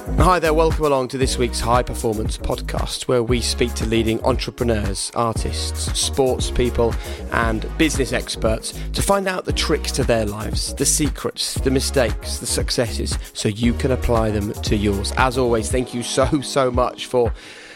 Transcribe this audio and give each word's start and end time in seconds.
Hi 0.00 0.38
there, 0.38 0.54
welcome 0.54 0.86
along 0.86 1.08
to 1.08 1.18
this 1.18 1.36
week's 1.36 1.60
High 1.60 1.82
Performance 1.82 2.38
Podcast, 2.38 3.02
where 3.02 3.22
we 3.22 3.42
speak 3.42 3.74
to 3.74 3.86
leading 3.86 4.22
entrepreneurs, 4.24 5.10
artists, 5.14 5.98
sports 5.98 6.50
people, 6.50 6.94
and 7.32 7.70
business 7.76 8.14
experts 8.14 8.72
to 8.94 9.02
find 9.02 9.28
out 9.28 9.44
the 9.44 9.52
tricks 9.52 9.92
to 9.92 10.04
their 10.04 10.24
lives, 10.24 10.74
the 10.74 10.86
secrets, 10.86 11.54
the 11.54 11.70
mistakes, 11.70 12.38
the 12.38 12.46
successes, 12.46 13.18
so 13.34 13.48
you 13.48 13.74
can 13.74 13.90
apply 13.90 14.30
them 14.30 14.52
to 14.54 14.74
yours. 14.74 15.12
As 15.18 15.36
always, 15.36 15.70
thank 15.70 15.92
you 15.92 16.02
so, 16.02 16.40
so 16.40 16.70
much 16.70 17.06
for 17.06 17.32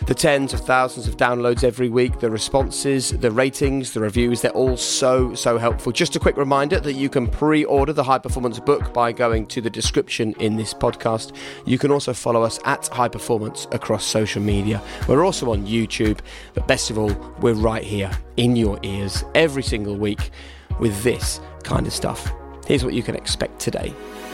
the 0.06 0.14
tens 0.14 0.52
of 0.52 0.60
thousands 0.60 1.08
of 1.08 1.16
downloads 1.16 1.64
every 1.64 1.88
week, 1.88 2.20
the 2.20 2.30
responses, 2.30 3.10
the 3.10 3.30
ratings, 3.30 3.92
the 3.92 4.00
reviews, 4.00 4.40
they're 4.40 4.50
all 4.52 4.76
so, 4.76 5.34
so 5.34 5.58
helpful. 5.58 5.92
Just 5.92 6.16
a 6.16 6.20
quick 6.20 6.36
reminder 6.36 6.80
that 6.80 6.94
you 6.94 7.08
can 7.08 7.26
pre 7.26 7.64
order 7.64 7.92
the 7.92 8.04
High 8.04 8.18
Performance 8.18 8.58
book 8.60 8.92
by 8.92 9.12
going 9.12 9.46
to 9.46 9.60
the 9.60 9.70
description 9.70 10.34
in 10.40 10.56
this 10.56 10.74
podcast. 10.74 11.34
You 11.66 11.78
can 11.78 11.90
also 11.90 12.12
follow 12.12 12.42
us 12.42 12.58
at 12.64 12.86
High 12.88 13.08
Performance 13.08 13.66
across 13.72 14.04
social 14.04 14.42
media. 14.42 14.82
We're 15.08 15.24
also 15.24 15.50
on 15.52 15.66
YouTube, 15.66 16.20
but 16.54 16.66
best 16.66 16.90
of 16.90 16.98
all, 16.98 17.12
we're 17.40 17.54
right 17.54 17.84
here 17.84 18.10
in 18.36 18.56
your 18.56 18.78
ears 18.82 19.24
every 19.34 19.62
single 19.62 19.96
week 19.96 20.30
with 20.78 21.02
this 21.02 21.40
kind 21.62 21.86
of 21.86 21.92
stuff. 21.92 22.30
Here's 22.66 22.84
what 22.84 22.94
you 22.94 23.02
can 23.02 23.14
expect 23.14 23.60
today. 23.60 23.92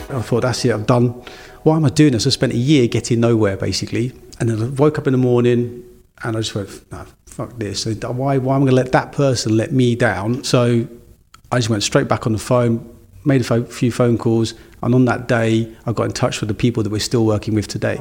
I 0.08 0.22
thought, 0.22 0.42
that's 0.42 0.64
it, 0.64 0.70
I'm 0.70 0.84
done. 0.84 1.22
Why 1.62 1.76
am 1.76 1.84
I 1.84 1.90
doing 1.90 2.12
this? 2.12 2.26
I 2.26 2.30
spent 2.30 2.52
a 2.52 2.56
year 2.56 2.88
getting 2.88 3.20
nowhere, 3.20 3.56
basically. 3.56 4.12
And 4.40 4.48
then 4.48 4.62
I 4.62 4.66
woke 4.70 4.98
up 4.98 5.06
in 5.06 5.12
the 5.12 5.18
morning 5.18 5.84
and 6.22 6.36
I 6.36 6.40
just 6.40 6.54
went, 6.54 6.68
fuck 7.26 7.58
this. 7.58 7.86
Why, 7.86 8.38
why 8.38 8.56
am 8.56 8.62
I 8.62 8.64
going 8.64 8.70
to 8.70 8.74
let 8.74 8.92
that 8.92 9.12
person 9.12 9.56
let 9.56 9.72
me 9.72 9.94
down? 9.94 10.42
So 10.44 10.88
I 11.52 11.58
just 11.58 11.68
went 11.68 11.82
straight 11.82 12.08
back 12.08 12.26
on 12.26 12.32
the 12.32 12.38
phone, 12.38 12.98
made 13.24 13.48
a 13.48 13.64
few 13.64 13.92
phone 13.92 14.16
calls. 14.18 14.54
And 14.82 14.94
on 14.94 15.04
that 15.04 15.28
day, 15.28 15.70
I 15.84 15.92
got 15.92 16.04
in 16.04 16.12
touch 16.12 16.40
with 16.40 16.48
the 16.48 16.54
people 16.54 16.82
that 16.82 16.90
we're 16.90 17.00
still 17.00 17.26
working 17.26 17.54
with 17.54 17.68
today. 17.68 18.00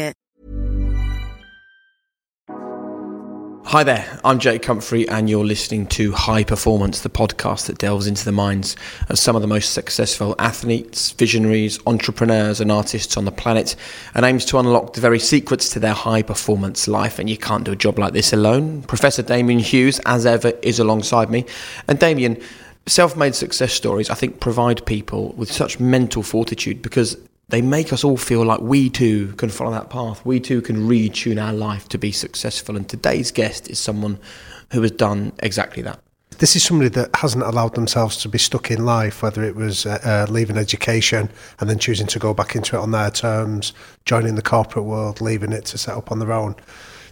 Hi 3.71 3.85
there, 3.85 4.19
I'm 4.25 4.39
Jake 4.39 4.65
Humphrey, 4.65 5.07
and 5.07 5.29
you're 5.29 5.45
listening 5.45 5.87
to 5.87 6.11
High 6.11 6.43
Performance, 6.43 6.99
the 6.99 7.09
podcast 7.09 7.67
that 7.67 7.77
delves 7.77 8.05
into 8.05 8.25
the 8.25 8.33
minds 8.33 8.75
of 9.07 9.17
some 9.17 9.33
of 9.37 9.41
the 9.41 9.47
most 9.47 9.71
successful 9.71 10.35
athletes, 10.37 11.11
visionaries, 11.13 11.79
entrepreneurs, 11.87 12.59
and 12.59 12.69
artists 12.69 13.15
on 13.15 13.23
the 13.23 13.31
planet, 13.31 13.77
and 14.13 14.25
aims 14.25 14.43
to 14.47 14.59
unlock 14.59 14.91
the 14.91 14.99
very 14.99 15.19
secrets 15.19 15.69
to 15.69 15.79
their 15.79 15.93
high 15.93 16.21
performance 16.21 16.89
life. 16.89 17.17
And 17.17 17.29
you 17.29 17.37
can't 17.37 17.63
do 17.63 17.71
a 17.71 17.77
job 17.77 17.97
like 17.97 18.11
this 18.11 18.33
alone. 18.33 18.81
Professor 18.81 19.21
Damian 19.21 19.59
Hughes, 19.59 20.01
as 20.05 20.25
ever, 20.25 20.49
is 20.61 20.77
alongside 20.77 21.29
me. 21.29 21.45
And 21.87 21.97
Damian, 21.97 22.41
self 22.87 23.15
made 23.15 23.35
success 23.35 23.71
stories, 23.71 24.09
I 24.09 24.15
think, 24.15 24.41
provide 24.41 24.85
people 24.85 25.31
with 25.37 25.49
such 25.49 25.79
mental 25.79 26.23
fortitude 26.23 26.81
because 26.81 27.15
they 27.51 27.61
make 27.61 27.93
us 27.93 28.03
all 28.03 28.17
feel 28.17 28.43
like 28.43 28.61
we 28.61 28.89
too 28.89 29.33
can 29.33 29.49
follow 29.49 29.71
that 29.71 29.89
path. 29.89 30.25
We 30.25 30.39
too 30.39 30.61
can 30.61 30.87
retune 30.87 31.41
our 31.41 31.53
life 31.53 31.87
to 31.89 31.97
be 31.97 32.11
successful. 32.11 32.75
And 32.75 32.87
today's 32.87 33.29
guest 33.29 33.69
is 33.69 33.77
someone 33.77 34.19
who 34.71 34.81
has 34.81 34.91
done 34.91 35.33
exactly 35.39 35.83
that. 35.83 35.99
This 36.37 36.55
is 36.55 36.63
somebody 36.63 36.89
that 36.89 37.15
hasn't 37.17 37.43
allowed 37.43 37.75
themselves 37.75 38.17
to 38.17 38.29
be 38.29 38.37
stuck 38.37 38.71
in 38.71 38.85
life, 38.85 39.21
whether 39.21 39.43
it 39.43 39.55
was 39.55 39.85
uh, 39.85 39.99
uh, 40.03 40.31
leaving 40.31 40.57
education 40.57 41.29
and 41.59 41.69
then 41.69 41.77
choosing 41.77 42.07
to 42.07 42.19
go 42.19 42.33
back 42.33 42.55
into 42.55 42.77
it 42.77 42.79
on 42.79 42.91
their 42.91 43.11
terms, 43.11 43.73
joining 44.05 44.35
the 44.35 44.41
corporate 44.41 44.85
world, 44.85 45.21
leaving 45.21 45.51
it 45.51 45.65
to 45.65 45.77
set 45.77 45.95
up 45.95 46.11
on 46.11 46.19
their 46.19 46.31
own. 46.31 46.55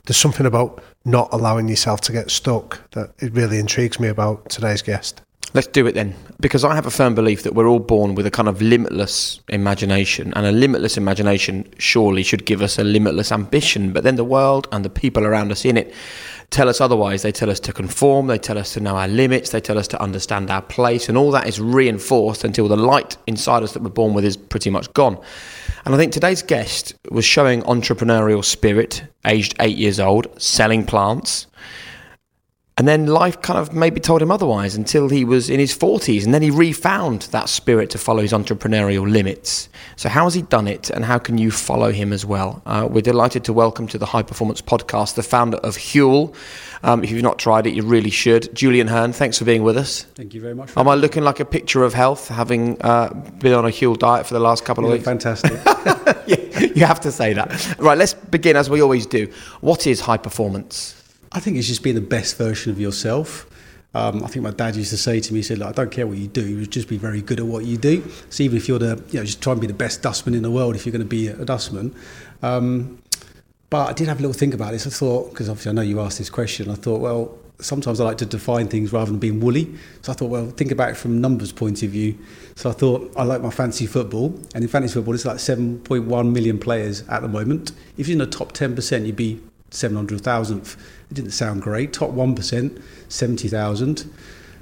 There's 0.06 0.18
something 0.18 0.46
about 0.46 0.82
not 1.06 1.30
allowing 1.32 1.68
yourself 1.68 2.02
to 2.02 2.14
get 2.14 2.32
stuck 2.32 2.90
that 2.92 3.12
it 3.20 3.34
really 3.34 3.60
intrigues 3.60 4.00
me 4.00 4.08
about 4.08 4.50
today's 4.50 4.82
guest. 4.82 5.22
Let's 5.52 5.68
do 5.68 5.88
it 5.88 5.96
then. 5.96 6.14
Because 6.40 6.64
I 6.64 6.76
have 6.76 6.86
a 6.86 6.92
firm 6.92 7.16
belief 7.16 7.42
that 7.42 7.56
we're 7.56 7.68
all 7.68 7.80
born 7.80 8.14
with 8.14 8.28
a 8.28 8.32
kind 8.32 8.48
of 8.48 8.62
limitless 8.62 9.40
imagination, 9.50 10.32
and 10.36 10.46
a 10.46 10.52
limitless 10.52 10.96
imagination 10.96 11.68
surely 11.80 12.22
should 12.22 12.46
give 12.46 12.62
us 12.62 12.78
a 12.78 12.84
limitless 12.84 13.32
ambition. 13.32 13.92
But 13.92 14.04
then 14.04 14.16
the 14.16 14.24
world 14.24 14.68
and 14.72 14.86
the 14.86 14.92
people 14.92 15.26
around 15.26 15.52
us 15.52 15.66
in 15.66 15.76
it 15.76 15.92
tell 16.52 16.70
us 16.70 16.80
otherwise. 16.80 17.24
They 17.24 17.32
tell 17.32 17.50
us 17.50 17.60
to 17.62 17.74
conform, 17.74 18.28
they 18.28 18.38
tell 18.38 18.60
us 18.60 18.74
to 18.74 18.80
know 18.80 18.96
our 18.96 19.08
limits, 19.08 19.50
they 19.50 19.60
tell 19.60 19.80
us 19.80 19.88
to 19.90 20.02
understand 20.02 20.52
our 20.52 20.62
place, 20.62 21.10
and 21.10 21.18
all 21.18 21.32
that 21.32 21.48
is 21.48 21.60
reinforced 21.60 22.44
until 22.44 22.68
the 22.68 22.78
light 22.78 23.18
inside 23.26 23.64
us 23.64 23.74
that 23.74 23.82
we're 23.82 23.90
born 23.90 24.14
with 24.14 24.26
is 24.26 24.38
pretty 24.38 24.70
much 24.70 24.94
gone. 24.94 25.20
And 25.86 25.96
I 25.96 25.98
think 25.98 26.14
today's 26.14 26.44
guest 26.44 26.94
was 27.10 27.26
showing 27.26 27.64
entrepreneurial 27.64 28.46
spirit, 28.46 29.04
aged 29.26 29.56
eight 29.60 29.78
years 29.78 30.00
old, 30.00 30.28
selling 30.40 30.86
plants 30.86 31.48
and 32.80 32.88
then 32.88 33.08
life 33.08 33.42
kind 33.42 33.60
of 33.60 33.74
maybe 33.74 34.00
told 34.00 34.22
him 34.22 34.32
otherwise 34.32 34.74
until 34.74 35.10
he 35.10 35.26
was 35.26 35.50
in 35.50 35.60
his 35.60 35.78
40s. 35.78 36.24
And 36.24 36.34
then 36.34 36.42
he 36.42 36.50
refound 36.50 37.24
that 37.24 37.50
spirit 37.50 37.90
to 37.90 37.98
follow 37.98 38.22
his 38.22 38.32
entrepreneurial 38.32 39.06
limits. 39.06 39.68
So, 39.98 40.08
how 40.08 40.24
has 40.24 40.34
he 40.34 40.44
done 40.44 40.66
it? 40.66 40.90
And 40.90 41.04
how 41.04 41.18
can 41.18 41.38
you 41.38 41.52
follow 41.52 41.92
him 41.92 42.14
as 42.14 42.26
well? 42.26 42.62
Uh, 42.66 42.88
we're 42.90 43.02
delighted 43.02 43.44
to 43.44 43.54
welcome 43.54 43.86
to 43.88 43.98
the 43.98 44.06
High 44.06 44.24
Performance 44.24 44.62
Podcast 44.62 45.16
the 45.16 45.24
founder 45.24 45.58
of 45.58 45.76
Huel. 45.76 46.34
Um, 46.82 47.04
if 47.04 47.12
you've 47.12 47.22
not 47.22 47.38
tried 47.38 47.68
it, 47.68 47.74
you 47.74 47.84
really 47.84 48.10
should. 48.10 48.56
Julian 48.56 48.88
Hearn, 48.88 49.12
thanks 49.12 49.38
for 49.38 49.44
being 49.44 49.64
with 49.64 49.76
us. 49.76 50.04
Thank 50.16 50.34
you 50.34 50.40
very 50.40 50.56
much. 50.56 50.72
Am 50.78 50.88
I 50.88 50.96
looking 50.96 51.24
like 51.24 51.42
a 51.42 51.46
picture 51.46 51.84
of 51.84 51.94
health, 51.94 52.30
having 52.30 52.82
uh, 52.82 53.14
been 53.40 53.56
on 53.56 53.66
a 53.66 53.70
Huel 53.72 54.00
diet 54.00 54.26
for 54.26 54.36
the 54.36 54.40
last 54.40 54.64
couple 54.64 54.86
you 54.86 54.88
of 54.88 54.94
weeks? 54.94 55.04
Fantastic. 55.04 55.52
yeah, 56.28 56.60
you 56.62 56.86
have 56.86 57.02
to 57.02 57.12
say 57.12 57.34
that. 57.34 57.78
Right, 57.78 57.98
let's 57.98 58.14
begin 58.14 58.56
as 58.56 58.70
we 58.70 58.82
always 58.82 59.06
do. 59.06 59.30
What 59.60 59.86
is 59.86 60.00
high 60.00 60.16
performance? 60.16 60.96
I 61.32 61.40
think 61.40 61.58
it's 61.58 61.68
just 61.68 61.84
being 61.84 61.96
the 61.96 62.02
best 62.02 62.38
version 62.38 62.72
of 62.72 62.80
yourself. 62.80 63.46
Um, 63.94 64.24
I 64.24 64.28
think 64.28 64.44
my 64.44 64.52
dad 64.52 64.76
used 64.76 64.92
to 64.92 64.98
say 64.98 65.20
to 65.20 65.34
me, 65.34 65.40
he 65.40 65.44
said, 65.44 65.62
I 65.62 65.72
don't 65.72 65.92
care 65.92 66.06
what 66.06 66.18
you 66.18 66.28
do, 66.28 66.66
just 66.68 66.88
be 66.88 66.98
very 66.98 67.22
good 67.22 67.40
at 67.40 67.46
what 67.46 67.66
you 67.66 67.78
do. 67.78 68.08
So 68.30 68.44
even 68.44 68.58
if 68.58 68.68
you're 68.68 68.80
the, 68.80 69.04
you 69.10 69.20
know, 69.20 69.26
just 69.26 69.42
try 69.42 69.52
and 69.52 69.62
be 69.62 69.68
the 69.68 69.74
best 69.74 70.02
dustman 70.04 70.36
in 70.36 70.44
the 70.44 70.52
world 70.52 70.76
if 70.76 70.86
you're 70.86 70.92
going 70.92 71.02
to 71.02 71.08
be 71.08 71.28
a 71.28 71.46
dustman. 71.46 71.96
Um, 72.44 73.02
but 73.70 73.90
I 73.90 73.94
did 73.94 74.08
have 74.08 74.20
a 74.20 74.22
little 74.22 74.34
think 74.34 74.54
about 74.54 74.72
this. 74.72 74.86
I 74.86 74.92
thought, 74.92 75.32
because 75.32 75.50
obviously 75.50 75.72
I 75.72 75.74
know 75.74 75.82
you 75.82 76.00
asked 76.02 76.18
this 76.20 76.30
question, 76.30 76.70
I 76.70 76.76
thought, 76.76 77.02
well, 77.02 77.38
sometimes 77.60 78.00
I 78.00 78.06
like 78.06 78.18
to 78.20 78.26
define 78.26 78.68
things 78.68 78.94
rather 78.94 79.12
than 79.12 79.20
being 79.20 79.40
woolly. 79.40 79.74
So 80.02 80.12
I 80.12 80.16
thought, 80.16 80.30
well, 80.30 80.50
think 80.52 80.72
about 80.72 80.92
it 80.92 80.98
from 80.98 81.20
numbers 81.22 81.52
point 81.52 81.84
of 81.84 81.90
view. 81.90 82.18
So 82.56 82.70
I 82.70 82.74
thought 82.74 83.12
I 83.16 83.24
like 83.24 83.42
my 83.42 83.50
fantasy 83.50 83.86
football, 83.86 84.28
and 84.56 84.64
in 84.64 84.68
fantasy 84.68 84.94
football, 84.94 85.14
it's 85.14 85.26
like 85.26 85.38
7.1 85.38 86.32
million 86.32 86.58
players 86.58 87.08
at 87.10 87.22
the 87.22 87.28
moment. 87.28 87.72
If 87.98 88.08
you're 88.08 88.14
in 88.14 88.20
the 88.20 88.28
top 88.28 88.54
10%, 88.54 89.06
you'd 89.06 89.16
be 89.16 89.42
700,000th. 89.72 90.78
It 91.10 91.14
didn't 91.14 91.32
sound 91.32 91.62
great. 91.62 91.94
Top 91.94 92.12
1%, 92.12 92.82
70,000. 93.08 94.14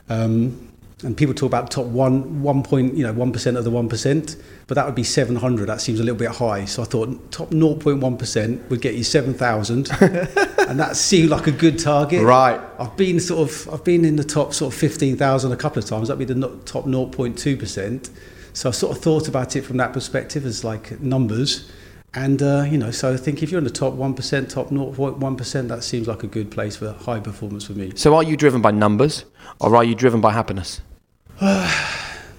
Um, 0.09 0.67
and 1.03 1.15
people 1.15 1.35
talk 1.35 1.47
about 1.47 1.69
top 1.69 1.85
one, 1.85 2.41
one 2.41 2.63
point, 2.63 2.95
you 2.95 3.03
know, 3.03 3.13
one 3.13 3.31
percent 3.31 3.55
of 3.55 3.63
the 3.63 3.69
one 3.69 3.87
percent, 3.87 4.35
but 4.65 4.73
that 4.75 4.85
would 4.87 4.95
be 4.95 5.03
seven 5.03 5.35
hundred. 5.35 5.67
That 5.67 5.79
seems 5.79 5.99
a 5.99 6.03
little 6.03 6.17
bit 6.17 6.31
high. 6.31 6.65
So 6.65 6.81
I 6.81 6.85
thought 6.85 7.31
top 7.31 7.51
zero 7.51 7.75
point 7.75 7.99
one 7.99 8.17
percent 8.17 8.67
would 8.71 8.81
get 8.81 8.95
you 8.95 9.03
seven 9.03 9.35
thousand, 9.35 9.91
and 10.01 10.79
that 10.79 10.95
seemed 10.95 11.29
like 11.29 11.45
a 11.45 11.51
good 11.51 11.77
target. 11.77 12.23
Right. 12.23 12.59
I've 12.79 12.97
been 12.97 13.19
sort 13.19 13.47
of, 13.47 13.71
I've 13.71 13.83
been 13.83 14.05
in 14.05 14.15
the 14.15 14.23
top 14.23 14.55
sort 14.55 14.73
of 14.73 14.79
fifteen 14.79 15.17
thousand 15.17 15.51
a 15.51 15.55
couple 15.55 15.77
of 15.83 15.87
times. 15.87 16.07
That'd 16.07 16.27
be 16.27 16.33
the 16.33 16.59
top 16.65 16.85
zero 16.85 17.05
point 17.05 17.37
two 17.37 17.57
percent. 17.57 18.09
So 18.53 18.69
I 18.69 18.71
sort 18.71 18.97
of 18.97 19.03
thought 19.03 19.27
about 19.27 19.55
it 19.55 19.61
from 19.61 19.77
that 19.77 19.93
perspective 19.93 20.47
as 20.47 20.63
like 20.63 20.99
numbers. 20.99 21.71
And, 22.17 22.41
uh, 22.41 22.65
you 22.67 22.79
know, 22.79 22.89
so 22.89 23.13
I 23.13 23.17
think 23.17 23.43
if 23.43 23.51
you're 23.51 23.59
in 23.59 23.63
the 23.63 23.69
top 23.69 23.93
1%, 23.93 24.49
top 24.49 24.69
0.1%, 24.69 25.67
that 25.67 25.83
seems 25.83 26.07
like 26.07 26.23
a 26.23 26.27
good 26.27 26.49
place 26.49 26.75
for 26.75 26.91
high 26.93 27.19
performance 27.19 27.65
for 27.65 27.73
me. 27.73 27.91
So 27.95 28.15
are 28.15 28.23
you 28.23 28.35
driven 28.35 28.59
by 28.59 28.71
numbers 28.71 29.25
or 29.59 29.75
are 29.75 29.83
you 29.83 29.93
driven 29.93 30.19
by 30.19 30.33
happiness? 30.33 30.81
Both. 31.39 32.33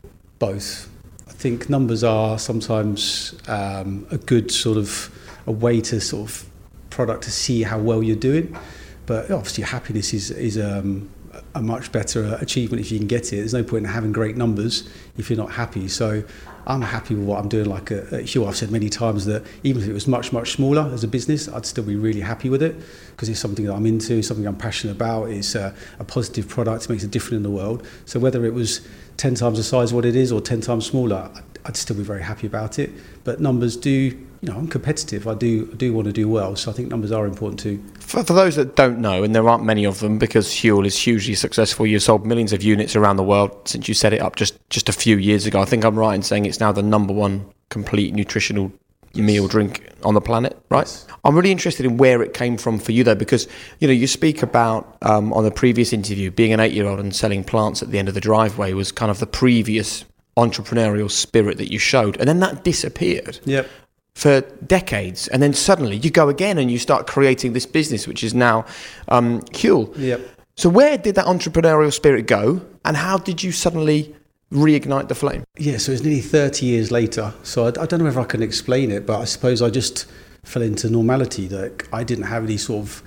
both. 0.40 0.90
I 1.28 1.30
think 1.30 1.70
numbers 1.70 2.02
are 2.02 2.40
sometimes 2.40 3.36
um, 3.46 4.04
a 4.10 4.18
good 4.18 4.50
sort 4.50 4.78
of 4.78 5.16
a 5.46 5.52
way 5.52 5.80
to 5.82 6.00
sort 6.00 6.28
of 6.28 6.50
product 6.90 7.22
to 7.22 7.30
see 7.30 7.62
how 7.62 7.78
well 7.78 8.02
you're 8.02 8.16
doing. 8.16 8.58
But 9.06 9.30
obviously, 9.30 9.62
happiness 9.62 10.12
is 10.12 10.32
is 10.32 10.58
um, 10.58 11.08
a 11.54 11.62
much 11.62 11.92
better 11.92 12.36
achievement 12.40 12.80
if 12.80 12.90
you 12.90 12.98
can 12.98 13.06
get 13.06 13.32
it. 13.32 13.36
There's 13.36 13.54
no 13.54 13.62
point 13.62 13.84
in 13.84 13.92
having 13.92 14.10
great 14.10 14.36
numbers 14.36 14.88
if 15.16 15.30
you're 15.30 15.38
not 15.38 15.52
happy. 15.52 15.86
So 15.86 16.24
I'm 16.66 16.82
happy 16.82 17.14
with 17.14 17.24
what 17.24 17.40
I'm 17.40 17.48
doing. 17.48 17.66
Like 17.66 17.90
at, 17.90 18.12
at 18.12 18.24
Huel, 18.24 18.48
I've 18.48 18.56
said 18.56 18.70
many 18.70 18.88
times 18.88 19.26
that 19.26 19.44
even 19.62 19.82
if 19.82 19.88
it 19.88 19.92
was 19.92 20.06
much 20.06 20.32
much 20.32 20.52
smaller 20.52 20.90
as 20.92 21.04
a 21.04 21.08
business, 21.08 21.48
I'd 21.48 21.66
still 21.66 21.84
be 21.84 21.96
really 21.96 22.20
happy 22.20 22.48
with 22.48 22.62
it 22.62 22.76
because 23.10 23.28
it's 23.28 23.40
something 23.40 23.64
that 23.66 23.74
I'm 23.74 23.86
into, 23.86 24.22
something 24.22 24.46
I'm 24.46 24.56
passionate 24.56 24.96
about. 24.96 25.30
It's 25.30 25.54
a, 25.54 25.74
a 25.98 26.04
positive 26.04 26.48
product, 26.48 26.84
it 26.84 26.90
makes 26.90 27.04
a 27.04 27.08
difference 27.08 27.36
in 27.36 27.42
the 27.42 27.50
world. 27.50 27.86
So 28.06 28.18
whether 28.18 28.44
it 28.44 28.54
was 28.54 28.86
10 29.16 29.34
times 29.34 29.58
the 29.58 29.64
size 29.64 29.90
of 29.90 29.96
what 29.96 30.04
it 30.04 30.16
is 30.16 30.32
or 30.32 30.40
10 30.40 30.60
times 30.60 30.86
smaller, 30.86 31.30
I'd 31.64 31.76
still 31.76 31.96
be 31.96 32.02
very 32.02 32.22
happy 32.22 32.46
about 32.46 32.78
it. 32.78 32.90
But 33.24 33.40
numbers 33.40 33.76
do, 33.76 34.10
you 34.44 34.50
know, 34.50 34.58
I'm 34.58 34.68
competitive. 34.68 35.26
I 35.26 35.32
do, 35.32 35.70
I 35.72 35.76
do 35.76 35.94
want 35.94 36.04
to 36.04 36.12
do 36.12 36.28
well. 36.28 36.54
So 36.54 36.70
I 36.70 36.74
think 36.74 36.90
numbers 36.90 37.12
are 37.12 37.24
important 37.24 37.58
too. 37.60 37.82
For, 37.98 38.22
for 38.22 38.34
those 38.34 38.56
that 38.56 38.76
don't 38.76 38.98
know, 38.98 39.22
and 39.22 39.34
there 39.34 39.48
aren't 39.48 39.64
many 39.64 39.86
of 39.86 40.00
them 40.00 40.18
because 40.18 40.48
Huel 40.48 40.84
is 40.84 40.98
hugely 40.98 41.34
successful, 41.34 41.86
you've 41.86 42.02
sold 42.02 42.26
millions 42.26 42.52
of 42.52 42.62
units 42.62 42.94
around 42.94 43.16
the 43.16 43.22
world 43.22 43.66
since 43.66 43.88
you 43.88 43.94
set 43.94 44.12
it 44.12 44.20
up 44.20 44.36
just, 44.36 44.58
just 44.68 44.90
a 44.90 44.92
few 44.92 45.16
years 45.16 45.46
ago. 45.46 45.62
I 45.62 45.64
think 45.64 45.82
I'm 45.82 45.98
right 45.98 46.14
in 46.14 46.22
saying 46.22 46.44
it's 46.44 46.60
now 46.60 46.72
the 46.72 46.82
number 46.82 47.14
one 47.14 47.46
complete 47.70 48.12
nutritional 48.12 48.70
meal 49.14 49.48
drink 49.48 49.88
on 50.02 50.12
the 50.12 50.20
planet, 50.20 50.58
right? 50.68 50.80
Yes. 50.80 51.06
I'm 51.24 51.34
really 51.34 51.50
interested 51.50 51.86
in 51.86 51.96
where 51.96 52.22
it 52.22 52.34
came 52.34 52.58
from 52.58 52.78
for 52.78 52.92
you 52.92 53.02
though, 53.02 53.14
because 53.14 53.48
you 53.78 53.88
know 53.88 53.94
you 53.94 54.06
speak 54.06 54.42
about 54.42 54.98
um, 55.00 55.32
on 55.32 55.44
the 55.44 55.50
previous 55.50 55.92
interview 55.94 56.30
being 56.30 56.52
an 56.52 56.60
eight-year-old 56.60 57.00
and 57.00 57.16
selling 57.16 57.44
plants 57.44 57.82
at 57.82 57.90
the 57.90 57.98
end 57.98 58.08
of 58.08 58.14
the 58.14 58.20
driveway 58.20 58.74
was 58.74 58.92
kind 58.92 59.10
of 59.10 59.20
the 59.20 59.26
previous 59.26 60.04
entrepreneurial 60.36 61.10
spirit 61.10 61.56
that 61.58 61.72
you 61.72 61.78
showed, 61.78 62.16
and 62.18 62.28
then 62.28 62.40
that 62.40 62.64
disappeared 62.64 63.38
Yep. 63.44 63.68
For 64.14 64.40
decades, 64.66 65.28
and 65.28 65.42
then 65.42 65.52
suddenly 65.52 65.96
you 65.96 66.10
go 66.10 66.28
again 66.28 66.58
and 66.58 66.70
you 66.70 66.78
start 66.78 67.06
creating 67.06 67.52
this 67.52 67.66
business, 67.66 68.06
which 68.06 68.22
is 68.22 68.32
now 68.34 68.64
um, 69.08 69.40
Huel. 69.52 69.92
Yep. 69.96 70.20
So 70.56 70.68
where 70.68 70.96
did 70.96 71.16
that 71.16 71.26
entrepreneurial 71.26 71.92
spirit 71.92 72.26
go, 72.26 72.60
and 72.84 72.96
how 72.96 73.18
did 73.18 73.42
you 73.42 73.50
suddenly 73.50 74.14
reignite 74.52 75.08
the 75.08 75.14
flame? 75.14 75.42
Yeah, 75.58 75.78
so 75.78 75.90
it's 75.90 76.02
nearly 76.02 76.20
30 76.20 76.64
years 76.64 76.92
later. 76.92 77.34
So 77.42 77.64
I, 77.64 77.68
I 77.68 77.86
don't 77.86 77.98
know 77.98 78.06
if 78.06 78.16
I 78.16 78.24
can 78.24 78.42
explain 78.42 78.92
it, 78.92 79.04
but 79.04 79.20
I 79.20 79.24
suppose 79.24 79.60
I 79.60 79.70
just 79.70 80.06
fell 80.44 80.62
into 80.62 80.88
normality. 80.88 81.48
That 81.48 81.88
I 81.92 82.04
didn't 82.04 82.26
have 82.26 82.44
any 82.44 82.56
sort 82.56 82.86
of, 82.86 83.02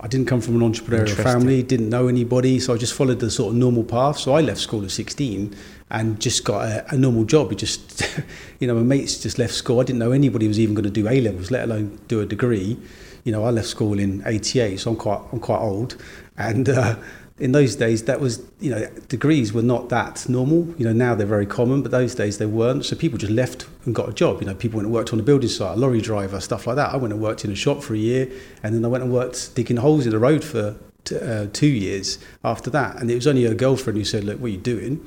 I 0.00 0.06
didn't 0.06 0.28
come 0.28 0.40
from 0.40 0.62
an 0.62 0.72
entrepreneurial 0.72 1.20
family, 1.20 1.64
didn't 1.64 1.88
know 1.88 2.06
anybody, 2.06 2.60
so 2.60 2.74
I 2.74 2.76
just 2.76 2.94
followed 2.94 3.18
the 3.18 3.30
sort 3.30 3.50
of 3.50 3.56
normal 3.56 3.82
path. 3.82 4.18
So 4.18 4.34
I 4.34 4.40
left 4.40 4.60
school 4.60 4.84
at 4.84 4.92
16 4.92 5.56
and 5.90 6.20
just 6.20 6.44
got 6.44 6.66
a, 6.66 6.94
a 6.94 6.96
normal 6.96 7.24
job. 7.24 7.52
It 7.52 7.56
just, 7.56 8.02
you 8.60 8.66
know, 8.66 8.74
my 8.74 8.82
mates 8.82 9.18
just 9.18 9.38
left 9.38 9.54
school. 9.54 9.80
I 9.80 9.84
didn't 9.84 9.98
know 9.98 10.12
anybody 10.12 10.48
was 10.48 10.58
even 10.58 10.74
going 10.74 10.84
to 10.84 10.90
do 10.90 11.08
A 11.08 11.20
levels, 11.20 11.50
let 11.50 11.64
alone 11.64 12.00
do 12.08 12.20
a 12.20 12.26
degree. 12.26 12.78
You 13.24 13.32
know, 13.32 13.44
I 13.44 13.50
left 13.50 13.68
school 13.68 13.98
in 13.98 14.22
'88, 14.26 14.80
so 14.80 14.90
I'm 14.90 14.96
quite, 14.96 15.20
I'm 15.32 15.40
quite 15.40 15.60
old, 15.60 15.96
and. 16.36 16.68
Uh, 16.68 16.96
in 17.38 17.50
those 17.50 17.74
days 17.74 18.04
that 18.04 18.20
was 18.20 18.42
you 18.60 18.70
know 18.70 18.86
degrees 19.08 19.52
were 19.52 19.62
not 19.62 19.88
that 19.88 20.28
normal 20.28 20.72
you 20.78 20.84
know 20.84 20.92
now 20.92 21.14
they're 21.16 21.26
very 21.26 21.46
common 21.46 21.82
but 21.82 21.90
those 21.90 22.14
days 22.14 22.38
they 22.38 22.46
weren't 22.46 22.84
so 22.84 22.94
people 22.94 23.18
just 23.18 23.32
left 23.32 23.66
and 23.84 23.94
got 23.94 24.08
a 24.08 24.12
job 24.12 24.40
you 24.40 24.46
know 24.46 24.54
people 24.54 24.76
went 24.76 24.86
and 24.86 24.94
worked 24.94 25.12
on 25.12 25.18
a 25.18 25.22
building 25.22 25.48
site 25.48 25.76
a 25.76 25.80
lorry 25.80 26.00
driver 26.00 26.40
stuff 26.40 26.66
like 26.66 26.76
that 26.76 26.92
i 26.92 26.96
went 26.96 27.12
and 27.12 27.20
worked 27.20 27.44
in 27.44 27.50
a 27.50 27.56
shop 27.56 27.82
for 27.82 27.94
a 27.94 27.98
year 27.98 28.30
and 28.62 28.72
then 28.72 28.84
i 28.84 28.88
went 28.88 29.02
and 29.02 29.12
worked 29.12 29.52
digging 29.56 29.78
holes 29.78 30.06
in 30.06 30.12
the 30.12 30.18
road 30.18 30.44
for 30.44 30.76
t- 31.04 31.18
uh, 31.18 31.48
two 31.52 31.66
years 31.66 32.18
after 32.44 32.70
that 32.70 32.96
and 33.00 33.10
it 33.10 33.16
was 33.16 33.26
only 33.26 33.44
a 33.44 33.54
girlfriend 33.54 33.98
who 33.98 34.04
said 34.04 34.22
look 34.22 34.38
what 34.38 34.46
are 34.46 34.50
you 34.50 34.56
doing 34.56 35.04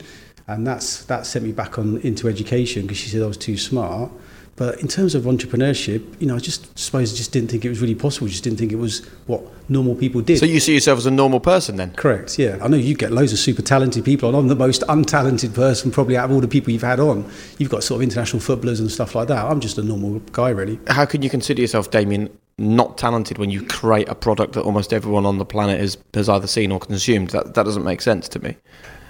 and 0.48 0.66
that's 0.66 1.04
that 1.06 1.26
sent 1.26 1.46
me 1.46 1.52
back 1.52 1.78
on 1.78 1.98
into 1.98 2.28
education 2.28 2.84
because 2.84 2.98
she 2.98 3.10
said 3.10 3.22
i 3.22 3.28
was 3.28 3.38
too 3.38 3.58
smart 3.58 4.12
but 4.58 4.82
in 4.82 4.88
terms 4.88 5.14
of 5.14 5.24
entrepreneurship, 5.26 6.20
you 6.20 6.26
know, 6.26 6.36
I 6.36 6.40
just 6.40 6.78
suppose 6.78 7.14
I 7.14 7.16
just 7.16 7.32
didn't 7.32 7.52
think 7.52 7.64
it 7.64 7.70
was 7.70 7.80
really 7.80 7.94
possible. 7.94 8.28
Just 8.28 8.44
didn't 8.44 8.58
think 8.58 8.72
it 8.72 8.78
was 8.78 9.06
what 9.28 9.44
normal 9.70 9.94
people 9.94 10.20
did. 10.22 10.40
So 10.40 10.48
you 10.48 10.60
see 10.60 10.74
yourself 10.74 10.98
as 10.98 11.06
a 11.06 11.12
normal 11.12 11.40
person 11.40 11.76
then? 11.76 11.94
Correct. 11.94 12.40
Yeah, 12.40 12.58
I 12.60 12.68
know 12.68 12.76
you 12.76 12.96
get 12.96 13.12
loads 13.12 13.32
of 13.32 13.38
super 13.38 13.62
talented 13.62 14.04
people, 14.04 14.30
and 14.30 14.36
I'm 14.36 14.48
the 14.48 14.56
most 14.56 14.82
untalented 14.90 15.54
person 15.54 15.92
probably 15.92 16.18
out 16.18 16.26
of 16.26 16.32
all 16.32 16.42
the 16.42 16.48
people 16.48 16.74
you've 16.74 16.82
had 16.82 17.00
on. 17.00 17.30
You've 17.60 17.70
got 17.70 17.84
sort 17.84 18.00
of 18.00 18.02
international 18.02 18.40
footballers 18.40 18.80
and 18.80 18.92
stuff 18.92 19.14
like 19.14 19.28
that. 19.28 19.46
I'm 19.46 19.60
just 19.60 19.78
a 19.78 19.84
normal 19.84 20.22
guy, 20.32 20.50
really. 20.50 20.80
How 20.88 21.06
can 21.06 21.22
you 21.22 21.30
consider 21.30 21.62
yourself, 21.62 21.92
Damian, 21.92 22.36
not 22.58 22.98
talented 22.98 23.38
when 23.38 23.52
you 23.52 23.64
create 23.64 24.10
a 24.10 24.16
product 24.16 24.54
that 24.54 24.64
almost 24.64 24.92
everyone 24.92 25.28
on 25.28 25.38
the 25.38 25.46
planet 25.46 25.80
has, 25.80 26.00
has 26.16 26.30
either 26.30 26.48
seen 26.48 26.72
or 26.72 26.80
consumed? 26.80 27.30
That 27.30 27.54
that 27.54 27.64
doesn't 27.64 27.84
make 27.84 28.02
sense 28.02 28.28
to 28.30 28.40
me. 28.40 28.58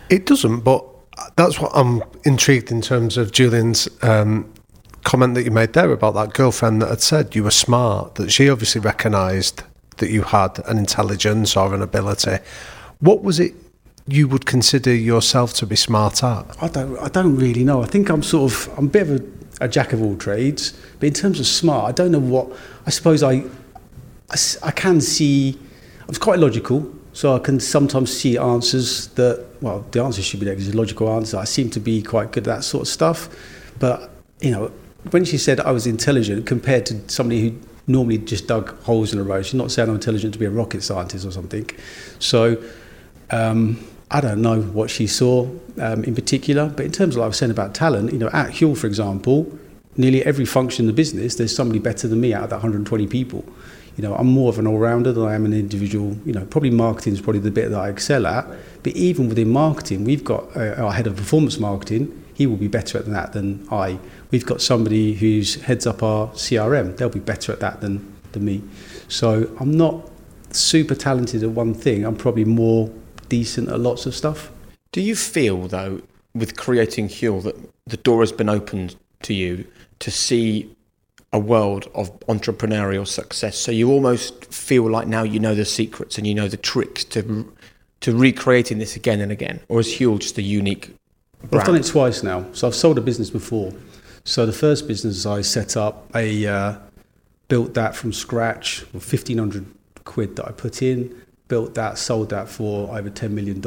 It 0.09 0.25
doesn't, 0.25 0.59
but 0.59 0.85
that's 1.35 1.59
what 1.59 1.71
I'm 1.73 2.03
intrigued 2.25 2.71
in 2.71 2.81
terms 2.81 3.17
of 3.17 3.31
Julian's 3.31 3.87
um, 4.01 4.51
comment 5.03 5.35
that 5.35 5.43
you 5.43 5.51
made 5.51 5.73
there 5.73 5.91
about 5.91 6.13
that 6.15 6.33
girlfriend 6.33 6.81
that 6.81 6.89
had 6.89 7.01
said 7.01 7.35
you 7.35 7.43
were 7.43 7.51
smart, 7.51 8.15
that 8.15 8.31
she 8.31 8.49
obviously 8.49 8.81
recognised 8.81 9.63
that 9.97 10.09
you 10.09 10.23
had 10.23 10.59
an 10.67 10.77
intelligence 10.77 11.57
or 11.57 11.73
an 11.73 11.81
ability. 11.81 12.37
What 12.99 13.23
was 13.23 13.39
it 13.39 13.53
you 14.07 14.27
would 14.27 14.45
consider 14.45 14.93
yourself 14.93 15.53
to 15.53 15.65
be 15.65 15.75
smart 15.75 16.23
at? 16.23 16.45
I 16.61 16.67
don't, 16.67 16.97
I 16.99 17.07
don't 17.09 17.35
really 17.35 17.63
know. 17.63 17.83
I 17.83 17.87
think 17.87 18.09
I'm 18.09 18.23
sort 18.23 18.51
of, 18.51 18.77
I'm 18.77 18.85
a 18.85 18.89
bit 18.89 19.01
of 19.03 19.11
a, 19.11 19.65
a 19.65 19.67
jack 19.67 19.93
of 19.93 20.01
all 20.01 20.15
trades, 20.15 20.73
but 20.99 21.07
in 21.07 21.13
terms 21.13 21.39
of 21.39 21.47
smart, 21.47 21.89
I 21.89 21.91
don't 21.91 22.11
know 22.11 22.19
what. 22.19 22.51
I 22.85 22.89
suppose 22.89 23.23
I. 23.23 23.43
I 24.61 24.71
can 24.71 24.99
see. 24.99 25.57
I 26.01 26.05
was 26.05 26.17
quite 26.17 26.37
logical, 26.37 26.93
so 27.17 27.35
I 27.35 27.39
can 27.39 27.59
sometimes 27.59 28.15
see 28.15 28.37
answers 28.37 29.07
that. 29.15 29.43
Well, 29.59 29.83
the 29.89 30.03
answer 30.03 30.21
should 30.21 30.39
be 30.39 30.45
there 30.45 30.53
because 30.53 30.67
it's 30.67 30.75
a 30.75 30.77
logical 30.77 31.11
answer. 31.11 31.37
I 31.37 31.45
seem 31.45 31.71
to 31.71 31.79
be 31.79 32.03
quite 32.03 32.31
good 32.31 32.47
at 32.47 32.57
that 32.57 32.63
sort 32.63 32.83
of 32.83 32.87
stuff, 32.89 33.27
but 33.79 34.11
you 34.39 34.51
know, 34.51 34.71
when 35.09 35.25
she 35.25 35.39
said 35.39 35.59
I 35.59 35.71
was 35.71 35.87
intelligent 35.87 36.45
compared 36.45 36.85
to 36.85 37.09
somebody 37.09 37.41
who 37.41 37.59
normally 37.87 38.19
just 38.19 38.45
dug 38.45 38.79
holes 38.83 39.13
in 39.13 39.17
the 39.17 39.25
road, 39.25 39.47
she's 39.47 39.55
not 39.55 39.71
saying 39.71 39.89
I'm 39.89 39.95
intelligent 39.95 40.33
to 40.33 40.39
be 40.39 40.45
a 40.45 40.51
rocket 40.51 40.83
scientist 40.83 41.25
or 41.25 41.31
something. 41.31 41.67
So. 42.19 42.63
Um, 43.31 43.83
I 44.09 44.21
don't 44.21 44.41
know 44.41 44.61
what 44.61 44.89
she 44.89 45.05
saw 45.05 45.49
um, 45.81 46.05
in 46.05 46.15
particular, 46.15 46.69
but 46.69 46.85
in 46.85 46.93
terms 46.93 47.15
of 47.15 47.19
what 47.19 47.25
I 47.25 47.27
was 47.27 47.35
saying 47.35 47.51
about 47.51 47.75
talent, 47.75 48.13
you 48.13 48.19
know, 48.19 48.29
at 48.29 48.51
Huel, 48.51 48.77
for 48.77 48.87
example, 48.87 49.59
nearly 49.97 50.23
every 50.23 50.45
function 50.45 50.83
in 50.83 50.87
the 50.87 50.93
business, 50.93 51.35
there's 51.35 51.53
somebody 51.53 51.79
better 51.79 52.07
than 52.07 52.21
me 52.21 52.33
out 52.33 52.43
of 52.45 52.49
that 52.51 52.57
120 52.57 53.05
people. 53.07 53.43
You 53.97 54.03
know, 54.03 54.15
I'm 54.15 54.27
more 54.27 54.49
of 54.49 54.59
an 54.59 54.67
all-rounder 54.67 55.11
than 55.11 55.25
I 55.25 55.33
am 55.33 55.43
an 55.43 55.53
individual. 55.53 56.15
You 56.23 56.33
know, 56.33 56.45
probably 56.45 56.69
marketing 56.69 57.13
is 57.13 57.21
probably 57.21 57.41
the 57.41 57.51
bit 57.51 57.69
that 57.71 57.79
I 57.79 57.89
excel 57.89 58.27
at. 58.27 58.47
But 58.83 58.95
even 58.95 59.27
within 59.27 59.49
marketing, 59.49 60.03
we've 60.03 60.23
got 60.23 60.55
uh, 60.55 60.75
our 60.77 60.93
head 60.93 61.07
of 61.07 61.15
performance 61.15 61.59
marketing. 61.59 62.23
He 62.35 62.45
will 62.45 62.57
be 62.57 62.67
better 62.67 62.99
at 62.99 63.07
that 63.07 63.33
than 63.33 63.67
I. 63.71 63.99
We've 64.29 64.45
got 64.45 64.61
somebody 64.61 65.13
who's 65.13 65.55
heads 65.63 65.87
up 65.87 66.03
our 66.03 66.27
CRM. 66.29 66.95
They'll 66.95 67.09
be 67.09 67.19
better 67.19 67.51
at 67.51 67.59
that 67.59 67.81
than 67.81 68.13
than 68.33 68.45
me. 68.45 68.61
So 69.07 69.49
I'm 69.59 69.71
not 69.71 70.09
super 70.51 70.95
talented 70.95 71.43
at 71.43 71.49
one 71.51 71.73
thing. 71.73 72.05
I'm 72.05 72.15
probably 72.15 72.45
more 72.45 72.91
decent 73.29 73.69
at 73.69 73.79
lots 73.79 74.05
of 74.05 74.15
stuff. 74.15 74.51
Do 74.91 75.01
you 75.01 75.15
feel 75.15 75.67
though, 75.67 76.01
with 76.33 76.55
creating 76.55 77.09
Huel, 77.09 77.43
that 77.43 77.55
the 77.85 77.97
door 77.97 78.21
has 78.21 78.31
been 78.31 78.49
opened 78.49 78.95
to 79.23 79.33
you 79.33 79.65
to 79.99 80.11
see 80.11 80.75
a 81.37 81.39
world 81.39 81.89
of 81.93 82.19
entrepreneurial 82.21 83.07
success? 83.07 83.57
So 83.57 83.71
you 83.71 83.91
almost 83.91 84.53
feel 84.53 84.89
like 84.89 85.07
now 85.07 85.23
you 85.23 85.39
know 85.39 85.55
the 85.55 85.65
secrets 85.65 86.17
and 86.17 86.25
you 86.27 86.33
know 86.33 86.47
the 86.47 86.57
tricks 86.57 87.03
to 87.05 87.21
to 87.99 88.15
recreating 88.15 88.77
this 88.77 88.95
again 88.95 89.21
and 89.21 89.31
again, 89.31 89.59
or 89.69 89.79
is 89.79 89.87
Huel 89.95 90.19
just 90.19 90.37
a 90.37 90.41
unique? 90.41 90.95
Well, 91.49 91.61
I've 91.61 91.67
done 91.67 91.75
it 91.75 91.85
twice 91.85 92.23
now. 92.23 92.45
So 92.53 92.67
I've 92.67 92.75
sold 92.75 92.97
a 92.97 93.01
business 93.01 93.29
before. 93.29 93.71
So 94.23 94.45
the 94.45 94.53
first 94.53 94.87
business 94.87 95.25
I 95.25 95.41
set 95.41 95.77
up, 95.77 96.09
I 96.13 96.45
uh, 96.45 96.79
built 97.47 97.73
that 97.75 97.95
from 97.95 98.11
scratch 98.11 98.81
with 98.93 99.03
1500 99.11 99.65
quid 100.03 100.35
that 100.35 100.47
I 100.47 100.51
put 100.51 100.81
in, 100.81 101.21
built 101.47 101.75
that, 101.75 101.97
sold 101.97 102.29
that 102.31 102.49
for 102.49 102.95
over 102.95 103.09
$10 103.09 103.31
million. 103.31 103.61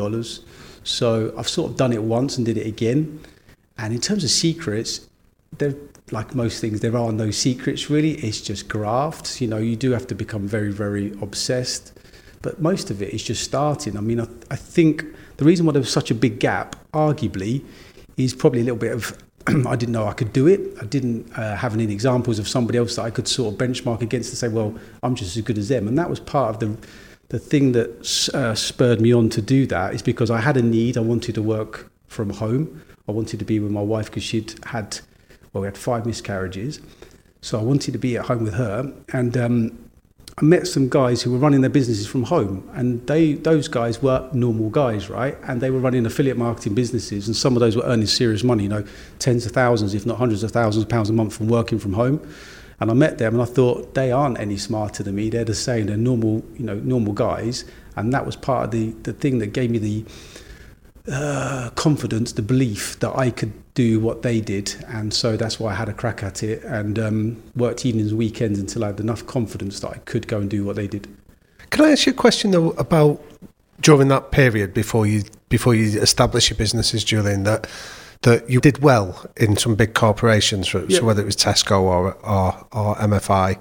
So 0.84 1.34
I've 1.36 1.48
sort 1.48 1.70
of 1.70 1.76
done 1.76 1.92
it 1.92 2.02
once 2.02 2.36
and 2.36 2.44
did 2.44 2.56
it 2.58 2.66
again. 2.66 3.20
And 3.78 3.94
in 3.94 4.00
terms 4.00 4.24
of 4.24 4.30
secrets, 4.30 5.08
there, 5.56 5.74
like 6.12 6.34
most 6.34 6.60
things, 6.60 6.80
there 6.80 6.96
are 6.96 7.12
no 7.12 7.30
secrets 7.30 7.90
really. 7.90 8.12
It's 8.14 8.40
just 8.40 8.68
graft. 8.68 9.40
You 9.40 9.48
know, 9.48 9.58
you 9.58 9.76
do 9.76 9.92
have 9.92 10.06
to 10.08 10.14
become 10.14 10.46
very, 10.46 10.72
very 10.72 11.12
obsessed. 11.20 11.98
But 12.42 12.60
most 12.60 12.90
of 12.90 13.02
it 13.02 13.12
is 13.12 13.22
just 13.22 13.44
starting. 13.44 13.96
I 13.96 14.00
mean, 14.00 14.20
I, 14.20 14.26
I 14.50 14.56
think 14.56 15.04
the 15.36 15.44
reason 15.44 15.66
why 15.66 15.72
there 15.72 15.80
was 15.80 15.92
such 15.92 16.10
a 16.10 16.14
big 16.14 16.40
gap, 16.40 16.76
arguably, 16.92 17.62
is 18.16 18.34
probably 18.34 18.60
a 18.60 18.64
little 18.64 18.78
bit 18.78 18.92
of 18.92 19.16
I 19.46 19.76
didn't 19.76 19.92
know 19.92 20.06
I 20.06 20.12
could 20.12 20.32
do 20.32 20.46
it. 20.46 20.60
I 20.80 20.84
didn't 20.84 21.30
uh, 21.36 21.56
have 21.56 21.74
any 21.74 21.84
examples 21.84 22.38
of 22.38 22.48
somebody 22.48 22.78
else 22.78 22.96
that 22.96 23.02
I 23.02 23.10
could 23.10 23.28
sort 23.28 23.54
of 23.54 23.58
benchmark 23.58 24.00
against 24.02 24.30
and 24.30 24.38
say, 24.38 24.48
well, 24.48 24.74
I'm 25.02 25.14
just 25.14 25.36
as 25.36 25.42
good 25.42 25.58
as 25.58 25.68
them. 25.68 25.88
And 25.88 25.98
that 25.98 26.10
was 26.10 26.20
part 26.20 26.54
of 26.54 26.60
the 26.60 26.88
the 27.30 27.38
thing 27.38 27.72
that 27.72 28.28
uh, 28.34 28.54
spurred 28.56 29.00
me 29.00 29.12
on 29.12 29.28
to 29.30 29.40
do 29.40 29.64
that 29.66 29.94
is 29.94 30.02
because 30.02 30.32
I 30.32 30.40
had 30.40 30.56
a 30.56 30.62
need. 30.62 30.98
I 30.98 31.00
wanted 31.00 31.36
to 31.36 31.42
work 31.42 31.88
from 32.08 32.30
home. 32.30 32.82
I 33.08 33.12
wanted 33.12 33.38
to 33.38 33.44
be 33.44 33.60
with 33.60 33.70
my 33.70 33.80
wife 33.80 34.06
because 34.06 34.24
she'd 34.24 34.52
had, 34.66 34.98
well, 35.52 35.62
we 35.62 35.66
had 35.66 35.78
five 35.78 36.06
miscarriages. 36.06 36.80
So 37.42 37.58
I 37.58 37.62
wanted 37.62 37.92
to 37.92 37.98
be 37.98 38.16
at 38.16 38.26
home 38.26 38.44
with 38.44 38.54
her. 38.54 38.92
And 39.12 39.36
um, 39.36 39.90
I 40.40 40.44
met 40.44 40.66
some 40.66 40.88
guys 40.88 41.20
who 41.20 41.32
were 41.32 41.38
running 41.38 41.60
their 41.60 41.70
businesses 41.70 42.06
from 42.06 42.22
home, 42.22 42.68
and 42.72 43.06
they 43.06 43.34
those 43.34 43.68
guys 43.68 44.02
were 44.02 44.28
normal 44.32 44.70
guys, 44.70 45.10
right? 45.10 45.36
And 45.42 45.60
they 45.60 45.70
were 45.70 45.80
running 45.80 46.06
affiliate 46.06 46.38
marketing 46.38 46.74
businesses, 46.74 47.26
and 47.26 47.36
some 47.36 47.56
of 47.56 47.60
those 47.60 47.76
were 47.76 47.82
earning 47.82 48.06
serious 48.06 48.42
money, 48.42 48.62
you 48.62 48.70
know, 48.70 48.84
tens 49.18 49.44
of 49.44 49.52
thousands, 49.52 49.92
if 49.92 50.06
not 50.06 50.16
hundreds 50.16 50.42
of 50.42 50.50
thousands 50.50 50.84
of 50.84 50.88
pounds 50.88 51.10
a 51.10 51.12
month 51.12 51.36
from 51.36 51.48
working 51.48 51.78
from 51.78 51.92
home. 51.92 52.26
And 52.78 52.90
I 52.90 52.94
met 52.94 53.18
them, 53.18 53.34
and 53.34 53.42
I 53.42 53.44
thought 53.44 53.94
they 53.94 54.10
aren't 54.12 54.40
any 54.40 54.56
smarter 54.56 55.02
than 55.02 55.14
me. 55.14 55.28
They're 55.28 55.44
the 55.44 55.54
same. 55.54 55.86
They're 55.86 55.98
normal, 55.98 56.42
you 56.56 56.64
know, 56.64 56.76
normal 56.76 57.12
guys, 57.12 57.66
and 57.96 58.10
that 58.14 58.24
was 58.24 58.36
part 58.36 58.64
of 58.64 58.70
the 58.70 58.92
the 59.02 59.12
thing 59.12 59.40
that 59.40 59.48
gave 59.48 59.70
me 59.70 59.78
the 59.78 60.04
uh, 61.08 61.70
confidence, 61.76 62.32
the 62.32 62.42
belief 62.42 62.98
that 63.00 63.16
I 63.16 63.30
could 63.30 63.52
do 63.74 64.00
what 64.00 64.22
they 64.22 64.40
did, 64.40 64.74
and 64.88 65.12
so 65.14 65.36
that's 65.36 65.58
why 65.58 65.72
I 65.72 65.74
had 65.74 65.88
a 65.88 65.92
crack 65.94 66.22
at 66.22 66.42
it 66.42 66.62
and 66.64 66.98
um, 66.98 67.42
worked 67.56 67.86
evenings 67.86 68.10
and 68.10 68.18
weekends 68.18 68.58
until 68.58 68.84
I 68.84 68.88
had 68.88 69.00
enough 69.00 69.26
confidence 69.26 69.80
that 69.80 69.90
I 69.90 69.98
could 70.04 70.26
go 70.26 70.38
and 70.38 70.50
do 70.50 70.64
what 70.64 70.76
they 70.76 70.86
did. 70.86 71.08
Can 71.70 71.84
I 71.84 71.92
ask 71.92 72.06
you 72.06 72.12
a 72.12 72.16
question 72.16 72.50
though 72.50 72.70
about 72.72 73.22
during 73.80 74.08
that 74.08 74.30
period 74.30 74.74
before 74.74 75.06
you 75.06 75.22
before 75.48 75.74
you 75.74 76.00
establish 76.00 76.50
your 76.50 76.56
businesses, 76.56 77.04
Julian? 77.04 77.44
That 77.44 77.66
that 78.22 78.50
you 78.50 78.60
did 78.60 78.82
well 78.82 79.24
in 79.36 79.56
some 79.56 79.76
big 79.76 79.94
corporations, 79.94 80.68
so 80.70 80.84
Yeah. 80.88 81.00
whether 81.00 81.22
it 81.22 81.26
was 81.26 81.36
Tesco 81.36 81.80
or, 81.80 82.14
or 82.22 82.66
or 82.72 82.94
MFI. 82.96 83.56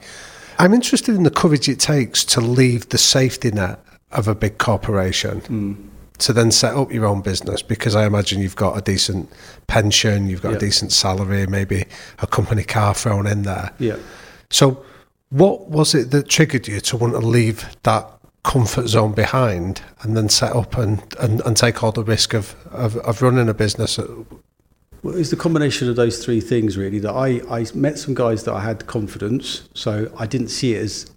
I'm 0.57 0.73
interested 0.73 1.15
in 1.15 1.23
the 1.23 1.31
courage 1.31 1.69
it 1.69 1.79
takes 1.79 2.25
to 2.25 2.41
leave 2.41 2.89
the 2.89 2.97
safety 2.97 3.51
net 3.51 3.79
of 4.11 4.27
a 4.27 4.35
big 4.35 4.57
corporation 4.57 5.91
to 6.19 6.33
then 6.33 6.51
set 6.51 6.75
up 6.75 6.91
your 6.91 7.05
own 7.05 7.21
business 7.21 7.61
because 7.61 7.95
I 7.95 8.05
imagine 8.05 8.41
you've 8.41 8.55
got 8.55 8.77
a 8.77 8.81
decent 8.81 9.29
pension, 9.67 10.27
you've 10.27 10.41
got 10.41 10.51
Yeah. 10.51 10.57
a 10.57 10.59
decent 10.59 10.91
salary, 10.91 11.47
maybe 11.47 11.85
a 12.19 12.27
company 12.27 12.63
car 12.63 12.93
thrown 12.93 13.25
in 13.27 13.43
there. 13.43 13.71
Yeah. 13.79 13.97
So, 14.49 14.83
what 15.29 15.69
was 15.69 15.93
it 15.95 16.11
that 16.11 16.27
triggered 16.27 16.67
you 16.67 16.79
to 16.81 16.97
want 16.97 17.13
to 17.13 17.19
leave 17.19 17.65
that 17.83 18.09
comfort 18.43 18.87
zone 18.87 19.13
behind 19.13 19.81
and 20.01 20.17
then 20.17 20.27
set 20.29 20.55
up 20.55 20.77
and, 20.77 21.03
and, 21.19 21.41
and 21.45 21.55
take 21.55 21.83
all 21.83 21.91
the 21.91 22.03
risk 22.03 22.33
of, 22.33 22.55
of, 22.71 22.97
of 22.97 23.21
running 23.21 23.47
a 23.47 23.53
business? 23.53 23.99
Well, 25.03 25.15
it's 25.15 25.29
the 25.29 25.35
combination 25.37 25.87
of 25.89 25.95
those 25.95 26.23
three 26.23 26.41
things 26.41 26.77
really 26.77 26.99
that 26.99 27.13
I, 27.13 27.41
I 27.49 27.65
met 27.73 27.99
some 27.99 28.13
guys 28.15 28.43
that 28.45 28.53
I 28.53 28.61
had 28.61 28.87
confidence, 28.87 29.69
so 29.73 30.11
I 30.17 30.25
didn't 30.25 30.49
see 30.49 30.73
it 30.73 30.81
as, 30.83 31.11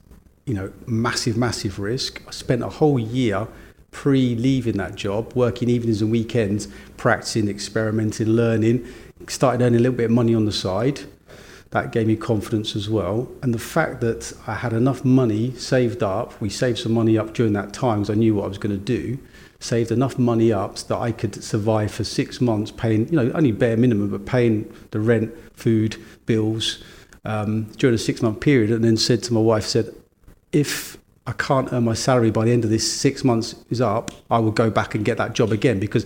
you 0.46 0.54
know, 0.54 0.72
massive, 0.86 1.36
massive 1.36 1.78
risk. 1.78 2.22
I 2.28 2.30
spent 2.30 2.62
a 2.62 2.68
whole 2.68 2.98
year 2.98 3.48
pre 3.92 4.34
leaving 4.34 4.78
that 4.78 4.96
job, 4.96 5.32
working 5.34 5.68
evenings 5.68 6.02
and 6.02 6.10
weekends, 6.10 6.66
practicing, 6.96 7.48
experimenting, 7.48 8.26
learning, 8.26 8.84
started 9.28 9.62
earning 9.62 9.78
a 9.78 9.82
little 9.82 9.96
bit 9.96 10.06
of 10.06 10.10
money 10.10 10.34
on 10.34 10.44
the 10.44 10.52
side. 10.52 11.02
That 11.70 11.92
gave 11.92 12.06
me 12.06 12.16
confidence 12.16 12.76
as 12.76 12.90
well. 12.90 13.30
And 13.42 13.54
the 13.54 13.58
fact 13.58 14.00
that 14.02 14.32
I 14.46 14.54
had 14.54 14.74
enough 14.74 15.04
money 15.04 15.54
saved 15.54 16.02
up, 16.02 16.38
we 16.40 16.50
saved 16.50 16.78
some 16.78 16.92
money 16.92 17.16
up 17.16 17.32
during 17.32 17.54
that 17.54 17.72
time 17.72 18.00
because 18.00 18.10
I 18.10 18.14
knew 18.14 18.34
what 18.34 18.44
I 18.44 18.48
was 18.48 18.58
going 18.58 18.78
to 18.78 18.84
do, 18.84 19.18
saved 19.58 19.90
enough 19.90 20.18
money 20.18 20.52
up 20.52 20.76
so 20.76 20.88
that 20.88 20.98
I 20.98 21.12
could 21.12 21.42
survive 21.42 21.90
for 21.90 22.04
six 22.04 22.42
months 22.42 22.70
paying, 22.70 23.08
you 23.08 23.16
know, 23.16 23.32
only 23.32 23.52
bare 23.52 23.78
minimum, 23.78 24.10
but 24.10 24.26
paying 24.26 24.70
the 24.90 25.00
rent, 25.00 25.32
food, 25.54 25.96
bills 26.26 26.82
um, 27.24 27.64
during 27.78 27.94
a 27.94 27.98
six 27.98 28.20
month 28.20 28.40
period. 28.40 28.70
And 28.70 28.84
then 28.84 28.98
said 28.98 29.22
to 29.24 29.32
my 29.32 29.40
wife, 29.40 29.64
said, 29.64 29.94
if 30.52 30.98
I 31.26 31.32
can't 31.32 31.72
earn 31.72 31.84
my 31.84 31.94
salary 31.94 32.30
by 32.30 32.44
the 32.44 32.52
end 32.52 32.64
of 32.64 32.70
this 32.70 32.90
six 32.90 33.22
months 33.24 33.54
is 33.70 33.80
up, 33.80 34.10
I 34.30 34.38
will 34.40 34.50
go 34.50 34.70
back 34.70 34.94
and 34.94 35.04
get 35.04 35.18
that 35.18 35.34
job 35.34 35.52
again 35.52 35.78
because 35.78 36.04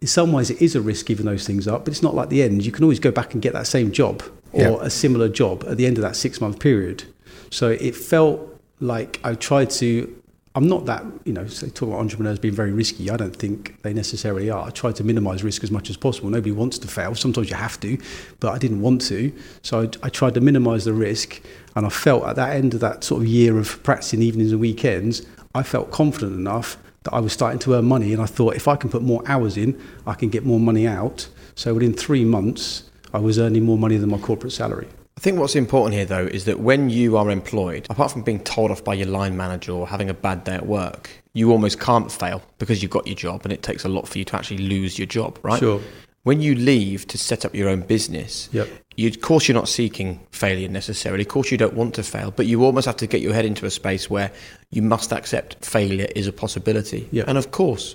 in 0.00 0.06
some 0.06 0.32
ways 0.32 0.50
it 0.50 0.62
is 0.62 0.74
a 0.76 0.80
risk 0.80 1.06
giving 1.06 1.26
those 1.26 1.46
things 1.46 1.66
up, 1.66 1.84
but 1.84 1.92
it's 1.92 2.02
not 2.02 2.14
like 2.14 2.28
the 2.28 2.42
end. 2.42 2.64
You 2.64 2.72
can 2.72 2.84
always 2.84 3.00
go 3.00 3.10
back 3.10 3.34
and 3.34 3.42
get 3.42 3.52
that 3.54 3.66
same 3.66 3.90
job 3.90 4.22
or 4.52 4.60
Yeah. 4.60 4.76
a 4.80 4.90
similar 4.90 5.28
job 5.28 5.64
at 5.68 5.76
the 5.76 5.86
end 5.86 5.98
of 5.98 6.02
that 6.02 6.16
six 6.16 6.40
month 6.40 6.58
period. 6.60 7.04
So 7.50 7.70
it 7.70 7.94
felt 7.96 8.40
like 8.80 9.20
I 9.24 9.34
tried 9.34 9.70
to. 9.70 10.14
I'm 10.56 10.68
not 10.68 10.84
that, 10.86 11.04
you 11.24 11.32
know, 11.32 11.46
so 11.46 11.68
talk 11.68 11.90
about 11.90 12.00
entrepreneurs 12.00 12.40
being 12.40 12.54
very 12.54 12.72
risky. 12.72 13.08
I 13.08 13.16
don't 13.16 13.34
think 13.34 13.80
they 13.82 13.94
necessarily 13.94 14.50
are. 14.50 14.66
I 14.66 14.70
try 14.70 14.90
to 14.90 15.04
minimize 15.04 15.44
risk 15.44 15.62
as 15.62 15.70
much 15.70 15.90
as 15.90 15.96
possible. 15.96 16.28
Nobody 16.28 16.50
wants 16.50 16.76
to 16.78 16.88
fail. 16.88 17.14
Sometimes 17.14 17.50
you 17.50 17.56
have 17.56 17.78
to, 17.80 17.96
but 18.40 18.52
I 18.52 18.58
didn't 18.58 18.80
want 18.80 19.00
to. 19.02 19.32
So 19.62 19.82
I, 19.82 20.06
I 20.06 20.08
tried 20.08 20.34
to 20.34 20.40
minimize 20.40 20.84
the 20.84 20.92
risk. 20.92 21.40
And 21.76 21.86
I 21.86 21.88
felt 21.88 22.24
at 22.24 22.34
that 22.34 22.56
end 22.56 22.74
of 22.74 22.80
that 22.80 23.04
sort 23.04 23.22
of 23.22 23.28
year 23.28 23.58
of 23.58 23.80
practicing 23.84 24.22
evenings 24.22 24.50
and 24.50 24.60
weekends, 24.60 25.24
I 25.54 25.62
felt 25.62 25.92
confident 25.92 26.34
enough 26.34 26.76
that 27.04 27.14
I 27.14 27.20
was 27.20 27.32
starting 27.32 27.60
to 27.60 27.74
earn 27.74 27.84
money. 27.84 28.12
And 28.12 28.20
I 28.20 28.26
thought 28.26 28.56
if 28.56 28.66
I 28.66 28.74
can 28.74 28.90
put 28.90 29.02
more 29.02 29.22
hours 29.26 29.56
in, 29.56 29.80
I 30.04 30.14
can 30.14 30.30
get 30.30 30.44
more 30.44 30.58
money 30.58 30.84
out. 30.84 31.28
So 31.54 31.74
within 31.74 31.94
three 31.94 32.24
months, 32.24 32.90
I 33.14 33.18
was 33.18 33.38
earning 33.38 33.64
more 33.64 33.78
money 33.78 33.98
than 33.98 34.10
my 34.10 34.18
corporate 34.18 34.52
salary. 34.52 34.88
I 35.20 35.22
think 35.22 35.38
what's 35.38 35.54
important 35.54 35.92
here, 35.92 36.06
though, 36.06 36.24
is 36.24 36.46
that 36.46 36.60
when 36.60 36.88
you 36.88 37.18
are 37.18 37.30
employed, 37.30 37.86
apart 37.90 38.10
from 38.10 38.22
being 38.22 38.42
told 38.42 38.70
off 38.70 38.82
by 38.82 38.94
your 38.94 39.08
line 39.08 39.36
manager 39.36 39.72
or 39.72 39.86
having 39.86 40.08
a 40.08 40.14
bad 40.14 40.44
day 40.44 40.54
at 40.54 40.64
work, 40.64 41.10
you 41.34 41.52
almost 41.52 41.78
can't 41.78 42.10
fail 42.10 42.40
because 42.58 42.80
you've 42.80 42.90
got 42.90 43.06
your 43.06 43.16
job 43.16 43.42
and 43.44 43.52
it 43.52 43.62
takes 43.62 43.84
a 43.84 43.88
lot 43.90 44.08
for 44.08 44.16
you 44.16 44.24
to 44.24 44.34
actually 44.36 44.56
lose 44.56 44.98
your 44.98 45.04
job, 45.04 45.38
right? 45.42 45.58
Sure. 45.58 45.78
When 46.22 46.40
you 46.40 46.54
leave 46.54 47.06
to 47.08 47.18
set 47.18 47.44
up 47.44 47.54
your 47.54 47.68
own 47.68 47.82
business, 47.82 48.48
Yep. 48.52 48.68
you, 48.96 49.08
of 49.08 49.20
course, 49.20 49.46
you're 49.46 49.54
not 49.54 49.68
seeking 49.68 50.20
failure 50.30 50.70
necessarily. 50.70 51.20
Of 51.24 51.28
course, 51.28 51.50
you 51.50 51.58
don't 51.58 51.74
want 51.74 51.94
to 51.96 52.02
fail, 52.02 52.30
but 52.30 52.46
you 52.46 52.64
almost 52.64 52.86
have 52.86 52.96
to 52.96 53.06
get 53.06 53.20
your 53.20 53.34
head 53.34 53.44
into 53.44 53.66
a 53.66 53.70
space 53.70 54.08
where 54.08 54.32
you 54.70 54.80
must 54.80 55.12
accept 55.12 55.62
failure 55.62 56.06
is 56.16 56.28
a 56.28 56.32
possibility. 56.32 57.10
Yep. 57.12 57.28
And 57.28 57.36
of 57.36 57.50
course, 57.50 57.94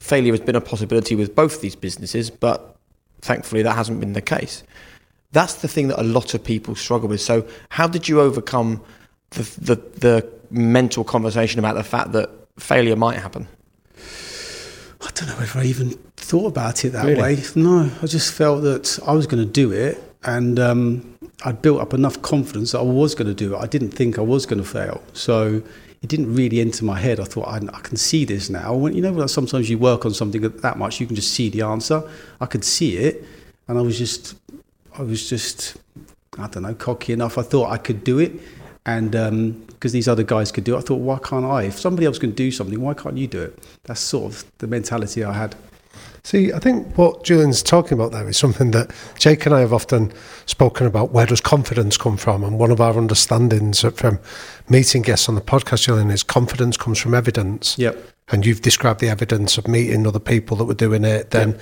failure 0.00 0.32
has 0.32 0.40
been 0.40 0.56
a 0.56 0.60
possibility 0.62 1.16
with 1.16 1.36
both 1.36 1.60
these 1.60 1.76
businesses, 1.76 2.30
but 2.30 2.76
thankfully 3.20 3.60
that 3.60 3.76
hasn't 3.76 4.00
been 4.00 4.14
the 4.14 4.22
case. 4.22 4.62
That's 5.32 5.54
the 5.54 5.68
thing 5.68 5.88
that 5.88 6.00
a 6.00 6.04
lot 6.04 6.34
of 6.34 6.44
people 6.44 6.74
struggle 6.74 7.08
with. 7.08 7.20
So, 7.20 7.46
how 7.70 7.88
did 7.88 8.08
you 8.08 8.20
overcome 8.20 8.82
the, 9.30 9.42
the, 9.60 9.76
the 9.98 10.28
mental 10.50 11.04
conversation 11.04 11.58
about 11.58 11.74
the 11.74 11.84
fact 11.84 12.12
that 12.12 12.30
failure 12.58 12.96
might 12.96 13.18
happen? 13.18 13.48
I 15.00 15.10
don't 15.14 15.28
know 15.28 15.40
if 15.42 15.56
I 15.56 15.64
even 15.64 15.90
thought 16.16 16.46
about 16.46 16.84
it 16.84 16.90
that 16.90 17.04
Really? 17.04 17.20
way. 17.20 17.42
No, 17.56 17.90
I 18.02 18.06
just 18.06 18.32
felt 18.32 18.62
that 18.62 18.98
I 19.06 19.12
was 19.12 19.26
going 19.26 19.44
to 19.44 19.50
do 19.50 19.72
it, 19.72 20.02
and 20.22 20.60
um, 20.60 21.18
I'd 21.44 21.60
built 21.60 21.80
up 21.80 21.92
enough 21.92 22.22
confidence 22.22 22.72
that 22.72 22.78
I 22.78 22.82
was 22.82 23.14
going 23.14 23.26
to 23.26 23.34
do 23.34 23.54
it. 23.54 23.58
I 23.58 23.66
didn't 23.66 23.90
think 23.90 24.18
I 24.18 24.22
was 24.22 24.46
going 24.46 24.62
to 24.62 24.68
fail, 24.68 25.02
so 25.12 25.62
it 26.02 26.08
didn't 26.08 26.34
really 26.34 26.60
enter 26.60 26.84
my 26.84 26.98
head. 27.00 27.18
I 27.18 27.24
thought 27.24 27.48
I, 27.48 27.56
I 27.56 27.80
can 27.80 27.96
see 27.96 28.24
this 28.24 28.48
now. 28.48 28.74
When 28.74 28.94
you 28.94 29.02
know, 29.02 29.10
like 29.12 29.28
sometimes 29.28 29.68
you 29.68 29.78
work 29.78 30.04
on 30.06 30.14
something 30.14 30.40
that 30.42 30.78
much, 30.78 31.00
you 31.00 31.06
can 31.06 31.16
just 31.16 31.32
see 31.32 31.48
the 31.48 31.62
answer. 31.62 32.08
I 32.40 32.46
could 32.46 32.64
see 32.64 32.96
it, 32.96 33.24
and 33.66 33.78
I 33.78 33.80
was 33.82 33.98
just, 33.98 34.36
I 34.98 35.02
was 35.02 35.28
just, 35.28 35.76
I 36.38 36.48
don't 36.48 36.62
know, 36.62 36.74
cocky 36.74 37.12
enough. 37.12 37.38
I 37.38 37.42
thought 37.42 37.70
I 37.70 37.78
could 37.78 38.04
do 38.04 38.18
it. 38.18 38.32
And 38.84 39.14
um, 39.14 39.52
because 39.68 39.92
these 39.92 40.08
other 40.08 40.24
guys 40.24 40.50
could 40.50 40.64
do 40.64 40.74
it, 40.74 40.78
I 40.78 40.80
thought, 40.80 40.96
why 40.96 41.18
can't 41.18 41.44
I? 41.44 41.64
If 41.64 41.78
somebody 41.78 42.06
else 42.06 42.18
can 42.18 42.32
do 42.32 42.50
something, 42.50 42.80
why 42.80 42.94
can't 42.94 43.16
you 43.16 43.26
do 43.26 43.42
it? 43.42 43.58
That's 43.84 44.00
sort 44.00 44.32
of 44.32 44.44
the 44.58 44.66
mentality 44.66 45.22
I 45.22 45.32
had. 45.32 45.54
See, 46.24 46.52
I 46.52 46.60
think 46.60 46.96
what 46.96 47.24
Julian's 47.24 47.62
talking 47.62 47.94
about 47.98 48.12
there 48.12 48.28
is 48.28 48.36
something 48.36 48.70
that 48.70 48.92
Jake 49.18 49.44
and 49.44 49.54
I 49.54 49.60
have 49.60 49.72
often 49.72 50.12
spoken 50.46 50.86
about. 50.86 51.10
Where 51.10 51.26
does 51.26 51.40
confidence 51.40 51.96
come 51.96 52.16
from? 52.16 52.44
And 52.44 52.60
one 52.60 52.70
of 52.70 52.80
our 52.80 52.96
understandings 52.96 53.80
from 53.96 54.20
meeting 54.68 55.02
guests 55.02 55.28
on 55.28 55.34
the 55.34 55.40
podcast, 55.40 55.84
Julian, 55.84 56.10
is 56.12 56.22
confidence 56.22 56.76
comes 56.76 56.98
from 56.98 57.14
evidence. 57.14 57.76
Yep. 57.76 57.98
And 58.28 58.46
you've 58.46 58.62
described 58.62 59.00
the 59.00 59.08
evidence 59.08 59.58
of 59.58 59.66
meeting 59.66 60.06
other 60.06 60.20
people 60.20 60.56
that 60.58 60.64
were 60.64 60.74
doing 60.74 61.04
it. 61.04 61.30
Then 61.30 61.58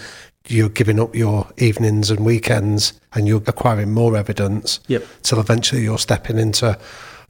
you're 0.49 0.69
giving 0.69 0.99
up 0.99 1.15
your 1.15 1.49
evenings 1.59 2.11
and 2.11 2.25
weekends 2.25 2.95
and 3.13 3.29
you're 3.29 3.43
acquiring 3.47 3.93
more 3.93 4.17
evidence 4.17 4.81
Yep. 4.89 5.05
till 5.23 5.41
eventually 5.41 5.83
you're 5.83 5.99
stepping 5.99 6.39
into 6.39 6.79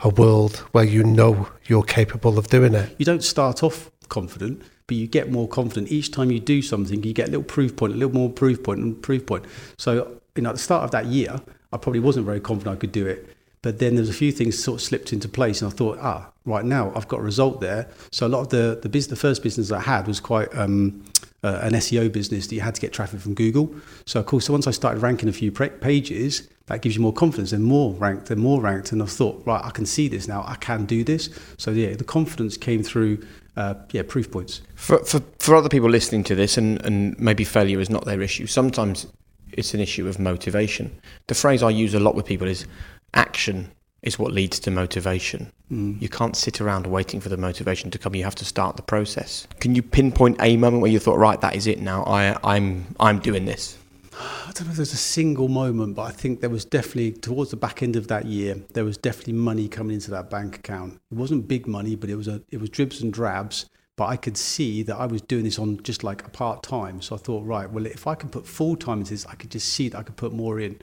a 0.01 0.09
world 0.09 0.57
where 0.73 0.85
you 0.85 1.03
know 1.03 1.49
you're 1.67 1.83
capable 1.83 2.39
of 2.39 2.49
doing 2.49 2.75
it. 2.75 2.95
You 2.99 3.05
don't 3.05 3.25
start 3.25 3.63
off 3.63 3.91
confident, 4.09 4.63
but 4.87 4.97
you 4.97 5.07
get 5.07 5.31
more 5.31 5.47
confident. 5.49 5.91
Each 5.91 6.11
time 6.11 6.31
you 6.31 6.41
do 6.41 6.63
something, 6.63 7.03
you 7.03 7.13
get 7.13 7.29
a 7.29 7.31
little 7.31 7.45
proof 7.45 7.77
point, 7.77 7.93
a 7.93 7.97
little 7.97 8.15
more 8.15 8.31
proof 8.31 8.63
point, 8.63 8.81
and 8.81 9.01
proof 9.03 9.27
point. 9.27 9.45
So, 9.77 10.21
you 10.37 10.43
know, 10.43 10.51
at 10.51 10.57
the 10.57 10.63
start 10.63 10.85
of 10.85 10.91
that 10.93 11.07
year, 11.07 11.41
I 11.73 11.77
probably 11.77 12.01
wasn't 12.01 12.27
very 12.27 12.41
confident 12.41 12.77
I 12.77 12.81
could 12.81 12.93
do 12.93 13.07
it. 13.07 13.37
But 13.63 13.79
then 13.79 13.95
there's 13.97 14.09
a 14.09 14.15
few 14.15 14.33
things 14.33 14.63
sort 14.63 14.81
of 14.81 14.83
slipped 14.83 15.13
into 15.13 15.29
place, 15.29 15.61
and 15.61 15.71
I 15.71 15.77
thought, 15.77 15.99
ah, 16.01 16.31
right 16.47 16.65
now 16.65 16.93
I've 16.97 17.09
got 17.09 17.21
a 17.21 17.23
result 17.23 17.61
there. 17.61 17.89
So 18.11 18.27
a 18.27 18.29
lot 18.29 18.41
of 18.41 18.49
the 18.49 18.79
the, 18.83 18.89
business, 18.89 19.11
the 19.19 19.21
first 19.29 19.43
business 19.43 19.71
I 19.71 19.81
had 19.81 20.07
was 20.07 20.19
quite 20.19 20.49
um, 20.57 21.05
uh, 21.43 21.61
an 21.63 21.73
SEO 21.73 22.13
business 22.13 22.47
that 22.47 22.55
you 22.55 22.61
had 22.61 22.75
to 22.75 22.81
get 22.81 22.93
traffic 22.93 23.21
from 23.21 23.35
Google. 23.35 23.75
So 24.07 24.21
of 24.21 24.27
course, 24.27 24.47
so 24.47 24.53
once 24.53 24.67
I 24.67 24.71
started 24.71 25.01
ranking 25.01 25.29
a 25.29 25.33
few 25.33 25.51
pra- 25.51 25.71
pages, 25.71 26.49
that 26.67 26.83
gives 26.83 26.95
you 26.95 27.03
more 27.03 27.13
confidence. 27.13 27.53
and 27.53 27.65
more 27.65 27.95
ranked, 27.95 28.31
and 28.31 28.41
more 28.41 28.61
ranked, 28.61 28.93
and 28.93 29.03
I 29.03 29.07
thought, 29.07 29.43
right, 29.45 29.65
I 29.65 29.71
can 29.71 29.87
see 29.87 30.09
this 30.09 30.29
now. 30.29 30.45
I 30.47 30.55
can 30.57 30.87
do 30.87 31.03
this. 31.03 31.29
So 31.57 31.71
yeah, 31.73 31.95
the 31.95 32.05
confidence 32.05 32.57
came 32.57 32.83
through. 32.83 33.25
Uh, 33.57 33.75
yeah, 33.91 34.03
proof 34.07 34.31
points. 34.31 34.63
For, 34.77 35.05
for, 35.05 35.21
for 35.41 35.57
other 35.57 35.69
people 35.69 35.91
listening 35.91 36.23
to 36.25 36.35
this, 36.37 36.57
and, 36.57 36.81
and 36.87 37.19
maybe 37.19 37.45
failure 37.45 37.81
is 37.81 37.91
not 37.91 38.05
their 38.05 38.23
issue, 38.23 38.47
sometimes 38.47 39.09
it's 39.53 39.75
an 39.75 39.81
issue 39.81 40.07
of 40.07 40.19
motivation. 40.21 40.97
The 41.27 41.35
phrase 41.35 41.63
I 41.63 41.71
use 41.71 41.93
a 41.93 42.01
lot 42.01 42.15
with 42.15 42.25
people 42.25 42.47
is 42.47 42.67
action 43.13 43.73
is 44.03 44.19
what 44.19 44.33
leads 44.33 44.59
to 44.61 44.71
motivation. 44.71 45.53
Mm. 45.71 46.01
You 46.01 46.09
can't 46.09 46.37
sit 46.37 46.61
around 46.61 46.87
waiting 46.87 47.21
for 47.21 47.29
the 47.29 47.37
motivation 47.37 47.91
to 47.91 47.99
come. 47.99 48.15
You 48.15 48.25
have 48.25 48.35
to 48.37 48.45
start 48.45 48.77
the 48.77 48.83
process. 48.83 49.47
Can 49.61 49.75
you 49.75 49.83
pinpoint 49.83 50.37
a 50.41 50.57
moment 50.57 50.83
where 50.83 50.91
you 50.91 50.99
thought, 50.99 51.19
right, 51.19 51.41
that 51.41 51.55
is 51.55 51.67
it 51.67 51.81
now. 51.81 52.03
I, 52.05 52.37
I'm, 52.43 52.95
I'm 52.99 53.19
doing 53.19 53.45
this. 53.45 53.77
I 54.21 54.53
don't 54.53 54.67
know 54.67 54.73
if 54.73 54.77
there's 54.77 54.93
a 54.93 54.99
single 54.99 55.49
moment, 55.49 55.95
but 55.95 56.03
I 56.03 56.11
think 56.11 56.41
there 56.41 56.51
was 56.51 56.65
definitely 56.65 57.13
towards 57.13 57.51
the 57.51 57.57
back 57.57 57.83
end 57.83 57.97
of 57.97 58.09
that 58.09 58.27
year, 58.27 58.57
there 58.75 58.85
was 58.85 58.99
definitely 58.99 59.35
money 59.35 59.69
coming 59.69 59.95
into 59.95 60.11
that 60.11 60.29
bank 60.29 60.57
account. 60.57 61.01
It 61.11 61.15
wasn't 61.15 61.49
big 61.49 61.67
money, 61.67 61.95
but 61.95 62.11
it 62.11 62.17
was 62.17 62.29
a 62.29 62.43
it 62.51 62.61
was 62.61 62.69
dribs 62.69 63.01
and 63.01 63.13
drabs. 63.13 63.67
But 63.97 64.07
I 64.07 64.17
could 64.17 64.37
see 64.37 64.83
that 64.85 64.97
I 64.97 65.07
was 65.07 65.23
doing 65.23 65.45
this 65.45 65.59
on 65.59 65.83
just 65.83 66.03
like 66.03 66.27
a 66.27 66.31
part 66.31 66.63
time. 66.63 67.03
So 67.03 67.15
I 67.15 67.19
thought, 67.19 67.45
right, 67.45 67.71
well, 67.71 67.87
if 67.87 68.07
I 68.07 68.15
can 68.15 68.31
put 68.31 68.47
full 68.47 68.77
time 68.77 69.01
into 69.01 69.13
this, 69.13 69.27
I 69.27 69.35
could 69.35 69.51
just 69.51 69.69
see 69.69 69.89
that 69.91 69.99
I 69.99 70.03
could 70.03 70.17
put 70.17 70.33
more 70.33 70.59
in, 70.59 70.81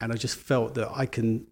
and 0.00 0.12
I 0.12 0.16
just 0.16 0.36
felt 0.36 0.74
that 0.74 0.90
I 0.92 1.06
can. 1.06 1.46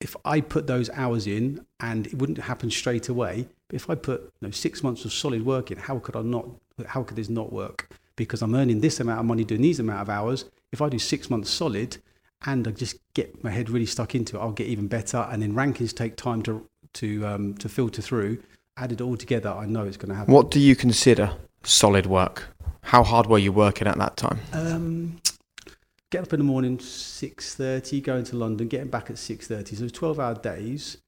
If 0.00 0.14
I 0.24 0.40
put 0.40 0.66
those 0.66 0.90
hours 0.90 1.26
in, 1.26 1.64
and 1.80 2.06
it 2.06 2.14
wouldn't 2.14 2.38
happen 2.38 2.70
straight 2.70 3.08
away, 3.08 3.48
but 3.68 3.76
if 3.76 3.88
I 3.88 3.94
put 3.94 4.20
you 4.40 4.48
know, 4.48 4.50
six 4.50 4.82
months 4.82 5.04
of 5.04 5.12
solid 5.12 5.44
work 5.44 5.70
in, 5.70 5.78
how 5.78 5.98
could 5.98 6.16
I 6.16 6.22
not? 6.22 6.46
How 6.86 7.02
could 7.02 7.16
this 7.16 7.30
not 7.30 7.52
work? 7.52 7.88
Because 8.16 8.42
I'm 8.42 8.54
earning 8.54 8.80
this 8.80 9.00
amount 9.00 9.20
of 9.20 9.26
money 9.26 9.44
doing 9.44 9.62
these 9.62 9.80
amount 9.80 10.02
of 10.02 10.10
hours. 10.10 10.44
If 10.72 10.82
I 10.82 10.88
do 10.88 10.98
six 10.98 11.30
months 11.30 11.50
solid, 11.50 11.96
and 12.44 12.68
I 12.68 12.72
just 12.72 12.96
get 13.14 13.42
my 13.42 13.50
head 13.50 13.70
really 13.70 13.86
stuck 13.86 14.14
into 14.14 14.36
it, 14.36 14.40
I'll 14.40 14.52
get 14.52 14.66
even 14.66 14.86
better. 14.88 15.26
And 15.30 15.42
then 15.42 15.54
rankings 15.54 15.94
take 15.94 16.16
time 16.16 16.42
to 16.42 16.66
to 16.94 17.26
um, 17.26 17.54
to 17.54 17.68
filter 17.68 18.02
through. 18.02 18.42
Added 18.76 19.00
all 19.00 19.16
together, 19.16 19.48
I 19.48 19.64
know 19.64 19.84
it's 19.84 19.96
going 19.96 20.10
to 20.10 20.14
happen. 20.14 20.34
What 20.34 20.50
do 20.50 20.60
you 20.60 20.76
consider 20.76 21.32
solid 21.62 22.04
work? 22.04 22.48
How 22.82 23.02
hard 23.02 23.26
were 23.26 23.38
you 23.38 23.50
working 23.50 23.88
at 23.88 23.96
that 23.96 24.18
time? 24.18 24.38
Um, 24.52 25.18
get 26.10 26.22
up 26.22 26.32
in 26.32 26.40
the 26.40 26.44
morning, 26.44 26.78
six 26.78 27.54
thirty, 27.54 28.00
going 28.00 28.24
to 28.24 28.36
London, 28.36 28.68
getting 28.68 28.88
back 28.90 29.10
at 29.10 29.18
six 29.18 29.46
thirty. 29.46 29.76
So 29.76 29.80
it 29.80 29.84
was 29.84 29.92
twelve 29.92 30.20
hour 30.20 30.34
days. 30.34 30.98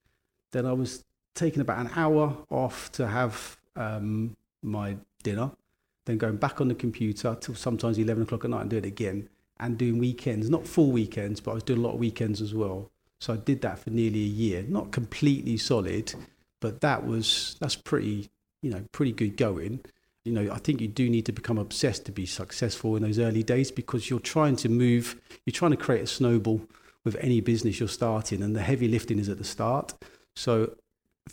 Then 0.52 0.66
I 0.66 0.72
was 0.72 1.04
taking 1.34 1.60
about 1.60 1.78
an 1.78 1.90
hour 1.94 2.36
off 2.50 2.90
to 2.92 3.06
have 3.06 3.56
um, 3.76 4.36
my 4.62 4.96
dinner. 5.22 5.50
Then 6.04 6.18
going 6.18 6.36
back 6.36 6.60
on 6.60 6.68
the 6.68 6.74
computer 6.74 7.36
till 7.40 7.54
sometimes 7.54 7.98
eleven 7.98 8.22
o'clock 8.24 8.44
at 8.44 8.50
night 8.50 8.62
and 8.62 8.70
do 8.70 8.76
it 8.76 8.86
again. 8.86 9.28
And 9.60 9.76
doing 9.76 9.98
weekends, 9.98 10.48
not 10.48 10.68
full 10.68 10.92
weekends, 10.92 11.40
but 11.40 11.50
I 11.50 11.54
was 11.54 11.62
doing 11.64 11.80
a 11.80 11.82
lot 11.82 11.94
of 11.94 11.98
weekends 11.98 12.40
as 12.40 12.54
well. 12.54 12.92
So 13.18 13.34
I 13.34 13.36
did 13.38 13.60
that 13.62 13.80
for 13.80 13.90
nearly 13.90 14.20
a 14.20 14.34
year. 14.44 14.62
Not 14.62 14.92
completely 14.92 15.56
solid, 15.56 16.14
but 16.60 16.80
that 16.80 17.04
was 17.04 17.56
that's 17.60 17.74
pretty 17.74 18.30
you 18.62 18.70
know 18.70 18.84
pretty 18.92 19.12
good 19.12 19.36
going 19.36 19.80
you 20.24 20.32
know 20.32 20.52
i 20.52 20.58
think 20.58 20.80
you 20.80 20.88
do 20.88 21.08
need 21.08 21.24
to 21.24 21.32
become 21.32 21.58
obsessed 21.58 22.04
to 22.04 22.12
be 22.12 22.26
successful 22.26 22.96
in 22.96 23.02
those 23.02 23.18
early 23.18 23.42
days 23.42 23.70
because 23.70 24.10
you're 24.10 24.20
trying 24.20 24.56
to 24.56 24.68
move 24.68 25.16
you're 25.46 25.52
trying 25.52 25.70
to 25.70 25.76
create 25.76 26.02
a 26.02 26.06
snowball 26.06 26.60
with 27.04 27.16
any 27.20 27.40
business 27.40 27.80
you're 27.80 27.88
starting 27.88 28.42
and 28.42 28.54
the 28.54 28.60
heavy 28.60 28.86
lifting 28.86 29.18
is 29.18 29.30
at 29.30 29.38
the 29.38 29.44
start. 29.44 29.94
So 30.36 30.74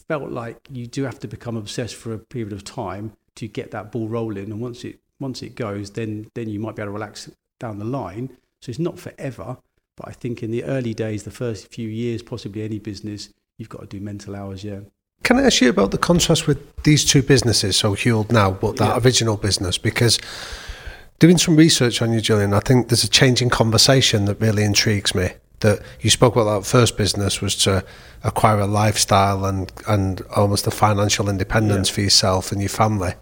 felt 0.08 0.32
like 0.32 0.58
you 0.72 0.88
do 0.88 1.04
have 1.04 1.20
to 1.20 1.28
become 1.28 1.58
obsessed 1.58 1.96
for 1.96 2.14
a 2.14 2.18
period 2.18 2.54
of 2.54 2.64
time 2.64 3.14
to 3.36 3.48
get 3.48 3.72
that 3.72 3.92
ball 3.92 4.08
rolling 4.08 4.52
and 4.52 4.62
once 4.62 4.84
it 4.84 5.00
once 5.20 5.42
it 5.42 5.56
goes 5.56 5.92
then 5.92 6.30
then 6.34 6.50
you 6.50 6.60
might 6.60 6.76
be 6.76 6.82
able 6.82 6.90
to 6.90 6.94
relax 6.94 7.30
down 7.60 7.80
the 7.80 7.86
line. 7.86 8.38
So 8.62 8.70
it's 8.70 8.80
not 8.80 9.00
forever 9.00 9.58
but 9.98 10.08
i 10.10 10.12
think 10.12 10.44
in 10.44 10.52
the 10.52 10.64
early 10.66 10.94
days 10.94 11.24
the 11.24 11.32
first 11.32 11.72
few 11.72 11.88
years 11.88 12.22
possibly 12.22 12.64
any 12.64 12.80
business 12.80 13.30
you've 13.58 13.70
got 13.70 13.82
to 13.82 13.88
do 13.88 14.02
mental 14.02 14.36
hours 14.36 14.64
yeah 14.64 14.80
Can 15.26 15.40
I 15.40 15.46
ask 15.48 15.60
you 15.60 15.70
about 15.70 15.90
the 15.90 15.98
contrast 15.98 16.46
with 16.46 16.60
these 16.84 17.04
two 17.04 17.24
businesses, 17.24 17.76
so 17.76 17.96
Huel 17.96 18.32
now, 18.32 18.52
but 18.52 18.76
that 18.78 18.90
Yeah. 18.90 19.00
original 19.04 19.38
business? 19.38 19.76
Because 19.80 20.20
doing 21.18 21.40
some 21.40 21.56
research 21.56 22.00
on 22.00 22.14
you, 22.14 22.22
Julian, 22.22 22.54
I 22.54 22.60
think 22.60 22.90
there's 22.90 23.04
a 23.04 23.10
change 23.10 23.42
in 23.42 23.50
conversation 23.50 24.26
that 24.26 24.40
really 24.40 24.64
intrigues 24.64 25.16
me. 25.16 25.32
That 25.62 25.82
you 26.00 26.12
spoke 26.12 26.36
about 26.36 26.60
that 26.62 26.68
first 26.68 26.96
business 26.96 27.42
was 27.42 27.56
to 27.64 27.84
acquire 28.24 28.60
a 28.60 28.68
lifestyle 28.68 29.46
and, 29.46 29.72
and 29.88 30.22
almost 30.36 30.68
a 30.68 30.72
financial 30.72 31.28
independence 31.28 31.90
Yeah. 31.90 31.96
for 31.96 32.02
yourself 32.02 32.52
and 32.52 32.62
your 32.62 32.70
family. 32.70 33.16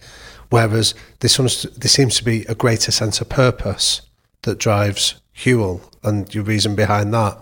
Whereas 0.49 0.93
this 1.21 1.39
one's, 1.39 1.63
there 1.77 1.87
seems 1.89 2.17
to 2.17 2.25
be 2.25 2.43
a 2.49 2.53
greater 2.55 2.91
sense 2.91 3.21
of 3.21 3.29
purpose 3.29 4.01
that 4.41 4.57
drives 4.57 5.15
Huel 5.37 5.79
and 6.03 6.35
your 6.35 6.43
reason 6.43 6.75
behind 6.75 7.13
that. 7.13 7.37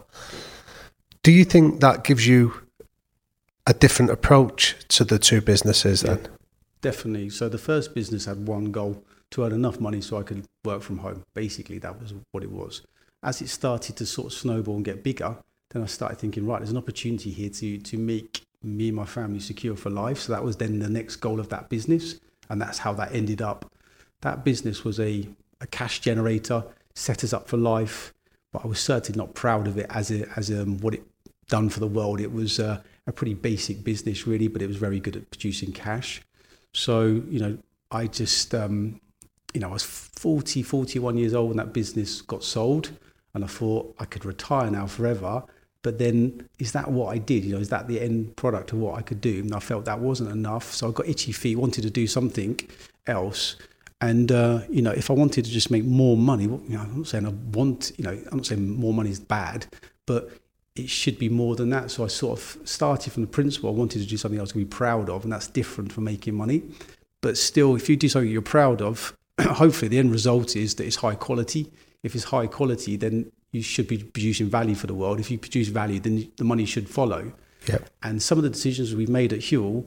Do 1.23 1.31
you 1.31 1.45
think 1.45 1.79
that 1.81 2.03
gives 2.03 2.27
you 2.27 2.60
a 3.67 3.73
different 3.73 4.11
approach 4.11 4.75
to 4.89 5.03
the 5.03 5.19
two 5.19 5.41
businesses 5.41 6.01
then? 6.01 6.27
Definitely. 6.81 7.29
So 7.29 7.47
the 7.47 7.57
first 7.57 7.93
business 7.93 8.25
had 8.25 8.47
one 8.47 8.71
goal 8.71 9.03
to 9.31 9.43
earn 9.43 9.53
enough 9.53 9.79
money 9.79 10.01
so 10.01 10.17
I 10.17 10.23
could 10.23 10.45
work 10.65 10.81
from 10.81 10.99
home. 10.99 11.23
Basically, 11.33 11.77
that 11.79 12.01
was 12.01 12.13
what 12.31 12.43
it 12.43 12.51
was. 12.51 12.81
As 13.23 13.41
it 13.41 13.49
started 13.49 13.95
to 13.97 14.05
sort 14.05 14.27
of 14.27 14.33
snowball 14.33 14.75
and 14.75 14.85
get 14.85 15.03
bigger, 15.03 15.37
then 15.69 15.83
I 15.83 15.85
started 15.85 16.17
thinking, 16.17 16.45
right, 16.45 16.57
there's 16.59 16.71
an 16.71 16.77
opportunity 16.77 17.29
here 17.31 17.49
to 17.49 17.77
to 17.77 17.97
make 17.97 18.41
me 18.63 18.89
and 18.89 18.97
my 18.97 19.05
family 19.05 19.39
secure 19.39 19.75
for 19.75 19.89
life. 19.89 20.19
So 20.19 20.33
that 20.33 20.43
was 20.43 20.57
then 20.57 20.79
the 20.79 20.89
next 20.89 21.17
goal 21.17 21.39
of 21.39 21.49
that 21.49 21.69
business, 21.69 22.19
and 22.49 22.61
that's 22.61 22.79
how 22.79 22.93
that 22.93 23.13
ended 23.13 23.41
up. 23.41 23.71
That 24.21 24.43
business 24.43 24.83
was 24.83 24.99
a, 24.99 25.27
a 25.61 25.67
cash 25.67 25.99
generator, 25.99 26.63
set 26.93 27.23
us 27.23 27.33
up 27.33 27.47
for 27.47 27.57
life, 27.57 28.13
but 28.51 28.63
I 28.65 28.67
was 28.67 28.79
certainly 28.79 29.17
not 29.17 29.33
proud 29.33 29.67
of 29.67 29.77
it 29.77 29.87
as 29.89 30.11
a, 30.11 30.27
as 30.35 30.51
um, 30.51 30.77
what 30.79 30.93
it 30.93 31.03
done 31.47 31.69
for 31.69 31.79
the 31.79 31.87
world. 31.87 32.19
It 32.19 32.31
was 32.31 32.59
uh, 32.59 32.81
a 33.07 33.11
pretty 33.11 33.33
basic 33.33 33.83
business, 33.83 34.27
really, 34.27 34.47
but 34.47 34.61
it 34.61 34.67
was 34.67 34.77
very 34.77 34.99
good 34.99 35.15
at 35.15 35.29
producing 35.31 35.71
cash. 35.71 36.21
So, 36.73 37.05
you 37.29 37.39
know, 37.39 37.57
I 37.91 38.07
just, 38.07 38.53
um, 38.55 39.01
you 39.53 39.59
know, 39.59 39.69
I 39.69 39.73
was 39.73 39.83
40, 39.83 40.63
41 40.63 41.17
years 41.17 41.33
old 41.33 41.49
when 41.49 41.57
that 41.57 41.73
business 41.73 42.21
got 42.21 42.43
sold. 42.43 42.91
And 43.33 43.43
I 43.43 43.47
thought 43.47 43.95
I 43.99 44.05
could 44.05 44.25
retire 44.25 44.69
now 44.69 44.85
forever. 44.87 45.43
But 45.83 45.97
then, 45.97 46.47
is 46.59 46.73
that 46.73 46.91
what 46.91 47.13
I 47.13 47.17
did? 47.17 47.43
You 47.43 47.55
know, 47.55 47.59
is 47.59 47.69
that 47.69 47.87
the 47.87 47.99
end 47.99 48.35
product 48.35 48.71
of 48.71 48.79
what 48.79 48.99
I 48.99 49.01
could 49.01 49.19
do? 49.19 49.39
And 49.39 49.53
I 49.53 49.59
felt 49.59 49.85
that 49.85 49.99
wasn't 49.99 50.31
enough. 50.31 50.73
So 50.73 50.89
I 50.89 50.91
got 50.91 51.07
itchy 51.07 51.31
feet, 51.31 51.55
wanted 51.55 51.81
to 51.83 51.89
do 51.89 52.07
something 52.07 52.59
else. 53.07 53.55
And, 53.99 54.31
uh, 54.31 54.61
you 54.69 54.81
know, 54.81 54.91
if 54.91 55.09
I 55.09 55.13
wanted 55.13 55.45
to 55.45 55.51
just 55.51 55.71
make 55.71 55.85
more 55.85 56.17
money, 56.17 56.43
you 56.43 56.61
know, 56.69 56.81
I'm 56.81 56.97
not 56.97 57.07
saying 57.07 57.25
I 57.25 57.33
want, 57.55 57.93
you 57.97 58.03
know, 58.03 58.11
I'm 58.31 58.37
not 58.37 58.45
saying 58.45 58.67
more 58.67 58.93
money 58.93 59.09
is 59.09 59.19
bad, 59.19 59.67
but 60.05 60.29
it 60.75 60.89
should 60.89 61.19
be 61.19 61.29
more 61.29 61.55
than 61.55 61.69
that. 61.71 61.91
So 61.91 62.03
I 62.03 62.07
sort 62.07 62.39
of 62.39 62.57
started 62.67 63.11
from 63.11 63.23
the 63.23 63.27
principle 63.27 63.69
I 63.69 63.73
wanted 63.73 63.99
to 63.99 64.07
do 64.07 64.17
something 64.17 64.39
I 64.39 64.43
was 64.43 64.51
going 64.51 64.65
to 64.65 64.69
be 64.69 64.77
proud 64.77 65.09
of, 65.09 65.23
and 65.23 65.31
that's 65.31 65.47
different 65.47 65.91
from 65.91 66.05
making 66.05 66.35
money. 66.35 66.63
But 67.21 67.37
still, 67.37 67.75
if 67.75 67.89
you 67.89 67.97
do 67.97 68.09
something 68.09 68.29
you're 68.29 68.41
proud 68.41 68.81
of, 68.81 69.15
hopefully 69.41 69.89
the 69.89 69.99
end 69.99 70.11
result 70.11 70.55
is 70.55 70.75
that 70.75 70.85
it's 70.85 70.97
high 70.97 71.15
quality. 71.15 71.71
If 72.03 72.15
it's 72.15 72.25
high 72.25 72.47
quality, 72.47 72.95
then 72.95 73.31
you 73.51 73.61
should 73.61 73.87
be 73.87 73.97
producing 73.97 74.47
value 74.47 74.75
for 74.75 74.87
the 74.87 74.93
world. 74.93 75.19
If 75.19 75.29
you 75.29 75.37
produce 75.37 75.67
value, 75.67 75.99
then 75.99 76.31
the 76.37 76.43
money 76.43 76.65
should 76.65 76.89
follow. 76.89 77.33
Yep. 77.67 77.89
And 78.01 78.23
some 78.23 78.37
of 78.37 78.43
the 78.43 78.49
decisions 78.49 78.95
we've 78.95 79.09
made 79.09 79.33
at 79.33 79.39
Huel, 79.39 79.85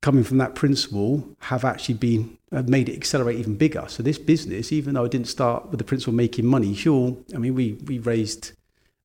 coming 0.00 0.24
from 0.24 0.38
that 0.38 0.54
principle, 0.54 1.28
have 1.40 1.64
actually 1.64 1.94
been 1.94 2.38
have 2.50 2.68
made 2.68 2.88
it 2.88 2.96
accelerate 2.96 3.38
even 3.38 3.56
bigger. 3.56 3.84
So 3.88 4.02
this 4.02 4.18
business, 4.18 4.72
even 4.72 4.94
though 4.94 5.04
I 5.04 5.08
didn't 5.08 5.28
start 5.28 5.70
with 5.70 5.78
the 5.78 5.84
principle 5.84 6.12
of 6.12 6.16
making 6.16 6.46
money, 6.46 6.74
Huel, 6.74 7.22
I 7.34 7.38
mean, 7.38 7.54
we 7.54 7.74
we 7.84 7.98
raised 7.98 8.52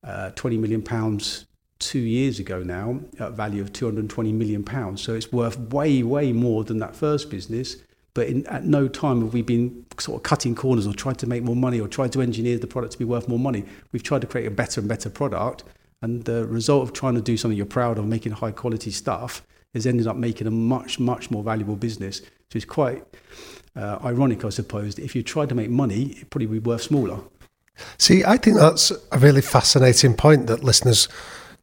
uh, 0.03 0.31
20 0.31 0.57
million 0.57 0.81
pounds 0.81 1.45
two 1.79 1.99
years 1.99 2.39
ago 2.39 2.63
now 2.63 2.99
at 3.19 3.27
a 3.27 3.31
value 3.31 3.61
of 3.61 3.71
220 3.71 4.31
million 4.31 4.63
pounds. 4.63 5.01
So 5.01 5.13
it's 5.13 5.31
worth 5.31 5.59
way, 5.59 6.03
way 6.03 6.33
more 6.33 6.63
than 6.63 6.79
that 6.79 6.95
first 6.95 7.29
business. 7.29 7.77
But 8.13 8.27
in, 8.27 8.47
at 8.47 8.63
no 8.63 8.87
time 8.87 9.21
have 9.21 9.33
we 9.33 9.43
been 9.43 9.85
sort 9.99 10.17
of 10.17 10.23
cutting 10.23 10.55
corners 10.55 10.87
or 10.87 10.93
tried 10.93 11.19
to 11.19 11.27
make 11.27 11.43
more 11.43 11.55
money 11.55 11.79
or 11.79 11.87
tried 11.87 12.11
to 12.13 12.21
engineer 12.21 12.57
the 12.57 12.67
product 12.67 12.93
to 12.93 12.99
be 12.99 13.05
worth 13.05 13.27
more 13.27 13.39
money. 13.39 13.63
We've 13.91 14.03
tried 14.03 14.21
to 14.21 14.27
create 14.27 14.47
a 14.47 14.51
better 14.51 14.81
and 14.81 14.89
better 14.89 15.09
product. 15.09 15.63
And 16.01 16.25
the 16.25 16.45
result 16.47 16.83
of 16.83 16.93
trying 16.93 17.15
to 17.15 17.21
do 17.21 17.37
something 17.37 17.57
you're 17.57 17.65
proud 17.65 17.97
of, 17.97 18.05
making 18.05 18.33
high 18.33 18.51
quality 18.51 18.91
stuff, 18.91 19.43
has 19.73 19.85
ended 19.85 20.07
up 20.07 20.15
making 20.15 20.47
a 20.47 20.51
much, 20.51 20.99
much 20.99 21.29
more 21.29 21.43
valuable 21.43 21.75
business. 21.75 22.19
So 22.19 22.55
it's 22.55 22.65
quite 22.65 23.03
uh, 23.75 23.99
ironic, 24.03 24.45
I 24.45 24.49
suppose, 24.49 24.95
that 24.95 25.03
if 25.03 25.15
you 25.15 25.23
tried 25.23 25.49
to 25.49 25.55
make 25.55 25.69
money, 25.69 26.11
it'd 26.11 26.29
probably 26.29 26.47
be 26.47 26.59
worth 26.59 26.83
smaller. 26.83 27.19
See, 27.97 28.23
I 28.23 28.37
think 28.37 28.57
that's 28.57 28.91
a 29.11 29.17
really 29.19 29.41
fascinating 29.41 30.13
point 30.15 30.47
that 30.47 30.63
listeners 30.63 31.07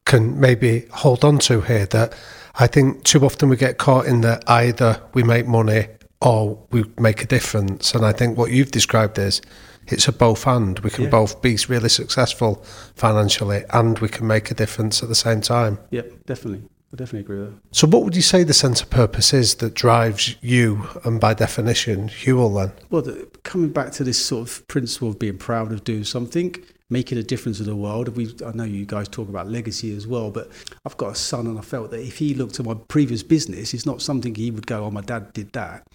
can 0.05 0.39
maybe 0.39 0.85
hold 0.91 1.23
on 1.23 1.39
to 1.39 1.61
here. 1.61 1.85
That 1.87 2.13
I 2.55 2.67
think 2.67 3.03
too 3.03 3.25
often 3.25 3.49
we 3.49 3.57
get 3.57 3.77
caught 3.77 4.05
in 4.05 4.21
that 4.21 4.43
either 4.47 5.01
we 5.13 5.23
make 5.23 5.47
money 5.47 5.87
or 6.21 6.57
we 6.71 6.85
make 6.97 7.21
a 7.23 7.27
difference. 7.27 7.93
And 7.93 8.05
I 8.05 8.11
think 8.11 8.37
what 8.37 8.51
you've 8.51 8.71
described 8.71 9.17
is 9.19 9.41
it's 9.87 10.07
a 10.07 10.11
both 10.11 10.47
and. 10.47 10.79
We 10.79 10.89
can 10.89 11.05
Yeah. 11.05 11.09
both 11.11 11.41
be 11.41 11.57
really 11.67 11.89
successful 11.89 12.63
financially 12.95 13.63
and 13.71 13.99
we 13.99 14.07
can 14.07 14.25
make 14.27 14.49
a 14.51 14.53
difference 14.53 15.03
at 15.03 15.09
the 15.09 15.15
same 15.15 15.41
time. 15.41 15.79
Yep, 15.91 16.25
definitely. 16.25 16.63
I 16.95 16.97
definitely 16.97 17.25
agree 17.25 17.39
with 17.39 17.51
that. 17.51 17.75
So, 17.75 17.87
what 17.87 18.03
would 18.03 18.15
you 18.15 18.21
say 18.21 18.45
the 18.45 18.53
sense 18.53 18.81
of 18.81 18.89
purpose 18.89 19.33
is 19.33 19.55
that 19.55 19.73
drives 19.73 20.37
you 20.39 20.87
and 21.03 21.19
by 21.19 21.33
definition, 21.33 22.07
Huel 22.07 22.55
then? 22.55 22.71
Well, 22.89 23.01
the, 23.01 23.27
coming 23.43 23.71
back 23.71 23.91
to 23.93 24.05
this 24.05 24.17
sort 24.17 24.47
of 24.47 24.65
principle 24.69 25.09
of 25.09 25.19
being 25.19 25.37
proud 25.37 25.73
of 25.73 25.83
doing 25.83 26.05
something, 26.05 26.55
making 26.89 27.17
a 27.17 27.23
difference 27.23 27.59
in 27.59 27.65
the 27.65 27.75
world. 27.75 28.15
We, 28.15 28.33
I 28.45 28.53
know 28.53 28.63
you 28.63 28.85
guys 28.85 29.09
talk 29.09 29.27
about 29.27 29.49
legacy 29.49 29.93
as 29.93 30.07
well, 30.07 30.31
but 30.31 30.49
I've 30.85 30.95
got 30.95 31.11
a 31.11 31.15
son, 31.15 31.47
and 31.47 31.59
I 31.59 31.63
felt 31.63 31.91
that 31.91 31.99
if 31.99 32.17
he 32.17 32.33
looked 32.33 32.61
at 32.61 32.65
my 32.65 32.75
previous 32.87 33.23
business, 33.23 33.73
it's 33.73 33.85
not 33.85 34.01
something 34.01 34.33
he 34.33 34.49
would 34.49 34.65
go, 34.65 34.85
"Oh, 34.85 34.91
my 34.91 35.01
dad 35.01 35.33
did 35.33 35.51
that." 35.51 35.85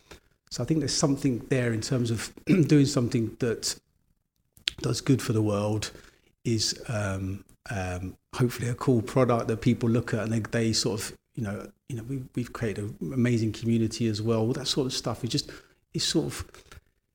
So 0.50 0.62
I 0.62 0.66
think 0.66 0.80
there's 0.80 0.92
something 0.92 1.46
there 1.48 1.72
in 1.72 1.80
terms 1.80 2.10
of 2.10 2.30
doing 2.44 2.84
something 2.84 3.38
that 3.38 3.74
does 4.82 5.00
good 5.00 5.22
for 5.22 5.32
the 5.32 5.40
world, 5.40 5.92
is 6.44 6.78
um, 6.88 7.42
um, 7.68 8.16
hopefully 8.34 8.68
a 8.68 8.74
cool 8.74 9.02
product 9.02 9.48
that 9.48 9.60
people 9.60 9.88
look 9.88 10.14
at 10.14 10.20
and 10.20 10.32
they, 10.32 10.40
they 10.40 10.72
sort 10.72 11.00
of, 11.00 11.18
you 11.34 11.42
know, 11.42 11.70
you 11.88 11.96
know, 11.96 12.02
we, 12.04 12.22
we've 12.34 12.52
created 12.52 12.84
an 13.00 13.12
amazing 13.12 13.52
community 13.52 14.06
as 14.06 14.22
well. 14.22 14.40
All 14.40 14.52
that 14.52 14.66
sort 14.66 14.86
of 14.86 14.92
stuff 14.92 15.22
is 15.24 15.30
just, 15.30 15.50
it's 15.92 16.04
sort 16.04 16.26
of, 16.26 16.44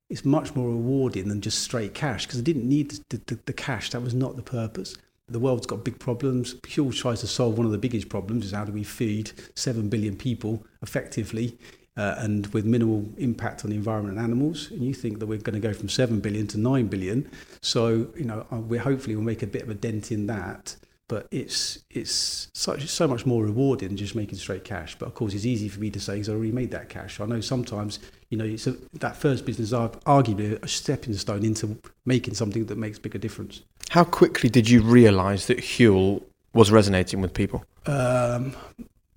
it's 0.09 0.23
much 0.23 0.55
more 0.55 0.69
rewarding 0.69 1.27
than 1.27 1.41
just 1.41 1.59
straight 1.59 1.93
cash 1.93 2.25
because 2.25 2.39
I 2.39 2.43
didn't 2.43 2.67
need 2.67 2.91
the, 3.09 3.21
the, 3.25 3.39
the 3.45 3.53
cash. 3.53 3.89
That 3.89 4.01
was 4.01 4.13
not 4.13 4.35
the 4.35 4.43
purpose. 4.43 4.95
The 5.27 5.39
world's 5.39 5.65
got 5.65 5.83
big 5.83 5.97
problems. 5.97 6.53
Huel 6.55 6.95
tries 6.95 7.21
to 7.21 7.27
solve 7.27 7.57
one 7.57 7.65
of 7.65 7.71
the 7.71 7.79
biggest 7.79 8.09
problems: 8.09 8.45
is 8.45 8.51
how 8.51 8.63
do 8.63 8.71
we 8.71 8.83
feed 8.83 9.31
seven 9.55 9.89
billion 9.89 10.15
people 10.15 10.63
effectively 10.83 11.57
uh, 11.97 12.15
and 12.17 12.47
with 12.47 12.65
minimal 12.65 13.07
impact 13.17 13.63
on 13.63 13.69
the 13.69 13.75
environment 13.75 14.17
and 14.17 14.23
animals. 14.23 14.69
And 14.71 14.81
you 14.81 14.93
think 14.93 15.19
that 15.19 15.27
we're 15.27 15.39
going 15.39 15.59
to 15.59 15.65
go 15.65 15.73
from 15.73 15.89
seven 15.89 16.19
billion 16.19 16.47
to 16.47 16.59
nine 16.59 16.87
billion. 16.87 17.29
So 17.61 18.07
you 18.15 18.25
know, 18.25 18.45
uh, 18.51 18.57
we 18.57 18.77
hopefully 18.77 19.15
will 19.15 19.23
make 19.23 19.43
a 19.43 19.47
bit 19.47 19.63
of 19.63 19.69
a 19.69 19.75
dent 19.75 20.11
in 20.11 20.27
that. 20.27 20.75
But 21.07 21.27
it's 21.29 21.79
it's 21.91 22.49
such 22.53 22.87
so 22.87 23.07
much 23.07 23.27
more 23.27 23.43
rewarding 23.43 23.89
than 23.89 23.97
just 23.97 24.15
making 24.15 24.39
straight 24.39 24.63
cash. 24.63 24.95
But 24.97 25.05
of 25.05 25.13
course, 25.13 25.35
it's 25.35 25.45
easy 25.45 25.69
for 25.69 25.79
me 25.79 25.91
to 25.91 25.99
say 25.99 26.13
because 26.13 26.29
I 26.29 26.33
already 26.33 26.51
made 26.51 26.71
that 26.71 26.89
cash. 26.89 27.19
I 27.19 27.25
know 27.27 27.41
sometimes 27.41 27.99
you 28.29 28.39
know 28.39 28.45
it's 28.45 28.65
a, 28.65 28.75
that 28.93 29.15
first 29.15 29.45
business 29.45 29.71
is 29.71 29.73
arguably 29.73 30.61
a 30.63 30.67
stepping 30.67 31.13
stone 31.13 31.45
into 31.45 31.77
making 32.05 32.33
something 32.33 32.65
that 32.65 32.79
makes 32.79 32.97
bigger 32.97 33.19
difference. 33.19 33.61
How 33.91 34.03
quickly 34.03 34.49
did 34.49 34.67
you 34.67 34.81
realise 34.81 35.45
that 35.45 35.59
Huel 35.59 36.23
was 36.53 36.71
resonating 36.71 37.21
with 37.21 37.35
people? 37.35 37.63
Um, 37.85 38.55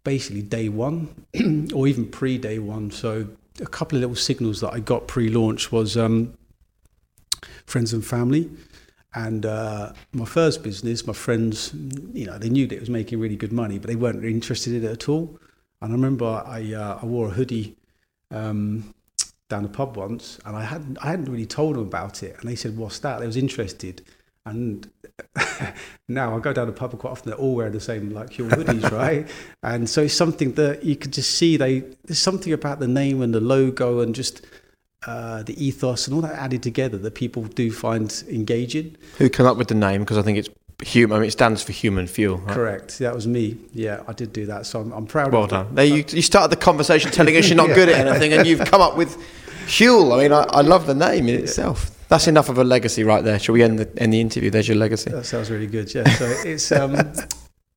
basically 0.09 0.41
day 0.41 0.71
one 0.71 0.97
or 1.75 1.87
even 1.87 2.07
pre 2.07 2.39
day 2.39 2.59
one. 2.59 2.91
So 2.91 3.29
a 3.61 3.67
couple 3.67 3.99
of 3.99 4.01
little 4.01 4.17
signals 4.17 4.63
that 4.63 4.73
I 4.73 4.81
got 4.81 5.07
pre-launch 5.07 5.71
was 5.71 5.99
um, 5.99 6.33
friends 7.67 7.93
and 7.93 8.03
family. 8.03 8.49
And 9.13 9.45
uh, 9.45 9.93
my 10.13 10.25
first 10.25 10.63
business, 10.63 11.07
my 11.07 11.13
friends, 11.13 11.75
you 12.15 12.25
know, 12.25 12.39
they 12.39 12.49
knew 12.49 12.67
that 12.69 12.77
it 12.77 12.81
was 12.81 12.89
making 12.89 13.21
really 13.21 13.37
good 13.37 13.53
money, 13.53 13.79
but 13.79 13.89
they 13.89 13.97
weren't 13.97 14.25
interested 14.25 14.73
in 14.73 14.83
it 14.83 14.91
at 14.91 15.11
all. 15.11 15.39
And 15.83 15.93
I 15.93 15.95
remember 15.95 16.43
I, 16.47 16.73
uh, 16.73 17.01
I 17.03 17.05
wore 17.05 17.27
a 17.27 17.31
hoodie 17.31 17.77
um, 18.31 18.95
down 19.51 19.63
the 19.63 19.69
pub 19.69 19.99
once, 19.99 20.39
and 20.47 20.57
I 20.57 20.65
hadn't 20.65 20.97
I 21.05 21.11
hadn't 21.11 21.31
really 21.31 21.47
told 21.47 21.77
them 21.77 21.83
about 21.83 22.23
it, 22.23 22.37
and 22.41 22.49
they 22.49 22.57
said, 22.57 22.77
"What's 22.77 22.99
that?" 23.01 23.21
They 23.21 23.27
was 23.27 23.37
interested, 23.37 24.05
and 24.49 24.91
now 26.09 26.37
I 26.37 26.41
go 26.41 26.53
down 26.53 26.67
the 26.67 26.73
pub 26.73 26.99
quite 26.99 27.11
often. 27.11 27.31
They're 27.31 27.39
all 27.39 27.55
wearing 27.55 27.73
the 27.73 27.81
same 27.81 28.11
like 28.11 28.39
your 28.39 28.49
hoodies, 28.49 28.91
right? 28.93 29.29
And 29.63 29.89
so 29.89 30.03
it's 30.03 30.15
something 30.15 30.53
that 30.53 30.85
you 30.85 30.97
can 30.97 31.11
just 31.11 31.33
see. 31.33 31.57
They 31.57 31.81
there's 32.05 32.19
something 32.19 32.53
about 32.53 32.81
the 32.81 32.89
name 32.89 33.23
and 33.23 33.35
the 33.35 33.41
logo 33.41 34.01
and 34.01 34.15
just 34.15 34.47
uh, 35.07 35.43
the 35.43 35.65
ethos 35.65 36.07
and 36.07 36.15
all 36.15 36.23
that 36.23 36.35
added 36.35 36.63
together 36.63 36.99
that 36.99 37.15
people 37.15 37.45
do 37.45 37.71
find 37.71 38.25
engaging. 38.29 38.97
Who 39.19 39.29
came 39.29 39.47
up 39.47 39.57
with 39.57 39.69
the 39.69 39.75
name? 39.75 40.01
Because 40.01 40.19
I 40.19 40.23
think 40.23 40.39
it's 40.39 40.49
human. 40.83 41.17
I 41.17 41.21
mean, 41.21 41.29
it 41.29 41.33
stands 41.33 41.63
for 41.63 41.73
human 41.73 42.07
fuel. 42.07 42.39
Right? 42.39 42.55
Correct. 42.55 42.99
That 42.99 43.15
was 43.15 43.27
me. 43.27 43.57
Yeah, 43.73 44.03
I 44.07 44.13
did 44.13 44.33
do 44.33 44.47
that. 44.47 44.67
So 44.67 44.81
I'm, 44.81 44.93
I'm 44.93 45.07
proud. 45.07 45.33
Well 45.33 45.45
of 45.45 45.51
done. 45.51 45.75
There 45.75 45.85
you, 45.85 46.05
you 46.09 46.23
started 46.23 46.51
the 46.51 46.61
conversation 46.61 47.11
telling 47.11 47.37
us 47.37 47.49
you're 47.49 47.57
not 47.57 47.69
good 47.75 47.89
at 47.89 48.07
anything, 48.07 48.33
and 48.33 48.47
you've 48.47 48.65
come 48.65 48.81
up 48.81 48.97
with 48.97 49.17
Huel. 49.67 50.17
I 50.17 50.23
mean, 50.23 50.33
I, 50.33 50.43
I 50.43 50.61
love 50.63 50.87
the 50.87 50.95
name 50.95 51.29
in 51.29 51.41
itself. 51.41 51.98
That's 52.09 52.27
enough 52.27 52.49
of 52.49 52.59
a 52.59 52.65
legacy 52.65 53.05
right 53.05 53.23
there. 53.23 53.39
Shall 53.39 53.53
we 53.53 53.63
end 53.63 53.79
the 53.79 54.03
end 54.03 54.13
the 54.13 54.21
interview? 54.21 54.51
There's 54.51 54.69
your 54.69 54.77
legacy. 54.77 55.11
That 55.11 55.27
sounds 55.27 55.51
really 55.51 55.67
good. 55.67 55.95
Yeah. 55.95 56.09
So 56.09 56.25
it's 56.45 56.73
um, 56.73 57.13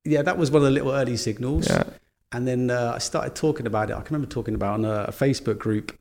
yeah, 0.04 0.22
that 0.22 0.38
was 0.38 0.50
one 0.50 0.62
of 0.62 0.64
the 0.64 0.70
little 0.70 0.92
early 0.92 1.16
signals. 1.16 1.68
Yeah. 1.68 1.84
And 2.32 2.48
then 2.48 2.70
uh, 2.70 2.92
I 2.94 2.98
started 2.98 3.34
talking 3.34 3.66
about 3.66 3.90
it. 3.90 3.92
I 3.92 4.00
can 4.00 4.14
remember 4.14 4.32
talking 4.32 4.54
about 4.54 4.80
it 4.80 4.84
on 4.84 4.84
a, 4.86 5.04
a 5.04 5.12
Facebook 5.12 5.58
group 5.58 5.98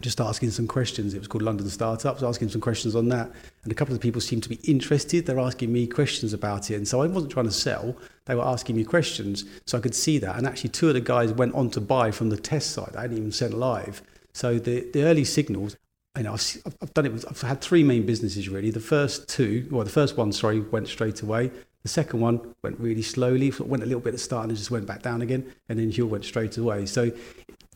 just 0.00 0.20
asking 0.20 0.50
some 0.50 0.66
questions. 0.66 1.14
It 1.14 1.18
was 1.18 1.28
called 1.28 1.42
London 1.42 1.68
Startups, 1.68 2.22
asking 2.22 2.48
some 2.48 2.60
questions 2.60 2.96
on 2.96 3.08
that. 3.08 3.30
And 3.64 3.72
a 3.72 3.74
couple 3.74 3.94
of 3.94 4.00
people 4.00 4.20
seemed 4.20 4.42
to 4.44 4.48
be 4.48 4.56
interested. 4.64 5.26
They're 5.26 5.38
asking 5.38 5.72
me 5.72 5.86
questions 5.86 6.32
about 6.32 6.70
it. 6.70 6.76
And 6.76 6.88
so 6.88 7.02
I 7.02 7.06
wasn't 7.06 7.32
trying 7.32 7.46
to 7.46 7.52
sell, 7.52 7.96
they 8.24 8.34
were 8.34 8.44
asking 8.44 8.76
me 8.76 8.84
questions. 8.84 9.44
So 9.66 9.76
I 9.76 9.80
could 9.80 9.94
see 9.94 10.18
that. 10.18 10.36
And 10.36 10.46
actually, 10.46 10.70
two 10.70 10.88
of 10.88 10.94
the 10.94 11.00
guys 11.00 11.32
went 11.32 11.54
on 11.54 11.70
to 11.70 11.80
buy 11.80 12.10
from 12.10 12.30
the 12.30 12.36
test 12.36 12.70
site. 12.72 12.96
I 12.96 13.02
hadn't 13.02 13.18
even 13.18 13.32
sent 13.32 13.54
live. 13.54 14.02
So 14.32 14.58
the, 14.58 14.88
the 14.92 15.04
early 15.04 15.24
signals, 15.24 15.76
you 16.20 16.24
know, 16.24 16.34
I've, 16.34 16.74
I've 16.82 16.92
done 16.92 17.06
it. 17.06 17.12
With, 17.14 17.24
I've 17.30 17.40
had 17.40 17.62
three 17.62 17.82
main 17.82 18.04
businesses 18.04 18.46
really. 18.50 18.70
The 18.70 18.78
first 18.78 19.26
two, 19.26 19.66
well, 19.70 19.84
the 19.84 19.90
first 19.90 20.18
one, 20.18 20.32
sorry, 20.32 20.60
went 20.60 20.86
straight 20.86 21.22
away. 21.22 21.50
The 21.82 21.88
second 21.88 22.20
one 22.20 22.54
went 22.60 22.78
really 22.78 23.00
slowly, 23.00 23.50
went 23.58 23.82
a 23.82 23.86
little 23.86 24.02
bit 24.02 24.10
at 24.10 24.16
the 24.16 24.18
start 24.18 24.46
and 24.46 24.54
just 24.54 24.70
went 24.70 24.84
back 24.84 25.00
down 25.00 25.22
again. 25.22 25.50
And 25.70 25.78
then 25.78 25.90
Huel 25.90 26.10
went 26.10 26.26
straight 26.26 26.58
away. 26.58 26.84
So, 26.84 27.04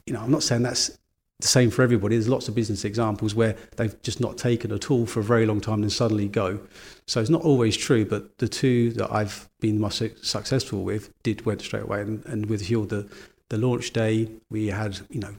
you 0.05 0.13
know, 0.13 0.21
I'm 0.21 0.31
not 0.31 0.43
saying 0.43 0.63
that's 0.63 0.99
the 1.41 1.49
same 1.49 1.71
for 1.71 1.81
everybody. 1.81 2.17
There's 2.17 2.29
lots 2.29 2.47
of 2.49 2.55
business 2.55 2.85
examples 2.85 3.35
where 3.35 3.57
they've 3.77 3.99
just 4.03 4.21
not 4.21 4.37
taken 4.37 4.73
at 4.73 4.91
all 4.91 5.07
for 5.07 5.21
a 5.21 5.25
very 5.25 5.47
long 5.47 5.63
time 5.63 5.81
and 5.81 5.91
suddenly 5.91 6.29
go. 6.29 6.61
So 7.07 7.23
it's 7.23 7.31
not 7.31 7.41
always 7.45 7.79
true, 7.79 8.05
but 8.05 8.37
the 8.37 8.49
two 8.49 8.91
that 8.93 9.11
I've 9.11 9.49
been 9.61 9.81
most 9.81 10.03
successful 10.23 10.85
with 10.85 11.11
did 11.23 11.47
went 11.47 11.63
straight 11.63 11.85
away. 11.85 12.03
And, 12.03 12.23
and 12.27 12.45
with 12.45 12.69
Huel, 12.69 12.87
the, 12.87 13.09
the 13.49 13.57
launch 13.57 13.95
day, 13.95 14.29
we 14.51 14.67
had, 14.67 15.01
you 15.09 15.21
know, 15.21 15.35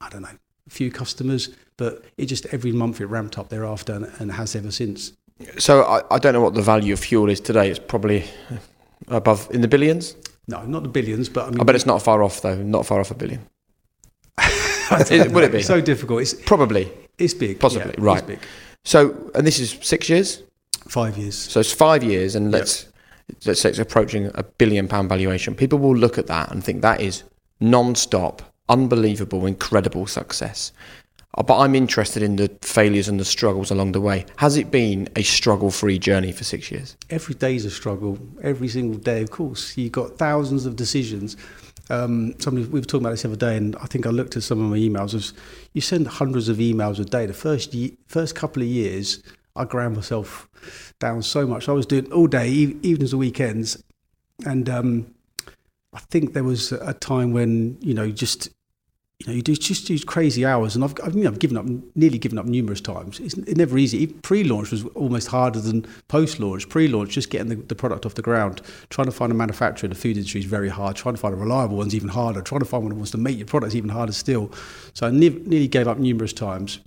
I 0.00 0.08
don't 0.10 0.22
know, 0.22 0.38
few 0.70 0.90
customers, 0.90 1.50
but 1.76 2.04
it 2.16 2.26
just 2.26 2.46
every 2.46 2.72
month 2.72 3.00
it 3.00 3.06
ramped 3.06 3.38
up 3.38 3.48
thereafter 3.48 3.92
and, 3.94 4.10
and 4.18 4.32
has 4.32 4.56
ever 4.56 4.70
since. 4.70 5.12
So 5.58 5.82
I, 5.82 6.02
I 6.14 6.18
don't 6.18 6.32
know 6.32 6.40
what 6.40 6.54
the 6.54 6.62
value 6.62 6.92
of 6.92 7.00
Huel 7.00 7.30
is 7.30 7.40
today. 7.40 7.70
It's 7.70 7.78
probably 7.78 8.24
above 9.08 9.48
in 9.50 9.60
the 9.60 9.68
billions. 9.68 10.16
No, 10.48 10.62
not 10.64 10.82
the 10.82 10.88
billions, 10.88 11.28
but 11.28 11.46
I 11.46 11.50
mean, 11.50 11.60
I 11.60 11.64
bet 11.64 11.74
it's 11.74 11.86
not 11.86 12.02
far 12.02 12.22
off 12.22 12.40
though. 12.40 12.56
Not 12.56 12.86
far 12.86 13.00
off 13.00 13.10
a 13.10 13.14
billion. 13.14 13.46
Is- 15.10 15.28
would 15.28 15.44
it 15.44 15.52
be? 15.52 15.62
So 15.62 15.80
difficult. 15.80 16.22
It's 16.22 16.34
Probably, 16.34 16.90
it's 17.18 17.34
big, 17.34 17.60
possibly, 17.60 17.94
yeah, 17.96 18.04
right. 18.04 18.18
It's 18.18 18.26
big. 18.26 18.40
So, 18.84 19.30
and 19.34 19.46
this 19.46 19.60
is 19.60 19.78
six 19.82 20.08
years. 20.08 20.42
Five 20.88 21.16
years. 21.18 21.36
So 21.36 21.60
it's 21.60 21.72
five 21.72 22.02
years, 22.02 22.34
and 22.34 22.50
let's 22.50 22.88
let's 23.44 23.60
say 23.60 23.68
it's 23.70 23.78
approaching 23.78 24.30
a 24.34 24.42
billion 24.42 24.88
pound 24.88 25.08
valuation. 25.08 25.54
People 25.54 25.78
will 25.78 25.96
look 25.96 26.18
at 26.18 26.26
that 26.26 26.50
and 26.50 26.64
think 26.64 26.82
that 26.82 27.00
is 27.00 27.22
non-stop, 27.60 28.42
unbelievable, 28.70 29.46
incredible 29.46 30.06
success. 30.06 30.72
Uh, 31.36 31.42
But 31.42 31.58
I'm 31.62 31.74
interested 31.74 32.22
in 32.22 32.36
the 32.36 32.48
failures 32.62 33.08
and 33.08 33.18
the 33.20 33.24
struggles 33.24 33.70
along 33.70 33.92
the 33.92 34.00
way. 34.00 34.24
Has 34.36 34.56
it 34.56 34.70
been 34.70 35.08
a 35.16 35.22
struggle-free 35.22 35.98
journey 35.98 36.32
for 36.32 36.44
six 36.44 36.70
years? 36.70 36.96
every 37.10 37.34
day 37.34 37.54
is 37.56 37.64
a 37.64 37.70
struggle. 37.70 38.18
Every 38.42 38.68
single 38.68 38.98
day, 39.00 39.22
of 39.22 39.30
course, 39.30 39.76
you've 39.76 39.92
got 39.92 40.16
thousands 40.18 40.66
of 40.66 40.74
decisions. 40.76 41.36
Um, 41.88 42.34
somebody 42.38 42.66
we 42.66 42.78
were 42.80 42.86
talking 42.86 43.04
about 43.04 43.14
this 43.14 43.22
the 43.22 43.28
other 43.28 43.36
day, 43.48 43.56
and 43.56 43.74
I 43.84 43.86
think 43.86 44.06
I 44.06 44.10
looked 44.10 44.36
at 44.36 44.42
some 44.44 44.60
of 44.64 44.70
my 44.70 44.78
emails. 44.78 45.12
Was 45.14 45.32
you 45.74 45.80
send 45.80 46.06
hundreds 46.06 46.48
of 46.48 46.58
emails 46.58 46.98
a 47.00 47.04
day. 47.04 47.26
The 47.26 47.32
first 47.48 47.74
ye- 47.74 47.96
first 48.06 48.32
couple 48.36 48.62
of 48.62 48.68
years, 48.68 49.06
I 49.56 49.64
ground 49.64 49.96
myself 49.96 50.48
down 51.00 51.22
so 51.22 51.46
much. 51.52 51.68
I 51.68 51.72
was 51.72 51.86
doing 51.86 52.06
all 52.12 52.28
day, 52.28 52.48
e- 52.48 52.76
evenings 52.82 53.12
and 53.12 53.20
weekends, 53.20 53.82
and 54.46 54.68
um, 54.68 54.90
I 55.92 55.98
think 56.12 56.32
there 56.32 56.44
was 56.44 56.70
a 56.72 56.94
time 56.94 57.32
when 57.32 57.76
you 57.80 57.94
know 57.98 58.08
just 58.24 58.50
you 59.20 59.26
know 59.26 59.32
you 59.34 59.42
do 59.42 59.54
just 59.54 59.86
do 59.86 59.98
crazy 60.00 60.46
hours, 60.46 60.74
and 60.74 60.82
I've, 60.82 60.94
I've 61.04 61.14
you 61.14 61.24
know 61.24 61.30
I've 61.30 61.38
given 61.38 61.58
up 61.58 61.66
nearly 61.94 62.16
given 62.16 62.38
up 62.38 62.46
numerous 62.46 62.80
times. 62.80 63.20
It's, 63.20 63.34
it's 63.34 63.56
never 63.56 63.76
easy. 63.76 64.06
Pre-launch 64.06 64.70
was 64.70 64.86
almost 64.94 65.28
harder 65.28 65.60
than 65.60 65.86
post-launch. 66.08 66.70
Pre-launch, 66.70 67.10
just 67.10 67.28
getting 67.28 67.48
the, 67.48 67.56
the 67.56 67.74
product 67.74 68.06
off 68.06 68.14
the 68.14 68.22
ground, 68.22 68.62
trying 68.88 69.04
to 69.04 69.12
find 69.12 69.30
a 69.30 69.34
manufacturer 69.34 69.88
in 69.88 69.90
the 69.90 69.98
food 69.98 70.16
industry 70.16 70.40
is 70.40 70.46
very 70.46 70.70
hard. 70.70 70.96
Trying 70.96 71.16
to 71.16 71.20
find 71.20 71.34
a 71.34 71.36
reliable 71.36 71.76
one's 71.76 71.94
even 71.94 72.08
harder. 72.08 72.40
Trying 72.40 72.60
to 72.60 72.64
find 72.64 72.82
one 72.82 72.92
who 72.92 72.96
wants 72.96 73.10
to 73.10 73.18
make 73.18 73.36
your 73.36 73.46
product 73.46 73.72
is 73.72 73.76
even 73.76 73.90
harder 73.90 74.12
still. 74.12 74.50
So 74.94 75.06
I 75.06 75.10
ne- 75.10 75.28
nearly 75.28 75.68
gave 75.68 75.86
up 75.86 75.98
numerous 75.98 76.32
times. 76.32 76.80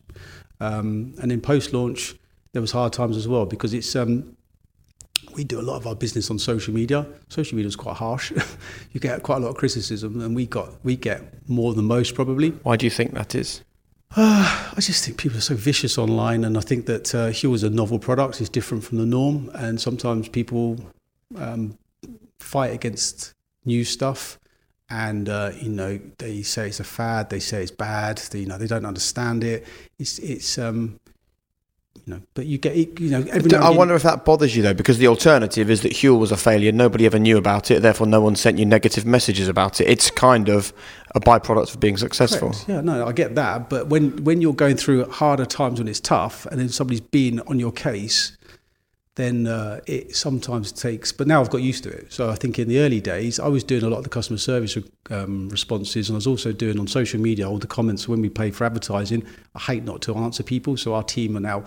Um, 0.59 1.13
and 1.21 1.31
in 1.31 1.39
post-launch, 1.39 2.15
there 2.53 2.61
was 2.61 2.71
hard 2.71 2.93
times 2.93 3.15
as 3.15 3.27
well 3.27 3.45
because 3.45 3.75
it's 3.75 3.95
um, 3.95 4.35
we 5.35 5.43
do 5.43 5.59
a 5.59 5.61
lot 5.61 5.77
of 5.77 5.87
our 5.87 5.95
business 5.95 6.29
on 6.29 6.39
social 6.39 6.73
media. 6.73 7.05
Social 7.29 7.55
media 7.55 7.67
is 7.67 7.75
quite 7.75 7.95
harsh. 7.95 8.31
you 8.91 8.99
get 8.99 9.23
quite 9.23 9.37
a 9.37 9.39
lot 9.39 9.49
of 9.49 9.55
criticism, 9.55 10.21
and 10.21 10.35
we 10.35 10.45
got 10.45 10.69
we 10.83 10.95
get 10.95 11.21
more 11.49 11.73
than 11.73 11.85
most 11.85 12.15
probably. 12.15 12.51
Why 12.63 12.75
do 12.77 12.85
you 12.85 12.89
think 12.89 13.13
that 13.13 13.35
is? 13.35 13.63
I 14.15 14.75
just 14.79 15.03
think 15.03 15.17
people 15.17 15.39
are 15.39 15.41
so 15.41 15.55
vicious 15.55 15.97
online, 15.97 16.43
and 16.43 16.57
I 16.57 16.61
think 16.61 16.85
that 16.85 17.15
uh, 17.15 17.29
Huel 17.29 17.55
is 17.55 17.63
a 17.63 17.69
novel 17.69 17.97
product. 17.97 18.41
It's 18.41 18.49
different 18.49 18.83
from 18.83 18.99
the 18.99 19.05
norm, 19.05 19.49
and 19.55 19.81
sometimes 19.81 20.29
people 20.29 20.77
um, 21.35 21.77
fight 22.39 22.73
against 22.73 23.33
new 23.65 23.83
stuff. 23.83 24.39
And 24.89 25.29
uh, 25.29 25.53
you 25.59 25.69
know, 25.69 25.99
they 26.19 26.43
say 26.43 26.67
it's 26.67 26.79
a 26.79 26.83
fad. 26.83 27.31
They 27.31 27.39
say 27.39 27.63
it's 27.63 27.71
bad. 27.71 28.17
They, 28.17 28.39
you 28.39 28.45
know, 28.45 28.59
they 28.59 28.67
don't 28.67 28.85
understand 28.85 29.43
it. 29.43 29.65
It's 29.97 30.19
it's 30.19 30.59
um, 30.59 30.99
you 32.05 32.13
know, 32.15 32.21
but 32.33 32.45
you 32.45 32.57
get 32.57 32.75
you 32.75 33.09
know. 33.09 33.25
I 33.61 33.69
wonder 33.69 33.95
if 33.95 34.03
that 34.03 34.25
bothers 34.25 34.55
you 34.55 34.61
though, 34.61 34.73
because 34.73 34.97
the 34.97 35.07
alternative 35.07 35.69
is 35.69 35.83
that 35.83 35.93
Huel 35.93 36.19
was 36.19 36.31
a 36.31 36.37
failure. 36.37 36.71
Nobody 36.71 37.05
ever 37.05 37.17
knew 37.17 37.37
about 37.37 37.71
it. 37.71 37.81
Therefore, 37.81 38.07
no 38.07 38.19
one 38.19 38.35
sent 38.35 38.57
you 38.59 38.65
negative 38.65 39.05
messages 39.05 39.47
about 39.47 39.79
it. 39.79 39.87
It's 39.87 40.11
kind 40.11 40.49
of 40.49 40.73
a 41.15 41.21
byproduct 41.21 41.73
of 41.73 41.79
being 41.79 41.95
successful. 41.95 42.49
Correct. 42.49 42.65
Yeah, 42.67 42.81
no, 42.81 43.07
I 43.07 43.13
get 43.13 43.35
that. 43.35 43.69
But 43.69 43.87
when, 43.87 44.23
when 44.23 44.41
you're 44.41 44.53
going 44.53 44.75
through 44.75 45.05
harder 45.09 45.45
times 45.45 45.79
when 45.79 45.87
it's 45.87 45.99
tough 45.99 46.45
and 46.47 46.59
then 46.59 46.69
somebody's 46.69 47.01
been 47.01 47.39
on 47.41 47.59
your 47.59 47.71
case, 47.71 48.35
then 49.15 49.45
uh, 49.45 49.79
it 49.85 50.15
sometimes 50.15 50.71
takes. 50.71 51.11
But 51.11 51.27
now 51.27 51.41
I've 51.41 51.49
got 51.49 51.61
used 51.61 51.83
to 51.83 51.89
it. 51.89 52.11
So 52.11 52.29
I 52.29 52.35
think 52.35 52.57
in 52.57 52.67
the 52.67 52.79
early 52.79 52.99
days, 52.99 53.39
I 53.39 53.47
was 53.47 53.63
doing 53.63 53.83
a 53.83 53.89
lot 53.89 53.97
of 53.97 54.03
the 54.03 54.09
customer 54.09 54.39
service 54.39 54.77
um, 55.11 55.49
responses 55.49 56.09
and 56.09 56.15
I 56.15 56.17
was 56.17 56.27
also 56.27 56.51
doing 56.51 56.79
on 56.79 56.87
social 56.87 57.19
media 57.19 57.47
all 57.47 57.59
the 57.59 57.67
comments 57.67 58.07
when 58.07 58.21
we 58.21 58.29
pay 58.29 58.49
for 58.49 58.63
advertising. 58.63 59.23
I 59.53 59.59
hate 59.59 59.83
not 59.83 60.01
to 60.03 60.15
answer 60.15 60.41
people. 60.41 60.77
So 60.77 60.95
our 60.95 61.03
team 61.03 61.37
are 61.37 61.41
now 61.41 61.63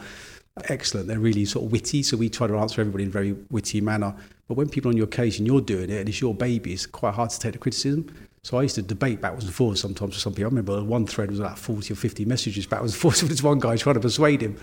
excellent. 0.65 1.07
They're 1.07 1.21
really 1.21 1.45
sort 1.45 1.67
of 1.67 1.73
witty. 1.73 2.03
So 2.03 2.17
we 2.17 2.29
try 2.29 2.49
to 2.49 2.57
answer 2.57 2.81
everybody 2.81 3.05
in 3.05 3.11
a 3.11 3.13
very 3.13 3.33
witty 3.51 3.81
manner. 3.81 4.15
But 4.49 4.57
when 4.57 4.69
people 4.69 4.91
on 4.91 4.97
your 4.97 5.07
case 5.07 5.39
and 5.39 5.47
you're 5.47 5.61
doing 5.61 5.91
it 5.91 6.01
and 6.01 6.09
it's 6.09 6.21
your 6.21 6.35
baby, 6.35 6.73
it's 6.73 6.87
quite 6.87 7.15
hard 7.15 7.31
to 7.31 7.39
take 7.39 7.53
the 7.53 7.59
criticism. 7.59 8.13
So 8.43 8.59
I 8.59 8.63
used 8.63 8.77
to 8.77 8.83
debate 8.83 9.21
backwards 9.21 9.45
and 9.45 9.53
forwards 9.53 9.81
sometimes 9.81 10.15
with 10.15 10.23
some 10.23 10.33
people. 10.33 10.45
I 10.45 10.51
remember 10.51 10.83
one 10.85 11.05
thread 11.05 11.31
was 11.31 11.41
about 11.41 11.59
40 11.59 11.93
or 11.93 11.97
50 11.97 12.25
messages 12.27 12.65
backwards 12.65 12.93
and 12.93 13.01
forwards 13.01 13.23
with 13.25 13.31
this 13.31 13.43
one 13.43 13.59
guy 13.59 13.77
trying 13.77 13.95
to 13.95 14.01
persuade 14.01 14.41
him. 14.41 14.57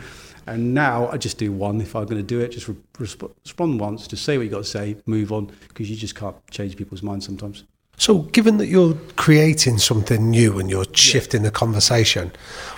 And 0.47 0.73
now 0.73 1.09
I 1.09 1.17
just 1.17 1.37
do 1.37 1.51
one. 1.51 1.79
If 1.81 1.95
I'm 1.95 2.05
going 2.05 2.17
to 2.17 2.23
do 2.23 2.39
it, 2.39 2.49
just 2.49 2.67
re- 2.67 2.75
resp- 2.99 3.31
respond 3.43 3.79
once, 3.79 4.07
just 4.07 4.25
say 4.25 4.37
what 4.37 4.43
you 4.43 4.49
got 4.49 4.57
to 4.59 4.63
say, 4.63 4.97
move 5.05 5.31
on, 5.31 5.51
because 5.67 5.89
you 5.89 5.95
just 5.95 6.15
can't 6.15 6.35
change 6.49 6.75
people's 6.75 7.03
minds 7.03 7.25
sometimes. 7.25 7.63
So, 7.97 8.19
given 8.19 8.57
that 8.57 8.67
you're 8.67 8.95
creating 9.15 9.77
something 9.77 10.29
new 10.31 10.59
and 10.59 10.69
you're 10.69 10.85
shifting 10.93 11.43
the 11.43 11.51
conversation, 11.51 12.31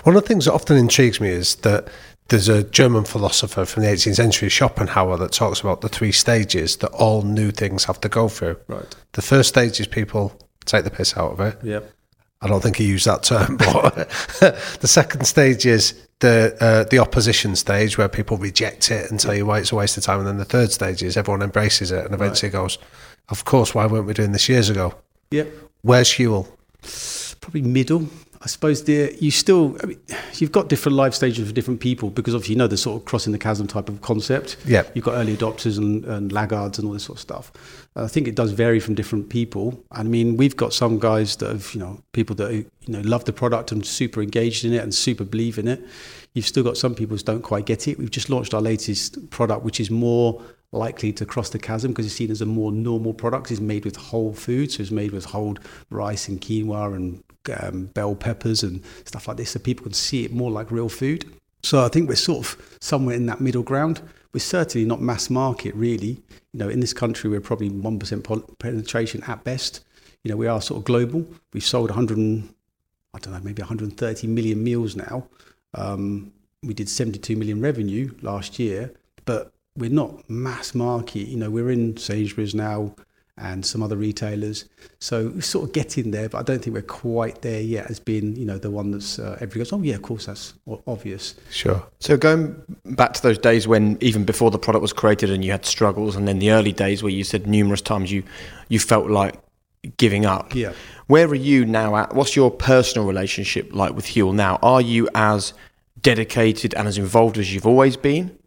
one 0.03 0.15
of 0.15 0.21
the 0.21 0.27
things 0.27 0.45
that 0.45 0.53
often 0.53 0.77
intrigues 0.77 1.21
me 1.21 1.29
is 1.29 1.55
that 1.57 1.87
there's 2.27 2.49
a 2.49 2.63
German 2.63 3.05
philosopher 3.05 3.65
from 3.65 3.83
the 3.83 3.89
18th 3.89 4.15
century, 4.15 4.49
Schopenhauer, 4.49 5.17
that 5.17 5.31
talks 5.31 5.61
about 5.61 5.81
the 5.81 5.89
three 5.89 6.11
stages 6.11 6.77
that 6.77 6.89
all 6.89 7.21
new 7.21 7.51
things 7.51 7.85
have 7.85 8.01
to 8.01 8.09
go 8.09 8.27
through. 8.27 8.57
Right. 8.67 8.95
The 9.13 9.21
first 9.21 9.49
stage 9.49 9.79
is 9.79 9.87
people 9.87 10.33
take 10.65 10.83
the 10.83 10.91
piss 10.91 11.15
out 11.15 11.31
of 11.31 11.39
it. 11.39 11.57
Yep. 11.63 11.91
I 12.41 12.47
don't 12.47 12.61
think 12.61 12.77
he 12.77 12.85
used 12.85 13.05
that 13.05 13.23
term, 13.23 13.57
but 13.57 14.09
the 14.81 14.87
second 14.87 15.25
stage 15.25 15.65
is 15.65 16.04
the 16.19 16.55
uh, 16.59 16.83
the 16.89 16.99
opposition 16.99 17.55
stage 17.55 17.97
where 17.97 18.07
people 18.07 18.37
reject 18.37 18.91
it 18.91 19.09
and 19.11 19.19
tell 19.19 19.35
you 19.35 19.45
why 19.45 19.59
it's 19.59 19.71
a 19.71 19.75
waste 19.75 19.97
of 19.97 20.03
time, 20.03 20.19
and 20.19 20.27
then 20.27 20.37
the 20.37 20.45
third 20.45 20.71
stage 20.71 21.03
is 21.03 21.17
everyone 21.17 21.41
embraces 21.41 21.91
it 21.91 22.05
and 22.05 22.13
eventually 22.13 22.49
goes, 22.49 22.77
"Of 23.29 23.45
course, 23.45 23.75
why 23.75 23.85
weren't 23.85 24.05
we 24.05 24.13
doing 24.13 24.31
this 24.31 24.47
years 24.49 24.69
ago?" 24.69 24.95
Yep. 25.31 25.47
Where's 25.81 26.09
Huel? 26.13 26.47
probably 27.45 27.61
middle. 27.61 28.07
I 28.45 28.47
suppose 28.47 28.83
the 28.83 29.17
you 29.19 29.31
still 29.31 29.75
I 29.81 29.87
mean, 29.87 29.99
you've 30.35 30.51
got 30.51 30.69
different 30.69 30.95
life 30.95 31.15
stages 31.15 31.47
for 31.47 31.53
different 31.53 31.79
people 31.79 32.11
because 32.11 32.35
obviously 32.35 32.53
you 32.53 32.59
know 32.59 32.67
the 32.67 32.77
sort 32.77 33.01
of 33.01 33.05
crossing 33.05 33.33
the 33.33 33.39
chasm 33.39 33.65
type 33.65 33.89
of 33.89 34.01
concept. 34.01 34.57
Yeah. 34.65 34.83
you've 34.93 35.03
got 35.03 35.15
early 35.15 35.35
adopters 35.35 35.79
and, 35.79 36.05
and 36.05 36.31
laggards 36.31 36.77
and 36.77 36.87
all 36.87 36.93
this 36.93 37.03
sort 37.03 37.17
of 37.17 37.21
stuff. 37.21 37.51
I 37.95 38.07
think 38.07 38.27
it 38.27 38.35
does 38.35 38.51
vary 38.51 38.79
from 38.79 38.93
different 38.93 39.29
people. 39.29 39.83
I 39.91 40.03
mean, 40.03 40.37
we've 40.37 40.55
got 40.55 40.73
some 40.73 40.99
guys 40.99 41.37
that 41.37 41.49
have 41.49 41.73
you 41.73 41.79
know 41.79 42.03
people 42.11 42.35
that 42.35 42.53
you 42.53 42.67
know 42.87 43.01
love 43.01 43.25
the 43.25 43.33
product 43.33 43.71
and 43.71 43.83
super 43.83 44.21
engaged 44.21 44.63
in 44.63 44.73
it 44.73 44.83
and 44.83 44.93
super 44.93 45.23
believe 45.23 45.57
in 45.57 45.67
it. 45.67 45.83
You've 46.33 46.45
still 46.45 46.63
got 46.63 46.77
some 46.77 46.93
people 46.93 47.17
who 47.17 47.23
don't 47.23 47.41
quite 47.41 47.65
get 47.65 47.87
it. 47.87 47.97
We've 47.97 48.11
just 48.11 48.29
launched 48.29 48.53
our 48.53 48.61
latest 48.61 49.31
product, 49.31 49.63
which 49.63 49.79
is 49.79 49.89
more 49.89 50.39
likely 50.71 51.13
to 51.13 51.25
cross 51.25 51.49
the 51.49 51.57
chasm 51.57 51.91
because 51.91 52.05
it's 52.05 52.15
seen 52.15 52.29
as 52.29 52.41
a 52.41 52.45
more 52.45 52.71
normal 52.71 53.13
product. 53.13 53.49
It's 53.49 53.59
made 53.59 53.85
with 53.85 53.95
whole 53.95 54.33
food, 54.33 54.71
so 54.71 54.81
it's 54.81 54.91
made 54.91 55.13
with 55.13 55.25
whole 55.25 55.57
rice 55.89 56.27
and 56.27 56.39
quinoa 56.39 56.95
and 56.95 57.23
um, 57.49 57.85
bell 57.87 58.15
peppers 58.15 58.63
and 58.63 58.83
stuff 59.05 59.27
like 59.27 59.37
this, 59.37 59.51
so 59.51 59.59
people 59.59 59.83
can 59.83 59.93
see 59.93 60.25
it 60.25 60.31
more 60.31 60.51
like 60.51 60.71
real 60.71 60.89
food. 60.89 61.25
So 61.63 61.83
I 61.83 61.87
think 61.87 62.07
we're 62.07 62.15
sort 62.15 62.45
of 62.45 62.77
somewhere 62.79 63.15
in 63.15 63.25
that 63.25 63.41
middle 63.41 63.63
ground. 63.63 64.01
We're 64.33 64.39
certainly 64.39 64.85
not 64.85 65.01
mass 65.01 65.29
market, 65.29 65.73
really. 65.75 66.21
You 66.53 66.59
know, 66.59 66.69
in 66.69 66.79
this 66.79 66.93
country, 66.93 67.29
we're 67.29 67.41
probably 67.41 67.69
one 67.69 67.97
percent 67.99 68.27
penetration 68.59 69.23
at 69.23 69.43
best. 69.43 69.83
You 70.23 70.31
know, 70.31 70.37
we 70.37 70.47
are 70.47 70.61
sort 70.61 70.79
of 70.79 70.85
global. 70.85 71.25
We've 71.53 71.63
sold 71.63 71.89
100, 71.89 72.43
I 73.13 73.19
don't 73.19 73.33
know, 73.33 73.39
maybe 73.43 73.61
130 73.61 74.27
million 74.27 74.63
meals 74.63 74.95
now. 74.95 75.27
Um, 75.73 76.33
we 76.63 76.73
did 76.73 76.89
72 76.89 77.35
million 77.35 77.61
revenue 77.61 78.11
last 78.21 78.57
year, 78.57 78.91
but 79.25 79.51
we're 79.77 79.89
not 79.89 80.29
mass 80.29 80.73
market. 80.73 81.27
You 81.27 81.37
know, 81.37 81.49
we're 81.49 81.69
in 81.69 81.97
Sainsbury's 81.97 82.55
now 82.55 82.95
and 83.37 83.65
some 83.65 83.83
other 83.83 83.97
retailers. 83.97 84.65
So 84.99 85.31
we're 85.35 85.41
sort 85.41 85.65
of 85.65 85.73
getting 85.73 86.11
there, 86.11 86.29
but 86.29 86.37
I 86.37 86.43
don't 86.43 86.63
think 86.63 86.73
we're 86.73 86.81
quite 86.81 87.41
there 87.41 87.59
yet 87.61 87.89
as 87.89 87.99
being, 87.99 88.35
you 88.35 88.45
know, 88.45 88.57
the 88.57 88.71
one 88.71 88.91
that's 88.91 89.19
uh, 89.19 89.33
everybody 89.41 89.59
goes, 89.59 89.73
oh, 89.73 89.81
yeah, 89.81 89.95
of 89.95 90.01
course, 90.01 90.25
that's 90.27 90.53
obvious. 90.87 91.35
Sure. 91.49 91.85
So 91.99 92.15
going 92.15 92.61
back 92.85 93.13
to 93.13 93.21
those 93.21 93.37
days 93.37 93.67
when 93.67 93.97
even 93.99 94.23
before 94.23 94.51
the 94.51 94.59
product 94.59 94.81
was 94.81 94.93
created 94.93 95.29
and 95.29 95.43
you 95.43 95.51
had 95.51 95.65
struggles, 95.65 96.15
and 96.15 96.27
then 96.27 96.39
the 96.39 96.51
early 96.51 96.71
days 96.71 97.03
where 97.03 97.11
you 97.11 97.23
said 97.23 97.45
numerous 97.45 97.81
times 97.81 98.11
you 98.11 98.23
you 98.69 98.79
felt 98.79 99.09
like 99.09 99.35
giving 99.97 100.25
up. 100.25 100.55
Yeah. 100.55 100.73
Where 101.07 101.27
are 101.27 101.35
you 101.35 101.65
now 101.65 101.95
at? 101.97 102.15
What's 102.15 102.35
your 102.35 102.49
personal 102.49 103.05
relationship 103.05 103.73
like 103.73 103.93
with 103.93 104.05
Huel 104.05 104.33
now? 104.33 104.59
Are 104.61 104.81
you 104.81 105.09
as 105.13 105.53
dedicated 106.01 106.73
and 106.73 106.87
as 106.87 106.97
involved 106.97 107.37
as 107.37 107.53
you've 107.53 107.67
always 107.67 107.97
been? 107.97 108.37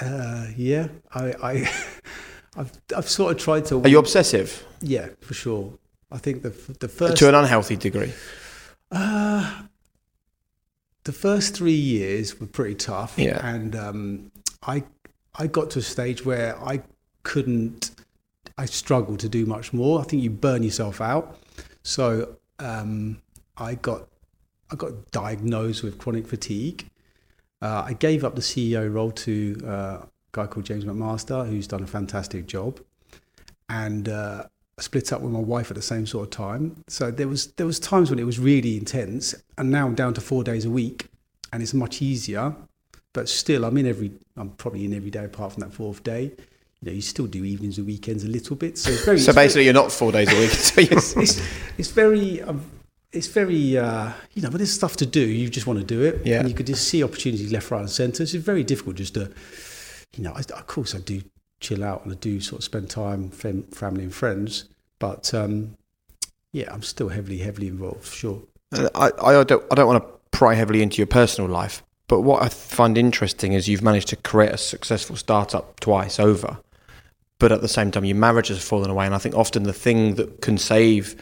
Uh, 0.00 0.46
yeah, 0.56 0.88
I, 1.12 1.34
I, 1.42 1.70
I've, 2.56 2.72
I've 2.96 3.08
sort 3.08 3.32
of 3.32 3.38
tried 3.38 3.64
to. 3.66 3.80
Are 3.82 3.88
you 3.88 3.98
obsessive 3.98 4.64
Yeah, 4.80 5.08
for 5.20 5.34
sure. 5.34 5.72
I 6.10 6.18
think 6.18 6.42
the 6.42 6.50
the 6.80 6.88
first 6.88 7.16
to 7.18 7.28
an 7.28 7.34
unhealthy 7.34 7.76
degree? 7.76 8.12
Uh, 8.90 9.62
the 11.04 11.12
first 11.12 11.56
three 11.56 11.72
years 11.72 12.38
were 12.38 12.46
pretty 12.46 12.74
tough. 12.74 13.18
Yeah. 13.18 13.44
And 13.46 13.74
um, 13.74 14.32
I 14.62 14.84
I 15.34 15.46
got 15.46 15.70
to 15.70 15.78
a 15.78 15.82
stage 15.82 16.24
where 16.24 16.62
I 16.62 16.82
couldn't. 17.22 17.92
I 18.58 18.66
struggled 18.66 19.20
to 19.20 19.28
do 19.28 19.46
much 19.46 19.72
more. 19.72 20.00
I 20.00 20.04
think 20.04 20.22
you 20.22 20.30
burn 20.30 20.62
yourself 20.62 21.00
out. 21.00 21.38
So 21.82 22.36
um, 22.58 23.22
I 23.56 23.74
got 23.76 24.08
I 24.70 24.76
got 24.76 25.10
diagnosed 25.10 25.82
with 25.82 25.98
chronic 25.98 26.26
fatigue. 26.26 26.88
Uh, 27.62 27.84
I 27.86 27.92
gave 27.92 28.24
up 28.24 28.34
the 28.34 28.40
CEO 28.42 28.92
role 28.92 29.12
to 29.12 29.60
uh, 29.66 29.98
guy 30.32 30.46
called 30.46 30.66
James 30.66 30.84
McMaster, 30.84 31.46
who's 31.48 31.66
done 31.66 31.82
a 31.82 31.86
fantastic 31.86 32.46
job, 32.46 32.80
and 33.68 34.08
uh, 34.08 34.44
split 34.78 35.12
up 35.12 35.20
with 35.20 35.32
my 35.32 35.38
wife 35.38 35.70
at 35.70 35.76
the 35.76 35.82
same 35.82 36.06
sort 36.06 36.24
of 36.24 36.30
time. 36.30 36.82
So 36.88 37.10
there 37.10 37.28
was 37.28 37.48
there 37.52 37.66
was 37.66 37.78
times 37.78 38.10
when 38.10 38.18
it 38.18 38.24
was 38.24 38.38
really 38.38 38.76
intense, 38.76 39.34
and 39.58 39.70
now 39.70 39.86
I'm 39.86 39.94
down 39.94 40.14
to 40.14 40.20
four 40.20 40.42
days 40.44 40.64
a 40.64 40.70
week, 40.70 41.08
and 41.52 41.62
it's 41.62 41.74
much 41.74 42.02
easier. 42.02 42.54
But 43.12 43.28
still, 43.28 43.64
I'm 43.64 43.76
in 43.76 43.86
every 43.86 44.12
I'm 44.36 44.50
probably 44.50 44.84
in 44.86 44.94
every 44.94 45.10
day 45.10 45.24
apart 45.24 45.52
from 45.52 45.60
that 45.62 45.72
fourth 45.72 46.02
day. 46.02 46.32
You 46.80 46.86
know, 46.90 46.92
you 46.92 47.02
still 47.02 47.26
do 47.26 47.44
evenings 47.44 47.78
and 47.78 47.86
weekends 47.86 48.24
a 48.24 48.28
little 48.28 48.56
bit. 48.56 48.76
So 48.76 48.90
it's 48.90 49.04
very 49.04 49.18
So 49.18 49.28
it's 49.28 49.34
very- 49.34 49.46
basically, 49.46 49.64
you're 49.66 49.74
not 49.74 49.92
four 49.92 50.10
days 50.10 50.32
a 50.32 50.36
week. 50.38 50.50
So 50.50 50.80
it's, 50.80 51.16
it's, 51.16 51.40
it's 51.78 51.90
very 51.90 52.42
um, 52.42 52.64
it's 53.12 53.26
very 53.28 53.76
uh, 53.76 54.10
you 54.32 54.40
know 54.42 54.48
when 54.48 54.56
there's 54.56 54.72
stuff 54.72 54.96
to 54.96 55.06
do 55.06 55.20
you 55.20 55.50
just 55.50 55.66
want 55.66 55.78
to 55.78 55.84
do 55.84 56.02
it 56.02 56.22
Yeah. 56.24 56.40
and 56.40 56.48
you 56.48 56.54
could 56.54 56.66
just 56.66 56.88
see 56.88 57.04
opportunities 57.04 57.52
left 57.52 57.70
right 57.70 57.80
and 57.80 57.90
centre 57.90 58.24
so 58.26 58.36
it's 58.36 58.44
very 58.46 58.64
difficult 58.64 58.96
just 58.96 59.12
to 59.14 59.30
you 60.16 60.24
know 60.24 60.32
I, 60.32 60.40
of 60.40 60.66
course 60.66 60.94
I 60.94 60.98
do 60.98 61.22
chill 61.60 61.84
out 61.84 62.04
and 62.04 62.12
I 62.12 62.16
do 62.16 62.40
sort 62.40 62.60
of 62.60 62.64
spend 62.64 62.90
time 62.90 63.30
fam- 63.30 63.64
family 63.64 64.04
and 64.04 64.14
friends 64.14 64.64
but 64.98 65.32
um, 65.34 65.76
yeah 66.52 66.72
I'm 66.72 66.82
still 66.82 67.08
heavily 67.08 67.38
heavily 67.38 67.68
involved 67.68 68.06
sure. 68.06 68.42
I, 68.72 69.10
I 69.20 69.44
don't 69.44 69.64
I 69.70 69.74
don't 69.74 69.86
want 69.86 70.02
to 70.02 70.12
pry 70.32 70.54
heavily 70.54 70.82
into 70.82 70.96
your 70.96 71.06
personal 71.06 71.48
life, 71.48 71.84
but 72.08 72.22
what 72.22 72.42
I 72.42 72.48
find 72.48 72.98
interesting 72.98 73.52
is 73.52 73.68
you've 73.68 73.82
managed 73.82 74.08
to 74.08 74.16
create 74.16 74.50
a 74.50 74.58
successful 74.58 75.14
startup 75.14 75.78
twice 75.78 76.18
over, 76.18 76.58
but 77.38 77.52
at 77.52 77.60
the 77.60 77.68
same 77.68 77.92
time 77.92 78.04
your 78.04 78.16
marriage 78.16 78.48
has 78.48 78.66
fallen 78.66 78.90
away, 78.90 79.06
and 79.06 79.14
I 79.14 79.18
think 79.18 79.36
often 79.36 79.62
the 79.62 79.72
thing 79.72 80.16
that 80.16 80.40
can 80.40 80.58
save 80.58 81.14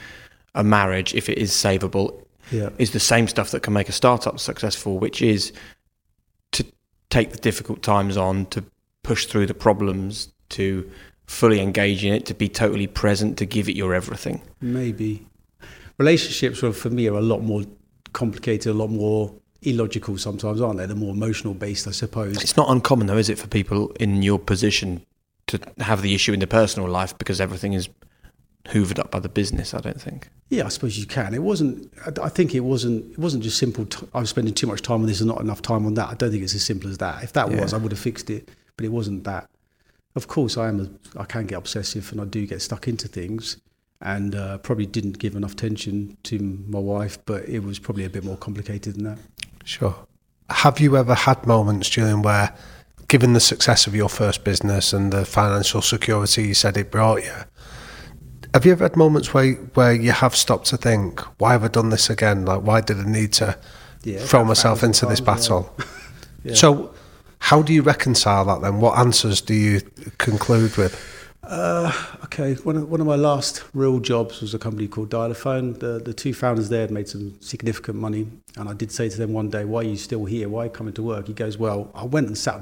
a 0.55 0.64
marriage, 0.64 1.14
if 1.14 1.29
it 1.29 1.37
is 1.37 1.50
savable, 1.50 2.24
yeah. 2.50 2.70
is 2.79 2.92
the 2.92 3.00
same 3.00 3.29
stuff 3.29 3.50
that 3.50 3.62
can 3.62 3.74
make 3.74 3.88
a 3.88 3.92
startup 3.92 4.40
successful, 4.40 4.98
which 4.98 5.20
is 5.20 5.53
to 6.53 6.64
take 7.11 7.33
the 7.33 7.38
difficult 7.38 7.83
times 7.83 8.16
on, 8.16 8.46
to 8.46 8.64
push 9.03 9.27
through 9.27 9.47
the 9.47 9.55
problems, 9.55 10.29
to 10.51 10.91
fully 11.27 11.61
engage 11.61 12.05
in 12.05 12.13
it, 12.13 12.27
to 12.27 12.35
be 12.35 12.49
totally 12.49 12.87
present, 12.87 13.39
to 13.39 13.47
give 13.47 13.69
it 13.69 13.77
your 13.77 13.95
everything. 13.95 14.41
maybe 14.61 15.27
relationships 15.99 16.63
are, 16.63 16.73
for 16.73 16.89
me 16.91 17.07
are 17.09 17.15
a 17.19 17.21
lot 17.21 17.43
more 17.43 17.63
complicated 18.15 18.71
a 18.73 18.75
lot 18.75 18.89
more 18.89 19.33
illogical 19.63 20.17
sometimes 20.17 20.61
aren't 20.61 20.79
they 20.79 20.87
they're 20.87 20.97
more 20.97 21.13
emotional 21.15 21.53
based 21.53 21.87
I 21.87 21.91
suppose 21.91 22.43
It's 22.43 22.57
not 22.57 22.71
uncommon, 22.71 23.07
though, 23.07 23.19
is 23.19 23.29
it, 23.29 23.39
for 23.39 23.47
people 23.49 23.91
in 24.01 24.23
your 24.23 24.39
position 24.39 25.05
to 25.49 25.61
have 25.79 26.01
the 26.03 26.15
issue 26.15 26.33
in 26.33 26.41
their 26.41 26.47
personal 26.47 26.89
life 26.89 27.17
because 27.19 27.41
everything 27.41 27.75
is 27.75 27.89
hoovered 28.67 28.99
up 28.99 29.11
by 29.11 29.21
the 29.21 29.29
business? 29.29 29.75
I 29.75 29.81
don't 29.81 30.01
think. 30.01 30.29
Yeah, 30.49 30.65
I 30.67 30.69
suppose 30.71 30.99
you 30.99 31.07
can. 31.07 31.35
It 31.35 31.43
wasn't. 31.43 31.93
I- 32.07 32.25
I 32.25 32.29
think 32.31 32.55
it 32.55 32.61
wasn't. 32.61 33.13
It 33.13 33.19
wasn't 33.19 33.43
just 33.43 33.59
simple. 33.59 33.85
T- 33.87 34.07
I 34.15 34.21
was 34.21 34.31
spending 34.31 34.55
too 34.55 34.67
much 34.67 34.81
time 34.83 35.01
on 35.03 35.07
this 35.07 35.21
and 35.21 35.29
not 35.29 35.41
enough 35.41 35.61
time 35.63 35.85
on 35.87 35.95
that. 35.95 36.09
I 36.09 36.15
don't 36.15 36.31
think 36.31 36.43
it's 36.43 36.55
as 36.55 36.65
simple 36.65 36.89
as 36.91 36.99
that. 36.99 37.23
If 37.23 37.33
that 37.35 37.51
Yeah. 37.51 37.61
was, 37.61 37.73
I 37.75 37.77
would 37.79 37.93
have 37.93 37.99
fixed 38.01 38.31
it. 38.31 38.49
But 38.81 38.87
it 38.87 38.93
wasn't 38.93 39.25
that. 39.25 39.51
Of 40.14 40.27
course, 40.27 40.57
I 40.57 40.69
am. 40.69 40.81
A, 41.14 41.21
I 41.21 41.25
can 41.27 41.45
get 41.45 41.59
obsessive, 41.59 42.11
and 42.12 42.19
I 42.19 42.25
do 42.25 42.47
get 42.47 42.62
stuck 42.62 42.88
into 42.88 43.09
things. 43.09 43.59
And 44.01 44.35
uh, 44.35 44.57
probably 44.57 44.87
didn't 44.87 45.19
give 45.19 45.37
enough 45.37 45.53
attention 45.53 46.16
to 46.23 46.38
my 46.66 46.79
wife, 46.79 47.19
but 47.27 47.47
it 47.47 47.62
was 47.62 47.79
probably 47.79 48.05
a 48.07 48.09
bit 48.09 48.25
more 48.25 48.38
complicated 48.38 48.95
than 48.95 49.05
that. 49.05 49.19
Sure. 49.64 49.95
Have 50.49 50.81
you 50.81 50.97
ever 50.97 51.14
had 51.14 51.47
moments, 51.47 51.90
Julian, 51.90 52.23
where, 52.23 52.55
given 53.09 53.35
the 53.35 53.40
success 53.40 53.87
of 53.87 53.95
your 53.95 54.09
first 54.09 54.43
business 54.45 54.95
and 54.95 55.12
the 55.12 55.27
financial 55.27 55.83
security 55.83 56.45
you 56.49 56.55
said 56.55 56.79
it 56.79 56.90
brought 56.90 57.23
you, 57.23 57.35
have 58.55 58.64
you 58.64 58.73
ever 58.73 58.85
had 58.85 58.97
moments 58.97 59.35
where 59.35 59.53
where 59.75 59.93
you 59.93 60.12
have 60.12 60.35
stopped 60.35 60.69
to 60.69 60.79
think, 60.79 61.21
why 61.38 61.53
have 61.53 61.62
I 61.64 61.69
done 61.69 61.90
this 61.90 62.09
again? 62.09 62.47
Like, 62.47 62.62
why 62.62 62.81
did 62.81 62.97
I 62.99 63.05
need 63.05 63.35
to 63.35 63.59
Yeah, 64.03 64.21
throw 64.21 64.45
myself 64.47 64.83
into 64.83 65.05
this 65.05 65.21
times, 65.21 65.47
yeah. 65.47 65.59
battle? 65.61 65.77
Yeah. 66.43 66.55
So, 66.55 66.95
how 67.40 67.62
do 67.62 67.72
you 67.72 67.83
reconcile 67.83 68.44
that 68.44 68.62
then? 68.62 68.81
What 68.81 68.98
answers 68.98 69.40
do 69.40 69.55
you 69.55 69.81
conclude 70.18 70.76
with? 70.76 70.94
Uh, 71.42 71.92
okay, 72.24 72.55
one 72.55 72.76
of, 72.76 72.88
one 72.88 73.00
of 73.00 73.07
my 73.07 73.16
last 73.16 73.64
real 73.74 73.98
jobs 73.98 74.40
was 74.40 74.55
a 74.55 74.59
company 74.59 74.87
called 74.87 75.11
Dialaphone. 75.11 75.79
The, 75.81 75.98
the 75.98 76.14
two 76.14 76.33
founders 76.33 76.68
there 76.68 76.83
had 76.83 76.90
made 76.92 77.09
some 77.09 77.40
significant 77.40 77.98
money. 77.98 78.29
And 78.57 78.68
I 78.68 78.72
did 78.74 78.92
say 78.92 79.09
to 79.09 79.16
them 79.16 79.33
one 79.33 79.50
day, 79.50 79.64
why 79.64 79.81
are 79.81 79.85
you 79.85 79.96
still 79.96 80.26
here? 80.26 80.48
Why 80.48 80.62
are 80.62 80.64
you 80.66 80.70
coming 80.70 80.92
to 80.94 81.03
work? 81.03 81.26
He 81.26 81.33
goes, 81.33 81.59
well, 81.59 81.90
I 81.94 82.05
went 82.05 82.29
and 82.29 82.38
sat, 82.38 82.61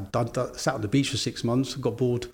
sat 0.56 0.74
on 0.74 0.80
the 0.80 0.88
beach 0.88 1.10
for 1.10 1.18
six 1.18 1.44
months, 1.44 1.74
got 1.74 1.98
bored. 1.98 2.28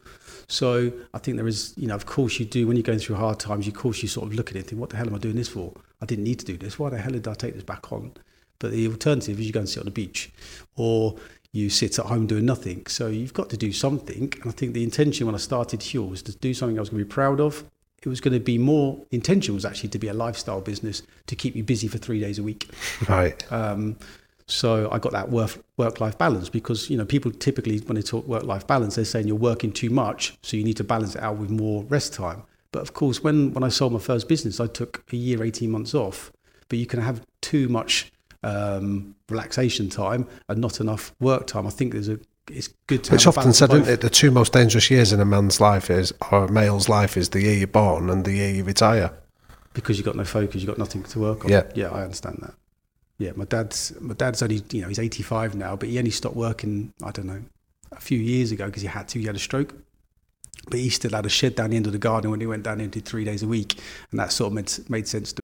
So 0.47 0.93
I 1.13 1.19
think 1.19 1.39
there 1.39 1.49
is, 1.49 1.73
you 1.77 1.89
know, 1.89 1.95
of 1.95 2.07
course 2.07 2.39
you 2.39 2.45
do, 2.45 2.69
when 2.69 2.77
you're 2.77 2.85
going 2.85 3.01
through 3.01 3.17
hard 3.17 3.41
times, 3.41 3.67
of 3.67 3.75
course 3.75 4.03
you 4.03 4.09
sort 4.09 4.29
of 4.29 4.35
look 4.35 4.51
at 4.51 4.57
it 4.57 4.61
and 4.61 4.69
think, 4.69 4.81
what 4.81 4.91
the 4.91 4.97
hell 4.97 5.09
am 5.09 5.15
I 5.15 5.19
doing 5.19 5.37
this 5.37 5.49
for? 5.49 5.73
I 6.03 6.07
didn't 6.07 6.25
need 6.25 6.39
to 6.41 6.47
do 6.47 6.57
this. 6.57 6.79
Why 6.79 6.91
the 6.91 6.99
hell 6.99 7.13
did 7.13 7.27
I 7.27 7.35
take 7.35 7.55
this 7.55 7.65
back 7.65 7.91
on? 7.91 8.13
But 8.59 8.73
the 8.73 8.87
alternative 8.89 9.39
is 9.39 9.47
you 9.47 9.53
go 9.53 9.61
and 9.61 9.69
sit 9.69 9.81
on 9.81 9.87
the 9.87 9.91
beach 9.91 10.31
or 10.77 11.17
you 11.53 11.71
sit 11.71 11.99
at 11.99 12.07
home 12.07 12.27
doing 12.27 12.45
nothing. 12.45 12.85
So 12.87 13.07
you've 13.07 13.33
got 13.33 13.49
to 13.51 13.57
do 13.57 13.73
something. 13.73 14.33
And 14.43 14.47
I 14.47 14.51
think 14.51 14.75
the 14.75 14.83
intention 14.83 15.27
when 15.27 15.35
I 15.35 15.39
started 15.39 15.81
Huel 15.81 16.11
was 16.11 16.23
to 16.23 16.33
do 16.33 16.53
something 16.53 16.77
I 16.77 16.81
was 16.81 16.91
going 16.91 16.99
to 16.99 17.05
be 17.05 17.11
proud 17.11 17.41
of. 17.41 17.65
It 18.03 18.09
was 18.09 18.21
going 18.21 18.35
to 18.35 18.41
be 18.41 18.59
more, 18.59 19.01
intention 19.13 19.55
was 19.55 19.65
actually 19.65 19.89
to 19.91 19.99
be 19.99 20.09
a 20.09 20.13
lifestyle 20.13 20.61
business 20.61 21.03
to 21.27 21.37
keep 21.37 21.57
you 21.57 21.63
busy 21.63 21.89
for 21.89 21.97
three 21.97 22.21
days 22.21 22.39
a 22.39 22.43
week. 22.43 22.69
Right. 23.09 23.51
Um, 23.53 23.97
so 24.47 24.91
I 24.91 24.99
got 24.99 25.13
that 25.13 25.31
work 25.31 25.65
work 25.77 26.01
life 26.01 26.19
balance 26.19 26.51
because 26.51 26.91
you 26.91 26.99
know 26.99 27.05
people 27.07 27.31
typically 27.31 27.79
when 27.79 27.97
they 27.97 28.03
talk 28.03 28.27
work 28.27 28.43
life 28.43 28.67
balance 28.67 28.97
they're 28.97 29.05
saying 29.07 29.27
you're 29.27 29.37
working 29.37 29.73
too 29.73 29.89
much 29.89 30.37
so 30.43 30.57
you 30.57 30.65
need 30.65 30.77
to 30.77 30.85
balance 30.85 31.17
it 31.17 31.23
out 31.23 31.39
with 31.39 31.51
more 31.51 31.85
rest 31.85 32.13
time. 32.13 32.43
But 32.73 32.83
of 32.83 32.93
course 32.93 33.23
when 33.23 33.55
when 33.55 33.65
I 33.65 33.69
sold 33.69 33.93
my 33.93 33.99
first 33.99 34.29
business 34.29 34.61
I 34.61 34.67
took 34.67 35.03
a 35.13 35.17
year 35.17 35.43
18 35.43 35.71
months 35.71 35.95
off. 35.95 36.31
But 36.69 36.79
you 36.79 36.87
can 36.87 37.01
have 37.01 37.25
too 37.41 37.69
much 37.69 38.13
um, 38.45 39.17
relaxation 39.29 39.89
time 39.89 40.29
and 40.49 40.61
not 40.61 40.81
enough 40.81 41.15
work 41.21 41.47
time. 41.47 41.67
I 41.67 41.71
think 41.71 41.93
there's 41.93 42.09
a 42.09 42.19
it's 42.51 42.69
good 42.87 43.03
to. 43.05 43.15
It's 43.15 43.27
often 43.27 43.53
said, 43.55 43.73
isn't 43.73 43.89
it? 43.89 44.01
The 44.03 44.11
two 44.11 44.31
most 44.31 44.53
dangerous 44.53 44.91
years 44.91 45.13
in 45.13 45.21
a 45.21 45.25
man's 45.25 45.61
life 45.61 45.91
is, 45.91 46.13
or 46.31 46.45
a 46.45 46.53
male's 46.53 46.89
life, 46.91 47.17
is 47.17 47.31
the 47.31 47.41
year 47.41 47.55
you're 47.55 47.67
born 47.67 48.11
and 48.11 48.25
the 48.25 48.33
year 48.33 48.51
you 48.51 48.65
retire. 48.65 49.13
Because 49.73 49.97
you've 49.97 50.05
got 50.05 50.15
no 50.15 50.25
focus, 50.25 50.57
you've 50.57 50.69
got 50.69 50.79
nothing 50.79 51.03
to 51.05 51.19
work 51.19 51.45
on. 51.45 51.51
Yeah, 51.51 51.65
yeah, 51.75 51.89
I 51.89 52.03
understand 52.03 52.39
that. 52.43 52.55
Yeah, 53.17 53.33
my 53.35 53.45
dad's 53.47 53.99
my 54.01 54.15
dad's 54.15 54.43
only 54.43 54.63
you 54.71 54.83
know 54.83 54.89
he's 54.89 54.99
85 54.99 55.55
now, 55.55 55.75
but 55.75 55.89
he 55.89 55.99
only 55.99 56.11
stopped 56.11 56.37
working 56.37 56.93
I 57.03 57.13
don't 57.13 57.27
know 57.27 57.43
a 57.93 58.01
few 58.01 58.19
years 58.19 58.53
ago 58.53 58.67
because 58.67 58.83
he 58.83 58.89
had 58.89 59.09
to. 59.09 59.19
He 59.19 59.27
had 59.27 59.37
a 59.37 59.41
stroke, 59.41 59.75
but 60.69 60.79
he 60.79 60.91
still 60.91 61.13
had 61.13 61.25
a 61.25 61.31
shed 61.31 61.55
down 61.55 61.71
the 61.71 61.77
end 61.77 61.87
of 61.87 61.93
the 61.93 61.99
garden 61.99 62.31
when 62.31 62.41
he 62.41 62.47
went 62.47 62.65
down 62.65 62.81
and 62.81 62.91
did 62.91 63.07
three 63.07 63.25
days 63.25 63.43
a 63.43 63.49
week, 63.49 63.81
and 64.11 64.21
that 64.21 64.33
sort 64.33 64.49
of 64.49 64.53
made, 64.53 64.91
made 64.91 65.09
sense 65.09 65.33
to 65.33 65.44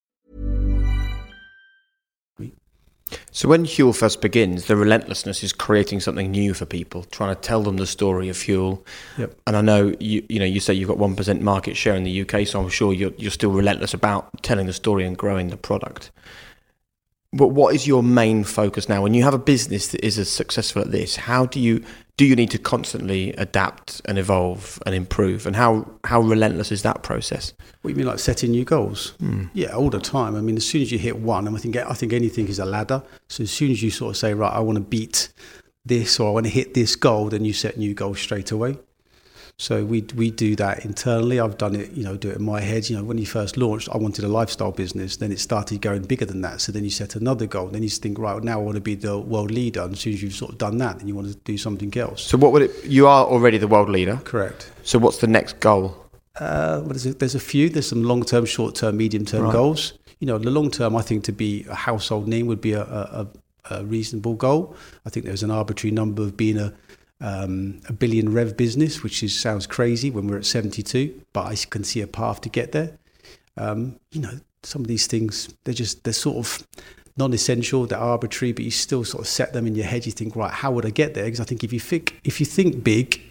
So 3.33 3.47
when 3.47 3.63
Huel 3.63 3.95
first 3.95 4.21
begins, 4.21 4.65
the 4.65 4.75
relentlessness 4.75 5.41
is 5.41 5.53
creating 5.53 6.01
something 6.01 6.31
new 6.31 6.53
for 6.53 6.65
people, 6.65 7.05
trying 7.05 7.33
to 7.33 7.41
tell 7.41 7.63
them 7.63 7.77
the 7.77 7.87
story 7.87 8.27
of 8.27 8.35
Huel. 8.35 8.85
Yep. 9.17 9.39
And 9.47 9.55
I 9.55 9.61
know 9.61 9.95
you 9.99 10.25
you 10.27 10.37
know 10.37 10.45
you 10.45 10.59
say 10.59 10.73
you've 10.73 10.89
got 10.89 10.97
one 10.97 11.15
percent 11.15 11.41
market 11.41 11.77
share 11.77 11.95
in 11.95 12.03
the 12.03 12.21
UK, 12.21 12.45
so 12.45 12.61
I'm 12.61 12.69
sure 12.69 12.91
you're 12.91 13.13
you're 13.17 13.31
still 13.31 13.51
relentless 13.51 13.93
about 13.93 14.43
telling 14.43 14.67
the 14.67 14.73
story 14.73 15.05
and 15.05 15.17
growing 15.17 15.47
the 15.47 15.57
product. 15.57 16.11
But 17.33 17.49
what 17.49 17.73
is 17.73 17.87
your 17.87 18.03
main 18.03 18.43
focus 18.43 18.89
now? 18.89 19.01
When 19.01 19.13
you 19.13 19.23
have 19.23 19.33
a 19.33 19.39
business 19.39 19.87
that 19.89 20.05
is 20.05 20.19
as 20.19 20.29
successful 20.29 20.81
at 20.81 20.91
this, 20.91 21.15
how 21.15 21.45
do 21.45 21.61
you 21.61 21.81
do 22.17 22.25
you 22.25 22.35
need 22.35 22.51
to 22.51 22.57
constantly 22.57 23.33
adapt 23.33 24.01
and 24.05 24.17
evolve 24.17 24.81
and 24.85 24.93
improve? 24.93 25.47
And 25.47 25.55
how 25.55 25.89
how 26.03 26.21
relentless 26.21 26.71
is 26.71 26.83
that 26.83 27.03
process? 27.03 27.53
What 27.81 27.89
do 27.89 27.93
you 27.93 27.95
mean, 27.95 28.07
like 28.07 28.19
setting 28.19 28.51
new 28.51 28.65
goals? 28.65 29.13
Mm. 29.21 29.49
Yeah, 29.53 29.75
all 29.75 29.89
the 29.89 29.99
time. 29.99 30.35
I 30.35 30.41
mean, 30.41 30.57
as 30.57 30.65
soon 30.65 30.81
as 30.81 30.91
you 30.91 30.99
hit 30.99 31.19
one, 31.19 31.47
and 31.47 31.55
I 31.55 31.59
think 31.59 31.75
I 31.75 31.93
think 31.93 32.13
anything 32.13 32.47
is 32.47 32.59
a 32.59 32.65
ladder. 32.65 33.03
So 33.27 33.43
as 33.43 33.51
soon 33.51 33.71
as 33.71 33.81
you 33.81 33.89
sort 33.89 34.11
of 34.11 34.17
say, 34.17 34.33
right, 34.33 34.53
I 34.53 34.59
want 34.59 34.77
to 34.77 34.83
beat 34.83 35.29
this 35.85 36.19
or 36.19 36.29
I 36.29 36.31
want 36.31 36.45
to 36.45 36.51
hit 36.51 36.73
this 36.73 36.95
goal, 36.95 37.29
then 37.29 37.45
you 37.45 37.53
set 37.53 37.77
new 37.77 37.93
goals 37.93 38.19
straight 38.19 38.51
away. 38.51 38.77
So 39.61 39.85
we 39.85 40.01
we 40.15 40.31
do 40.31 40.55
that 40.55 40.85
internally. 40.85 41.39
I've 41.39 41.55
done 41.55 41.75
it, 41.75 41.91
you 41.91 42.03
know, 42.03 42.17
do 42.17 42.31
it 42.31 42.37
in 42.37 42.43
my 42.43 42.61
head. 42.61 42.89
You 42.89 42.97
know, 42.97 43.03
when 43.03 43.19
you 43.19 43.27
first 43.27 43.57
launched, 43.57 43.89
I 43.93 43.97
wanted 43.97 44.25
a 44.25 44.27
lifestyle 44.27 44.71
business. 44.71 45.17
Then 45.17 45.31
it 45.31 45.39
started 45.39 45.81
going 45.81 46.01
bigger 46.01 46.25
than 46.25 46.41
that. 46.41 46.61
So 46.61 46.71
then 46.71 46.83
you 46.83 46.89
set 46.89 47.15
another 47.15 47.45
goal. 47.45 47.67
Then 47.67 47.83
you 47.83 47.89
think, 47.89 48.17
right, 48.17 48.43
now 48.43 48.59
I 48.59 48.63
want 48.63 48.77
to 48.77 48.81
be 48.81 48.95
the 48.95 49.19
world 49.19 49.51
leader. 49.51 49.83
And 49.83 49.93
as 49.93 49.99
soon 49.99 50.13
as 50.13 50.23
you've 50.23 50.33
sort 50.33 50.53
of 50.53 50.57
done 50.57 50.79
that, 50.79 50.97
then 50.97 51.07
you 51.07 51.13
want 51.13 51.27
to 51.27 51.35
do 51.35 51.59
something 51.59 51.95
else. 51.95 52.23
So 52.23 52.39
what 52.39 52.51
would 52.53 52.63
it? 52.63 52.71
You 52.85 53.05
are 53.05 53.23
already 53.23 53.59
the 53.59 53.67
world 53.67 53.87
leader. 53.87 54.19
Correct. 54.23 54.71
So 54.81 54.97
what's 54.97 55.19
the 55.19 55.27
next 55.27 55.59
goal? 55.59 55.95
Uh, 56.39 56.79
what 56.79 56.95
is 56.95 57.05
it? 57.05 57.19
There's 57.19 57.35
a 57.35 57.39
few. 57.39 57.69
There's 57.69 57.87
some 57.87 58.03
long-term, 58.03 58.45
short-term, 58.45 58.97
medium-term 58.97 59.43
right. 59.43 59.53
goals. 59.53 59.93
You 60.17 60.25
know, 60.25 60.39
the 60.39 60.49
long-term, 60.49 60.95
I 60.95 61.03
think 61.03 61.23
to 61.25 61.31
be 61.31 61.67
a 61.69 61.75
household 61.75 62.27
name 62.27 62.47
would 62.47 62.61
be 62.61 62.73
a, 62.73 62.81
a, 62.81 63.27
a 63.69 63.85
reasonable 63.85 64.33
goal. 64.33 64.75
I 65.05 65.11
think 65.11 65.27
there's 65.27 65.43
an 65.43 65.51
arbitrary 65.51 65.91
number 65.91 66.23
of 66.23 66.35
being 66.35 66.57
a 66.57 66.73
um, 67.21 67.81
a 67.87 67.93
billion 67.93 68.33
rev 68.33 68.57
business, 68.57 69.03
which 69.03 69.23
is 69.23 69.39
sounds 69.39 69.67
crazy 69.67 70.09
when 70.09 70.27
we're 70.27 70.37
at 70.37 70.45
72, 70.45 71.21
but 71.33 71.45
I 71.45 71.55
can 71.55 71.83
see 71.83 72.01
a 72.01 72.07
path 72.07 72.41
to 72.41 72.49
get 72.49 72.71
there. 72.71 72.97
Um, 73.57 73.99
you 74.11 74.21
know, 74.21 74.39
some 74.63 74.81
of 74.81 74.87
these 74.87 75.07
things 75.07 75.53
they're 75.63 75.73
just 75.73 76.03
they're 76.03 76.13
sort 76.13 76.37
of 76.37 76.67
non-essential, 77.17 77.85
they're 77.85 77.99
arbitrary, 77.99 78.53
but 78.53 78.63
you 78.63 78.71
still 78.71 79.03
sort 79.03 79.21
of 79.21 79.27
set 79.27 79.53
them 79.53 79.67
in 79.67 79.75
your 79.75 79.85
head. 79.85 80.05
You 80.05 80.11
think, 80.11 80.35
right, 80.35 80.51
how 80.51 80.71
would 80.71 80.85
I 80.85 80.89
get 80.89 81.13
there? 81.13 81.25
Because 81.25 81.39
I 81.39 81.43
think 81.43 81.63
if 81.63 81.71
you 81.71 81.79
think 81.79 82.19
if 82.23 82.39
you 82.39 82.45
think 82.45 82.83
big, 82.83 83.21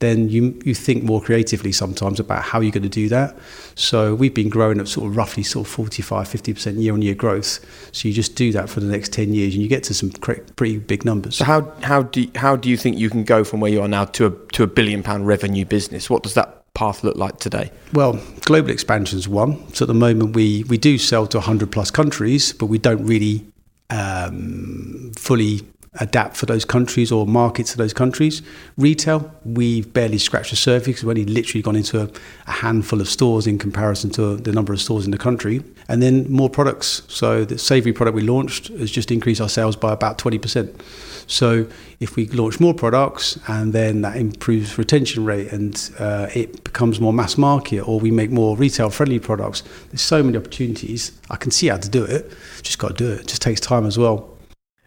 then 0.00 0.28
you 0.28 0.58
you 0.64 0.74
think 0.74 1.04
more 1.04 1.20
creatively 1.20 1.72
sometimes 1.72 2.18
about 2.18 2.42
how 2.42 2.60
you're 2.60 2.72
going 2.72 2.82
to 2.82 2.88
do 2.88 3.08
that. 3.10 3.36
So 3.74 4.14
we've 4.14 4.34
been 4.34 4.48
growing 4.48 4.80
at 4.80 4.88
sort 4.88 5.08
of 5.08 5.16
roughly 5.16 5.42
sort 5.42 5.66
of 5.66 5.72
45, 5.72 6.28
50% 6.28 6.82
year 6.82 6.92
on 6.92 7.02
year 7.02 7.14
growth. 7.14 7.60
So 7.92 8.08
you 8.08 8.14
just 8.14 8.34
do 8.34 8.50
that 8.52 8.68
for 8.68 8.80
the 8.80 8.86
next 8.86 9.12
10 9.12 9.32
years 9.32 9.54
and 9.54 9.62
you 9.62 9.68
get 9.68 9.84
to 9.84 9.94
some 9.94 10.10
pretty 10.10 10.78
big 10.78 11.04
numbers. 11.04 11.36
So 11.36 11.44
how 11.44 11.72
how 11.82 12.02
do 12.02 12.22
you, 12.22 12.30
how 12.34 12.56
do 12.56 12.68
you 12.68 12.76
think 12.76 12.98
you 12.98 13.10
can 13.10 13.24
go 13.24 13.44
from 13.44 13.60
where 13.60 13.70
you 13.70 13.80
are 13.82 13.88
now 13.88 14.06
to 14.06 14.26
a 14.26 14.30
to 14.52 14.62
a 14.62 14.66
billion 14.66 15.02
pound 15.02 15.26
revenue 15.26 15.64
business? 15.64 16.08
What 16.08 16.22
does 16.22 16.34
that 16.34 16.72
path 16.74 17.04
look 17.04 17.16
like 17.16 17.38
today? 17.38 17.70
Well, 17.92 18.18
global 18.46 18.70
expansion 18.70 19.18
is 19.18 19.28
one. 19.28 19.72
So 19.74 19.84
at 19.84 19.88
the 19.88 19.94
moment 19.94 20.34
we 20.34 20.64
we 20.64 20.78
do 20.78 20.96
sell 20.96 21.26
to 21.26 21.38
100 21.38 21.70
plus 21.70 21.90
countries, 21.90 22.54
but 22.54 22.66
we 22.66 22.78
don't 22.78 23.04
really 23.04 23.44
um, 23.90 25.12
fully 25.16 25.60
adapt 25.94 26.36
for 26.36 26.46
those 26.46 26.64
countries 26.64 27.10
or 27.10 27.26
market 27.26 27.66
to 27.66 27.76
those 27.76 27.92
countries. 27.92 28.42
Retail, 28.76 29.34
we've 29.44 29.92
barely 29.92 30.18
scratched 30.18 30.50
the 30.50 30.56
surface. 30.56 31.02
We've 31.02 31.08
only 31.08 31.24
literally 31.24 31.62
gone 31.62 31.74
into 31.74 32.00
a, 32.02 32.08
a, 32.46 32.52
handful 32.52 33.00
of 33.00 33.08
stores 33.08 33.46
in 33.48 33.58
comparison 33.58 34.10
to 34.10 34.36
the 34.36 34.52
number 34.52 34.72
of 34.72 34.80
stores 34.80 35.04
in 35.04 35.10
the 35.10 35.18
country. 35.18 35.64
And 35.88 36.00
then 36.00 36.30
more 36.30 36.48
products. 36.48 37.02
So 37.08 37.44
the 37.44 37.58
savoury 37.58 37.92
product 37.92 38.14
we 38.14 38.22
launched 38.22 38.68
has 38.68 38.90
just 38.90 39.10
increased 39.10 39.40
our 39.40 39.48
sales 39.48 39.74
by 39.74 39.92
about 39.92 40.16
20%. 40.16 40.80
So 41.26 41.66
if 41.98 42.14
we 42.14 42.26
launch 42.28 42.60
more 42.60 42.74
products 42.74 43.38
and 43.48 43.72
then 43.72 44.02
that 44.02 44.16
improves 44.16 44.78
retention 44.78 45.24
rate 45.24 45.52
and 45.52 45.90
uh, 45.98 46.28
it 46.34 46.62
becomes 46.62 47.00
more 47.00 47.12
mass 47.12 47.36
market 47.36 47.80
or 47.80 47.98
we 47.98 48.12
make 48.12 48.30
more 48.30 48.56
retail 48.56 48.90
friendly 48.90 49.18
products, 49.18 49.64
there's 49.88 50.02
so 50.02 50.22
many 50.22 50.36
opportunities. 50.36 51.12
I 51.30 51.36
can 51.36 51.50
see 51.50 51.66
how 51.66 51.78
to 51.78 51.88
do 51.88 52.04
it. 52.04 52.32
Just 52.62 52.78
got 52.78 52.88
to 52.88 52.94
do 52.94 53.10
it. 53.10 53.20
It 53.22 53.26
just 53.26 53.42
takes 53.42 53.60
time 53.60 53.86
as 53.86 53.98
well. 53.98 54.29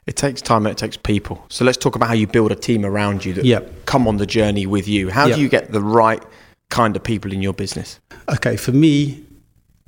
It 0.06 0.16
takes 0.16 0.42
time 0.42 0.66
and 0.66 0.72
it 0.72 0.78
takes 0.78 0.98
people. 0.98 1.44
So 1.50 1.64
let's 1.64 1.78
talk 1.78 1.96
about 1.96 2.10
how 2.10 2.14
you 2.14 2.28
build 2.28 2.52
a 2.52 2.56
team 2.56 2.86
around 2.86 3.24
you 3.24 3.34
that 3.34 3.46
yep. 3.46 3.86
come 3.86 4.08
on 4.08 4.18
the 4.18 4.26
journey 4.26 4.66
with 4.66 4.88
you. 4.88 5.10
How 5.10 5.28
yep. 5.28 5.36
do 5.36 5.42
you 5.42 5.50
get 5.50 5.72
the 5.72 5.82
right 5.82 6.22
kind 6.70 6.96
of 6.96 7.04
people 7.04 7.32
in 7.32 7.42
your 7.42 7.54
business? 7.54 8.00
Okay, 8.30 8.58
for 8.58 8.72
me, 8.72 9.24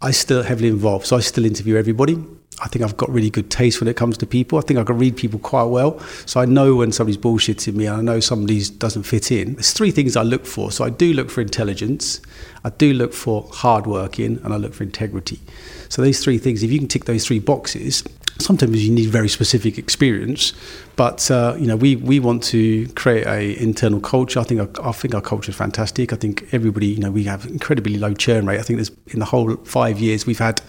I 0.02 0.12
still 0.12 0.44
heavily 0.44 0.70
involved. 0.70 1.06
So 1.06 1.18
I 1.18 1.20
still 1.20 1.46
interview 1.46 1.76
everybody. 1.76 2.24
I 2.62 2.70
think 2.70 2.86
I've 2.86 2.96
got 2.96 3.10
really 3.10 3.30
good 3.30 3.50
taste 3.52 3.82
when 3.82 3.90
it 3.90 3.98
comes 3.98 4.18
to 4.20 4.26
people. 4.26 4.58
I 4.58 4.62
think 4.62 4.80
I 4.80 4.84
can 4.84 4.98
read 4.98 5.18
people 5.18 5.40
quite 5.40 5.66
well. 5.66 6.00
So 6.26 6.40
I 6.40 6.46
know 6.46 6.76
when 6.76 6.94
somebody's 6.94 7.18
bullshitting 7.18 7.74
me 7.74 7.86
and 7.86 7.98
I 7.98 8.02
know 8.02 8.22
somebody 8.22 8.64
doesn't 8.78 9.04
fit 9.04 9.32
in. 9.32 9.56
There's 9.56 9.74
three 9.74 9.92
things 9.92 10.16
I 10.16 10.24
look 10.24 10.46
for. 10.46 10.72
So 10.72 10.86
I 10.86 10.90
do 10.90 11.12
look 11.12 11.30
for 11.30 11.42
intelligence, 11.42 12.22
I 12.64 12.70
do 12.70 12.94
look 12.94 13.14
for 13.14 13.50
hard 13.52 13.86
working, 13.88 14.40
and 14.44 14.54
I 14.54 14.58
look 14.58 14.74
for 14.74 14.84
integrity. 14.84 15.42
So 15.90 16.02
these 16.02 16.24
three 16.24 16.38
things, 16.38 16.64
if 16.64 16.72
you 16.72 16.80
can 16.80 16.88
tick 16.88 17.06
those 17.06 17.26
three 17.26 17.40
boxes, 17.40 18.06
sometimes 18.40 18.86
you 18.86 18.92
need 18.94 19.10
very 19.10 19.30
specific 19.30 19.78
experience, 19.78 20.54
but 20.96 21.30
uh, 21.32 21.56
you 21.58 21.68
know 21.68 21.76
we, 21.76 21.96
we 21.96 22.20
want 22.20 22.44
to 22.44 22.88
create 22.90 23.26
a 23.28 23.62
internal 23.62 24.00
culture. 24.00 24.40
I 24.40 24.44
think 24.44 24.62
our, 24.62 24.88
I 24.88 24.92
think 24.92 25.16
our 25.16 25.22
culture 25.22 25.52
is 25.52 25.56
fantastic. 25.56 26.14
I 26.14 26.16
think 26.16 26.48
everybody 26.54 26.88
you 26.88 27.00
know 27.00 27.12
we 27.12 27.24
have 27.24 27.46
incredibly 27.46 27.98
low 27.98 28.14
churn 28.14 28.46
rate. 28.46 28.60
I 28.60 28.64
think 28.64 28.78
there's 28.78 28.92
in 29.08 29.20
the 29.20 29.26
whole 29.26 29.56
five 29.58 30.00
years 30.00 30.26
we've 30.26 30.40
had 30.40 30.62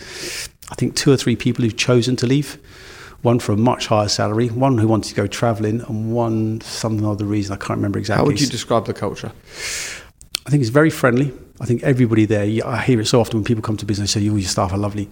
I 0.71 0.75
think 0.75 0.97
two 0.97 1.13
or 1.13 1.17
three 1.17 1.37
people 1.37 1.65
who've 1.65 1.77
chosen 1.77 2.17
to 2.17 2.27
leave 2.27 2.59
one 3.23 3.39
for 3.41 3.53
a 3.53 3.57
much 3.57 3.89
higher 3.89 4.09
salary, 4.09 4.49
one 4.49 4.79
who 4.79 4.87
wanted 4.87 5.09
to 5.09 5.15
go 5.15 5.27
travelling, 5.27 5.81
and 5.83 6.13
one 6.13 6.61
for 6.61 6.67
some 6.67 7.05
other 7.05 7.25
reason 7.25 7.53
I 7.55 7.57
can't 7.57 7.79
remember 7.79 7.99
exactly. 7.99 8.23
How 8.23 8.27
would 8.27 8.41
you 8.41 8.47
describe 8.47 8.87
the 8.87 8.95
culture? 8.95 9.33
I 10.47 10.51
think 10.51 10.61
it's 10.61 10.71
very 10.71 10.91
friendly. 10.91 11.33
I 11.61 11.67
think 11.67 11.83
everybody 11.83 12.27
there, 12.27 12.45
I 12.67 12.83
hear 12.83 13.01
it 13.01 13.07
so 13.07 13.21
often 13.21 13.39
when 13.39 13.45
people 13.45 13.63
come 13.63 13.77
to 13.79 13.87
business, 13.87 14.13
say, 14.13 14.21
oh, 14.29 14.37
your 14.37 14.49
staff 14.49 14.73
are 14.73 14.79
lovely. 14.79 15.09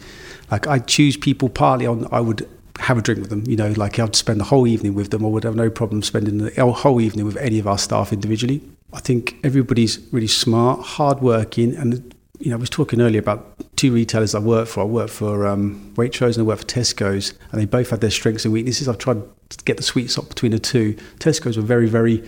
Like 0.50 0.66
I 0.66 0.78
choose 0.78 1.16
people 1.16 1.48
partly 1.48 1.86
on, 1.86 2.06
I 2.12 2.20
would 2.20 2.48
have 2.80 2.98
a 2.98 3.02
drink 3.02 3.20
with 3.20 3.30
them, 3.30 3.44
you 3.46 3.56
know, 3.56 3.72
like 3.72 3.98
I'd 3.98 4.16
spend 4.16 4.40
the 4.40 4.44
whole 4.44 4.66
evening 4.66 4.94
with 4.94 5.10
them 5.10 5.24
or 5.24 5.32
would 5.32 5.44
have 5.44 5.56
no 5.56 5.70
problem 5.70 6.02
spending 6.02 6.38
the 6.38 6.72
whole 6.72 7.00
evening 7.00 7.24
with 7.24 7.36
any 7.38 7.58
of 7.58 7.66
our 7.66 7.78
staff 7.78 8.12
individually. 8.12 8.62
I 8.92 9.00
think 9.00 9.36
everybody's 9.42 9.98
really 10.12 10.26
smart, 10.28 10.80
hardworking, 10.80 11.74
and 11.74 12.13
you 12.40 12.50
know, 12.50 12.56
I 12.56 12.60
was 12.60 12.70
talking 12.70 13.00
earlier 13.00 13.20
about 13.20 13.56
two 13.76 13.92
retailers 13.92 14.34
I 14.34 14.40
work 14.40 14.68
for. 14.68 14.80
I 14.80 14.84
work 14.84 15.08
for 15.08 15.46
um, 15.46 15.92
Waitrose 15.94 16.36
and 16.36 16.38
I 16.38 16.42
work 16.42 16.58
for 16.58 16.66
Tesco's, 16.66 17.32
and 17.52 17.60
they 17.60 17.64
both 17.64 17.90
had 17.90 18.00
their 18.00 18.10
strengths 18.10 18.44
and 18.44 18.52
weaknesses. 18.52 18.88
I've 18.88 18.98
tried 18.98 19.22
to 19.50 19.64
get 19.64 19.76
the 19.76 19.82
sweet 19.82 20.10
spot 20.10 20.28
between 20.28 20.52
the 20.52 20.58
two. 20.58 20.94
Tesco's 21.20 21.56
were 21.56 21.62
very, 21.62 21.86
very, 21.88 22.22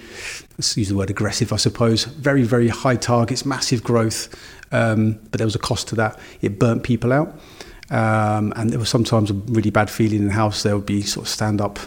let's 0.52 0.76
use 0.76 0.88
the 0.88 0.96
word 0.96 1.10
aggressive, 1.10 1.52
I 1.52 1.56
suppose, 1.56 2.04
very, 2.04 2.44
very 2.44 2.68
high 2.68 2.96
targets, 2.96 3.44
massive 3.44 3.82
growth, 3.82 4.28
um, 4.72 5.14
but 5.30 5.38
there 5.38 5.46
was 5.46 5.56
a 5.56 5.60
cost 5.60 5.88
to 5.88 5.96
that. 5.96 6.18
It 6.40 6.58
burnt 6.58 6.84
people 6.84 7.12
out. 7.12 7.38
Um, 7.88 8.52
and 8.56 8.70
there 8.70 8.80
was 8.80 8.88
sometimes 8.88 9.30
a 9.30 9.34
really 9.34 9.70
bad 9.70 9.88
feeling 9.88 10.18
in 10.18 10.26
the 10.26 10.32
house. 10.32 10.64
There 10.64 10.74
would 10.76 10.86
be 10.86 11.02
sort 11.02 11.26
of 11.26 11.28
stand 11.28 11.60
up 11.60 11.78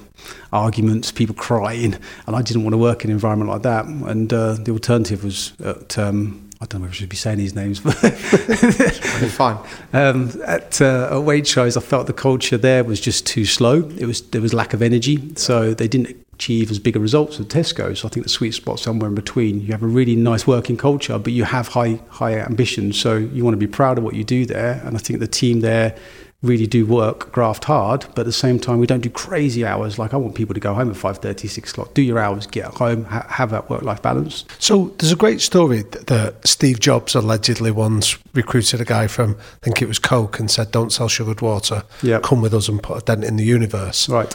arguments, 0.54 1.12
people 1.12 1.36
crying, 1.36 1.98
and 2.26 2.36
I 2.36 2.42
didn't 2.42 2.64
want 2.64 2.74
to 2.74 2.78
work 2.78 3.04
in 3.04 3.10
an 3.10 3.16
environment 3.16 3.52
like 3.52 3.64
that. 3.64 3.86
And 3.86 4.32
uh, 4.32 4.54
the 4.54 4.72
alternative 4.72 5.26
was 5.26 5.54
at, 5.60 5.98
um, 5.98 6.49
I 6.62 6.66
don't 6.66 6.82
know 6.82 6.88
if 6.88 6.92
I 6.92 6.96
should 6.96 7.10
be 7.10 7.16
saying 7.16 7.38
these 7.38 7.56
names, 7.56 7.80
but 7.80 7.94
fine. 7.94 9.58
Um, 9.94 10.30
at, 10.46 10.82
uh, 10.82 11.06
at 11.06 11.24
Waitrose, 11.24 11.78
I 11.78 11.80
felt 11.80 12.08
the 12.08 12.14
culture 12.14 12.58
there 12.58 12.84
was 12.84 13.00
just 13.00 13.26
too 13.26 13.46
slow. 13.46 13.90
It 13.98 14.06
was 14.06 14.22
there 14.22 14.42
was 14.42 14.54
lack 14.54 14.74
of 14.74 14.82
energy, 14.82 15.36
so 15.36 15.74
they 15.74 15.88
didn't 15.88 16.18
achieve 16.34 16.70
as 16.70 16.78
big 16.78 16.98
a 16.98 17.00
results 17.00 17.40
as 17.40 17.46
Tesco. 17.46 17.96
So 17.96 18.10
I 18.10 18.12
think 18.12 18.26
the 18.26 18.30
sweet 18.30 18.52
spot 18.52 18.82
somewhere 18.82 19.08
in 19.08 19.16
between. 19.16 19.62
You 19.62 19.72
have 19.72 19.84
a 19.84 19.88
really 19.88 20.18
nice 20.18 20.46
working 20.46 20.76
culture, 20.76 21.18
but 21.18 21.32
you 21.32 21.46
have 21.46 21.70
high 21.70 22.02
high 22.10 22.38
ambitions. 22.38 23.00
So 23.00 23.16
you 23.16 23.46
want 23.46 23.54
to 23.54 23.58
be 23.58 23.68
proud 23.68 23.98
of 23.98 24.04
what 24.04 24.16
you 24.16 24.26
do 24.26 24.46
there, 24.46 24.82
and 24.84 24.98
I 24.98 25.00
think 25.00 25.22
the 25.22 25.28
team 25.28 25.62
there 25.62 25.96
really 26.42 26.66
do 26.68 26.86
work, 26.86 27.32
graft 27.34 27.66
hard, 27.66 28.06
but 28.16 28.20
at 28.20 28.26
the 28.26 28.32
same 28.32 28.60
time, 28.60 28.80
we 28.80 28.88
don't 28.88 29.02
do 29.02 29.10
crazy 29.10 29.66
hours. 29.66 30.00
Like 30.00 30.14
I 30.14 30.18
want 30.18 30.36
people 30.36 30.54
to 30.54 30.60
go 30.62 30.74
home 30.74 30.90
at 30.90 30.96
5.30, 30.96 31.50
6 31.50 31.72
o'clock, 31.72 31.94
do 31.94 32.02
your 32.02 32.18
hours, 32.18 32.48
get 32.48 32.66
home, 32.66 33.04
ha- 33.06 33.26
have 33.30 33.50
that 33.52 33.70
work-life 33.70 34.02
balance. 34.02 34.46
So 34.58 34.94
there's 35.00 35.12
a 35.12 35.18
great 35.18 35.42
story 35.42 35.82
that 35.82 36.48
Steve 36.48 36.80
Jobs 36.80 37.14
allegedly 37.14 37.72
once 37.72 38.18
recruited 38.34 38.80
a 38.80 38.86
guy 38.86 39.08
from, 39.08 39.32
I 39.38 39.66
think 39.66 39.82
it 39.82 39.88
was 39.90 40.00
Coke, 40.00 40.40
and 40.40 40.50
said, 40.50 40.72
don't 40.72 40.92
sell 40.94 41.10
sugared 41.10 41.42
water, 41.42 41.84
Yep. 42.04 42.24
come 42.24 42.42
with 42.42 42.54
us 42.54 42.70
and 42.70 42.82
put 42.82 43.02
a 43.02 43.06
dent 43.06 43.26
in 43.26 43.36
the 43.36 43.44
universe. 43.44 44.08
Right. 44.08 44.34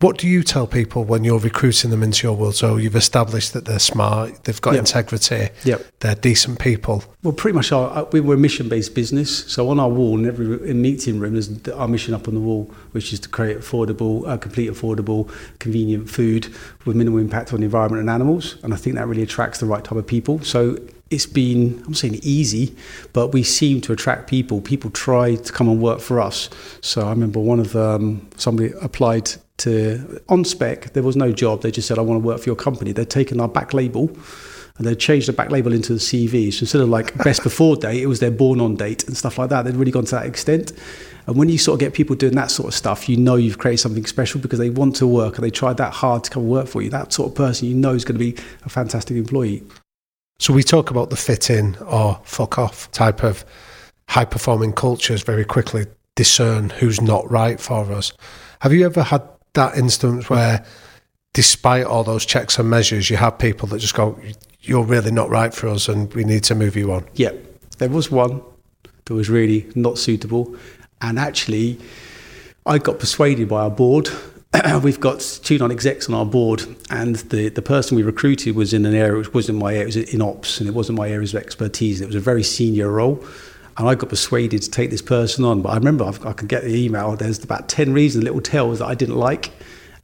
What 0.00 0.16
do 0.16 0.26
you 0.26 0.42
tell 0.42 0.66
people 0.66 1.04
when 1.04 1.24
you're 1.24 1.38
recruiting 1.38 1.90
them 1.90 2.02
into 2.02 2.26
your 2.26 2.34
world? 2.34 2.54
So 2.54 2.78
you've 2.78 2.96
established 2.96 3.52
that 3.52 3.66
they're 3.66 3.78
smart, 3.78 4.44
they've 4.44 4.58
got 4.60 4.70
Yep. 4.72 4.78
integrity, 4.80 5.48
Yep. 5.64 5.86
they're 6.00 6.14
decent 6.14 6.58
people. 6.58 7.04
Well, 7.22 7.34
pretty 7.34 7.54
much 7.54 7.70
our, 7.70 7.90
uh, 7.90 8.04
we 8.10 8.20
were 8.20 8.34
a 8.36 8.38
mission-based 8.38 8.94
business. 8.94 9.44
So 9.46 9.68
on 9.68 9.78
our 9.78 9.90
wall, 9.90 10.18
in 10.18 10.24
every 10.24 10.46
in 10.70 10.80
meeting 10.80 11.20
room, 11.20 11.34
there's 11.34 11.50
our 11.76 11.86
mission 11.86 12.14
up 12.14 12.26
on 12.28 12.32
the 12.32 12.40
wall, 12.40 12.70
which 12.92 13.12
is 13.12 13.20
to 13.20 13.28
create 13.28 13.58
affordable, 13.58 14.26
uh, 14.26 14.38
complete 14.38 14.70
affordable, 14.70 15.28
convenient 15.58 16.08
food 16.08 16.48
with 16.86 16.96
minimal 16.96 17.18
impact 17.20 17.52
on 17.52 17.60
the 17.60 17.66
environment 17.66 18.00
and 18.00 18.08
animals. 18.08 18.56
And 18.62 18.72
I 18.72 18.78
think 18.78 18.96
that 18.96 19.06
really 19.06 19.22
attracts 19.22 19.58
the 19.60 19.66
right 19.66 19.84
type 19.84 19.98
of 19.98 20.06
people. 20.06 20.40
So 20.42 20.78
it's 21.10 21.26
been, 21.26 21.82
I'm 21.86 21.92
saying 21.92 22.20
easy, 22.22 22.74
but 23.12 23.34
we 23.34 23.42
seem 23.42 23.82
to 23.82 23.92
attract 23.92 24.30
people. 24.30 24.62
People 24.62 24.88
try 24.92 25.34
to 25.34 25.52
come 25.52 25.68
and 25.68 25.78
work 25.78 26.00
for 26.00 26.22
us. 26.22 26.48
So 26.80 27.02
I 27.02 27.10
remember 27.10 27.38
one 27.38 27.60
of 27.60 27.76
um, 27.76 28.26
somebody 28.38 28.72
applied 28.80 29.32
to 29.60 30.20
on 30.28 30.44
spec. 30.44 30.92
There 30.92 31.02
was 31.02 31.16
no 31.16 31.32
job. 31.32 31.62
They 31.62 31.70
just 31.70 31.88
said, 31.88 31.98
"I 31.98 32.02
want 32.02 32.22
to 32.22 32.26
work 32.26 32.40
for 32.40 32.48
your 32.48 32.56
company." 32.56 32.92
They'd 32.92 33.10
taken 33.10 33.40
our 33.40 33.48
back 33.48 33.72
label 33.72 34.10
and 34.80 34.86
they'd 34.86 34.98
changed 34.98 35.28
the 35.28 35.34
back 35.34 35.50
label 35.50 35.74
into 35.74 35.92
the 35.92 36.00
CV. 36.00 36.50
So 36.50 36.62
instead 36.62 36.80
of 36.80 36.88
like 36.88 37.16
best 37.18 37.42
before 37.42 37.76
date, 37.76 38.02
it 38.02 38.06
was 38.06 38.20
their 38.20 38.30
born 38.30 38.62
on 38.62 38.76
date 38.76 39.06
and 39.06 39.14
stuff 39.14 39.36
like 39.36 39.50
that. 39.50 39.66
They'd 39.66 39.76
really 39.76 39.92
gone 39.92 40.06
to 40.06 40.14
that 40.14 40.24
extent. 40.24 40.72
And 41.26 41.36
when 41.36 41.50
you 41.50 41.58
sort 41.58 41.74
of 41.74 41.80
get 41.80 41.92
people 41.92 42.16
doing 42.16 42.34
that 42.36 42.50
sort 42.50 42.68
of 42.68 42.74
stuff, 42.74 43.06
you 43.06 43.18
know 43.18 43.36
you've 43.36 43.58
created 43.58 43.82
something 43.82 44.06
special 44.06 44.40
because 44.40 44.58
they 44.58 44.70
want 44.70 44.96
to 44.96 45.06
work 45.06 45.36
and 45.36 45.44
they 45.44 45.50
tried 45.50 45.76
that 45.76 45.92
hard 45.92 46.24
to 46.24 46.30
come 46.30 46.48
work 46.48 46.66
for 46.66 46.80
you. 46.80 46.88
That 46.88 47.12
sort 47.12 47.30
of 47.30 47.34
person 47.34 47.68
you 47.68 47.74
know 47.74 47.92
is 47.92 48.06
going 48.06 48.18
to 48.18 48.32
be 48.32 48.42
a 48.64 48.70
fantastic 48.70 49.18
employee. 49.18 49.62
So 50.38 50.54
we 50.54 50.62
talk 50.62 50.90
about 50.90 51.10
the 51.10 51.16
fit 51.16 51.50
in 51.50 51.76
or 51.86 52.18
fuck 52.24 52.58
off 52.58 52.90
type 52.92 53.22
of 53.22 53.44
high 54.08 54.24
performing 54.24 54.72
cultures 54.72 55.22
very 55.22 55.44
quickly 55.44 55.84
discern 56.16 56.70
who's 56.70 57.02
not 57.02 57.30
right 57.30 57.60
for 57.60 57.92
us. 57.92 58.14
Have 58.60 58.72
you 58.72 58.86
ever 58.86 59.02
had 59.02 59.22
that 59.54 59.76
instance 59.76 60.30
where 60.30 60.64
despite 61.32 61.84
all 61.84 62.04
those 62.04 62.26
checks 62.26 62.58
and 62.58 62.68
measures 62.68 63.08
you 63.10 63.16
have 63.16 63.38
people 63.38 63.68
that 63.68 63.78
just 63.78 63.94
go 63.94 64.18
you're 64.62 64.84
really 64.84 65.10
not 65.10 65.30
right 65.30 65.54
for 65.54 65.68
us 65.68 65.88
and 65.88 66.12
we 66.14 66.24
need 66.24 66.44
to 66.44 66.54
move 66.54 66.76
you 66.76 66.92
on? 66.92 67.06
Yeah, 67.14 67.32
there 67.78 67.88
was 67.88 68.10
one 68.10 68.42
that 69.06 69.14
was 69.14 69.28
really 69.28 69.66
not 69.74 69.98
suitable. 69.98 70.54
And 71.00 71.18
actually, 71.18 71.80
I 72.66 72.78
got 72.78 72.98
persuaded 72.98 73.48
by 73.48 73.62
our 73.62 73.70
board. 73.70 74.08
We've 74.82 75.00
got 75.00 75.20
two 75.42 75.58
non-execs 75.58 76.08
on 76.08 76.14
our 76.14 76.26
board, 76.26 76.64
and 76.90 77.16
the, 77.16 77.48
the 77.48 77.62
person 77.62 77.96
we 77.96 78.02
recruited 78.02 78.54
was 78.54 78.74
in 78.74 78.84
an 78.84 78.94
area 78.94 79.16
which 79.16 79.32
wasn't 79.32 79.58
my 79.58 79.74
area, 79.74 79.82
it 79.82 79.86
was 79.86 79.96
in 79.96 80.22
ops, 80.22 80.60
and 80.60 80.68
it 80.68 80.74
wasn't 80.74 80.98
my 80.98 81.08
areas 81.08 81.34
of 81.34 81.40
expertise. 81.40 82.00
It 82.00 82.06
was 82.06 82.16
a 82.16 82.20
very 82.20 82.42
senior 82.42 82.90
role, 82.90 83.24
and 83.80 83.88
I 83.88 83.94
got 83.94 84.10
persuaded 84.10 84.60
to 84.60 84.70
take 84.70 84.90
this 84.90 85.00
person 85.00 85.42
on. 85.42 85.62
But 85.62 85.70
I 85.70 85.76
remember 85.76 86.04
I've, 86.04 86.24
I 86.26 86.34
could 86.34 86.48
get 86.48 86.64
the 86.64 86.76
email. 86.76 87.16
There's 87.16 87.42
about 87.42 87.70
ten 87.70 87.94
reasons, 87.94 88.24
little 88.24 88.42
tells 88.42 88.80
that 88.80 88.86
I 88.86 88.94
didn't 88.94 89.16
like, 89.16 89.52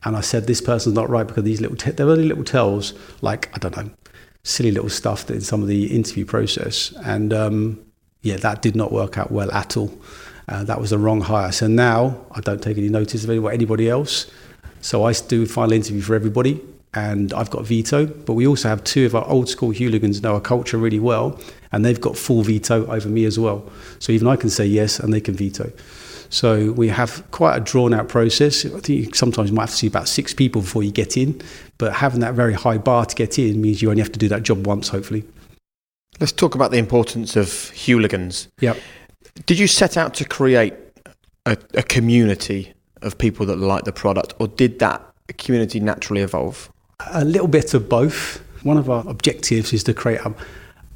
and 0.03 0.17
I 0.17 0.23
said 0.23 0.47
this 0.47 0.63
person's 0.63 0.95
not 0.95 1.11
right 1.11 1.27
because 1.27 1.45
these 1.45 1.61
little 1.61 1.77
te- 1.77 1.91
there 1.91 2.07
were 2.07 2.13
only 2.13 2.25
little 2.25 2.43
tells, 2.43 2.95
like 3.21 3.55
I 3.55 3.59
don't 3.59 3.77
know, 3.77 3.91
silly 4.45 4.71
little 4.71 4.89
stuff 4.89 5.31
in 5.31 5.43
some 5.43 5.61
of 5.61 5.69
the 5.69 5.95
interview 5.95 6.25
process, 6.25 6.95
and 7.05 7.35
um, 7.35 7.85
yeah, 8.23 8.37
that 8.39 8.63
did 8.63 8.77
not 8.77 8.93
work 8.93 9.19
out 9.19 9.31
well 9.31 9.53
at 9.53 9.77
all. 9.77 9.93
Uh, 10.49 10.65
that 10.65 10.81
was 10.81 10.89
the 10.91 10.99
wrong 10.99 11.21
hire. 11.21 11.53
So 11.53 11.67
now 11.67 12.25
I 12.31 12.41
don't 12.41 12.63
take 12.63 12.79
any 12.79 12.89
notice 12.89 13.25
of 13.25 13.31
any- 13.31 13.47
anybody 13.53 13.91
else. 13.91 14.31
So 14.81 15.05
I 15.05 15.13
do 15.13 15.45
final 15.45 15.75
interview 15.75 16.01
for 16.01 16.15
everybody, 16.15 16.63
and 16.95 17.31
I've 17.35 17.51
got 17.51 17.67
veto. 17.67 18.07
But 18.07 18.35
we 18.35 18.47
also 18.47 18.71
have 18.71 18.83
two 18.85 19.05
of 19.05 19.15
our 19.15 19.27
old 19.29 19.51
school 19.51 19.71
Hueligans 19.71 20.23
know 20.23 20.33
our 20.33 20.41
culture 20.41 20.79
really 20.79 21.01
well, 21.01 21.39
and 21.77 21.85
they've 21.85 22.01
got 22.01 22.17
full 22.17 22.43
veto 22.43 22.87
over 22.87 23.09
me 23.09 23.27
as 23.27 23.39
well. 23.39 23.71
So 23.99 24.11
even 24.13 24.27
I 24.27 24.37
can 24.37 24.51
say 24.51 24.65
yes, 24.65 24.99
and 24.99 25.13
they 25.13 25.21
can 25.21 25.35
veto. 25.35 25.71
So 26.31 26.73
we 26.73 26.89
have 26.89 27.23
quite 27.31 27.57
a 27.57 27.61
drawn 27.61 27.95
out 27.95 28.09
process. 28.09 28.65
I 28.65 28.81
think 28.81 29.15
sometimes 29.15 29.51
you 29.51 29.55
might 29.55 29.65
have 29.65 29.71
to 29.71 29.77
see 29.77 29.87
about 29.87 30.09
six 30.09 30.35
people 30.35 30.63
before 30.63 30.83
you 30.83 30.91
get 30.91 31.17
in, 31.17 31.41
but 31.79 31.93
having 31.93 32.21
that 32.21 32.35
very 32.35 32.55
high 32.55 32.79
bar 32.79 33.05
to 33.05 33.15
get 33.15 33.39
in 33.39 33.61
means 33.61 33.83
you 33.83 33.91
only 33.91 34.03
have 34.03 34.11
to 34.13 34.19
do 34.19 34.29
that 34.29 34.43
job 34.43 34.67
once, 34.67 34.89
hopefully. 34.89 35.23
Let's 36.19 36.33
talk 36.33 36.55
about 36.55 36.71
the 36.71 36.79
importance 36.79 37.37
of 37.37 37.47
Hueligans. 37.75 38.49
Yep. 38.61 38.79
Did 39.45 39.59
you 39.59 39.67
set 39.67 39.99
out 39.99 40.15
to 40.15 40.25
create 40.25 40.73
a, 41.45 41.59
a 41.75 41.83
community 41.83 42.73
of 43.03 43.19
people 43.19 43.45
that 43.47 43.59
like 43.59 43.85
the 43.85 43.93
product, 43.93 44.33
or 44.41 44.49
did 44.49 44.79
that 44.79 45.05
community 45.37 45.79
naturally 45.79 46.23
evolve? 46.23 46.71
A 47.13 47.25
little 47.25 47.49
bit 47.49 47.75
of 47.75 47.89
both. 47.89 48.43
One 48.63 48.79
of 48.79 48.89
our 48.89 49.07
objectives 49.07 49.73
is 49.73 49.85
to 49.85 49.95
create 49.95 50.21
a, 50.21 50.35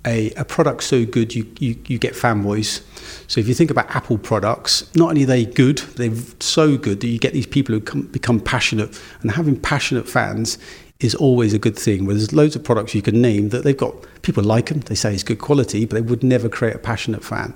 a, 0.06 0.30
a 0.32 0.44
product 0.44 0.82
so 0.82 1.04
good 1.04 1.34
you, 1.34 1.46
you, 1.58 1.76
you 1.86 1.98
get 1.98 2.14
fanboys. 2.14 2.82
So 3.28 3.40
if 3.40 3.48
you 3.48 3.54
think 3.54 3.70
about 3.70 3.94
Apple 3.94 4.18
products, 4.18 4.92
not 4.94 5.10
only 5.10 5.24
are 5.24 5.26
they 5.26 5.44
good, 5.44 5.78
they're 5.78 6.14
so 6.40 6.76
good 6.76 7.00
that 7.00 7.08
you 7.08 7.18
get 7.18 7.32
these 7.32 7.46
people 7.46 7.74
who 7.74 7.80
come, 7.80 8.02
become 8.02 8.40
passionate. 8.40 9.00
And 9.20 9.30
having 9.32 9.60
passionate 9.60 10.08
fans 10.08 10.58
is 11.00 11.14
always 11.14 11.54
a 11.54 11.58
good 11.58 11.76
thing. 11.76 12.06
Where 12.06 12.14
there's 12.14 12.32
loads 12.32 12.56
of 12.56 12.64
products 12.64 12.94
you 12.94 13.02
can 13.02 13.20
name 13.20 13.50
that 13.50 13.64
they've 13.64 13.76
got 13.76 13.94
people 14.22 14.42
like 14.42 14.66
them, 14.66 14.80
they 14.80 14.94
say 14.94 15.14
it's 15.14 15.22
good 15.22 15.38
quality, 15.38 15.84
but 15.84 15.94
they 15.94 16.02
would 16.02 16.22
never 16.22 16.48
create 16.48 16.76
a 16.76 16.78
passionate 16.78 17.24
fan. 17.24 17.54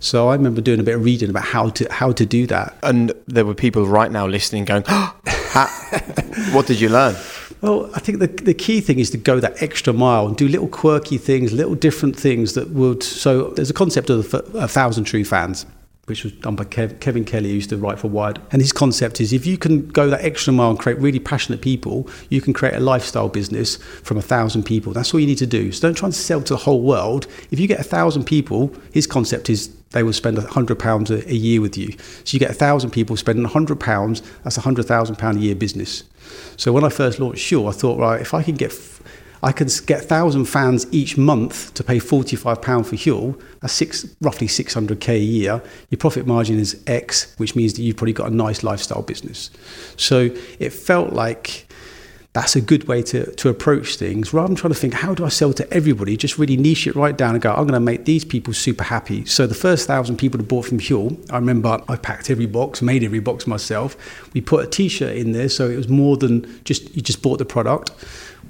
So 0.00 0.28
I 0.28 0.34
remember 0.34 0.60
doing 0.60 0.80
a 0.80 0.82
bit 0.82 0.94
of 0.94 1.04
reading 1.04 1.30
about 1.30 1.44
how 1.44 1.70
to 1.70 1.92
how 1.92 2.12
to 2.12 2.26
do 2.26 2.46
that. 2.48 2.76
And 2.82 3.12
there 3.26 3.44
were 3.44 3.54
people 3.54 3.86
right 3.86 4.10
now 4.10 4.26
listening, 4.26 4.64
going, 4.64 4.84
"Ha- 4.86 6.50
"What 6.52 6.66
did 6.66 6.80
you 6.80 6.88
learn?" 6.88 7.16
Well, 7.60 7.90
I 7.94 8.00
think 8.00 8.18
the, 8.18 8.26
the 8.26 8.54
key 8.54 8.80
thing 8.80 8.98
is 8.98 9.10
to 9.10 9.18
go 9.18 9.40
that 9.40 9.62
extra 9.62 9.92
mile 9.92 10.26
and 10.26 10.36
do 10.36 10.46
little 10.46 10.68
quirky 10.68 11.18
things, 11.18 11.52
little 11.52 11.74
different 11.74 12.16
things 12.16 12.52
that 12.54 12.70
would. 12.70 13.02
So 13.02 13.50
there's 13.50 13.70
a 13.70 13.74
concept 13.74 14.10
of 14.10 14.34
a 14.54 14.68
thousand 14.68 15.04
true 15.04 15.24
fans, 15.24 15.64
which 16.06 16.22
was 16.22 16.32
done 16.32 16.56
by 16.56 16.64
Kev, 16.64 17.00
Kevin 17.00 17.24
Kelly, 17.24 17.50
who 17.50 17.56
used 17.56 17.70
to 17.70 17.76
write 17.76 17.98
for 17.98 18.08
Wired. 18.08 18.40
And 18.52 18.62
his 18.62 18.72
concept 18.72 19.20
is 19.20 19.32
if 19.32 19.44
you 19.44 19.58
can 19.58 19.88
go 19.88 20.08
that 20.08 20.24
extra 20.24 20.52
mile 20.52 20.70
and 20.70 20.78
create 20.78 20.98
really 20.98 21.18
passionate 21.18 21.60
people, 21.60 22.08
you 22.30 22.40
can 22.40 22.52
create 22.52 22.74
a 22.74 22.80
lifestyle 22.80 23.28
business 23.28 23.76
from 23.76 24.16
a 24.16 24.22
thousand 24.22 24.64
people. 24.64 24.92
That's 24.92 25.12
all 25.12 25.20
you 25.20 25.26
need 25.26 25.38
to 25.38 25.46
do. 25.46 25.72
So 25.72 25.88
don't 25.88 25.96
try 25.96 26.06
and 26.06 26.14
sell 26.14 26.40
to 26.42 26.54
the 26.54 26.58
whole 26.58 26.82
world. 26.82 27.26
If 27.50 27.58
you 27.58 27.66
get 27.66 27.80
a 27.80 27.84
thousand 27.84 28.24
people, 28.24 28.72
his 28.92 29.06
concept 29.06 29.50
is 29.50 29.74
they 29.90 30.02
will 30.02 30.12
spend 30.12 30.38
a 30.38 30.42
hundred 30.42 30.78
pounds 30.78 31.10
a 31.10 31.28
a 31.28 31.34
year 31.34 31.60
with 31.60 31.76
you. 31.76 31.92
So 32.24 32.34
you 32.34 32.38
get 32.38 32.50
a 32.50 32.54
thousand 32.54 32.90
people 32.90 33.16
spending 33.16 33.44
a 33.44 33.48
hundred 33.48 33.80
pounds. 33.80 34.22
That's 34.44 34.58
a 34.58 34.60
hundred 34.60 34.86
thousand 34.86 35.16
pound 35.16 35.38
a 35.38 35.40
year 35.40 35.54
business. 35.54 36.04
So 36.56 36.72
when 36.72 36.84
I 36.84 36.88
first 36.88 37.18
launched 37.18 37.40
Sure, 37.40 37.68
I 37.68 37.72
thought, 37.72 37.98
right, 37.98 38.20
if 38.20 38.34
I 38.34 38.42
can 38.42 38.56
get 38.56 38.72
I 39.42 39.52
can 39.52 39.68
get 39.86 40.02
thousand 40.02 40.46
fans 40.46 40.86
each 40.92 41.16
month 41.16 41.74
to 41.74 41.84
pay 41.84 41.98
forty 41.98 42.36
five 42.36 42.62
pound 42.62 42.86
for 42.86 42.96
Huel. 42.96 43.40
That's 43.60 43.72
six, 43.72 44.06
roughly 44.20 44.48
six 44.48 44.74
hundred 44.74 45.00
k 45.00 45.16
a 45.16 45.18
year. 45.18 45.62
Your 45.90 45.98
profit 45.98 46.26
margin 46.26 46.58
is 46.58 46.82
X, 46.86 47.34
which 47.38 47.54
means 47.54 47.74
that 47.74 47.82
you've 47.82 47.96
probably 47.96 48.12
got 48.12 48.30
a 48.30 48.34
nice 48.34 48.62
lifestyle 48.62 49.02
business. 49.02 49.50
So 49.96 50.30
it 50.58 50.72
felt 50.72 51.12
like 51.12 51.66
that's 52.36 52.54
a 52.54 52.60
good 52.60 52.86
way 52.86 53.00
to, 53.00 53.34
to 53.36 53.48
approach 53.48 53.96
things 53.96 54.34
rather 54.34 54.48
than 54.48 54.56
trying 54.56 54.74
to 54.74 54.78
think 54.78 54.92
how 54.92 55.14
do 55.14 55.24
I 55.24 55.30
sell 55.30 55.54
to 55.54 55.72
everybody 55.72 56.18
just 56.18 56.36
really 56.36 56.58
niche 56.58 56.86
it 56.86 56.94
right 56.94 57.16
down 57.16 57.34
and 57.34 57.40
go 57.40 57.50
I'm 57.50 57.62
going 57.62 57.72
to 57.72 57.80
make 57.80 58.04
these 58.04 58.26
people 58.26 58.52
super 58.52 58.84
happy 58.84 59.24
so 59.24 59.46
the 59.46 59.54
first 59.54 59.86
thousand 59.86 60.18
people 60.18 60.36
that 60.36 60.44
bought 60.44 60.66
from 60.66 60.78
Huel 60.78 61.18
I 61.32 61.36
remember 61.36 61.82
I 61.88 61.96
packed 61.96 62.28
every 62.28 62.44
box 62.44 62.82
made 62.82 63.02
every 63.02 63.20
box 63.20 63.46
myself 63.46 63.96
we 64.34 64.42
put 64.42 64.66
a 64.66 64.68
t-shirt 64.68 65.16
in 65.16 65.32
there 65.32 65.48
so 65.48 65.70
it 65.70 65.76
was 65.76 65.88
more 65.88 66.18
than 66.18 66.62
just 66.64 66.94
you 66.94 67.00
just 67.00 67.22
bought 67.22 67.38
the 67.38 67.46
product 67.46 67.92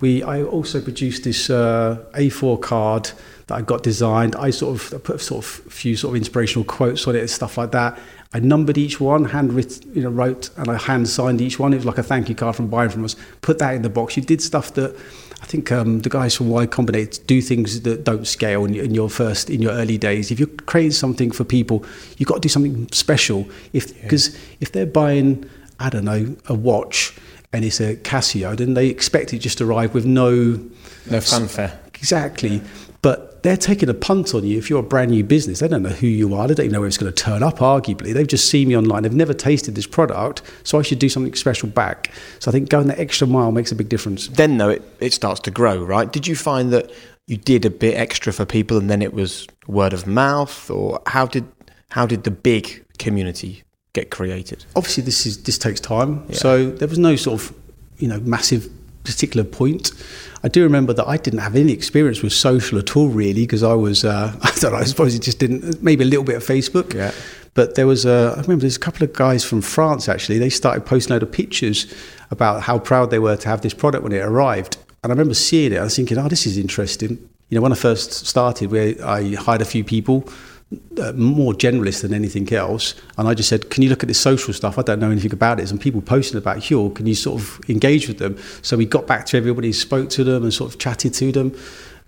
we 0.01 0.23
I 0.23 0.43
also 0.43 0.81
produced 0.81 1.25
this 1.25 1.51
uh, 1.51 2.05
A4 2.15 2.61
card 2.61 3.11
that 3.47 3.55
I 3.55 3.63
got 3.63 3.83
designed 3.83 4.35
I 4.37 4.51
sort 4.51 4.81
of 4.81 4.95
I 4.95 4.99
put 4.99 5.21
sort 5.21 5.45
of 5.45 5.67
a 5.67 5.71
few 5.71 5.97
sort 5.97 6.13
of 6.13 6.17
inspirational 6.17 6.65
quotes 6.65 7.07
on 7.07 7.17
it 7.17 7.21
and 7.21 7.31
stuff 7.31 7.59
like 7.59 7.73
that 7.73 7.99
I 8.37 8.41
numbered 8.41 8.77
each 8.77 9.01
one, 9.01 9.25
handwritten, 9.25 9.95
you 9.95 10.03
know, 10.03 10.11
wrote, 10.11 10.51
and 10.59 10.69
I 10.69 10.77
hand 10.77 11.09
signed 11.09 11.41
each 11.41 11.59
one. 11.59 11.73
It 11.73 11.77
was 11.77 11.87
like 11.87 11.97
a 11.97 12.03
thank 12.03 12.29
you 12.29 12.35
card 12.35 12.57
from 12.57 12.69
buying 12.69 12.91
from 12.91 13.05
us. 13.05 13.17
Put 13.41 13.59
that 13.61 13.75
in 13.75 13.81
the 13.81 13.89
box. 13.89 14.17
You 14.17 14.23
did 14.23 14.43
stuff 14.43 14.75
that 14.75 14.95
I 15.41 15.47
think 15.47 15.71
um, 15.71 16.01
the 16.01 16.11
guys 16.11 16.35
from 16.35 16.51
Y 16.51 16.67
Combinator 16.67 17.25
do 17.27 17.41
things 17.41 17.81
that 17.83 18.05
don't 18.05 18.27
scale 18.27 18.65
in, 18.65 18.75
in 18.75 18.95
your 18.95 19.09
first, 19.09 19.49
in 19.49 19.63
your 19.63 19.73
early 19.73 19.97
days. 19.97 20.31
If 20.31 20.39
you're 20.39 20.49
creating 20.49 20.93
something 20.93 21.31
for 21.31 21.45
people, 21.45 21.85
you've 22.19 22.29
got 22.29 22.35
to 22.35 22.41
do 22.41 22.49
something 22.49 22.89
special. 22.93 23.49
If 23.73 23.99
because 24.03 24.37
if 24.61 24.73
they're 24.73 24.87
buying, 24.87 25.49
I 25.79 25.89
don't 25.89 26.05
know, 26.05 26.37
a 26.47 26.55
watch 26.55 27.17
and 27.53 27.65
it's 27.65 27.81
a 27.81 27.97
Casio, 27.97 28.57
then 28.57 28.75
they 28.75 28.89
expect 28.89 29.33
it 29.33 29.39
just 29.39 29.59
to 29.59 29.65
arrive 29.65 29.95
with 29.95 30.07
no 30.07 30.61
No 31.11 31.21
fanfare. 31.21 31.79
Exactly. 31.95 32.61
But 33.03 33.43
they're 33.43 33.57
taking 33.57 33.89
a 33.89 33.95
punt 33.95 34.35
on 34.35 34.45
you 34.45 34.59
if 34.59 34.69
you're 34.69 34.81
a 34.81 34.83
brand 34.83 35.13
new 35.13 35.23
business. 35.23 35.61
They 35.61 35.69
don't 35.69 35.83
know 35.83 35.91
who 35.91 36.09
you 36.09 36.35
are. 36.35 36.49
They 36.49 36.55
don't 36.55 36.67
even 36.67 36.73
know 36.73 36.81
where 36.81 36.89
it's 36.89 36.99
going 36.99 37.13
to 37.13 37.23
turn 37.23 37.43
up, 37.43 37.59
arguably. 37.59 38.13
They've 38.13 38.27
just 38.27 38.51
seen 38.51 38.69
me 38.69 38.77
online. 38.77 39.05
They've 39.05 39.13
never 39.13 39.35
tasted 39.35 39.77
this 39.77 39.87
product. 39.87 40.43
So 40.65 40.79
I 40.79 40.83
should 40.83 40.99
do 40.99 41.09
something 41.09 41.33
special 41.35 41.69
back. 41.69 42.11
So 42.41 42.51
I 42.51 42.53
think 42.53 42.69
going 42.69 42.89
that 42.89 42.99
extra 42.99 43.27
mile 43.27 43.53
makes 43.53 43.71
a 43.71 43.77
big 43.77 43.89
difference. 43.89 44.27
Then, 44.29 44.59
though, 44.59 44.71
it, 44.71 44.83
it 44.99 45.13
starts 45.13 45.41
to 45.41 45.53
grow, 45.53 45.85
right? 45.85 46.13
Did 46.13 46.27
you 46.27 46.35
find 46.35 46.73
that 46.73 46.91
you 47.27 47.37
did 47.37 47.65
a 47.65 47.71
bit 47.71 47.95
extra 47.95 48.33
for 48.33 48.45
people 48.45 48.77
and 48.79 48.91
then 48.91 49.03
it 49.03 49.13
was 49.13 49.47
word 49.69 49.93
of 49.93 50.07
mouth? 50.07 50.69
Or 50.69 51.01
how 51.07 51.27
did, 51.27 51.47
how 51.91 52.07
did 52.07 52.25
the 52.25 52.33
big 52.33 52.85
community 52.99 53.63
get 53.97 54.11
created? 54.11 54.65
Obviously, 54.77 55.03
this 55.03 55.27
is 55.27 55.43
this 55.43 55.59
takes 55.59 55.81
time. 55.81 56.33
So 56.33 56.71
there 56.71 56.89
was 56.89 56.99
no 56.99 57.17
sort 57.17 57.41
of, 57.41 57.57
you 57.99 58.09
know, 58.09 58.21
massive 58.21 58.69
particular 59.07 59.45
point. 59.45 59.93
I 60.45 60.49
do 60.49 60.63
remember 60.63 60.93
that 60.93 61.09
I 61.09 61.17
didn't 61.17 61.41
have 61.41 61.57
any 61.57 61.73
experience 61.73 62.23
with 62.23 62.33
social 62.33 62.79
at 62.79 62.97
all, 62.97 63.09
really, 63.09 63.43
because 63.43 63.63
I 63.63 63.75
was, 63.75 64.05
uh, 64.05 64.33
I 64.43 64.53
don't 64.61 64.73
know, 64.73 64.79
I 64.79 64.85
suppose 64.85 65.15
it 65.15 65.23
just 65.23 65.39
didn't, 65.39 65.83
maybe 65.83 66.05
a 66.05 66.07
little 66.07 66.25
bit 66.25 66.37
of 66.37 66.45
Facebook. 66.45 66.93
Yeah. 66.93 67.13
But 67.55 67.75
there 67.75 67.87
was 67.87 68.05
a, 68.05 68.35
I 68.37 68.41
remember 68.43 68.63
there's 68.63 68.77
a 68.77 68.81
couple 68.81 69.03
of 69.03 69.15
guys 69.15 69.43
from 69.43 69.63
France 69.63 70.11
actually, 70.11 70.39
they 70.39 70.51
started 70.51 70.85
posting 70.85 71.13
a 71.13 71.15
load 71.15 71.23
of 71.23 71.33
pictures 71.33 71.93
about 72.31 72.63
how 72.63 72.79
proud 72.79 73.11
they 73.11 73.19
were 73.19 73.37
to 73.37 73.49
have 73.49 73.63
this 73.63 73.73
product 73.73 74.03
when 74.05 74.13
it 74.13 74.19
arrived. 74.19 74.77
And 75.03 75.11
I 75.11 75.15
remember 75.15 75.35
seeing 75.35 75.73
it, 75.73 75.79
I 75.79 75.85
was 75.85 75.97
thinking, 75.97 76.19
oh, 76.19 76.29
this 76.29 76.47
is 76.47 76.59
interesting. 76.59 77.11
You 77.49 77.57
know, 77.57 77.63
when 77.63 77.73
I 77.73 77.77
first 77.77 78.13
started, 78.27 78.71
where 78.71 78.95
I 79.05 79.35
hired 79.35 79.63
a 79.63 79.65
few 79.65 79.85
people, 79.85 80.29
uh, 81.01 81.13
more 81.13 81.53
generalist 81.53 82.03
than 82.03 82.13
anything 82.13 82.53
else. 82.53 82.95
And 83.17 83.29
I 83.29 83.35
just 83.35 83.49
said, 83.49 83.71
Can 83.71 83.83
you 83.83 83.89
look 83.89 84.03
at 84.03 84.09
this 84.09 84.21
social 84.21 84.53
stuff? 84.53 84.79
I 84.79 84.83
don't 84.83 84.99
know 84.99 85.11
anything 85.11 85.33
about 85.33 85.61
it. 85.61 85.71
And 85.71 85.81
people 85.81 86.03
posting 86.03 86.39
about 86.39 86.59
Huel, 86.59 86.95
can 86.95 87.07
you 87.07 87.15
sort 87.15 87.41
of 87.41 87.61
engage 87.69 88.09
with 88.09 88.19
them? 88.19 88.37
So 88.63 88.77
we 88.77 88.87
got 88.87 89.07
back 89.07 89.27
to 89.27 89.37
everybody, 89.37 89.73
spoke 89.73 90.11
to 90.11 90.25
them, 90.25 90.43
and 90.43 90.53
sort 90.53 90.73
of 90.73 90.81
chatted 90.81 91.15
to 91.15 91.31
them. 91.31 91.57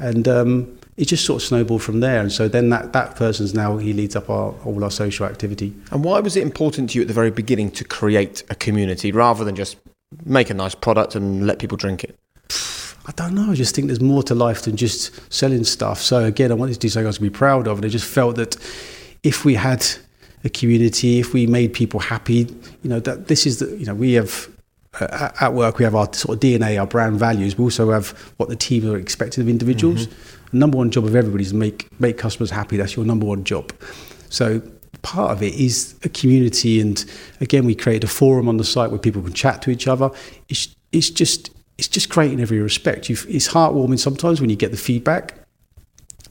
And 0.01 0.27
um, 0.27 0.79
it 0.97 1.07
just 1.07 1.25
sort 1.25 1.43
of 1.43 1.47
snowballed 1.47 1.83
from 1.83 2.01
there. 2.01 2.21
And 2.21 2.33
so 2.33 2.49
then 2.49 2.71
that, 2.71 2.93
that 2.93 3.15
person's 3.15 3.55
now, 3.55 3.77
he 3.77 3.93
leads 3.93 4.17
up 4.17 4.29
our, 4.29 4.53
all 4.65 4.83
our 4.83 4.91
social 4.91 5.27
activity. 5.27 5.75
And 5.93 6.03
why 6.03 6.19
was 6.21 6.37
it 6.37 6.43
important 6.43 6.91
to 6.91 6.99
you 6.99 7.03
at 7.03 7.09
the 7.09 7.15
very 7.15 7.31
beginning 7.31 7.71
to 7.73 7.85
create 7.85 8.43
a 8.51 8.57
community 8.57 9.13
rather 9.13 9.45
than 9.45 9.55
just 9.55 9.77
make 10.25 10.51
a 10.51 10.55
nice 10.55 10.75
product 10.75 11.15
and 11.15 11.47
let 11.47 11.61
people 11.61 11.77
drink 11.77 12.03
it? 12.03 12.17
I 13.09 13.13
don't 13.13 13.35
know. 13.35 13.51
I 13.51 13.55
just 13.55 13.75
think 13.75 13.87
there's 13.87 14.03
more 14.03 14.23
to 14.25 14.35
life 14.35 14.63
than 14.63 14.77
just 14.77 15.33
selling 15.33 15.65
stuff. 15.65 16.01
So 16.01 16.25
again, 16.25 16.53
I 16.53 16.55
wanted 16.55 16.75
to 16.75 16.79
do 16.79 16.91
something 16.91 17.07
I 17.07 17.09
was 17.09 17.17
to 17.17 17.23
be 17.23 17.31
proud 17.31 17.67
of, 17.67 17.79
and 17.79 17.87
I 17.87 17.89
just 17.89 18.05
felt 18.05 18.37
that 18.37 18.57
if 19.23 19.47
we 19.47 19.55
had 19.55 19.85
a 20.45 20.51
community, 20.51 21.19
if 21.19 21.33
we 21.33 21.47
made 21.47 21.73
people 21.73 22.01
happy, 22.01 22.55
you 22.83 22.91
know, 22.91 23.01
that 23.01 23.29
this 23.29 23.47
is 23.47 23.61
the, 23.61 23.77
you 23.79 23.87
know, 23.87 23.95
we 23.95 24.13
have 24.13 24.49
uh, 25.01 25.31
at 25.41 25.55
work 25.55 25.79
we 25.79 25.85
have 25.85 25.95
our 25.95 26.13
sort 26.13 26.37
of 26.37 26.41
DNA, 26.41 26.79
our 26.79 26.87
brand 26.87 27.19
values. 27.19 27.57
We 27.57 27.65
also 27.65 27.91
have 27.91 28.11
what 28.37 28.51
the 28.51 28.57
team 28.57 28.91
are 28.91 28.99
expecting 28.99 29.43
of 29.43 29.49
individuals. 29.49 30.07
The 30.51 30.59
number 30.59 30.77
one 30.77 30.91
job 30.91 31.05
of 31.05 31.17
everybody 31.17 31.45
is 31.45 31.55
make 31.55 31.89
make 31.99 32.19
customers 32.19 32.51
happy. 32.51 32.77
That's 32.77 32.95
your 32.95 33.07
number 33.07 33.25
one 33.25 33.45
job. 33.45 33.73
So 34.29 34.61
part 35.01 35.31
of 35.31 35.43
it 35.43 35.55
is 35.55 35.95
a 36.05 36.11
community, 36.11 36.79
and 36.79 37.03
again, 37.41 37.65
we 37.65 37.75
created 37.75 38.05
a 38.05 38.09
forum 38.09 38.49
on 38.49 38.59
the 38.59 38.65
site 38.65 38.91
where 38.91 38.99
people 38.99 39.23
can 39.23 39.33
chat 39.33 39.63
to 39.63 39.71
each 39.71 39.89
other. 39.89 40.11
It's 40.51 40.75
it's 40.93 41.09
just 41.09 41.51
it's 41.79 41.89
just 41.89 42.09
great 42.09 42.33
in 42.33 42.41
every 42.41 42.59
respect. 42.59 43.09
You've, 43.09 43.25
it's 43.29 43.49
heartwarming 43.49 43.99
sometimes 43.99 44.41
when 44.41 44.51
you 44.51 44.57
get 44.57 44.73
the 44.73 44.77
feedback, 44.77 45.35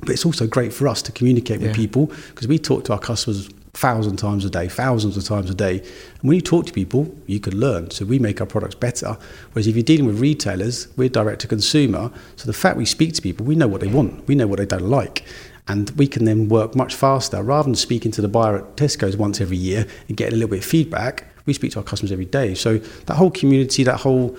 but 0.02 0.10
it's 0.10 0.26
also 0.26 0.46
great 0.46 0.74
for 0.74 0.88
us 0.88 1.02
to 1.04 1.12
communicate 1.12 1.62
with 1.62 1.76
people 1.76 2.12
because 2.30 2.48
we 2.48 2.60
talk 2.60 2.84
to 2.86 2.94
our 2.94 3.00
customers 3.00 3.50
thousand 3.78 4.18
times 4.18 4.44
a 4.44 4.50
day, 4.50 4.68
thousands 4.68 5.16
of 5.18 5.24
times 5.24 5.50
a 5.50 5.54
day. 5.54 5.80
And 5.80 6.24
when 6.24 6.36
you 6.36 6.42
talk 6.42 6.66
to 6.66 6.74
people, 6.74 7.16
you 7.28 7.40
can 7.40 7.60
learn. 7.60 7.92
So 7.92 8.06
we 8.06 8.18
make 8.20 8.42
our 8.42 8.48
products 8.48 8.76
better. 8.76 9.18
Whereas 9.54 9.68
if 9.68 9.76
you're 9.76 9.84
dealing 9.84 10.08
with 10.08 10.20
retailers, 10.20 10.88
we're 10.98 11.10
direct 11.10 11.42
to 11.42 11.48
consumer. 11.48 12.12
So 12.36 12.48
the 12.48 12.54
fact 12.54 12.76
we 12.78 12.86
speak 12.86 13.14
to 13.14 13.22
people, 13.22 13.46
we 13.46 13.56
know 13.56 13.68
what 13.68 13.82
they 13.82 13.88
want, 13.88 14.28
we 14.28 14.36
know 14.36 14.48
what 14.48 14.58
they 14.58 14.66
don't 14.66 14.90
like. 14.90 15.24
And 15.68 15.92
we 15.92 16.08
can 16.08 16.26
then 16.26 16.48
work 16.48 16.76
much 16.76 16.96
faster 16.96 17.44
rather 17.44 17.68
than 17.68 17.76
speaking 17.76 18.12
to 18.14 18.22
the 18.22 18.28
buyer 18.28 18.58
at 18.58 18.78
Tesco's 18.78 19.18
once 19.18 19.42
every 19.42 19.58
year 19.58 19.86
and 20.08 20.18
getting 20.18 20.34
a 20.34 20.38
little 20.38 20.50
bit 20.50 20.60
of 20.60 20.66
feedback. 20.66 21.26
We 21.46 21.54
speak 21.54 21.74
to 21.74 21.80
our 21.80 21.84
customers 21.84 22.12
every 22.12 22.26
day. 22.26 22.56
So 22.56 22.78
that 22.78 23.16
whole 23.16 23.32
community, 23.32 23.84
that 23.84 23.98
whole 23.98 24.38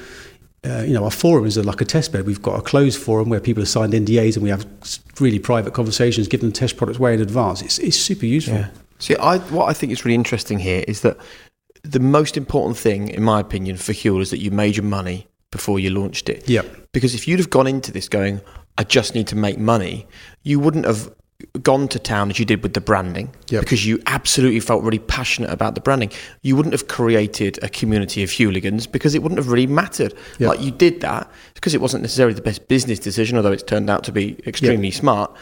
uh, 0.65 0.83
you 0.83 0.93
know, 0.93 1.05
our 1.05 1.11
forums 1.11 1.57
are 1.57 1.63
like 1.63 1.81
a 1.81 1.85
test 1.85 2.13
bed. 2.13 2.27
We've 2.27 2.43
got 2.43 2.59
a 2.59 2.63
closed 2.63 3.01
forum 3.01 3.29
where 3.29 3.41
people 3.41 3.61
have 3.61 3.69
signed 3.69 3.93
NDAs 3.93 4.35
and 4.35 4.43
we 4.43 4.51
have 4.51 4.67
really 5.21 5.39
private 5.39 5.73
conversations, 5.73 6.27
give 6.27 6.41
them 6.41 6.53
test 6.53 6.77
products 6.77 6.99
way 6.99 7.15
in 7.15 7.21
advance. 7.21 7.63
It's, 7.63 7.79
it's 7.79 7.97
super 7.97 8.27
useful. 8.27 8.65
See, 8.99 9.15
I, 9.17 9.39
what 9.39 9.69
I 9.69 9.73
think 9.73 9.93
is 9.93 10.05
really 10.05 10.17
interesting 10.17 10.59
here 10.59 10.85
is 10.89 11.03
that 11.03 11.17
the 11.83 12.01
most 12.01 12.37
important 12.37 12.77
thing, 12.77 13.09
in 13.09 13.23
my 13.23 13.39
opinion, 13.39 13.77
for 13.77 13.93
Huel 13.93 14.21
is 14.21 14.31
that 14.31 14.39
you 14.39 14.51
made 14.51 14.77
your 14.77 14.85
money 14.85 15.29
before 15.53 15.79
you 15.79 15.91
launched 15.91 16.29
it. 16.29 16.49
Yep. 16.49 16.91
Because 16.93 17.15
if 17.15 17.29
you'd 17.29 17.39
have 17.39 17.51
gone 17.51 17.67
into 17.67 17.93
this 17.93 18.09
going, 18.09 18.41
I 18.77 18.85
just 18.85 19.15
need 19.15 19.29
to 19.29 19.37
make 19.37 19.59
money, 19.59 20.07
you 20.43 20.59
wouldn't 20.59 20.85
have 20.85 21.15
gone 21.63 21.89
to 21.89 21.99
town 21.99 22.31
as 22.31 22.39
you 22.39 22.45
did 22.45 22.63
with 22.63 22.75
the 22.75 22.81
branding 22.81 23.31
Yep. 23.51 23.63
because 23.63 23.85
you 23.87 24.01
absolutely 24.07 24.61
felt 24.61 24.83
really 24.85 24.99
passionate 24.99 25.51
about 25.51 25.75
the 25.75 25.81
branding. 25.81 26.11
You 26.43 26.55
wouldn't 26.57 26.73
have 26.73 26.89
created 26.89 27.59
a 27.63 27.69
community 27.69 28.23
of 28.23 28.31
Hueligans 28.31 28.87
because 28.91 29.15
it 29.15 29.23
wouldn't 29.23 29.39
have 29.39 29.49
really 29.49 29.67
mattered. 29.67 30.15
Yep. 30.39 30.49
Like 30.49 30.61
you 30.61 30.71
did 30.71 31.01
that 31.01 31.31
because 31.55 31.75
it 31.75 31.81
wasn't 31.81 32.03
necessarily 32.03 32.35
the 32.35 32.43
best 32.43 32.69
business 32.69 32.99
decision, 32.99 33.37
although 33.37 33.53
it's 33.53 33.63
turned 33.63 33.91
out 33.91 34.05
to 34.05 34.13
be 34.13 34.37
extremely 34.47 34.91
smart. 34.91 35.35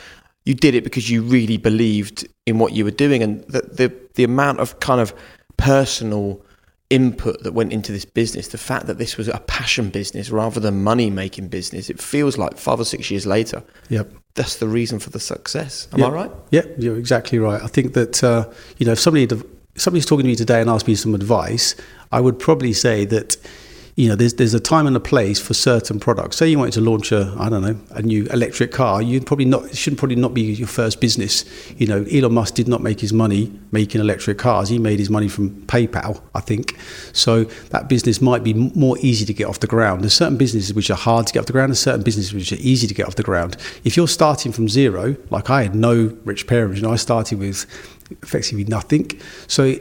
You 0.45 0.55
did 0.55 0.75
it 0.75 0.85
because 0.85 1.11
you 1.11 1.23
really 1.23 1.57
believed 1.57 2.27
in 2.47 2.59
what 2.59 2.73
you 2.73 2.85
were 2.85 2.93
doing 2.93 3.23
and 3.23 3.43
the, 3.49 3.63
the, 3.63 3.93
the 4.15 4.25
amount 4.25 4.61
of 4.61 4.79
kind 4.81 5.01
of 5.01 5.13
personal 5.57 6.41
input 6.89 7.43
that 7.43 7.53
went 7.53 7.73
into 7.73 7.91
this 7.91 8.05
business, 8.05 8.49
the 8.49 8.59
fact 8.59 8.87
that 8.87 8.99
this 8.99 9.17
was 9.17 9.27
a 9.29 9.41
passion 9.49 9.91
business 9.91 10.31
rather 10.31 10.61
than 10.61 10.85
money 10.85 11.11
making 11.11 11.49
business, 11.49 11.91
it 11.91 12.01
feels 12.01 12.39
like 12.39 12.57
five 12.57 12.79
or 12.79 12.85
six 12.85 13.11
years 13.11 13.27
later, 13.27 13.63
Yep. 13.89 14.09
That's 14.37 14.57
the 14.57 14.69
reason 14.69 14.99
for 15.01 15.11
the 15.11 15.21
success. 15.21 15.89
Am 15.93 15.99
Yeah. 16.01 16.07
I 16.07 16.11
right? 16.11 16.31
Yeah, 16.51 16.63
you're 16.79 16.97
exactly 16.99 17.39
right. 17.39 17.61
I 17.63 17.67
think 17.67 17.95
that 17.95 18.23
uh, 18.23 18.49
you 18.79 18.87
know 18.87 18.93
if 18.93 19.01
somebody 19.01 19.25
if 19.25 19.43
somebody's 19.75 20.07
talking 20.07 20.25
to 20.25 20.29
me 20.29 20.37
today 20.37 20.61
and 20.61 20.71
asked 20.71 20.87
me 20.87 20.95
some 20.95 21.15
advice, 21.15 21.75
I 22.13 22.21
would 22.21 22.39
probably 22.39 22.73
say 22.73 23.05
that 23.07 23.37
you 23.97 24.11
know 24.11 24.15
there's 24.15 24.35
there's 24.35 24.53
a 24.53 24.61
time 24.61 24.87
and 24.87 24.95
a 24.95 25.01
place 25.01 25.41
for 25.41 25.55
certain 25.55 25.99
products. 25.99 26.37
Say 26.37 26.49
you 26.49 26.59
wanted 26.59 26.75
to 26.75 26.83
launch 26.83 27.13
a 27.13 27.35
I 27.39 27.49
don't 27.49 27.63
know 27.63 27.81
a 27.93 28.03
new 28.03 28.27
electric 28.27 28.71
car, 28.71 29.01
you'd 29.01 29.27
probably 29.27 29.47
not 29.47 29.65
it 29.65 29.77
should 29.77 29.97
probably 29.97 30.17
not 30.17 30.35
be 30.35 30.43
your 30.43 30.69
first 30.69 31.01
business. 31.01 31.47
You 31.79 31.87
know, 31.87 32.05
Elon 32.13 32.35
Musk 32.35 32.55
did 32.55 32.69
not 32.69 32.83
make 32.83 33.01
his 33.01 33.15
money 33.15 33.59
making 33.73 34.03
electric 34.03 34.37
cars. 34.37 34.69
He 34.69 34.79
made 34.79 34.99
his 34.99 35.09
money 35.09 35.29
from 35.29 35.51
PayPal, 35.63 36.21
I 36.35 36.41
think. 36.41 36.79
So 37.15 37.45
that 37.71 37.89
business 37.89 38.21
might 38.21 38.45
be 38.45 38.53
more 38.53 38.99
easy 38.99 39.25
to 39.25 39.33
get 39.33 39.47
off 39.47 39.61
the 39.61 39.67
ground. 39.67 40.03
There's 40.03 40.13
certain 40.13 40.37
businesses 40.37 40.75
which 40.75 40.91
are 40.91 40.97
hard 40.97 41.27
to 41.29 41.33
get 41.33 41.41
off 41.41 41.47
the 41.47 41.55
ground, 41.55 41.71
and 41.71 41.79
certain 41.79 42.03
businesses 42.03 42.35
which 42.35 42.53
are 42.53 42.61
easy 42.61 42.87
to 42.87 42.95
get 42.95 43.07
off 43.07 43.15
the 43.17 43.23
ground. 43.23 43.57
If 43.85 43.97
you're 43.97 44.09
starting 44.09 44.53
from 44.53 44.69
zero, 44.69 45.17
like 45.31 45.49
I 45.49 45.63
had 45.63 45.75
no 45.75 46.15
rich 46.25 46.47
parents, 46.47 46.77
you 46.77 46.87
know, 46.87 46.93
I 46.93 46.97
started 46.97 47.39
with 47.39 47.65
effectively 48.23 48.65
nothing. 48.65 49.11
So 49.47 49.77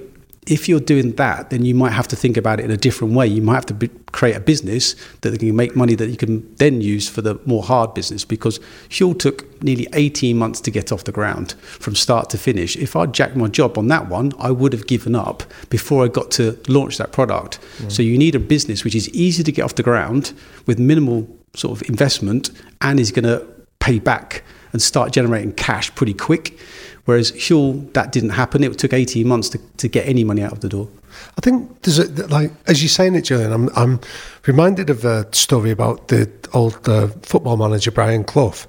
if 0.48 0.70
you're 0.70 0.80
doing 0.80 1.14
that, 1.14 1.50
then 1.50 1.66
you 1.66 1.74
might 1.74 1.91
have 1.91 2.08
to 2.10 2.16
think 2.16 2.38
about 2.38 2.60
it 2.60 2.66
in 2.66 2.72
a 2.72 2.78
different 2.78 3.16
way. 3.16 3.26
You 3.26 3.41
might 3.41 3.56
have 3.56 3.66
to 3.68 3.74
be, 3.74 3.88
create 4.12 4.36
a 4.36 4.39
business 4.39 4.96
that 5.22 5.38
can 5.39 5.56
make 5.56 5.76
money 5.76 5.96
that 5.96 6.10
you 6.10 6.18
can 6.18 6.56
then 6.58 6.82
use 6.82 7.10
for 7.10 7.22
the 7.22 7.39
more 7.46 7.64
hard 7.64 7.93
business. 7.96 8.24
Because 8.24 8.60
Huel 8.89 9.18
took 9.18 9.64
nearly 9.64 9.88
18 9.93 10.38
months 10.38 10.62
to 10.62 10.72
get 10.72 10.91
off 10.91 11.06
the 11.06 11.12
ground 11.12 11.54
from 11.54 11.96
start 11.96 12.30
to 12.30 12.38
finish. 12.38 12.76
If 12.76 12.96
I'd 12.96 13.14
jacked 13.14 13.36
my 13.36 13.48
job 13.48 13.78
on 13.78 13.88
that 13.88 14.08
one, 14.08 14.34
I 14.38 14.52
would 14.52 14.74
have 14.74 14.86
given 14.86 15.16
up 15.16 15.43
before 15.70 16.06
I 16.06 16.10
got 16.10 16.30
to 16.32 16.60
launch 16.68 16.98
that 17.00 17.12
product. 17.12 17.60
Mm. 17.78 17.91
So 17.91 18.04
you 18.04 18.18
need 18.18 18.36
a 18.36 18.39
business 18.39 18.84
which 18.84 18.96
is 18.96 19.10
easy 19.10 19.43
to 19.43 19.52
get 19.52 19.64
off 19.64 19.76
the 19.76 19.84
ground 19.84 20.34
with 20.68 20.78
minimal 20.78 21.28
sort 21.56 21.82
of 21.82 21.89
investment 21.89 22.52
and 22.82 23.00
is 23.00 23.12
going 23.12 23.26
to 23.26 23.46
pay 23.80 23.98
back 23.98 24.43
and 24.74 24.82
start 24.82 25.12
generating 25.14 25.54
cash 25.54 25.93
pretty 25.96 26.14
quick. 26.14 26.60
Whereas 27.06 27.32
Huel, 27.34 27.91
that 27.93 28.12
didn't 28.12 28.32
happen. 28.32 28.64
It 28.64 28.78
took 28.78 28.93
18 28.93 29.28
months 29.28 29.49
to, 29.49 29.60
to 29.78 29.88
get 29.88 30.08
any 30.08 30.24
money 30.24 30.41
out 30.41 30.51
of 30.51 30.62
the 30.62 30.70
door. 30.70 30.89
I 31.38 31.41
think 31.41 31.82
there's 31.84 31.99
a, 31.99 32.28
like 32.28 32.51
as 32.68 32.82
you're 32.82 32.89
saying 32.89 33.16
it, 33.16 33.22
Julian. 33.22 33.51
I'm 33.51 33.70
I'm 33.76 33.99
reminded 34.45 34.89
of 34.89 35.06
a 35.06 35.34
story 35.34 35.72
about 35.72 36.10
the 36.10 36.30
old 36.53 36.88
uh, 36.89 37.08
football 37.22 37.58
manager 37.58 37.91
Brian 37.91 38.24
Clough, 38.24 38.66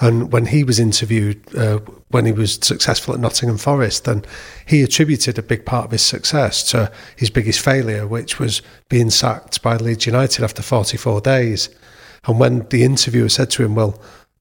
and 0.00 0.32
when 0.32 0.46
he 0.46 0.64
was 0.64 0.80
interviewed 0.80 1.40
uh, 1.56 1.78
when 2.08 2.24
he 2.24 2.32
was 2.32 2.54
successful 2.54 3.14
at 3.14 3.20
Nottingham 3.20 3.58
Forest, 3.58 4.08
and 4.08 4.26
he 4.66 4.82
attributed 4.82 5.38
a 5.38 5.42
big 5.42 5.64
part 5.64 5.84
of 5.84 5.90
his 5.90 6.02
success 6.02 6.68
to 6.70 6.90
his 7.16 7.30
biggest 7.30 7.60
failure, 7.60 8.06
which 8.06 8.38
was 8.38 8.62
being 8.88 9.10
sacked 9.10 9.62
by 9.62 9.76
Leeds 9.76 10.06
United 10.06 10.42
after 10.42 10.62
44 10.62 11.20
days. 11.20 11.68
And 12.24 12.40
when 12.40 12.66
the 12.70 12.82
interviewer 12.82 13.28
said 13.28 13.50
to 13.50 13.64
him, 13.64 13.74
"Well, 13.74 14.00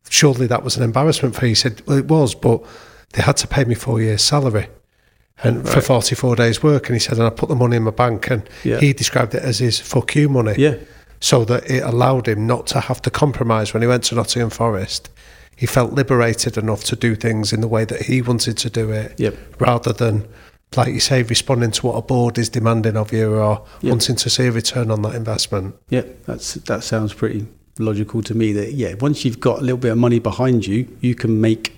surely 0.10 0.48
that 0.48 0.64
was 0.64 0.78
an 0.78 0.84
embarrassment 0.84 1.36
for 1.36 1.46
you," 1.46 1.50
he 1.50 1.56
said, 1.56 1.82
"Well, 1.86 1.98
it 1.98 2.08
was, 2.08 2.34
but 2.34 2.64
they 3.14 3.22
had 3.22 3.38
to 3.38 3.48
pay 3.48 3.64
me 3.66 3.76
four 3.76 4.02
years' 4.02 4.22
salary." 4.24 4.68
and 5.44 5.70
for 5.70 5.82
44 5.82 6.36
days 6.36 6.64
work 6.64 6.88
and 6.88 6.96
he 6.96 7.00
said 7.00 7.20
and 7.20 7.28
I 7.28 7.30
put 7.30 7.48
the 7.48 7.54
money 7.56 7.78
in 7.78 7.84
my 7.84 7.92
bank 7.92 8.32
and 8.32 8.42
Yeah. 8.64 8.80
he 8.80 8.92
described 8.92 9.36
it 9.36 9.44
as 9.44 9.60
his 9.60 9.80
fuck 9.80 10.16
you 10.16 10.30
money 10.30 10.56
Yeah. 10.58 10.78
so 11.20 11.46
that 11.46 11.70
it 11.70 11.84
allowed 11.84 12.28
him 12.28 12.48
not 12.48 12.66
to 12.68 12.80
have 12.80 13.04
to 13.04 13.12
compromise 13.12 13.72
when 13.72 13.84
he 13.84 13.88
went 13.88 14.04
to 14.06 14.16
Nottingham 14.16 14.50
Forest 14.50 15.12
he 15.56 15.68
felt 15.68 15.94
liberated 15.94 16.58
enough 16.58 16.84
to 16.86 16.96
do 16.96 17.14
things 17.14 17.54
in 17.54 17.62
the 17.62 17.68
way 17.68 17.86
that 17.86 18.02
he 18.04 18.20
wanted 18.24 18.58
to 18.58 18.70
do 18.72 18.90
it 18.90 19.14
Yep. 19.20 19.36
rather 19.60 19.94
than 19.94 20.28
like 20.76 20.92
you 20.92 21.00
say 21.00 21.22
responding 21.22 21.70
to 21.70 21.86
what 21.86 21.94
a 21.98 22.02
board 22.02 22.40
is 22.40 22.50
demanding 22.50 22.98
of 22.98 23.14
you 23.14 23.36
or 23.36 23.62
Yep. 23.82 23.90
wanting 23.92 24.16
to 24.16 24.32
see 24.32 24.48
a 24.48 24.52
return 24.52 24.90
on 24.90 25.04
that 25.04 25.14
investment 25.14 25.76
Yeah, 25.92 26.02
that's 26.26 26.56
that 26.56 26.84
sounds 26.84 27.14
pretty 27.14 27.46
logical 27.78 28.24
to 28.24 28.34
me. 28.34 28.54
That 28.54 28.74
yeah, 28.74 28.96
once 29.00 29.24
you've 29.24 29.40
got 29.40 29.60
a 29.60 29.62
little 29.62 29.78
bit 29.78 29.92
of 29.92 30.00
money 30.00 30.18
behind 30.18 30.66
you, 30.66 30.88
you 31.00 31.14
can 31.14 31.40
make 31.40 31.77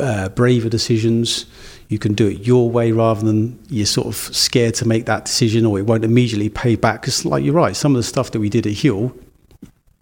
uh, 0.00 0.28
braver 0.30 0.68
decisions. 0.68 1.46
You 1.88 1.98
can 1.98 2.14
do 2.14 2.28
it 2.28 2.46
your 2.46 2.70
way 2.70 2.92
rather 2.92 3.24
than 3.24 3.58
you're 3.68 3.86
sort 3.86 4.06
of 4.06 4.14
scared 4.16 4.74
to 4.76 4.86
make 4.86 5.06
that 5.06 5.24
decision, 5.24 5.66
or 5.66 5.78
it 5.78 5.86
won't 5.86 6.04
immediately 6.04 6.48
pay 6.48 6.76
back. 6.76 7.02
Because, 7.02 7.24
like 7.24 7.44
you're 7.44 7.54
right, 7.54 7.76
some 7.76 7.92
of 7.92 7.98
the 7.98 8.04
stuff 8.04 8.30
that 8.30 8.40
we 8.40 8.48
did 8.48 8.66
at 8.66 8.74
Huel 8.74 9.12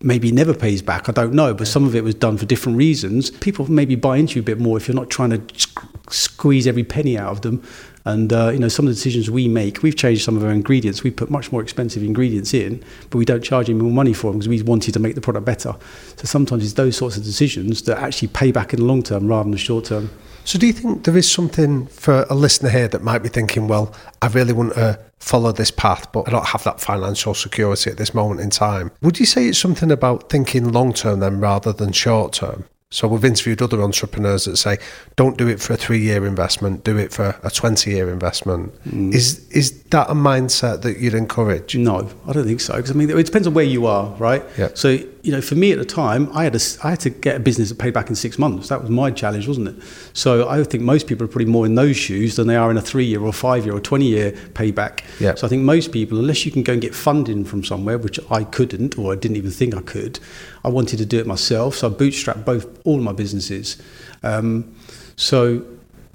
maybe 0.00 0.30
never 0.30 0.54
pays 0.54 0.82
back. 0.82 1.08
I 1.08 1.12
don't 1.12 1.34
know, 1.34 1.54
but 1.54 1.66
some 1.66 1.84
of 1.84 1.94
it 1.94 2.04
was 2.04 2.14
done 2.14 2.38
for 2.38 2.46
different 2.46 2.78
reasons. 2.78 3.30
People 3.30 3.70
maybe 3.70 3.96
buy 3.96 4.16
into 4.16 4.36
you 4.36 4.42
a 4.42 4.44
bit 4.44 4.60
more 4.60 4.76
if 4.76 4.86
you're 4.86 4.94
not 4.94 5.10
trying 5.10 5.30
to 5.30 5.68
squeeze 6.10 6.66
every 6.66 6.84
penny 6.84 7.18
out 7.18 7.32
of 7.32 7.40
them. 7.40 7.62
And 8.08 8.32
uh, 8.32 8.48
you 8.54 8.58
know, 8.58 8.68
some 8.68 8.86
of 8.86 8.88
the 8.88 8.94
decisions 8.94 9.30
we 9.30 9.48
make, 9.48 9.82
we've 9.82 9.94
changed 9.94 10.24
some 10.24 10.34
of 10.34 10.42
our 10.42 10.50
ingredients. 10.50 11.02
We 11.02 11.10
put 11.10 11.28
much 11.28 11.52
more 11.52 11.60
expensive 11.60 12.02
ingredients 12.02 12.54
in, 12.54 12.82
but 13.10 13.18
we 13.18 13.26
don't 13.26 13.44
charge 13.44 13.68
any 13.68 13.78
more 13.78 13.92
money 13.92 14.14
for 14.14 14.30
them 14.30 14.38
because 14.38 14.48
we 14.48 14.62
wanted 14.62 14.94
to 14.94 14.98
make 14.98 15.14
the 15.14 15.20
product 15.20 15.44
better. 15.44 15.74
So 16.16 16.24
sometimes 16.24 16.64
it's 16.64 16.72
those 16.72 16.96
sorts 16.96 17.18
of 17.18 17.24
decisions 17.24 17.82
that 17.82 17.98
actually 17.98 18.28
pay 18.28 18.50
back 18.50 18.72
in 18.72 18.80
the 18.80 18.86
long 18.86 19.02
term 19.02 19.26
rather 19.28 19.42
than 19.42 19.50
the 19.50 19.58
short 19.58 19.84
term. 19.84 20.08
So, 20.46 20.58
do 20.58 20.66
you 20.66 20.72
think 20.72 21.04
there 21.04 21.18
is 21.18 21.30
something 21.30 21.86
for 21.88 22.24
a 22.30 22.34
listener 22.34 22.70
here 22.70 22.88
that 22.88 23.02
might 23.02 23.18
be 23.18 23.28
thinking, 23.28 23.68
well, 23.68 23.94
I 24.22 24.28
really 24.28 24.54
want 24.54 24.72
to 24.72 24.98
follow 25.18 25.52
this 25.52 25.70
path, 25.70 26.10
but 26.10 26.26
I 26.26 26.30
don't 26.30 26.46
have 26.46 26.64
that 26.64 26.80
financial 26.80 27.34
security 27.34 27.90
at 27.90 27.98
this 27.98 28.14
moment 28.14 28.40
in 28.40 28.48
time? 28.48 28.90
Would 29.02 29.20
you 29.20 29.26
say 29.26 29.48
it's 29.48 29.58
something 29.58 29.90
about 29.90 30.30
thinking 30.30 30.72
long 30.72 30.94
term 30.94 31.20
then 31.20 31.40
rather 31.40 31.74
than 31.74 31.92
short 31.92 32.32
term? 32.32 32.64
So, 32.90 33.06
we've 33.06 33.24
interviewed 33.24 33.60
other 33.60 33.82
entrepreneurs 33.82 34.46
that 34.46 34.56
say, 34.56 34.78
don't 35.16 35.36
do 35.36 35.46
it 35.46 35.60
for 35.60 35.74
a 35.74 35.76
three 35.76 36.00
year 36.00 36.24
investment, 36.24 36.84
do 36.84 36.96
it 36.96 37.12
for 37.12 37.38
a 37.42 37.50
20 37.50 37.90
year 37.90 38.10
investment. 38.10 38.74
Mm. 38.84 39.12
Is, 39.12 39.46
is 39.50 39.82
that 39.84 40.08
a 40.08 40.14
mindset 40.14 40.82
that 40.82 40.98
you'd 40.98 41.14
encourage? 41.14 41.76
No, 41.76 42.08
I 42.26 42.32
don't 42.32 42.46
think 42.46 42.60
so. 42.60 42.76
Because 42.76 42.90
I 42.90 42.94
mean, 42.94 43.10
it 43.10 43.26
depends 43.26 43.46
on 43.46 43.54
where 43.54 43.64
you 43.64 43.86
are, 43.86 44.06
right? 44.14 44.42
Yeah. 44.56 44.68
So 44.74 44.98
you 45.22 45.32
know, 45.32 45.40
for 45.40 45.56
me 45.56 45.72
at 45.72 45.78
the 45.78 45.84
time, 45.84 46.30
I 46.32 46.44
had 46.44 46.54
a, 46.54 46.60
I 46.84 46.90
had 46.90 47.00
to 47.00 47.10
get 47.10 47.36
a 47.36 47.40
business 47.40 47.68
that 47.70 47.78
paid 47.78 47.92
back 47.92 48.08
in 48.08 48.14
six 48.14 48.38
months. 48.38 48.68
That 48.68 48.80
was 48.80 48.90
my 48.90 49.10
challenge, 49.10 49.48
wasn't 49.48 49.68
it? 49.68 49.76
So 50.12 50.48
I 50.48 50.62
think 50.64 50.84
most 50.84 51.06
people 51.06 51.24
are 51.24 51.28
probably 51.28 51.46
more 51.46 51.66
in 51.66 51.74
those 51.74 51.96
shoes 51.96 52.36
than 52.36 52.46
they 52.46 52.56
are 52.56 52.70
in 52.70 52.76
a 52.76 52.80
three-year 52.80 53.20
or 53.20 53.32
five-year 53.32 53.74
or 53.74 53.80
twenty-year 53.80 54.32
payback. 54.54 55.02
Yeah. 55.20 55.34
So 55.34 55.46
I 55.46 55.50
think 55.50 55.62
most 55.62 55.90
people, 55.90 56.18
unless 56.18 56.46
you 56.46 56.52
can 56.52 56.62
go 56.62 56.72
and 56.72 56.80
get 56.80 56.94
funding 56.94 57.44
from 57.44 57.64
somewhere, 57.64 57.98
which 57.98 58.20
I 58.30 58.44
couldn't 58.44 58.96
or 58.96 59.12
I 59.12 59.16
didn't 59.16 59.36
even 59.36 59.50
think 59.50 59.74
I 59.74 59.82
could, 59.82 60.20
I 60.64 60.68
wanted 60.68 60.98
to 60.98 61.06
do 61.06 61.18
it 61.18 61.26
myself. 61.26 61.74
So 61.74 61.88
I 61.88 61.90
bootstrapped 61.92 62.44
both 62.44 62.66
all 62.86 62.98
of 62.98 63.02
my 63.02 63.12
businesses. 63.12 63.76
Um, 64.22 64.74
so 65.16 65.64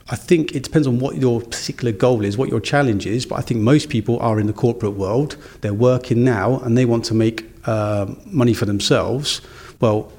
I 0.09 0.15
think 0.15 0.53
it 0.53 0.63
depends 0.63 0.87
on 0.87 0.99
what 0.99 1.17
your 1.17 1.41
particular 1.41 1.91
goal 1.91 2.23
is, 2.23 2.37
what 2.37 2.49
your 2.49 2.59
challenge 2.59 3.05
is. 3.05 3.25
But 3.25 3.39
I 3.39 3.41
think 3.41 3.59
most 3.59 3.89
people 3.89 4.17
are 4.19 4.39
in 4.39 4.47
the 4.47 4.53
corporate 4.53 4.93
world. 4.93 5.35
They're 5.61 5.73
working 5.73 6.23
now 6.23 6.59
and 6.59 6.77
they 6.77 6.85
want 6.85 7.05
to 7.05 7.13
make 7.13 7.49
uh, 7.65 8.13
money 8.25 8.53
for 8.53 8.65
themselves. 8.65 9.41
Well, 9.79 10.11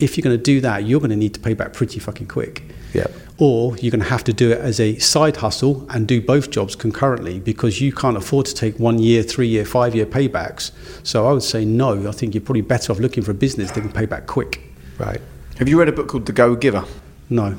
if 0.00 0.16
you're 0.16 0.22
going 0.22 0.36
to 0.36 0.42
do 0.42 0.60
that, 0.60 0.84
you're 0.84 1.00
going 1.00 1.10
to 1.10 1.16
need 1.16 1.34
to 1.34 1.40
pay 1.40 1.54
back 1.54 1.72
pretty 1.72 2.00
fucking 2.00 2.26
quick. 2.26 2.62
Yeah. 2.92 3.06
Or 3.38 3.76
you're 3.78 3.90
going 3.90 4.02
to 4.02 4.08
have 4.08 4.24
to 4.24 4.32
do 4.32 4.52
it 4.52 4.58
as 4.58 4.80
a 4.80 4.98
side 4.98 5.36
hustle 5.36 5.86
and 5.90 6.06
do 6.06 6.20
both 6.20 6.50
jobs 6.50 6.76
concurrently 6.76 7.40
because 7.40 7.80
you 7.80 7.92
can't 7.92 8.16
afford 8.16 8.46
to 8.46 8.54
take 8.54 8.78
one 8.78 8.98
year, 8.98 9.22
three 9.22 9.48
year, 9.48 9.64
five 9.64 9.94
year 9.94 10.06
paybacks. 10.06 10.72
So 11.04 11.26
I 11.26 11.32
would 11.32 11.42
say 11.42 11.64
no. 11.64 12.08
I 12.08 12.12
think 12.12 12.34
you're 12.34 12.42
probably 12.42 12.62
better 12.62 12.92
off 12.92 12.98
looking 12.98 13.22
for 13.22 13.30
a 13.30 13.34
business 13.34 13.70
that 13.72 13.80
can 13.80 13.92
pay 13.92 14.06
back 14.06 14.26
quick. 14.26 14.60
Right. 14.98 15.20
Have 15.58 15.68
you 15.68 15.78
read 15.78 15.88
a 15.88 15.92
book 15.92 16.08
called 16.08 16.26
The 16.26 16.32
Go 16.32 16.54
Giver? 16.54 16.84
No. 17.30 17.56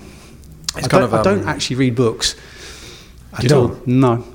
It's 0.77 0.87
I, 0.87 0.89
kind 0.89 0.91
don't, 0.91 1.03
of, 1.03 1.13
I 1.13 1.23
don't 1.23 1.41
um, 1.43 1.47
actually 1.47 1.77
read 1.77 1.95
books. 1.95 2.35
You 3.41 3.45
at 3.45 3.51
all. 3.51 3.67
don't? 3.69 3.87
No. 3.87 4.34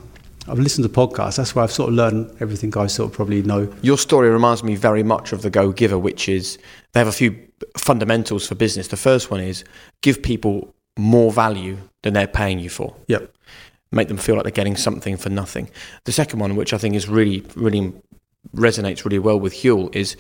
I've 0.51 0.59
listened 0.59 0.85
to 0.85 0.93
podcasts. 0.93 1.37
That's 1.37 1.55
where 1.55 1.63
I've 1.63 1.71
sort 1.71 1.91
of 1.91 1.95
learned 1.95 2.37
everything 2.41 2.77
I 2.77 2.89
sort 2.89 3.11
of 3.11 3.17
probably 3.17 3.43
know. 3.43 3.73
Your 3.83 3.97
story 3.97 4.29
reminds 4.31 4.65
me 4.65 4.75
very 4.75 5.05
much 5.05 5.33
of 5.33 5.43
the 5.43 5.51
Go 5.51 5.71
Giver, 5.71 5.99
which 5.99 6.29
is 6.29 6.59
they 6.93 6.99
have 7.01 7.07
a 7.07 7.13
few 7.13 7.39
fundamentals 7.77 8.49
for 8.49 8.57
business. 8.57 8.89
The 8.89 8.97
first 8.97 9.31
one 9.31 9.41
is 9.41 9.65
give 10.03 10.23
people 10.23 10.75
more 10.99 11.31
value 11.31 11.79
than 12.03 12.15
they're 12.15 12.27
paying 12.27 12.59
you 12.59 12.69
for. 12.69 12.97
Yep. 13.07 13.33
Make 13.93 14.09
them 14.09 14.17
feel 14.17 14.35
like 14.35 14.45
they're 14.45 14.51
getting 14.51 14.77
something 14.77 15.17
for 15.17 15.31
nothing. 15.31 15.71
The 16.05 16.13
second 16.13 16.41
one, 16.41 16.57
which 16.57 16.73
I 16.73 16.79
think 16.79 16.97
is 16.97 17.09
really, 17.09 17.45
really 17.55 17.93
resonates 18.55 19.05
really 19.05 19.19
well 19.19 19.39
with 19.39 19.53
Huel, 19.53 19.95
is 19.95 20.17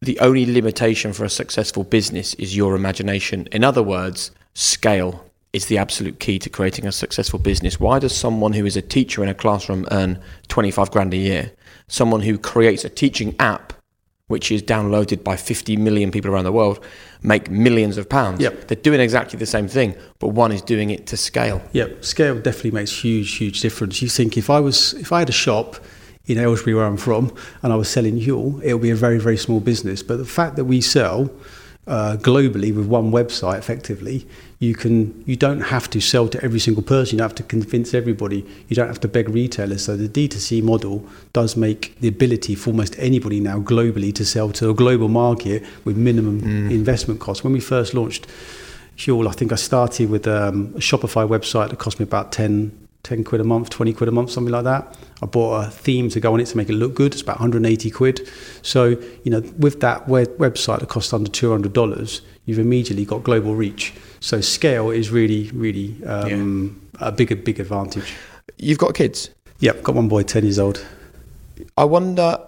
the 0.00 0.18
only 0.20 0.46
limitation 0.46 1.12
for 1.12 1.24
a 1.24 1.30
successful 1.30 1.84
business 1.84 2.34
is 2.34 2.56
your 2.56 2.74
imagination. 2.74 3.48
In 3.52 3.64
other 3.64 3.82
words, 3.82 4.30
scale 4.54 5.29
is 5.52 5.66
the 5.66 5.78
absolute 5.78 6.20
key 6.20 6.38
to 6.38 6.48
creating 6.48 6.86
a 6.86 6.92
successful 6.92 7.38
business. 7.38 7.80
Why 7.80 7.98
does 7.98 8.14
someone 8.14 8.52
who 8.52 8.66
is 8.66 8.76
a 8.76 8.82
teacher 8.82 9.22
in 9.22 9.28
a 9.28 9.34
classroom 9.34 9.86
earn 9.90 10.20
25 10.48 10.90
grand 10.90 11.12
a 11.12 11.16
year? 11.16 11.52
Someone 11.88 12.20
who 12.20 12.38
creates 12.38 12.84
a 12.84 12.88
teaching 12.88 13.34
app, 13.40 13.72
which 14.28 14.52
is 14.52 14.62
downloaded 14.62 15.24
by 15.24 15.36
50 15.36 15.76
million 15.76 16.12
people 16.12 16.30
around 16.30 16.44
the 16.44 16.52
world, 16.52 16.84
make 17.22 17.50
millions 17.50 17.98
of 17.98 18.08
pounds. 18.08 18.40
Yep. 18.40 18.68
They're 18.68 18.76
doing 18.76 19.00
exactly 19.00 19.38
the 19.40 19.46
same 19.46 19.66
thing, 19.66 19.96
but 20.20 20.28
one 20.28 20.52
is 20.52 20.62
doing 20.62 20.90
it 20.90 21.08
to 21.08 21.16
scale. 21.16 21.60
Yep. 21.72 22.04
Scale 22.04 22.36
definitely 22.36 22.70
makes 22.70 23.02
huge, 23.02 23.36
huge 23.36 23.60
difference. 23.60 24.00
You 24.00 24.08
think 24.08 24.36
if 24.36 24.50
I 24.50 24.60
was, 24.60 24.94
if 24.94 25.12
I 25.12 25.18
had 25.18 25.28
a 25.28 25.32
shop 25.32 25.76
in 26.26 26.38
Aylesbury 26.38 26.74
where 26.74 26.86
I'm 26.86 26.96
from 26.96 27.34
and 27.64 27.72
I 27.72 27.76
was 27.76 27.88
selling 27.88 28.20
Huel, 28.20 28.62
it 28.62 28.72
would 28.72 28.82
be 28.82 28.90
a 28.90 28.96
very, 28.96 29.18
very 29.18 29.36
small 29.36 29.58
business. 29.58 30.00
But 30.00 30.18
the 30.18 30.24
fact 30.24 30.54
that 30.54 30.66
we 30.66 30.80
sell 30.80 31.28
uh, 31.90 32.16
globally 32.16 32.74
with 32.74 32.86
one 32.86 33.10
website 33.10 33.58
effectively, 33.58 34.24
you 34.60 34.74
can 34.74 35.24
you 35.26 35.34
don't 35.34 35.60
have 35.60 35.90
to 35.90 36.00
sell 36.00 36.28
to 36.28 36.42
every 36.44 36.60
single 36.60 36.84
person. 36.84 37.16
You 37.16 37.18
don't 37.18 37.30
have 37.30 37.36
to 37.36 37.42
convince 37.42 37.92
everybody. 37.92 38.46
You 38.68 38.76
don't 38.76 38.86
have 38.86 39.00
to 39.00 39.08
beg 39.08 39.28
retailers. 39.28 39.84
So 39.84 39.96
the 39.96 40.08
D2C 40.08 40.62
model 40.62 41.04
does 41.32 41.56
make 41.56 41.98
the 42.00 42.08
ability 42.08 42.54
for 42.54 42.70
almost 42.70 42.94
anybody 42.98 43.40
now 43.40 43.58
globally 43.58 44.14
to 44.14 44.24
sell 44.24 44.50
to 44.52 44.70
a 44.70 44.74
global 44.74 45.08
market 45.08 45.64
with 45.84 45.96
minimum 45.96 46.70
investment 46.70 47.18
costs. 47.20 47.42
When 47.42 47.52
we 47.52 47.60
first 47.60 47.92
launched 47.92 48.26
Huel, 48.96 49.28
I 49.28 49.32
think 49.32 49.50
I 49.50 49.56
started 49.56 50.10
with 50.10 50.28
um, 50.28 50.72
a 50.76 50.80
Shopify 50.80 51.26
website 51.26 51.70
that 51.70 51.78
cost 51.78 51.98
me 51.98 52.04
about 52.04 52.30
10, 52.30 52.70
10 53.02 53.24
quid 53.24 53.40
a 53.40 53.44
month, 53.44 53.70
20 53.70 53.92
quid 53.92 54.08
a 54.08 54.12
month, 54.12 54.30
something 54.30 54.52
like 54.52 54.64
that. 54.64 54.96
I 55.22 55.26
bought 55.26 55.66
a 55.66 55.70
theme 55.70 56.08
to 56.10 56.20
go 56.20 56.34
on 56.34 56.40
it 56.40 56.46
to 56.46 56.56
make 56.56 56.68
it 56.68 56.74
look 56.74 56.94
good. 56.94 57.12
It's 57.12 57.22
about 57.22 57.36
180 57.36 57.90
quid. 57.90 58.28
So, 58.62 58.88
you 59.24 59.30
know, 59.30 59.40
with 59.58 59.80
that 59.80 60.08
web- 60.08 60.36
website 60.38 60.80
that 60.80 60.88
costs 60.88 61.12
under 61.12 61.30
$200, 61.30 62.20
you've 62.44 62.58
immediately 62.58 63.04
got 63.04 63.22
global 63.22 63.54
reach. 63.54 63.94
So 64.20 64.40
scale 64.40 64.90
is 64.90 65.10
really, 65.10 65.50
really 65.52 66.02
um, 66.04 66.80
a 67.00 67.10
big, 67.10 67.44
big 67.44 67.58
advantage. 67.58 68.14
You've 68.58 68.78
got 68.78 68.94
kids. 68.94 69.30
Yep, 69.60 69.82
got 69.82 69.94
one 69.94 70.08
boy, 70.08 70.22
10 70.22 70.44
years 70.44 70.58
old. 70.58 70.84
I 71.76 71.84
wonder 71.84 72.38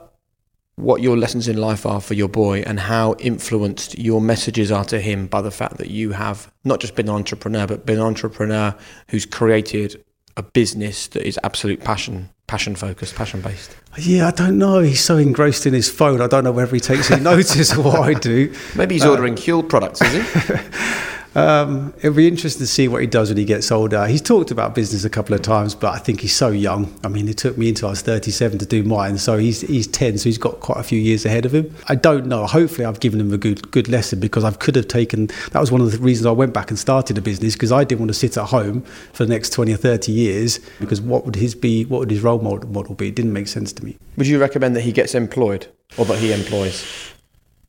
what 0.77 1.03
your 1.03 1.17
lessons 1.17 1.49
in 1.49 1.57
life 1.57 1.85
are 1.85 2.01
for 2.01 2.15
your 2.15 2.29
boy 2.29 2.63
and 2.67 2.81
how 2.81 3.15
influenced 3.19 3.99
your 3.99 4.21
messages 4.21 4.73
are 4.73 4.85
to 4.87 5.01
him 5.01 5.27
by 5.27 5.43
the 5.43 5.51
fact 5.51 5.77
that 5.79 5.91
you 5.91 6.13
have 6.13 6.51
not 6.65 6.81
just 6.81 6.95
been 6.95 7.09
an 7.09 7.15
entrepreneur, 7.15 7.67
but 7.67 7.85
been 7.85 7.99
an 7.99 8.05
entrepreneur 8.05 8.75
who's 9.09 9.27
created 9.27 10.03
a 10.37 10.43
business 10.43 11.09
that 11.09 11.27
is 11.27 11.39
absolute 11.43 11.83
passion, 11.85 12.31
passion 12.47 12.75
focused, 12.75 13.15
passion 13.15 13.41
based. 13.41 13.77
Yeah, 13.99 14.29
I 14.29 14.31
don't 14.31 14.59
know. 14.59 14.81
He's 14.81 15.03
so 15.05 15.17
engrossed 15.17 15.67
in 15.67 15.75
his 15.75 15.91
phone. 15.91 16.21
I 16.21 16.27
don't 16.27 16.45
know 16.45 16.53
whether 16.53 16.75
he 16.75 16.81
takes 16.81 17.11
any 17.11 17.23
notice 17.33 17.73
of 17.73 17.85
what 17.85 18.01
I 18.01 18.15
do. 18.15 18.55
Maybe 18.77 18.95
he's 18.95 19.05
uh, 19.05 19.11
ordering 19.11 19.35
Huel 19.35 19.69
products, 19.69 20.01
is 20.01 20.13
he? 20.13 20.55
Um, 21.35 21.95
it'll 21.99 22.15
be 22.15 22.29
interesting 22.29 22.61
to 22.61 22.67
see 22.67 22.89
what 22.89 23.01
he 23.01 23.07
does 23.07 23.31
when 23.31 23.39
he 23.39 23.45
gets 23.45 23.71
older. 23.71 24.07
He's 24.07 24.21
talked 24.21 24.51
about 24.51 24.75
business 24.75 25.05
a 25.05 25.11
couple 25.11 25.35
of 25.35 25.43
times, 25.43 25.75
but 25.75 25.95
I 25.95 25.99
think 25.99 26.21
he's 26.21 26.35
so 26.35 26.49
young. 26.49 26.95
I 27.03 27.09
mean, 27.09 27.29
it 27.29 27.39
took 27.39 27.57
me 27.57 27.71
until 27.71 27.89
I 27.89 27.93
was 27.93 28.03
37 28.03 28.59
to 28.59 28.67
do 28.67 28.83
mine, 28.83 29.19
so 29.19 29.39
he's 29.39 29.63
he's 29.63 29.87
10, 29.87 30.19
so 30.19 30.25
he's 30.25 30.39
got 30.39 30.61
quite 30.61 30.79
a 30.79 30.83
few 30.83 30.99
years 30.99 31.25
ahead 31.25 31.47
of 31.47 31.55
him. 31.55 31.75
I 31.89 31.95
don't 31.95 32.27
know. 32.27 32.47
Hopefully, 32.47 32.85
I've 32.85 33.01
given 33.01 33.21
him 33.21 33.33
a 33.33 33.39
good 33.39 33.71
good 33.71 33.89
lesson 33.89 34.21
because 34.21 34.45
I 34.45 34.51
could 34.53 34.77
have 34.77 34.89
taken. 34.89 35.29
That 35.53 35.61
was 35.61 35.73
one 35.73 35.81
of 35.81 35.91
the 35.91 35.99
reasons 35.99 36.27
I 36.27 36.33
went 36.33 36.53
back 36.53 36.71
and 36.71 36.79
started 36.79 37.17
a 37.17 37.23
business 37.23 37.55
because 37.55 37.73
I 37.73 37.85
didn't 37.85 38.01
want 38.01 38.11
to 38.11 38.19
sit 38.19 38.37
at 38.37 38.47
home 38.47 38.83
for 39.13 39.25
the 39.25 39.33
next 39.33 39.51
20 39.51 39.73
or 39.73 39.77
30 39.77 40.13
years. 40.13 40.61
Because 40.81 41.01
what 41.01 41.25
would 41.25 41.37
his 41.37 41.55
be? 41.55 41.85
What 41.87 42.01
would 42.01 42.11
his 42.11 42.21
role 42.21 42.41
model 42.41 42.69
model 42.69 42.95
be? 42.95 43.09
It 43.09 43.15
didn't 43.15 43.33
make 43.33 43.49
sense 43.49 43.73
to 43.75 43.85
me. 43.85 43.97
Would 44.17 44.27
you 44.27 44.39
recommend 44.39 44.77
that 44.77 44.83
he 44.83 44.93
gets 44.93 45.15
employed 45.15 45.67
or 45.97 46.05
that 46.07 46.19
he 46.19 46.33
employs? 46.33 46.85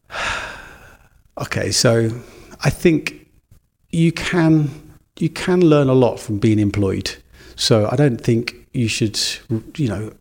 Okay, 1.36 1.72
so 1.72 2.12
I 2.64 2.70
think 2.70 3.23
you 3.94 4.12
can 4.12 4.70
you 5.20 5.30
can 5.30 5.62
learn 5.62 5.88
a 5.88 5.94
lot 5.94 6.20
from 6.20 6.40
being 6.40 6.60
employed. 6.60 7.16
So 7.56 7.88
I 7.90 7.96
don't 7.96 8.20
think 8.20 8.56
you 8.74 8.88
should, 8.88 9.20
you 9.78 9.88
know, 9.88 10.12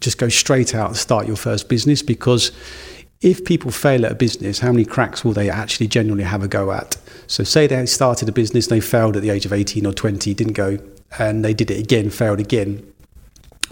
just 0.00 0.16
go 0.16 0.30
straight 0.30 0.74
out 0.74 0.88
and 0.88 0.96
start 0.96 1.26
your 1.26 1.36
first 1.36 1.68
business 1.68 2.02
because 2.02 2.50
if 3.20 3.44
people 3.44 3.70
fail 3.70 4.06
at 4.06 4.12
a 4.12 4.14
business, 4.14 4.60
how 4.60 4.72
many 4.72 4.86
cracks 4.86 5.22
will 5.22 5.32
they 5.32 5.50
actually 5.50 5.88
genuinely 5.88 6.24
have 6.24 6.42
a 6.42 6.48
go 6.48 6.72
at? 6.72 6.96
So 7.26 7.44
say 7.44 7.66
they 7.66 7.84
started 7.84 8.28
a 8.28 8.32
business, 8.32 8.68
they 8.68 8.80
failed 8.80 9.16
at 9.16 9.22
the 9.22 9.30
age 9.30 9.44
of 9.44 9.52
18 9.52 9.84
or 9.84 9.92
20, 9.92 10.32
didn't 10.32 10.54
go, 10.54 10.78
and 11.18 11.44
they 11.44 11.52
did 11.52 11.70
it 11.70 11.78
again, 11.78 12.08
failed 12.08 12.40
again. 12.40 12.90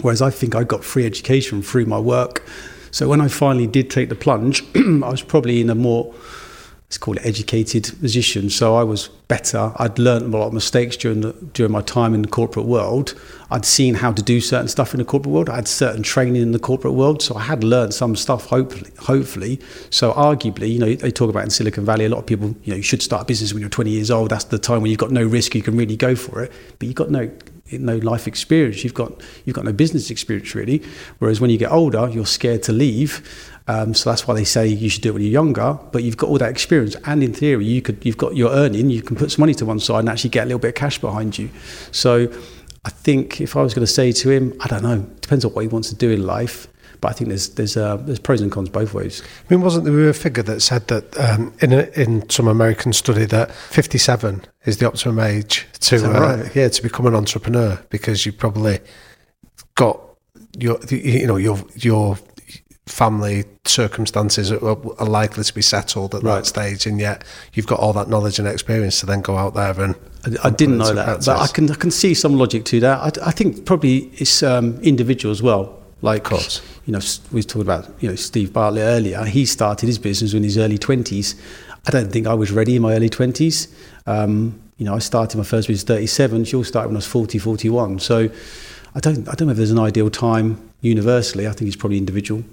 Whereas 0.03 0.21
I 0.21 0.29
think 0.29 0.55
I 0.55 0.65
got 0.65 0.85
free 0.85 1.07
education 1.07 1.63
through 1.63 1.87
my 1.87 1.99
work. 1.99 2.47
So 2.91 3.09
when 3.09 3.23
I 3.23 3.29
finally 3.29 3.67
did 3.67 3.89
take 3.89 4.11
the 4.11 4.15
plunge, 4.15 4.63
I 4.75 5.09
was 5.09 5.23
probably 5.23 5.63
in 5.63 5.71
a 5.71 5.75
more 5.75 6.13
let's 6.87 6.99
call 6.99 7.17
it 7.17 7.27
educated 7.27 7.93
position. 8.01 8.49
So 8.49 8.77
I 8.77 8.85
was 8.85 9.09
better. 9.09 9.73
I'd 9.77 9.99
learned 9.99 10.33
a 10.33 10.37
lot 10.37 10.47
of 10.47 10.53
mistakes 10.53 10.97
during 10.97 11.21
the, 11.21 11.33
during 11.53 11.73
my 11.73 11.83
time 11.83 12.15
in 12.15 12.23
the 12.23 12.29
corporate 12.29 12.67
world. 12.67 13.13
I'd 13.51 13.65
seen 13.65 13.95
how 13.95 14.13
to 14.13 14.23
do 14.23 14.41
certain 14.41 14.69
stuff 14.69 14.95
in 14.95 14.99
the 14.99 15.05
corporate 15.05 15.33
world. 15.33 15.51
I 15.51 15.57
had 15.57 15.67
certain 15.67 16.05
training 16.05 16.41
in 16.41 16.53
the 16.53 16.61
corporate 16.61 16.95
world, 16.95 17.23
so 17.23 17.35
I 17.35 17.43
had 17.43 17.65
learned 17.65 17.93
some 17.93 18.15
stuff. 18.15 18.47
Hopefully, 18.47 18.93
hopefully. 19.01 19.61
So 19.91 20.13
arguably, 20.13 20.73
you 20.73 20.79
know, 20.79 20.95
they 20.95 21.11
talk 21.11 21.29
about 21.29 21.43
in 21.43 21.51
Silicon 21.51 21.85
Valley. 21.85 22.05
A 22.05 22.09
lot 22.09 22.19
of 22.19 22.27
people, 22.27 22.55
you 22.63 22.71
know, 22.73 22.77
you 22.77 22.83
should 22.83 23.03
start 23.03 23.23
a 23.23 23.25
business 23.25 23.53
when 23.53 23.63
you're 23.63 23.69
20 23.69 23.91
years 23.91 24.13
old. 24.13 24.31
That's 24.31 24.45
the 24.45 24.59
time 24.59 24.83
when 24.83 24.91
you've 24.93 25.01
got 25.01 25.11
no 25.11 25.25
risk. 25.25 25.57
You 25.57 25.63
can 25.63 25.77
really 25.77 25.97
go 25.97 26.15
for 26.15 26.45
it. 26.45 26.53
But 26.79 26.87
you've 26.87 26.95
got 26.95 27.11
no 27.11 27.29
no 27.73 27.97
life 27.97 28.27
experience. 28.27 28.85
You've 28.85 28.95
got 28.95 29.13
you've 29.45 29.57
got 29.57 29.65
no 29.65 29.73
business 29.73 30.11
experience 30.11 30.55
really. 30.55 30.83
Whereas 31.19 31.41
when 31.41 31.51
you 31.51 31.59
get 31.59 31.73
older, 31.73 32.09
you're 32.09 32.27
scared 32.27 32.63
to 32.65 32.73
leave. 32.73 33.53
Um, 33.69 33.95
so 33.95 34.11
that's 34.11 34.29
why 34.29 34.35
they 34.35 34.45
say 34.45 34.69
you 34.69 34.89
should 34.89 35.03
do 35.03 35.11
it 35.11 35.13
when 35.13 35.23
you're 35.23 35.33
younger. 35.33 35.79
But 35.91 36.05
you've 36.05 36.17
got 36.17 36.31
all 36.31 36.39
that 36.39 36.51
experience, 36.51 36.97
and 37.05 37.23
in 37.23 37.35
theory, 37.35 37.65
you 37.65 37.83
could 37.83 38.05
you've 38.05 38.17
got 38.17 38.37
your 38.37 38.51
earning. 38.51 38.91
You 38.91 39.03
can 39.03 39.17
put 39.17 39.33
some 39.33 39.43
money 39.43 39.55
to 39.55 39.67
one 39.67 39.81
side 39.81 40.01
and 40.01 40.09
actually 40.09 40.31
get 40.31 40.45
a 40.45 40.47
little 40.47 40.61
bit 40.61 40.69
of 40.69 40.75
cash 40.75 40.99
behind 40.99 41.39
you. 41.39 41.51
So 41.91 42.33
I 42.85 42.91
think 42.91 43.41
if 43.41 43.57
I 43.57 43.63
was 43.63 43.75
going 43.75 43.85
to 43.85 43.93
say 43.93 44.13
to 44.13 44.31
him, 44.31 44.55
I 44.61 44.69
don't 44.69 44.83
know, 44.83 45.01
depends 45.21 45.45
on 45.45 45.53
what 45.53 45.63
he 45.63 45.69
wants 45.69 45.89
to 45.89 45.97
do 45.97 46.11
in 46.11 46.25
life. 46.25 46.69
But 47.07 47.11
I 47.11 47.19
think 47.19 47.29
there's 47.29 47.51
there's 47.51 47.77
uh, 47.77 47.99
there's 47.99 48.19
pros 48.19 48.41
and 48.41 48.51
cons 48.51 48.69
both 48.69 48.93
ways. 48.93 49.23
I 49.23 49.55
mean, 49.55 49.63
wasn't 49.63 49.85
there 49.85 50.09
a 50.09 50.13
figure 50.13 50.43
that 50.43 50.61
said 50.61 50.89
that 50.89 51.17
um, 51.17 51.53
in 51.61 51.73
a, 51.73 51.83
in 51.95 52.29
some 52.29 52.49
American 52.49 52.93
study 52.93 53.25
that 53.27 53.53
57 53.53 54.45
is 54.65 54.79
the 54.79 54.89
optimum 54.89 55.21
age 55.21 55.69
to 55.83 56.05
uh, 56.05 56.21
right? 56.21 56.57
yeah 56.57 56.67
to 56.67 56.83
become 56.83 57.07
an 57.07 57.15
entrepreneur 57.15 57.81
because 57.91 58.27
you 58.27 58.33
probably 58.33 58.81
got 59.77 60.01
your 60.59 60.81
you 60.91 61.29
know 61.29 61.37
your 61.37 61.65
your 61.77 62.19
family 62.87 63.45
circumstances 63.65 64.51
are, 64.51 64.69
are, 64.69 65.07
likely 65.07 65.45
to 65.45 65.55
be 65.55 65.63
settled 65.63 66.13
at 66.13 66.25
right. 66.25 66.39
that 66.39 66.47
stage, 66.47 66.87
and 66.87 66.99
yet 66.99 67.23
you've 67.53 67.69
got 67.69 67.79
all 67.79 67.93
that 67.93 68.09
knowledge 68.09 68.41
and 68.41 68.49
experience 68.49 68.99
to 68.99 69.07
then 69.07 69.21
go 69.21 69.37
out 69.37 69.55
there 69.55 69.81
and. 69.81 69.95
I, 70.25 70.49
I 70.49 70.51
didn't 70.51 70.79
know 70.79 70.93
that, 70.93 71.05
practice. 71.05 71.27
but 71.27 71.39
I 71.39 71.47
can 71.47 71.71
I 71.71 71.77
can 71.77 71.93
see 71.93 72.15
some 72.15 72.35
logic 72.35 72.65
to 72.65 72.81
that. 72.81 72.99
I, 72.99 73.29
I 73.29 73.31
think 73.31 73.65
probably 73.65 74.11
it's 74.15 74.43
um, 74.43 74.81
individual 74.81 75.31
as 75.31 75.41
well. 75.41 75.86
Like, 76.07 76.23
course, 76.23 76.63
you 76.87 76.93
know, 76.93 77.01
we 77.33 77.43
talked 77.43 77.65
about 77.65 77.91
you 77.99 78.09
know 78.09 78.15
Steve 78.15 78.53
Bartlett 78.53 78.85
earlier. 78.85 79.25
He 79.25 79.45
started 79.45 79.87
his 79.89 79.99
business 79.99 80.35
in 80.35 80.45
his 80.45 80.57
early 80.57 80.79
twenties. 80.79 81.35
I 81.85 81.91
don't 81.91 82.13
think 82.13 82.29
I 82.29 82.35
was 82.35 82.53
ready 82.53 82.77
in 82.77 82.83
my 82.83 82.95
early 82.95 83.09
twenties. 83.09 83.67
Um, 84.07 84.61
you 84.77 84.87
know, 84.87 84.95
I 84.95 85.01
started 85.01 85.37
my 85.37 85.43
first 85.43 85.67
business 85.67 85.83
37. 85.83 86.45
Huel 86.45 86.65
started 86.65 86.89
when 86.91 86.97
I 86.97 86.99
was 86.99 87.07
40, 87.07 87.39
41. 87.39 87.99
So 87.99 88.29
I 88.95 89.01
don't 89.01 89.29
I 89.29 89.35
don't 89.35 89.49
know 89.49 89.51
if 89.51 89.57
there's 89.57 89.73
an 89.73 89.81
ideal 89.81 90.09
time 90.09 90.71
universally. 90.81 91.49
I 91.49 91.51
think 91.51 91.67
it's 91.67 91.77
probably 91.77 91.99
individual. 91.99 92.45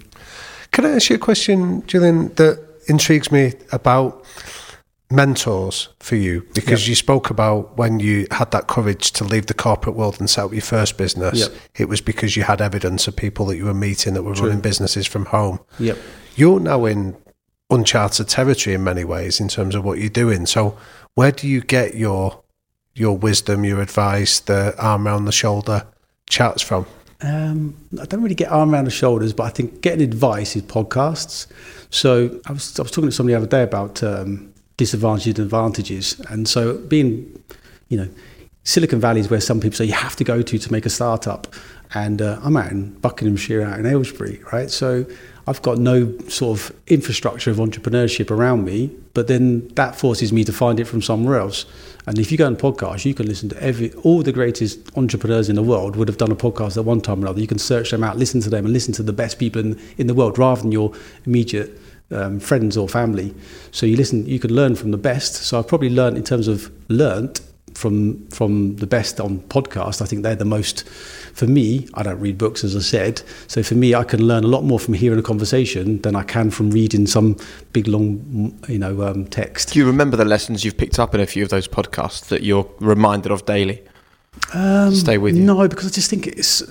Can 0.71 0.87
I 0.87 0.95
ask 0.95 1.11
you 1.11 1.17
a 1.17 1.19
question, 1.19 1.85
Julian, 1.85 2.33
that 2.35 2.57
intrigues 2.87 3.31
me 3.31 3.53
about 3.71 4.25
mentors 5.13 5.89
for 5.99 6.15
you? 6.15 6.45
Because 6.53 6.83
yep. 6.83 6.89
you 6.89 6.95
spoke 6.95 7.29
about 7.29 7.77
when 7.77 7.99
you 7.99 8.27
had 8.31 8.51
that 8.51 8.67
courage 8.67 9.11
to 9.13 9.23
leave 9.23 9.45
the 9.45 9.53
corporate 9.53 9.95
world 9.95 10.19
and 10.19 10.29
set 10.29 10.45
up 10.45 10.51
your 10.51 10.61
first 10.61 10.97
business, 10.97 11.39
yep. 11.39 11.51
it 11.75 11.87
was 11.87 12.01
because 12.01 12.35
you 12.35 12.43
had 12.43 12.61
evidence 12.61 13.07
of 13.07 13.15
people 13.15 13.45
that 13.45 13.57
you 13.57 13.65
were 13.65 13.73
meeting 13.73 14.13
that 14.15 14.23
were 14.23 14.33
True. 14.33 14.47
running 14.47 14.61
businesses 14.61 15.07
from 15.07 15.25
home. 15.25 15.59
Yep. 15.79 15.97
You're 16.35 16.59
now 16.59 16.85
in 16.85 17.15
uncharted 17.69 18.27
territory 18.27 18.75
in 18.75 18.83
many 18.83 19.03
ways 19.03 19.39
in 19.39 19.47
terms 19.47 19.75
of 19.75 19.83
what 19.85 19.99
you're 19.99 20.09
doing. 20.09 20.45
So 20.45 20.77
where 21.15 21.31
do 21.31 21.47
you 21.47 21.61
get 21.61 21.95
your 21.95 22.41
your 22.95 23.17
wisdom, 23.17 23.63
your 23.63 23.81
advice, 23.81 24.39
the 24.39 24.75
arm 24.77 25.07
around 25.07 25.25
the 25.25 25.31
shoulder 25.31 25.87
chats 26.29 26.61
from? 26.61 26.85
Um, 27.21 27.75
I 27.99 28.05
don't 28.05 28.21
really 28.21 28.35
get 28.35 28.51
arm 28.51 28.73
around 28.73 28.85
the 28.85 28.91
shoulders, 28.91 29.33
but 29.33 29.43
I 29.43 29.49
think 29.49 29.81
getting 29.81 30.01
advice 30.01 30.55
is 30.55 30.63
podcasts. 30.63 31.47
So 31.89 32.39
I 32.45 32.51
was, 32.51 32.77
I 32.77 32.83
was 32.83 32.91
talking 32.91 33.09
to 33.09 33.15
somebody 33.15 33.33
the 33.33 33.37
other 33.37 33.47
day 33.47 33.63
about 33.63 34.03
um, 34.03 34.52
disadvantages 34.77 35.37
and 35.37 35.45
advantages. 35.45 36.19
And 36.29 36.47
so 36.47 36.77
being, 36.77 37.41
you 37.89 37.97
know, 37.97 38.09
Silicon 38.63 38.99
Valley 38.99 39.19
is 39.19 39.29
where 39.29 39.41
some 39.41 39.59
people 39.59 39.75
say 39.75 39.85
you 39.85 39.93
have 39.93 40.15
to 40.15 40.23
go 40.23 40.41
to 40.41 40.57
to 40.57 40.71
make 40.71 40.85
a 40.85 40.89
startup. 40.89 41.53
And 41.95 42.21
uh, 42.21 42.39
I'm 42.41 42.57
out 42.57 42.71
in 42.71 42.93
Buckinghamshire, 42.93 43.61
out 43.61 43.79
in 43.79 43.85
Aylesbury, 43.85 44.41
right? 44.51 44.71
So 44.71 45.05
I've 45.45 45.61
got 45.61 45.77
no 45.77 46.17
sort 46.27 46.59
of 46.59 46.75
infrastructure 46.87 47.51
of 47.51 47.57
entrepreneurship 47.57 48.31
around 48.31 48.63
me, 48.63 48.89
but 49.13 49.27
then 49.27 49.67
that 49.75 49.95
forces 49.95 50.31
me 50.31 50.43
to 50.45 50.53
find 50.53 50.79
it 50.79 50.85
from 50.85 51.01
somewhere 51.01 51.37
else. 51.37 51.65
And 52.07 52.17
if 52.17 52.31
you 52.31 52.37
go 52.37 52.47
on 52.47 52.55
podcast, 52.55 53.05
you 53.05 53.13
can 53.13 53.27
listen 53.27 53.49
to 53.49 53.61
every 53.61 53.91
all 54.03 54.23
the 54.23 54.31
greatest 54.31 54.79
entrepreneurs 54.97 55.49
in 55.49 55.55
the 55.55 55.63
world 55.63 55.95
would 55.95 56.07
have 56.07 56.17
done 56.17 56.31
a 56.31 56.35
podcast 56.35 56.77
at 56.77 56.85
one 56.85 57.01
time 57.01 57.19
or 57.19 57.27
another. 57.27 57.41
You 57.41 57.47
can 57.47 57.59
search 57.59 57.91
them 57.91 58.03
out, 58.03 58.17
listen 58.17 58.41
to 58.41 58.49
them, 58.49 58.65
and 58.65 58.73
listen 58.73 58.93
to 58.95 59.03
the 59.03 59.13
best 59.13 59.37
people 59.37 59.61
in 59.61 59.79
in 59.97 60.07
the 60.07 60.13
world 60.13 60.39
rather 60.39 60.61
than 60.61 60.71
your 60.71 60.93
immediate 61.25 61.77
um, 62.11 62.39
friends 62.39 62.77
or 62.77 62.87
family. 62.87 63.33
So 63.71 63.85
you 63.85 63.95
listen, 63.95 64.25
you 64.25 64.39
can 64.39 64.53
learn 64.53 64.75
from 64.75 64.91
the 64.91 64.97
best. 64.97 65.35
So 65.35 65.59
I've 65.59 65.67
probably 65.67 65.89
learned 65.89 66.17
in 66.17 66.23
terms 66.23 66.47
of 66.47 66.71
learnt 66.89 67.41
from 67.75 68.27
from 68.27 68.75
the 68.77 68.87
best 68.87 69.19
on 69.19 69.39
podcast. 69.39 70.01
I 70.01 70.05
think 70.05 70.23
they're 70.23 70.35
the 70.35 70.45
most 70.45 70.87
for 71.33 71.47
me. 71.47 71.87
I 71.95 72.03
don't 72.03 72.19
read 72.19 72.37
books, 72.37 72.63
as 72.63 72.75
I 72.75 72.79
said. 72.79 73.21
So 73.47 73.63
for 73.63 73.75
me, 73.75 73.95
I 73.95 74.03
can 74.03 74.25
learn 74.25 74.43
a 74.43 74.47
lot 74.47 74.63
more 74.63 74.79
from 74.79 74.93
hearing 74.93 75.19
a 75.19 75.23
conversation 75.23 76.01
than 76.01 76.15
I 76.15 76.23
can 76.23 76.51
from 76.51 76.71
reading 76.71 77.07
some 77.07 77.37
big 77.71 77.87
long, 77.87 78.57
you 78.67 78.79
know, 78.79 79.01
um, 79.03 79.25
text. 79.25 79.73
Do 79.73 79.79
you 79.79 79.85
remember 79.85 80.17
the 80.17 80.25
lessons 80.25 80.63
you've 80.63 80.77
picked 80.77 80.99
up 80.99 81.15
in 81.15 81.21
a 81.21 81.25
few 81.25 81.43
of 81.43 81.49
those 81.49 81.67
podcasts 81.67 82.27
that 82.27 82.43
you're 82.43 82.69
reminded 82.79 83.31
of 83.31 83.45
daily? 83.45 83.83
Um, 84.53 84.93
Stay 84.93 85.17
with 85.17 85.35
you. 85.35 85.43
No, 85.43 85.67
because 85.67 85.87
I 85.87 85.89
just 85.89 86.09
think 86.09 86.27
it's. 86.27 86.61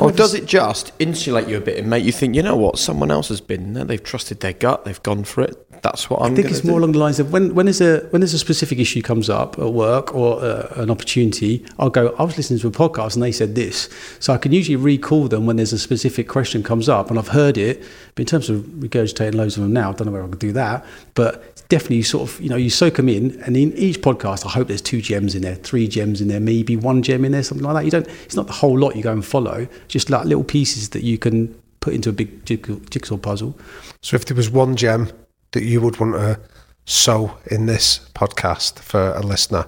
or 0.00 0.12
does 0.12 0.34
it 0.34 0.46
just 0.46 0.92
insulate 0.98 1.48
you 1.48 1.58
a 1.58 1.60
bit 1.60 1.78
and 1.78 1.90
make 1.90 2.04
you 2.04 2.12
think, 2.12 2.34
you 2.34 2.42
know 2.42 2.56
what, 2.56 2.78
someone 2.78 3.10
else 3.10 3.28
has 3.28 3.40
been 3.40 3.74
there, 3.74 3.84
they've 3.84 4.02
trusted 4.02 4.40
their 4.40 4.54
gut, 4.54 4.84
they've 4.84 5.02
gone 5.02 5.24
for 5.24 5.42
it. 5.42 5.67
That's 5.82 6.10
what 6.10 6.22
I'm. 6.22 6.32
I 6.32 6.36
think 6.36 6.48
it's 6.48 6.60
do. 6.60 6.68
more 6.68 6.78
along 6.78 6.92
the 6.92 6.98
lines 6.98 7.20
of 7.20 7.32
when 7.32 7.54
when 7.54 7.66
there's 7.66 7.80
a 7.80 8.00
when 8.10 8.20
there's 8.20 8.34
a 8.34 8.38
specific 8.38 8.78
issue 8.78 9.02
comes 9.02 9.30
up 9.30 9.58
at 9.58 9.72
work 9.72 10.14
or 10.14 10.40
uh, 10.42 10.72
an 10.76 10.90
opportunity, 10.90 11.64
I'll 11.78 11.90
go. 11.90 12.14
I 12.18 12.22
was 12.24 12.36
listening 12.36 12.60
to 12.60 12.68
a 12.68 12.70
podcast 12.70 13.14
and 13.14 13.22
they 13.22 13.32
said 13.32 13.54
this, 13.54 13.88
so 14.18 14.32
I 14.32 14.38
can 14.38 14.52
usually 14.52 14.76
recall 14.76 15.28
them 15.28 15.46
when 15.46 15.56
there's 15.56 15.72
a 15.72 15.78
specific 15.78 16.28
question 16.28 16.62
comes 16.62 16.88
up 16.88 17.10
and 17.10 17.18
I've 17.18 17.28
heard 17.28 17.58
it. 17.58 17.82
But 18.14 18.22
in 18.22 18.26
terms 18.26 18.50
of 18.50 18.62
regurgitating 18.62 19.34
loads 19.34 19.56
of 19.56 19.62
them 19.62 19.72
now, 19.72 19.90
I 19.90 19.92
don't 19.94 20.06
know 20.06 20.12
where 20.12 20.24
I 20.24 20.28
can 20.28 20.38
do 20.38 20.52
that. 20.52 20.84
But 21.14 21.58
definitely 21.68 22.02
sort 22.02 22.28
of, 22.28 22.40
you 22.40 22.48
know, 22.48 22.56
you 22.56 22.70
soak 22.70 22.94
them 22.94 23.08
in. 23.08 23.40
And 23.42 23.56
in 23.56 23.72
each 23.74 24.00
podcast, 24.00 24.46
I 24.46 24.50
hope 24.50 24.68
there's 24.68 24.82
two 24.82 25.02
gems 25.02 25.34
in 25.34 25.42
there, 25.42 25.54
three 25.54 25.86
gems 25.86 26.20
in 26.20 26.28
there, 26.28 26.40
maybe 26.40 26.76
one 26.76 27.02
gem 27.02 27.24
in 27.24 27.32
there, 27.32 27.42
something 27.42 27.64
like 27.64 27.74
that. 27.74 27.84
You 27.84 27.90
don't, 27.90 28.08
it's 28.24 28.36
not 28.36 28.46
the 28.46 28.54
whole 28.54 28.78
lot 28.78 28.96
you 28.96 29.02
go 29.02 29.12
and 29.12 29.24
follow, 29.24 29.68
just 29.86 30.10
like 30.10 30.24
little 30.24 30.44
pieces 30.44 30.90
that 30.90 31.02
you 31.02 31.18
can 31.18 31.54
put 31.80 31.94
into 31.94 32.08
a 32.08 32.12
big 32.12 32.44
jigsaw 32.44 33.16
puzzle. 33.16 33.58
So 34.02 34.16
if 34.16 34.24
there 34.24 34.36
was 34.36 34.50
one 34.50 34.76
gem 34.76 35.12
that 35.52 35.62
you 35.62 35.80
would 35.80 35.98
want 35.98 36.14
to 36.14 36.40
sow 36.84 37.38
in 37.50 37.66
this 37.66 38.08
podcast 38.14 38.78
for 38.78 39.12
a 39.12 39.20
listener, 39.20 39.66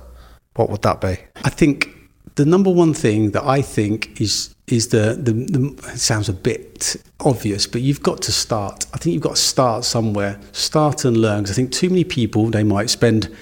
what 0.55 0.71
would 0.71 0.83
that 0.83 1.01
be? 1.01 1.19
I 1.45 1.51
think 1.51 1.89
the 2.37 2.45
number 2.45 2.71
one 2.71 2.95
thing 2.95 3.33
that 3.33 3.45
I 3.45 3.63
think 3.63 4.21
is 4.21 4.55
is 4.67 4.89
the, 4.89 5.19
the, 5.21 5.33
the 5.33 5.99
sounds 5.99 6.29
a 6.29 6.33
bit 6.33 6.97
obvious, 7.19 7.67
but 7.67 7.81
you've 7.81 8.03
got 8.03 8.23
to 8.23 8.33
start. 8.33 8.87
I 8.95 8.99
think 8.99 9.15
you've 9.15 9.23
got 9.23 9.37
to 9.37 9.43
start 9.43 9.85
somewhere. 9.85 10.39
Start 10.53 11.05
and 11.05 11.17
learn. 11.17 11.43
Because 11.43 11.57
I 11.57 11.57
think 11.57 11.73
too 11.73 11.91
many 11.91 12.05
people 12.05 12.51
they 12.51 12.63
might 12.63 12.89
spend 12.89 13.35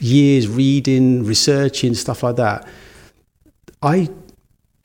years 0.00 0.46
reading, 0.46 1.24
researching 1.24 1.94
stuff 1.94 2.22
like 2.22 2.36
that. 2.36 2.66
I 3.82 4.08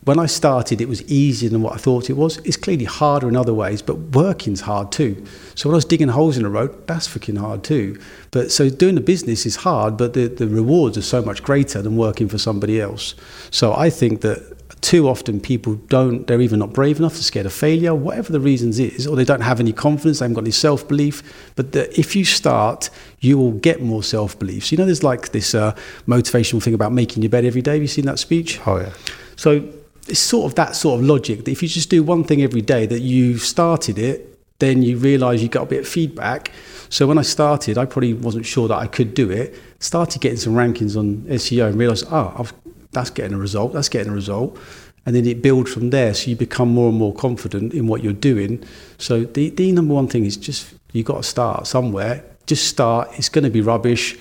when 0.05 0.19
I 0.19 0.25
started, 0.25 0.81
it 0.81 0.89
was 0.89 1.01
easier 1.03 1.49
than 1.49 1.61
what 1.61 1.73
I 1.73 1.77
thought 1.77 2.09
it 2.09 2.13
was. 2.13 2.37
It's 2.39 2.57
clearly 2.57 2.85
harder 2.85 3.29
in 3.29 3.37
other 3.37 3.53
ways, 3.53 3.81
but 3.81 3.95
working's 3.95 4.61
hard 4.61 4.91
too. 4.91 5.23
So 5.55 5.69
when 5.69 5.75
I 5.75 5.77
was 5.77 5.85
digging 5.85 6.09
holes 6.09 6.35
in 6.35 6.43
the 6.43 6.49
road, 6.49 6.87
that's 6.87 7.07
fucking 7.07 7.37
hard 7.37 7.63
too. 7.63 7.99
But 8.31 8.51
so 8.51 8.69
doing 8.69 8.95
the 8.95 9.01
business 9.01 9.45
is 9.45 9.57
hard, 9.57 9.95
but 9.95 10.13
the, 10.13 10.27
the 10.27 10.47
rewards 10.47 10.97
are 10.97 11.03
so 11.03 11.21
much 11.21 11.41
greater 11.41 11.81
than 11.81 11.95
working 11.95 12.27
for 12.27 12.37
somebody 12.37 12.81
else. 12.81 13.15
So 13.49 13.73
I 13.73 13.89
think 13.89 14.21
that 14.21 14.81
too 14.81 15.07
often 15.07 15.39
people 15.39 15.75
don't, 15.75 16.27
they're 16.27 16.41
either 16.41 16.57
not 16.57 16.73
brave 16.73 16.99
enough, 16.99 17.13
they're 17.13 17.21
scared 17.21 17.45
of 17.45 17.53
failure, 17.53 17.95
whatever 17.95 18.33
the 18.33 18.41
reasons 18.41 18.79
is, 18.79 19.07
or 19.07 19.15
they 19.15 19.23
don't 19.23 19.39
have 19.41 19.61
any 19.61 19.71
confidence, 19.71 20.19
they 20.19 20.25
haven't 20.25 20.35
got 20.35 20.41
any 20.43 20.51
self 20.51 20.85
belief. 20.85 21.53
But 21.55 21.71
the, 21.71 21.97
if 21.97 22.13
you 22.13 22.25
start, 22.25 22.89
you 23.21 23.37
will 23.37 23.53
get 23.53 23.81
more 23.81 24.03
self 24.03 24.37
belief. 24.37 24.65
So, 24.65 24.73
you 24.73 24.77
know, 24.79 24.85
there's 24.85 25.03
like 25.03 25.31
this 25.31 25.55
uh, 25.55 25.73
motivational 26.09 26.61
thing 26.61 26.73
about 26.73 26.91
making 26.91 27.23
your 27.23 27.29
bed 27.29 27.45
every 27.45 27.61
day. 27.61 27.73
Have 27.73 27.81
you 27.81 27.87
seen 27.87 28.05
that 28.07 28.19
speech? 28.19 28.59
Oh, 28.67 28.79
yeah. 28.81 28.91
So 29.37 29.69
it's 30.07 30.19
sort 30.19 30.45
of 30.51 30.55
that 30.55 30.75
sort 30.75 30.99
of 30.99 31.05
logic 31.05 31.45
that 31.45 31.51
if 31.51 31.61
you 31.61 31.67
just 31.67 31.89
do 31.89 32.03
one 32.03 32.23
thing 32.23 32.41
every 32.41 32.61
day 32.61 32.85
that 32.85 33.01
you 33.01 33.37
started 33.37 33.97
it, 33.97 34.29
then 34.59 34.83
you 34.83 34.97
realise 34.97 35.41
you 35.41 35.49
got 35.49 35.63
a 35.63 35.67
bit 35.67 35.81
of 35.81 35.87
feedback. 35.87 36.51
So 36.89 37.07
when 37.07 37.17
I 37.17 37.21
started, 37.23 37.77
I 37.77 37.85
probably 37.85 38.13
wasn't 38.13 38.45
sure 38.45 38.67
that 38.67 38.77
I 38.77 38.87
could 38.87 39.13
do 39.13 39.29
it. 39.29 39.55
Started 39.79 40.21
getting 40.21 40.37
some 40.37 40.53
rankings 40.53 40.97
on 40.97 41.23
SEO 41.23 41.67
and 41.67 41.77
realised, 41.77 42.05
oh, 42.05 42.09
ah, 42.11 42.35
I've, 42.39 42.53
that's 42.91 43.09
getting 43.09 43.33
a 43.33 43.37
result. 43.37 43.73
That's 43.73 43.89
getting 43.89 44.11
a 44.11 44.15
result. 44.15 44.57
And 45.05 45.15
then 45.15 45.25
it 45.25 45.41
builds 45.41 45.73
from 45.73 45.89
there. 45.89 46.13
So 46.13 46.29
you 46.29 46.35
become 46.35 46.69
more 46.69 46.89
and 46.89 46.97
more 46.97 47.13
confident 47.13 47.73
in 47.73 47.87
what 47.87 48.03
you're 48.03 48.13
doing. 48.13 48.63
So 48.97 49.23
the, 49.23 49.49
the 49.49 49.71
number 49.71 49.93
one 49.93 50.07
thing 50.07 50.25
is 50.25 50.37
just 50.37 50.73
you 50.93 51.03
got 51.03 51.17
to 51.17 51.23
start 51.23 51.67
somewhere. 51.67 52.23
Just 52.45 52.67
start. 52.67 53.09
It's 53.17 53.29
going 53.29 53.43
to 53.43 53.49
be 53.49 53.61
rubbish 53.61 54.17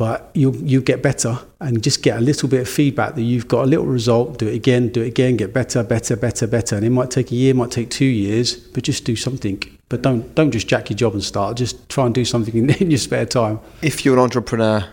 but 0.00 0.30
you 0.32 0.52
you 0.64 0.80
get 0.80 1.02
better 1.02 1.38
and 1.60 1.82
just 1.82 2.02
get 2.02 2.16
a 2.16 2.22
little 2.22 2.48
bit 2.48 2.62
of 2.62 2.68
feedback 2.70 3.16
that 3.16 3.22
you've 3.22 3.46
got 3.46 3.64
a 3.64 3.66
little 3.66 3.84
result 3.84 4.38
do 4.38 4.48
it 4.48 4.54
again 4.54 4.88
do 4.88 5.02
it 5.02 5.08
again 5.08 5.36
get 5.36 5.52
better 5.52 5.82
better 5.82 6.16
better 6.16 6.46
better. 6.46 6.74
And 6.74 6.86
it 6.86 6.88
might 6.88 7.10
take 7.10 7.30
a 7.30 7.34
year 7.34 7.52
might 7.52 7.70
take 7.70 7.90
two 7.90 8.06
years 8.06 8.56
but 8.56 8.82
just 8.82 9.04
do 9.04 9.14
something. 9.14 9.62
But 9.90 10.00
don't 10.00 10.34
don't 10.34 10.52
just 10.52 10.68
jack 10.68 10.88
your 10.88 10.96
job 10.96 11.12
and 11.12 11.22
start. 11.22 11.58
Just 11.58 11.86
try 11.90 12.06
and 12.06 12.14
do 12.14 12.24
something 12.24 12.56
in, 12.62 12.70
in 12.70 12.90
your 12.90 12.96
spare 12.96 13.26
time. 13.26 13.60
If 13.82 14.06
you're 14.06 14.16
an 14.16 14.22
entrepreneur 14.22 14.88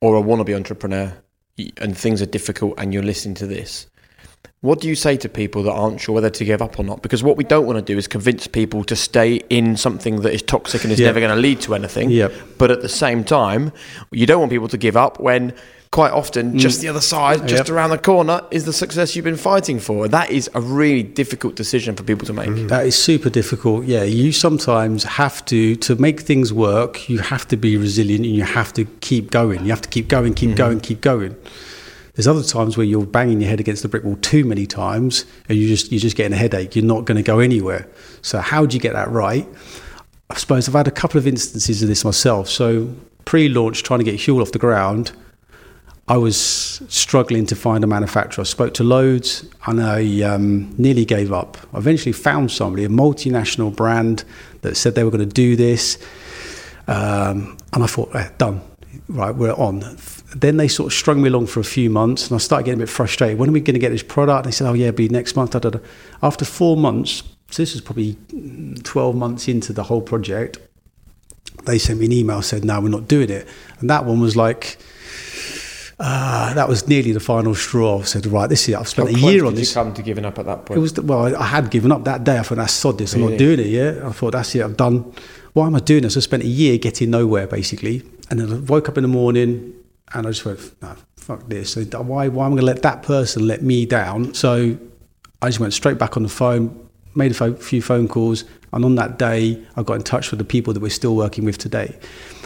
or 0.00 0.16
a 0.16 0.22
wannabe 0.22 0.56
entrepreneur 0.56 1.12
and 1.76 1.94
things 1.94 2.22
are 2.22 2.32
difficult 2.38 2.72
and 2.78 2.94
you're 2.94 3.02
listening 3.02 3.34
to 3.34 3.46
this, 3.46 3.86
what 4.66 4.80
do 4.80 4.88
you 4.88 4.96
say 4.96 5.16
to 5.16 5.28
people 5.28 5.62
that 5.62 5.72
aren't 5.72 6.00
sure 6.00 6.14
whether 6.14 6.28
to 6.28 6.44
give 6.44 6.60
up 6.60 6.78
or 6.78 6.82
not? 6.82 7.00
Because 7.00 7.22
what 7.22 7.36
we 7.36 7.44
don't 7.44 7.66
want 7.66 7.78
to 7.78 7.82
do 7.82 7.96
is 7.96 8.08
convince 8.08 8.46
people 8.48 8.82
to 8.84 8.96
stay 8.96 9.36
in 9.48 9.76
something 9.76 10.22
that 10.22 10.32
is 10.34 10.42
toxic 10.42 10.82
and 10.82 10.92
is 10.92 10.98
Yeah. 10.98 11.06
never 11.06 11.20
going 11.20 11.34
to 11.34 11.40
lead 11.40 11.60
to 11.62 11.74
anything. 11.74 12.10
Yep. 12.10 12.32
But 12.58 12.72
at 12.72 12.82
the 12.82 12.88
same 12.88 13.22
time, 13.22 13.72
you 14.10 14.26
don't 14.26 14.40
want 14.40 14.50
people 14.50 14.68
to 14.68 14.76
give 14.76 14.96
up 14.96 15.20
when 15.20 15.52
quite 15.92 16.10
often 16.10 16.54
mm. 16.54 16.58
just 16.58 16.80
the 16.80 16.88
other 16.88 17.00
side, 17.00 17.46
just 17.46 17.68
Yep. 17.68 17.70
around 17.70 17.90
the 17.90 17.98
corner, 17.98 18.42
is 18.50 18.64
the 18.64 18.72
success 18.72 19.14
you've 19.14 19.24
been 19.24 19.36
fighting 19.36 19.78
for. 19.78 20.08
That 20.08 20.30
is 20.30 20.50
a 20.52 20.60
really 20.60 21.04
difficult 21.04 21.54
decision 21.54 21.94
for 21.94 22.02
people 22.02 22.26
to 22.26 22.32
make. 22.32 22.48
Mm. 22.48 22.68
That 22.68 22.86
is 22.86 22.96
super 22.96 23.30
difficult. 23.30 23.86
Yeah, 23.86 24.02
you 24.02 24.32
sometimes 24.32 25.04
have 25.04 25.44
to 25.46 25.76
to 25.76 25.94
make 25.94 26.20
things 26.20 26.52
work. 26.52 27.08
You 27.08 27.20
have 27.20 27.46
to 27.48 27.56
be 27.56 27.76
resilient, 27.76 28.24
and 28.26 28.34
you 28.34 28.42
have 28.42 28.72
to 28.74 28.84
keep 29.00 29.30
going. 29.30 29.64
You 29.64 29.70
have 29.70 29.82
to 29.82 29.88
keep 29.88 30.08
going, 30.08 30.34
keep 30.34 30.50
mm-hmm. 30.50 30.56
going, 30.56 30.80
keep 30.80 31.00
going. 31.00 31.36
There's 32.16 32.26
other 32.26 32.42
times 32.42 32.78
where 32.78 32.86
you're 32.86 33.06
banging 33.06 33.42
your 33.42 33.50
head 33.50 33.60
against 33.60 33.82
the 33.82 33.88
brick 33.88 34.02
wall 34.02 34.16
too 34.16 34.44
many 34.44 34.66
times, 34.66 35.26
and 35.48 35.58
you 35.58 35.68
just 35.68 35.92
you're 35.92 36.00
just 36.00 36.16
getting 36.16 36.32
a 36.32 36.36
headache. 36.36 36.74
You're 36.74 36.84
not 36.84 37.04
going 37.04 37.16
to 37.16 37.22
go 37.22 37.38
anywhere. 37.38 37.86
So 38.22 38.38
how 38.38 38.66
do 38.66 38.74
you 38.74 38.80
get 38.80 38.94
that 38.94 39.10
right? 39.10 39.46
I 40.30 40.34
suppose 40.36 40.66
I've 40.66 40.74
had 40.74 40.88
a 40.88 40.92
couple 40.92 41.18
of 41.18 41.26
instances 41.26 41.82
of 41.82 41.88
this 41.88 42.04
myself. 42.04 42.48
So 42.48 42.92
pre-launch, 43.26 43.82
trying 43.82 44.00
to 44.00 44.04
get 44.04 44.14
Huel 44.16 44.40
off 44.40 44.52
the 44.52 44.58
ground, 44.58 45.12
I 46.08 46.16
was 46.16 46.36
struggling 46.88 47.46
to 47.46 47.56
find 47.56 47.84
a 47.84 47.86
manufacturer. 47.86 48.42
I 48.42 48.44
spoke 48.44 48.74
to 48.74 48.84
loads 48.84 49.44
and 49.66 49.82
I 49.82 50.22
um, 50.22 50.74
nearly 50.78 51.04
gave 51.04 51.32
up. 51.32 51.58
I 51.74 51.78
eventually 51.78 52.12
found 52.12 52.50
somebody, 52.50 52.84
a 52.84 52.88
multinational 52.88 53.74
brand, 53.74 54.24
that 54.62 54.76
said 54.76 54.94
they 54.94 55.04
were 55.04 55.10
going 55.10 55.28
to 55.28 55.34
do 55.34 55.54
this. 55.54 55.98
Um, 56.88 57.58
and 57.72 57.82
I 57.82 57.86
thought, 57.86 58.14
eh, 58.14 58.30
done. 58.38 58.62
Right, 59.08 59.34
we're 59.34 59.52
on. 59.52 59.96
Then 60.34 60.56
they 60.56 60.66
sort 60.68 60.88
of 60.88 60.92
strung 60.92 61.22
me 61.22 61.28
along 61.28 61.46
for 61.46 61.60
a 61.60 61.64
few 61.64 61.88
months 61.88 62.28
and 62.28 62.34
I 62.34 62.38
started 62.38 62.64
getting 62.64 62.80
a 62.80 62.84
bit 62.84 62.88
frustrated. 62.90 63.38
When 63.38 63.48
are 63.48 63.52
we 63.52 63.60
going 63.60 63.74
to 63.74 63.80
get 63.80 63.90
this 63.90 64.02
product? 64.02 64.44
And 64.44 64.52
They 64.52 64.56
said, 64.56 64.68
oh, 64.68 64.72
yeah, 64.74 64.88
it'll 64.88 64.96
be 64.96 65.08
next 65.08 65.36
month. 65.36 65.52
Da, 65.52 65.60
da, 65.60 65.70
da. 65.70 65.78
After 66.22 66.44
four 66.44 66.76
months, 66.76 67.22
so 67.50 67.62
this 67.62 67.72
was 67.74 67.80
probably 67.80 68.14
mm, 68.32 68.82
12 68.82 69.14
months 69.14 69.46
into 69.46 69.72
the 69.72 69.84
whole 69.84 70.02
project, 70.02 70.58
they 71.64 71.78
sent 71.78 72.00
me 72.00 72.06
an 72.06 72.12
email 72.12 72.42
said 72.42 72.64
no 72.64 72.80
we're 72.80 72.88
not 72.88 73.08
doing 73.08 73.30
it 73.30 73.46
and 73.80 73.88
that 73.88 74.04
one 74.04 74.20
was 74.20 74.36
like 74.36 74.76
uh, 75.98 76.52
that 76.54 76.68
was 76.68 76.86
nearly 76.86 77.12
the 77.12 77.20
final 77.20 77.54
straw 77.54 78.00
I 78.00 78.02
said 78.02 78.26
right 78.26 78.48
this 78.48 78.68
is 78.68 78.74
I've 78.74 78.88
spent 78.88 79.08
a 79.08 79.12
How 79.12 79.18
close 79.18 79.32
year 79.32 79.44
on 79.46 79.52
did 79.54 79.60
this 79.62 79.70
you 79.70 79.74
come 79.82 79.94
to 79.94 80.02
giving 80.02 80.24
up 80.26 80.38
at 80.38 80.44
that 80.46 80.66
point? 80.66 80.76
it 80.78 80.80
was 80.80 80.92
the, 80.92 81.02
well 81.02 81.34
I, 81.34 81.40
I 81.40 81.44
had 81.46 81.70
given 81.70 81.90
up 81.92 82.04
that 82.04 82.24
day 82.24 82.38
I 82.38 82.42
thought 82.42 82.56
that's 82.56 82.72
sod 82.74 82.98
this 82.98 83.14
I'm 83.14 83.20
Really? 83.22 83.32
not 83.32 83.38
doing 83.38 83.60
it 83.60 83.66
yeah 83.68 84.06
I 84.06 84.12
thought 84.12 84.32
that's 84.32 84.54
it 84.54 84.60
I'm 84.60 84.74
done 84.74 85.10
why 85.54 85.66
am 85.66 85.74
I 85.74 85.78
doing 85.80 86.02
this 86.02 86.16
I 86.16 86.20
spent 86.20 86.42
a 86.42 86.46
year 86.48 86.76
getting 86.78 87.10
nowhere 87.10 87.46
basically 87.46 88.02
and 88.28 88.38
then 88.40 88.52
I 88.52 88.56
woke 88.58 88.88
up 88.90 88.98
in 88.98 89.02
the 89.02 89.08
morning 89.08 89.72
and 90.14 90.26
I 90.26 90.30
just 90.30 90.44
went 90.44 90.82
no 90.82 90.96
fuck 91.16 91.48
this 91.48 91.72
So 91.72 91.84
why, 92.02 92.28
why 92.28 92.46
am 92.46 92.52
I 92.52 92.56
going 92.56 92.60
to 92.60 92.66
let 92.66 92.82
that 92.82 93.02
person 93.02 93.46
let 93.46 93.62
me 93.62 93.86
down 93.86 94.32
so 94.34 94.78
I 95.42 95.48
just 95.48 95.60
went 95.60 95.74
straight 95.74 95.98
back 95.98 96.16
on 96.16 96.22
the 96.22 96.28
phone, 96.28 96.88
made 97.14 97.38
a 97.38 97.54
few 97.54 97.82
phone 97.82 98.08
calls, 98.08 98.44
and 98.72 98.84
on 98.84 98.94
that 98.96 99.18
day, 99.18 99.62
I 99.76 99.82
got 99.82 99.94
in 99.94 100.02
touch 100.02 100.30
with 100.30 100.38
the 100.38 100.44
people 100.44 100.72
that 100.72 100.80
we're 100.80 100.90
still 100.90 101.14
working 101.14 101.44
with 101.44 101.58
today. 101.58 101.96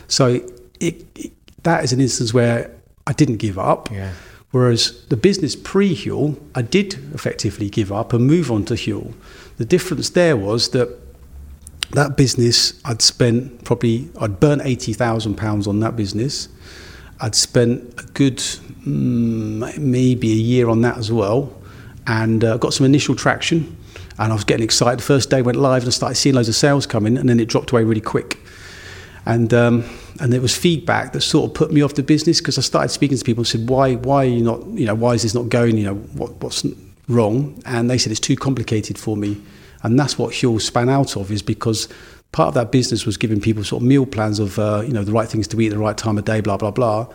So 0.09 0.41
it, 0.81 1.07
it, 1.17 1.33
that 1.63 1.85
is 1.85 1.93
an 1.93 2.01
instance 2.01 2.35
where 2.35 2.71
I 3.07 3.13
didn't 3.13 3.37
give 3.37 3.59
up. 3.59 3.91
Yeah. 3.91 4.13
Whereas 4.51 5.05
the 5.07 5.17
business 5.17 5.55
pre 5.55 5.95
Huel, 5.95 6.39
I 6.55 6.63
did 6.63 6.95
effectively 7.15 7.71
give 7.71 7.93
up 7.93 8.13
and 8.13 8.27
move 8.27 8.51
on 8.51 8.65
to 8.67 8.75
Huel. 8.75 9.15
The 9.59 9.65
difference 9.65 10.11
there 10.11 10.37
was 10.37 10.71
that 10.71 10.89
that 11.93 12.17
business, 12.17 12.81
I'd 12.85 13.03
spent 13.03 13.65
probably, 13.65 14.11
I'd 14.21 14.39
burnt 14.39 14.63
£80,000 14.63 15.67
on 15.67 15.81
that 15.81 15.97
business. 15.97 16.49
I'd 17.21 17.35
spent 17.35 18.01
a 18.01 18.05
good 18.15 18.39
mm, 18.39 19.79
maybe 19.79 20.33
a 20.33 20.37
year 20.37 20.69
on 20.69 20.81
that 20.83 20.97
as 20.97 21.13
well, 21.13 21.53
and 22.07 22.43
uh, 22.43 22.57
got 22.57 22.73
some 22.73 22.87
initial 22.87 23.15
traction. 23.15 23.77
And 24.19 24.33
I 24.33 24.35
was 24.35 24.45
getting 24.45 24.65
excited. 24.65 24.99
The 24.99 25.05
first 25.05 25.31
day 25.31 25.43
went 25.43 25.59
live, 25.59 25.83
and 25.83 25.89
I 25.89 25.93
started 25.93 26.15
seeing 26.17 26.35
loads 26.35 26.49
of 26.49 26.55
sales 26.55 26.87
coming, 26.87 27.17
and 27.17 27.29
then 27.29 27.41
it 27.41 27.49
dropped 27.49 27.71
away 27.73 27.85
really 27.85 28.01
quick. 28.01 28.39
And 29.27 29.53
um, 29.53 29.85
and 30.19 30.33
there 30.33 30.41
was 30.41 30.57
feedback 30.57 31.13
that 31.13 31.21
sort 31.21 31.51
of 31.51 31.55
put 31.55 31.73
me 31.73 31.83
off 31.83 31.95
the 31.95 32.03
business 32.03 32.41
because 32.41 32.59
I 32.59 32.63
started 32.63 32.89
speaking 32.89 33.19
to 33.19 33.25
people 33.25 33.43
and 33.43 33.49
said, 33.49 33.69
"Why 33.69 33.95
why 33.97 34.25
are 34.25 34.29
you 34.29 34.43
not 34.43 34.67
you 34.69 34.87
know 34.87 34.95
why 34.95 35.13
is 35.13 35.23
this 35.23 35.35
not 35.35 35.49
going? 35.49 35.77
You 35.77 35.85
know 35.85 35.95
what 35.95 36.33
what's 36.43 36.65
wrong?" 37.09 37.63
And 37.67 37.91
they 37.91 37.99
said 37.99 38.13
it's 38.13 38.21
too 38.21 38.37
complicated 38.37 38.99
for 38.99 39.17
me, 39.17 39.41
and 39.83 39.99
that's 39.99 40.19
what 40.19 40.33
Huel 40.33 40.61
span 40.61 40.89
out 40.89 41.17
of 41.17 41.31
is 41.31 41.43
because 41.43 41.89
part 42.33 42.49
of 42.49 42.55
that 42.55 42.71
business 42.71 43.07
was 43.07 43.17
giving 43.17 43.41
people 43.41 43.65
sort 43.65 43.83
of 43.83 43.89
meal 43.89 44.07
plans 44.07 44.39
of 44.39 44.59
uh, 44.59 44.83
you 44.87 44.93
know 44.93 45.05
the 45.05 45.13
right 45.13 45.29
things 45.29 45.49
to 45.49 45.61
eat 45.61 45.69
at 45.69 45.73
the 45.73 45.79
right 45.79 45.97
time 45.97 46.19
of 46.19 46.25
day, 46.25 46.41
blah 46.41 46.57
blah 46.57 46.71
blah. 46.71 47.07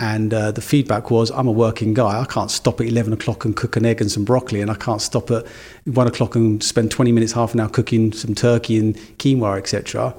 And 0.00 0.34
uh, 0.34 0.50
the 0.50 0.60
feedback 0.60 1.12
was, 1.12 1.30
I'm 1.30 1.46
a 1.46 1.52
working 1.52 1.94
guy. 1.94 2.20
I 2.20 2.24
can't 2.24 2.50
stop 2.50 2.80
at 2.80 2.88
11 2.88 3.12
o'clock 3.12 3.44
and 3.44 3.54
cook 3.54 3.76
an 3.76 3.86
egg 3.86 4.00
and 4.00 4.10
some 4.10 4.24
broccoli, 4.24 4.60
and 4.60 4.68
I 4.68 4.74
can't 4.74 5.00
stop 5.00 5.30
at 5.30 5.46
one 5.84 6.08
o'clock 6.08 6.34
and 6.34 6.60
spend 6.60 6.90
20 6.90 7.12
minutes, 7.12 7.30
half 7.32 7.54
an 7.54 7.60
hour 7.60 7.68
cooking 7.68 8.12
some 8.12 8.34
turkey 8.34 8.78
and 8.78 8.96
quinoa, 9.18 9.58
etc. 9.58 10.12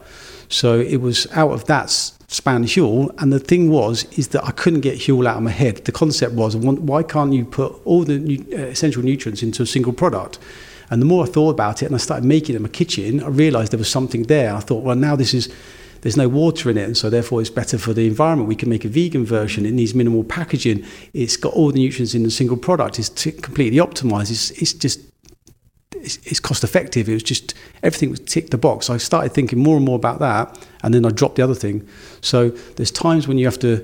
So 0.47 0.79
it 0.79 0.97
was 0.97 1.27
out 1.33 1.51
of 1.51 1.65
that 1.65 1.89
span 1.89 2.63
Huel, 2.63 3.13
and 3.21 3.33
the 3.33 3.39
thing 3.39 3.69
was 3.69 4.05
is 4.17 4.29
that 4.29 4.45
I 4.45 4.51
couldn't 4.51 4.81
get 4.81 4.99
Huel 4.99 5.27
out 5.27 5.35
of 5.37 5.43
my 5.43 5.51
head. 5.51 5.83
The 5.83 5.91
concept 5.91 6.33
was, 6.33 6.55
why- 6.55 7.03
can't 7.03 7.33
you 7.33 7.43
put 7.43 7.73
all 7.83 8.05
the 8.05 8.37
essential 8.53 9.03
nutrients 9.03 9.43
into 9.43 9.63
a 9.63 9.65
single 9.65 9.91
product? 9.91 10.39
And 10.93 11.01
the 11.01 11.07
more 11.07 11.23
I 11.23 11.27
thought 11.27 11.49
about 11.49 11.81
it, 11.81 11.87
and 11.87 11.95
I 11.95 11.97
started 11.97 12.23
making 12.23 12.53
it 12.53 12.57
in 12.57 12.61
my 12.61 12.69
kitchen, 12.69 13.23
I 13.23 13.27
realised 13.27 13.71
there 13.71 13.79
was 13.79 13.89
something 13.89 14.23
there. 14.23 14.53
I 14.53 14.59
thought, 14.59 14.83
well, 14.83 14.95
now 14.95 15.15
this 15.15 15.33
is 15.33 15.51
there's 16.01 16.15
no 16.17 16.29
water 16.29 16.69
in 16.69 16.77
it, 16.77 16.83
and 16.83 16.95
so 16.95 17.09
therefore 17.09 17.41
it's 17.41 17.49
better 17.49 17.79
for 17.79 17.93
the 17.93 18.05
environment. 18.05 18.47
We 18.47 18.55
can 18.55 18.69
make 18.69 18.85
a 18.85 18.89
vegan 18.89 19.25
version. 19.25 19.65
It 19.65 19.71
needs 19.71 19.95
minimal 19.95 20.23
packaging. 20.23 20.85
It's 21.13 21.35
got 21.35 21.51
all 21.53 21.71
the 21.71 21.79
nutrients 21.79 22.13
in 22.13 22.23
a 22.27 22.29
single 22.29 22.57
product. 22.57 22.99
It's 22.99 23.09
t- 23.09 23.31
completely 23.31 23.79
optimized. 23.79 24.29
It's, 24.29 24.51
it's 24.51 24.71
just 24.71 24.99
it's, 25.93 26.17
it's 26.27 26.39
cost 26.39 26.63
effective. 26.63 27.09
It 27.09 27.13
was 27.13 27.23
just 27.23 27.55
everything 27.81 28.11
was 28.11 28.19
ticked 28.19 28.51
the 28.51 28.59
box. 28.59 28.91
I 28.91 28.97
started 28.97 29.33
thinking 29.33 29.57
more 29.57 29.77
and 29.77 29.85
more 29.85 29.95
about 29.95 30.19
that, 30.19 30.63
and 30.83 30.93
then 30.93 31.07
I 31.07 31.09
dropped 31.09 31.37
the 31.37 31.43
other 31.43 31.55
thing. 31.55 31.87
So 32.21 32.49
there's 32.75 32.91
times 32.91 33.27
when 33.27 33.39
you 33.39 33.47
have 33.47 33.59
to 33.59 33.83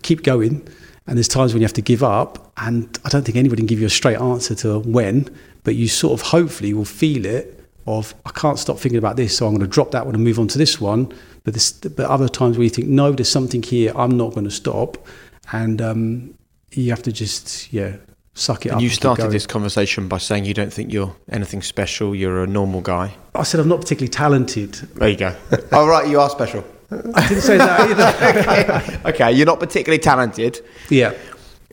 keep 0.00 0.22
going, 0.22 0.66
and 1.06 1.16
there's 1.16 1.28
times 1.28 1.52
when 1.52 1.60
you 1.60 1.64
have 1.64 1.72
to 1.74 1.82
give 1.82 2.02
up. 2.02 2.52
And 2.56 2.98
I 3.04 3.08
don't 3.08 3.24
think 3.24 3.36
anybody 3.36 3.60
can 3.60 3.66
give 3.66 3.80
you 3.80 3.86
a 3.86 3.90
straight 3.90 4.18
answer 4.18 4.54
to 4.56 4.80
when, 4.80 5.28
but 5.64 5.74
you 5.74 5.88
sort 5.88 6.20
of 6.20 6.26
hopefully 6.26 6.74
will 6.74 6.84
feel 6.84 7.24
it. 7.24 7.52
Of 7.86 8.16
I 8.24 8.30
can't 8.30 8.58
stop 8.58 8.78
thinking 8.78 8.98
about 8.98 9.14
this, 9.14 9.36
so 9.36 9.46
I'm 9.46 9.52
going 9.52 9.60
to 9.60 9.72
drop 9.72 9.92
that 9.92 10.06
one 10.06 10.16
and 10.16 10.24
move 10.24 10.40
on 10.40 10.48
to 10.48 10.58
this 10.58 10.80
one. 10.80 11.12
But 11.44 11.54
this, 11.54 11.70
but 11.70 12.06
other 12.10 12.28
times 12.28 12.58
where 12.58 12.64
you 12.64 12.70
think, 12.70 12.88
no, 12.88 13.12
there's 13.12 13.28
something 13.28 13.62
here. 13.62 13.92
I'm 13.94 14.16
not 14.16 14.34
going 14.34 14.42
to 14.42 14.50
stop, 14.50 15.06
and 15.52 15.80
um, 15.80 16.34
you 16.72 16.90
have 16.90 17.04
to 17.04 17.12
just 17.12 17.72
yeah 17.72 17.96
suck 18.34 18.66
it 18.66 18.70
up. 18.70 18.74
And 18.74 18.82
you 18.82 18.88
keep 18.88 18.96
started 18.96 19.30
this 19.30 19.46
conversation 19.46 20.08
by 20.08 20.18
saying 20.18 20.46
you 20.46 20.54
don't 20.54 20.72
think 20.72 20.92
you're 20.92 21.14
anything 21.30 21.62
special, 21.62 22.12
you're 22.12 22.42
a 22.42 22.46
normal 22.48 22.80
guy. 22.80 23.14
I 23.36 23.44
said 23.44 23.60
I'm 23.60 23.68
not 23.68 23.80
particularly 23.80 24.10
talented. 24.10 24.72
There 24.74 25.08
you 25.08 25.16
go. 25.16 25.36
oh, 25.72 25.86
right, 25.86 26.08
you 26.08 26.18
are 26.18 26.28
special. 26.28 26.64
I 26.90 27.28
didn't 27.28 27.42
say 27.42 27.58
that 27.58 27.80
either. 27.80 29.08
okay, 29.08 29.32
you're 29.32 29.46
not 29.46 29.60
particularly 29.60 29.98
talented, 29.98 30.64
yeah. 30.88 31.14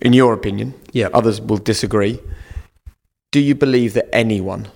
in 0.01 0.13
your 0.13 0.33
opinion. 0.33 0.73
Yeah. 0.91 1.09
Others 1.13 1.41
will 1.41 1.57
disagree. 1.57 2.19
Do 3.31 3.39
you 3.39 3.55
believe 3.55 3.93
that 3.93 4.13
anyone 4.13 4.69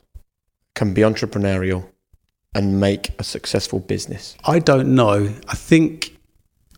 can 0.75 0.93
be 0.93 1.01
entrepreneurial 1.01 1.87
and 2.53 2.79
make 2.79 3.11
a 3.19 3.23
successful 3.23 3.79
business? 3.79 4.35
I 4.45 4.59
don't 4.59 4.95
know. 4.95 5.33
I 5.47 5.55
think 5.55 6.17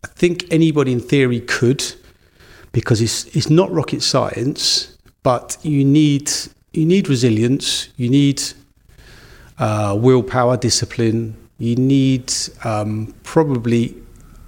I 0.04 0.08
think 0.08 0.46
anybody 0.52 0.94
in 0.94 1.02
theory 1.02 1.42
could, 1.42 1.84
because 2.72 3.02
it's 3.02 3.26
it's 3.36 3.50
not 3.50 3.72
rocket 3.72 4.02
science, 4.02 4.98
but 5.24 5.58
you 5.64 5.84
need 5.84 6.32
you 6.72 6.86
need 6.86 7.10
resilience, 7.10 7.90
you 7.98 8.10
need 8.10 8.42
uh, 9.58 9.98
willpower, 10.00 10.56
discipline, 10.56 11.36
you 11.60 11.76
need 11.76 12.34
um, 12.64 13.14
probably 13.24 13.96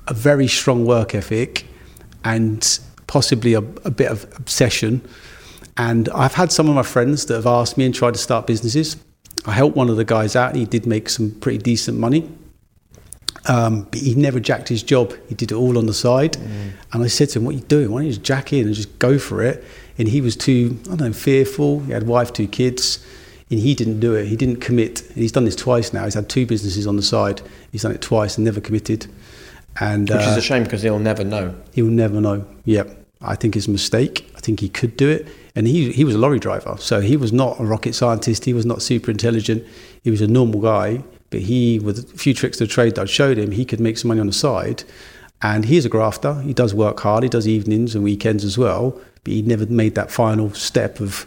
a 0.08 0.14
very 0.14 0.48
strong 0.48 0.86
work 0.86 1.14
ethic, 1.14 1.66
and 2.24 2.80
possibly 3.08 3.54
a, 3.54 3.60
a 3.60 3.92
bit 3.92 4.10
of 4.10 4.24
obsession. 4.38 5.02
And 5.78 6.10
I've 6.10 6.34
had 6.34 6.52
some 6.52 6.70
of 6.70 6.76
my 6.76 6.84
friends 6.84 7.26
that 7.26 7.36
have 7.36 7.48
asked 7.48 7.78
me 7.78 7.86
and 7.86 7.94
tried 7.94 8.14
to 8.14 8.20
start 8.20 8.48
businesses. 8.48 8.98
I 9.46 9.52
helped 9.52 9.76
one 9.76 9.90
of 9.90 9.98
the 9.98 10.06
guys 10.06 10.36
out, 10.36 10.56
he 10.56 10.66
did 10.66 10.86
make 10.86 11.10
some 11.10 11.32
pretty 11.32 11.58
decent 11.58 11.98
money. 11.98 12.30
Um, 13.48 13.84
but 13.90 14.00
he 14.00 14.14
never 14.14 14.40
jacked 14.40 14.70
his 14.70 14.84
job. 14.84 15.14
He 15.28 15.36
did 15.36 15.52
it 15.52 15.56
all 15.56 15.78
on 15.78 15.88
the 15.88 15.94
side. 15.94 16.34
Mm. 16.34 16.72
And 16.94 17.04
I 17.04 17.08
said 17.08 17.30
to 17.30 17.40
him, 17.40 17.46
What 17.46 17.56
are 17.56 17.58
you 17.58 17.64
doing? 17.64 17.92
Why 17.92 18.00
don't 18.00 18.06
you 18.06 18.14
just 18.14 18.24
jack 18.24 18.54
in 18.54 18.68
and 18.68 18.76
just 18.76 19.00
go 19.00 19.18
for 19.18 19.42
it? 19.42 19.64
And 19.98 20.08
he 20.08 20.22
was 20.22 20.36
too, 20.36 20.78
I 20.86 20.90
don't 20.90 21.00
know, 21.00 21.14
fearful. 21.14 21.80
He 21.82 21.92
had 21.92 22.04
a 22.04 22.06
wife, 22.06 22.34
two 22.34 22.48
kids, 22.48 23.04
and 23.52 23.60
he 23.60 23.76
didn't 23.76 24.00
do 24.00 24.16
it. 24.16 24.28
He 24.28 24.38
didn't 24.38 24.62
commit. 24.62 25.04
He's 25.14 25.34
done 25.34 25.44
this 25.44 25.58
twice 25.58 25.92
now. 25.92 26.06
He's 26.06 26.14
had 26.14 26.30
two 26.30 26.46
businesses 26.46 26.88
on 26.88 26.96
the 26.96 27.02
side. 27.02 27.42
He's 27.72 27.82
done 27.82 27.92
it 27.92 28.02
twice 28.02 28.38
and 28.38 28.46
never 28.46 28.62
committed. 28.62 29.08
And 29.80 30.10
Which 30.10 30.20
uh, 30.20 30.32
is 30.32 30.38
a 30.38 30.42
shame 30.42 30.64
because 30.64 30.82
he'll 30.82 31.00
never 31.00 31.24
know. 31.26 31.54
He'll 31.74 31.86
never 31.86 32.22
know. 32.22 32.46
Yep. 32.64 32.98
I 33.22 33.36
think 33.36 33.56
it's 33.56 33.68
a 33.68 33.72
mistake. 33.72 34.32
I 34.36 34.40
think 34.40 34.62
he 34.62 34.70
could 34.70 34.96
do 34.98 35.10
it. 35.10 35.28
And 35.54 35.68
he, 35.68 35.92
he 35.92 36.06
was 36.06 36.16
a 36.16 36.18
lorry 36.18 36.40
driver. 36.40 36.78
So 36.80 37.02
he 37.02 37.18
was 37.18 37.34
not 37.34 37.60
a 37.60 37.64
rocket 37.64 37.94
scientist. 37.94 38.46
He 38.46 38.54
was 38.54 38.66
not 38.66 38.82
super 38.82 39.12
intelligent. 39.12 39.66
He 40.02 40.10
was 40.10 40.22
a 40.22 40.28
normal 40.28 40.62
guy. 40.62 41.04
But 41.30 41.42
he, 41.42 41.78
with 41.80 42.00
a 42.00 42.18
few 42.18 42.34
tricks 42.34 42.60
of 42.60 42.68
the 42.68 42.74
trade 42.74 42.96
that 42.96 43.02
I 43.02 43.06
showed 43.06 43.38
him, 43.38 43.52
he 43.52 43.66
could 43.66 43.80
make 43.82 43.98
some 43.98 44.08
money 44.08 44.22
on 44.22 44.28
the 44.28 44.34
side. 44.34 44.84
And 45.42 45.66
he's 45.66 45.86
a 45.86 45.90
grafter. 45.90 46.42
He 46.42 46.54
does 46.54 46.74
work 46.74 47.02
hard. 47.02 47.24
He 47.24 47.30
does 47.30 47.48
evenings 47.48 47.96
and 47.96 48.04
weekends 48.04 48.46
as 48.46 48.58
well. 48.58 49.00
But 49.24 49.34
he 49.34 49.42
never 49.42 49.66
made 49.66 49.96
that 49.96 50.10
final 50.10 50.54
step 50.54 51.00
of 51.00 51.26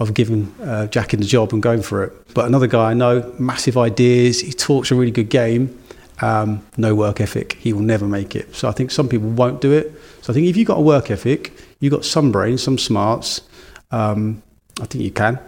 of 0.00 0.14
giving 0.14 0.52
uh, 0.62 0.86
Jack 0.86 1.12
in 1.14 1.20
the 1.20 1.26
job 1.26 1.52
and 1.52 1.62
going 1.62 1.82
for 1.82 2.02
it. 2.02 2.34
But 2.34 2.46
another 2.46 2.66
guy 2.66 2.90
I 2.90 2.94
know, 2.94 3.32
massive 3.38 3.76
ideas. 3.76 4.40
He 4.40 4.52
talks 4.52 4.90
a 4.90 4.94
really 4.94 5.12
good 5.12 5.28
game. 5.28 5.78
Um, 6.22 6.66
no 6.76 6.94
work 6.94 7.20
ethic. 7.20 7.52
He 7.60 7.72
will 7.72 7.82
never 7.82 8.06
make 8.06 8.34
it. 8.34 8.54
So 8.54 8.68
I 8.68 8.72
think 8.72 8.90
some 8.90 9.08
people 9.08 9.28
won't 9.28 9.60
do 9.60 9.72
it. 9.72 9.92
So 10.22 10.32
I 10.32 10.34
think 10.34 10.46
if 10.46 10.56
you've 10.56 10.66
got 10.66 10.78
a 10.78 10.82
work 10.82 11.10
ethic, 11.10 11.52
you've 11.80 11.92
got 11.92 12.04
some 12.04 12.32
brains, 12.32 12.62
some 12.62 12.78
smarts. 12.78 13.42
Um, 13.90 14.42
I 14.80 14.86
think 14.86 15.04
you 15.04 15.10
can. 15.10 15.38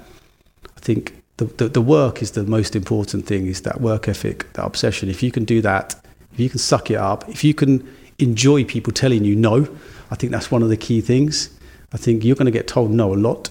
I 0.76 0.80
think 0.80 1.22
the, 1.38 1.46
the, 1.46 1.68
the 1.68 1.80
work 1.80 2.22
is 2.22 2.32
the 2.32 2.44
most 2.44 2.76
important 2.76 3.26
thing. 3.26 3.46
Is 3.46 3.62
that 3.62 3.80
work 3.80 4.06
ethic, 4.06 4.52
that 4.52 4.64
obsession. 4.64 5.08
If 5.08 5.22
you 5.22 5.30
can 5.30 5.44
do 5.44 5.62
that, 5.62 5.94
if 6.32 6.40
you 6.40 6.50
can 6.50 6.58
suck 6.58 6.90
it 6.90 6.96
up, 6.96 7.26
if 7.28 7.42
you 7.42 7.54
can 7.54 7.86
enjoy 8.18 8.64
people 8.64 8.92
telling 8.92 9.24
you 9.24 9.34
no, 9.34 9.66
I 10.10 10.14
think 10.14 10.30
that's 10.30 10.50
one 10.50 10.62
of 10.62 10.68
the 10.68 10.76
key 10.76 11.00
things. 11.00 11.50
I 11.92 11.96
think 11.96 12.24
you're 12.24 12.36
going 12.36 12.46
to 12.46 12.52
get 12.52 12.68
told 12.68 12.90
no 12.90 13.14
a 13.14 13.16
lot. 13.16 13.50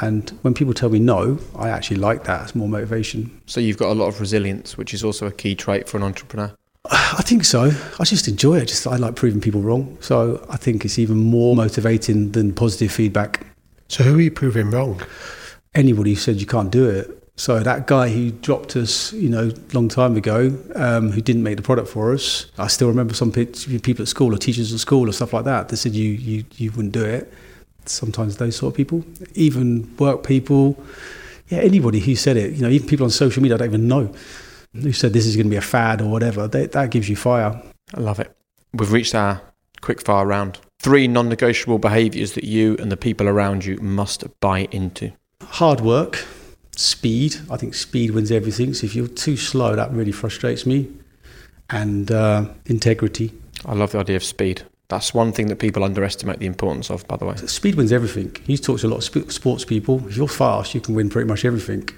And 0.00 0.30
when 0.42 0.54
people 0.54 0.74
tell 0.74 0.90
me 0.90 0.98
no, 0.98 1.38
I 1.56 1.68
actually 1.68 1.96
like 1.98 2.24
that. 2.24 2.42
It's 2.42 2.54
more 2.54 2.68
motivation. 2.68 3.40
So 3.46 3.60
you've 3.60 3.78
got 3.78 3.90
a 3.90 3.94
lot 3.94 4.08
of 4.08 4.20
resilience, 4.20 4.76
which 4.76 4.92
is 4.92 5.04
also 5.04 5.26
a 5.26 5.32
key 5.32 5.54
trait 5.54 5.88
for 5.88 5.96
an 5.96 6.02
entrepreneur. 6.02 6.52
I 6.90 7.22
think 7.22 7.44
so. 7.44 7.70
I 7.98 8.04
just 8.04 8.28
enjoy 8.28 8.58
it. 8.58 8.66
Just 8.66 8.86
I 8.86 8.96
like 8.96 9.16
proving 9.16 9.40
people 9.40 9.62
wrong. 9.62 9.96
So 10.00 10.44
I 10.50 10.56
think 10.56 10.84
it's 10.84 10.98
even 10.98 11.16
more 11.16 11.56
motivating 11.56 12.32
than 12.32 12.52
positive 12.52 12.92
feedback. 12.92 13.46
So 13.88 14.04
who 14.04 14.18
are 14.18 14.20
you 14.20 14.30
proving 14.30 14.70
wrong? 14.70 15.00
Anybody 15.74 16.10
who 16.10 16.16
said 16.16 16.36
you 16.36 16.46
can't 16.46 16.70
do 16.70 16.88
it. 16.88 17.20
So 17.36 17.60
that 17.60 17.86
guy 17.86 18.10
who 18.10 18.30
dropped 18.30 18.76
us, 18.76 19.12
you 19.12 19.28
know, 19.28 19.50
long 19.72 19.88
time 19.88 20.16
ago, 20.16 20.56
um, 20.76 21.10
who 21.10 21.20
didn't 21.20 21.42
make 21.42 21.56
the 21.56 21.62
product 21.62 21.88
for 21.88 22.12
us. 22.12 22.46
I 22.58 22.68
still 22.68 22.88
remember 22.88 23.14
some 23.14 23.32
people 23.32 24.02
at 24.02 24.08
school 24.08 24.34
or 24.34 24.38
teachers 24.38 24.72
at 24.72 24.78
school 24.78 25.08
or 25.08 25.12
stuff 25.12 25.32
like 25.32 25.44
that. 25.46 25.68
They 25.68 25.76
said 25.76 25.94
you 25.94 26.10
you 26.10 26.44
you 26.56 26.70
wouldn't 26.72 26.92
do 26.92 27.04
it 27.04 27.32
sometimes 27.88 28.36
those 28.36 28.56
sort 28.56 28.72
of 28.72 28.76
people, 28.76 29.04
even 29.34 29.94
work 29.96 30.24
people, 30.24 30.82
yeah, 31.48 31.58
anybody 31.58 32.00
who 32.00 32.14
said 32.16 32.36
it, 32.36 32.54
you 32.54 32.62
know, 32.62 32.68
even 32.68 32.88
people 32.88 33.04
on 33.04 33.10
social 33.10 33.42
media 33.42 33.56
I 33.56 33.58
don't 33.58 33.68
even 33.68 33.88
know 33.88 34.12
who 34.72 34.92
said 34.92 35.12
this 35.12 35.26
is 35.26 35.36
going 35.36 35.46
to 35.46 35.50
be 35.50 35.56
a 35.56 35.62
fad 35.62 36.00
or 36.00 36.10
whatever, 36.10 36.48
they, 36.48 36.66
that 36.66 36.90
gives 36.90 37.08
you 37.08 37.16
fire. 37.16 37.60
I 37.94 38.00
love 38.00 38.18
it. 38.18 38.36
We've 38.72 38.92
reached 38.92 39.14
our 39.14 39.40
quick 39.80 40.00
fire 40.00 40.26
round. 40.26 40.58
Three 40.80 41.06
non 41.06 41.28
negotiable 41.28 41.78
behaviours 41.78 42.32
that 42.32 42.44
you 42.44 42.76
and 42.78 42.90
the 42.90 42.96
people 42.96 43.28
around 43.28 43.64
you 43.64 43.76
must 43.76 44.24
buy 44.40 44.68
into. 44.70 45.12
Hard 45.42 45.80
work, 45.80 46.26
speed. 46.76 47.36
I 47.50 47.56
think 47.56 47.74
speed 47.74 48.10
wins 48.10 48.30
everything. 48.30 48.74
So 48.74 48.86
if 48.86 48.94
you're 48.94 49.06
too 49.06 49.36
slow, 49.36 49.76
that 49.76 49.92
really 49.92 50.12
frustrates 50.12 50.66
me. 50.66 50.88
And 51.70 52.10
uh, 52.10 52.48
integrity. 52.66 53.32
I 53.64 53.74
love 53.74 53.92
the 53.92 53.98
idea 53.98 54.16
of 54.16 54.24
speed. 54.24 54.62
That's 54.94 55.12
one 55.12 55.32
thing 55.32 55.48
that 55.48 55.58
people 55.58 55.82
underestimate 55.82 56.38
the 56.38 56.46
importance 56.46 56.88
of, 56.88 57.04
by 57.08 57.16
the 57.16 57.24
way. 57.24 57.34
Speed 57.34 57.74
wins 57.74 57.90
everything. 57.90 58.36
He 58.46 58.56
talks 58.56 58.82
to 58.82 58.86
a 58.86 58.90
lot 58.90 58.98
of 58.98 59.32
sports 59.32 59.64
people. 59.64 60.06
If 60.06 60.16
you're 60.16 60.28
fast, 60.28 60.72
you 60.72 60.80
can 60.80 60.94
win 60.94 61.10
pretty 61.10 61.28
much 61.28 61.44
everything. 61.44 61.88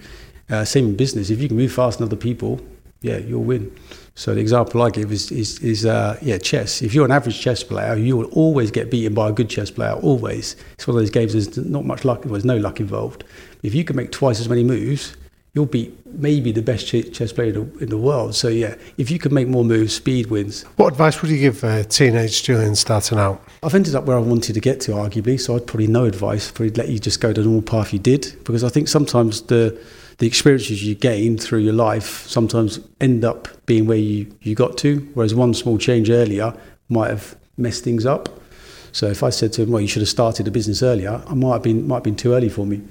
Uh, 0.48 0.64
same 0.64 0.86
in 0.86 0.96
business. 0.96 1.28
If 1.28 1.38
you 1.38 1.48
can 1.48 1.58
move 1.58 1.72
fast 1.72 1.98
than 1.98 2.08
other 2.08 2.16
people, 2.16 2.58
yeah, 3.02 3.18
you'll 3.18 3.44
win. 3.44 3.70
So 4.14 4.34
the 4.34 4.40
example 4.40 4.80
I 4.80 4.88
give 4.88 5.12
is 5.12 5.30
is, 5.30 5.58
is 5.58 5.84
uh, 5.84 6.18
yeah 6.22 6.38
chess. 6.38 6.80
If 6.80 6.94
you're 6.94 7.04
an 7.04 7.12
average 7.12 7.38
chess 7.38 7.62
player, 7.62 7.96
you 7.96 8.16
will 8.16 8.30
always 8.30 8.70
get 8.70 8.90
beaten 8.90 9.12
by 9.12 9.28
a 9.28 9.32
good 9.32 9.50
chess 9.50 9.70
player. 9.70 9.92
Always. 9.92 10.56
It's 10.72 10.88
one 10.88 10.96
of 10.96 11.02
those 11.02 11.10
games. 11.10 11.34
There's 11.34 11.58
not 11.58 11.84
much 11.84 12.02
luck. 12.06 12.24
well, 12.24 12.32
There's 12.32 12.46
no 12.46 12.56
luck 12.56 12.80
involved. 12.80 13.24
If 13.62 13.74
you 13.74 13.84
can 13.84 13.94
make 13.94 14.10
twice 14.10 14.40
as 14.40 14.48
many 14.48 14.64
moves, 14.64 15.14
you'll 15.56 15.64
be 15.64 15.90
maybe 16.04 16.52
the 16.52 16.60
best 16.60 16.86
chess 16.86 17.32
player 17.32 17.54
in 17.80 17.88
the 17.88 17.96
world. 17.96 18.34
So 18.34 18.48
yeah, 18.48 18.74
if 18.98 19.10
you 19.10 19.18
can 19.18 19.32
make 19.32 19.48
more 19.48 19.64
moves, 19.64 19.94
speed 19.94 20.26
wins. 20.26 20.64
What 20.76 20.88
advice 20.92 21.20
would 21.22 21.30
you 21.30 21.38
give 21.38 21.64
a 21.64 21.82
teenage 21.82 22.42
Julian 22.42 22.76
starting 22.76 23.18
out? 23.18 23.42
I've 23.62 23.74
ended 23.74 23.94
up 23.94 24.04
where 24.04 24.18
I 24.18 24.20
wanted 24.20 24.52
to 24.52 24.60
get 24.60 24.82
to, 24.82 24.92
arguably. 24.92 25.40
So 25.40 25.56
I'd 25.56 25.66
probably 25.66 25.86
no 25.86 26.04
advice. 26.04 26.50
Probably 26.50 26.74
let 26.74 26.90
you 26.90 26.98
just 26.98 27.22
go 27.22 27.32
the 27.32 27.42
normal 27.42 27.62
path 27.62 27.94
you 27.94 27.98
did, 27.98 28.36
because 28.44 28.62
I 28.62 28.68
think 28.68 28.86
sometimes 28.86 29.42
the 29.42 29.76
the 30.18 30.26
experiences 30.26 30.82
you 30.84 30.94
gain 30.94 31.36
through 31.36 31.58
your 31.58 31.74
life 31.74 32.26
sometimes 32.26 32.80
end 33.02 33.22
up 33.22 33.48
being 33.66 33.86
where 33.86 33.98
you, 33.98 34.34
you 34.40 34.54
got 34.54 34.78
to, 34.78 35.00
whereas 35.12 35.34
one 35.34 35.52
small 35.52 35.76
change 35.76 36.08
earlier 36.08 36.54
might 36.88 37.10
have 37.10 37.36
messed 37.58 37.84
things 37.84 38.06
up. 38.06 38.30
So 38.92 39.08
if 39.08 39.22
I 39.22 39.28
said 39.30 39.52
to 39.54 39.62
him, 39.62 39.70
"Well, 39.70 39.80
you 39.80 39.88
should 39.88 40.02
have 40.02 40.08
started 40.08 40.46
a 40.48 40.50
business 40.50 40.82
earlier," 40.82 41.22
I 41.26 41.34
might 41.34 41.54
have 41.54 41.62
been 41.62 41.88
might 41.88 41.96
have 41.96 42.04
been 42.04 42.16
too 42.16 42.34
early 42.34 42.50
for 42.50 42.66
me. 42.66 42.82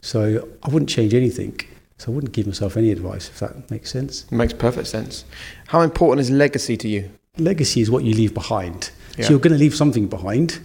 So 0.00 0.48
I 0.62 0.68
wouldn't 0.70 0.88
change 0.88 1.12
anything. 1.12 1.60
So 1.98 2.10
I 2.10 2.14
wouldn't 2.14 2.32
give 2.32 2.46
myself 2.46 2.76
any 2.76 2.90
advice, 2.90 3.28
if 3.28 3.38
that 3.40 3.70
makes 3.70 3.90
sense. 3.90 4.24
It 4.24 4.32
makes 4.32 4.52
perfect 4.52 4.88
sense. 4.88 5.24
How 5.68 5.80
important 5.80 6.20
is 6.20 6.30
legacy 6.30 6.76
to 6.78 6.88
you? 6.88 7.10
Legacy 7.38 7.80
is 7.80 7.90
what 7.90 8.04
you 8.04 8.14
leave 8.14 8.34
behind. 8.34 8.90
Yeah. 9.16 9.24
So 9.24 9.30
you're 9.30 9.40
going 9.40 9.52
to 9.52 9.58
leave 9.58 9.74
something 9.74 10.08
behind. 10.08 10.60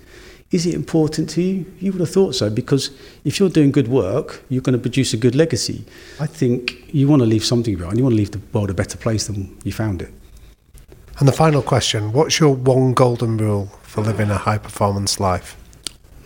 Is 0.51 0.65
it 0.65 0.73
important 0.73 1.29
to 1.31 1.41
you? 1.41 1.71
You 1.79 1.91
would 1.91 2.01
have 2.01 2.09
thought 2.09 2.33
so, 2.33 2.49
because 2.49 2.89
if 3.23 3.39
you're 3.39 3.49
doing 3.49 3.71
good 3.71 3.87
work, 3.87 4.43
you're 4.49 4.63
going 4.63 4.73
to 4.73 4.81
produce 4.81 5.13
a 5.13 5.17
good 5.17 5.35
legacy. 5.35 5.85
I 6.19 6.25
think 6.25 6.93
you 6.93 7.07
want 7.07 7.21
to 7.21 7.27
leave 7.27 7.45
something 7.45 7.75
behind. 7.75 7.97
You 7.97 8.03
want 8.03 8.13
to 8.13 8.17
leave 8.17 8.31
the 8.31 8.41
world 8.51 8.71
a 8.71 8.73
better 8.73 8.97
place 8.97 9.27
than 9.27 9.55
you 9.63 9.71
found 9.71 10.01
it. 10.01 10.11
And 11.19 11.27
the 11.27 11.33
final 11.33 11.61
question 11.61 12.13
What's 12.13 12.39
your 12.39 12.55
one 12.55 12.93
golden 12.93 13.37
rule 13.37 13.67
for 13.83 14.01
living 14.01 14.31
a 14.31 14.37
high 14.37 14.57
performance 14.57 15.19
life? 15.19 15.55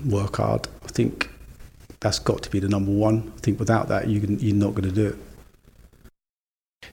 Work 0.05 0.37
hard. 0.37 0.69
I 0.83 0.87
think 0.87 1.29
that's 2.03 2.19
got 2.19 2.43
to 2.43 2.49
be 2.49 2.59
the 2.59 2.67
number 2.67 2.91
one. 2.91 3.31
I 3.35 3.39
think 3.39 3.59
without 3.59 3.87
that, 3.87 4.07
you 4.07 4.19
can, 4.19 4.37
you're 4.39 4.55
not 4.55 4.75
going 4.75 4.89
to 4.89 4.91
do 4.91 5.07
it. 5.07 6.11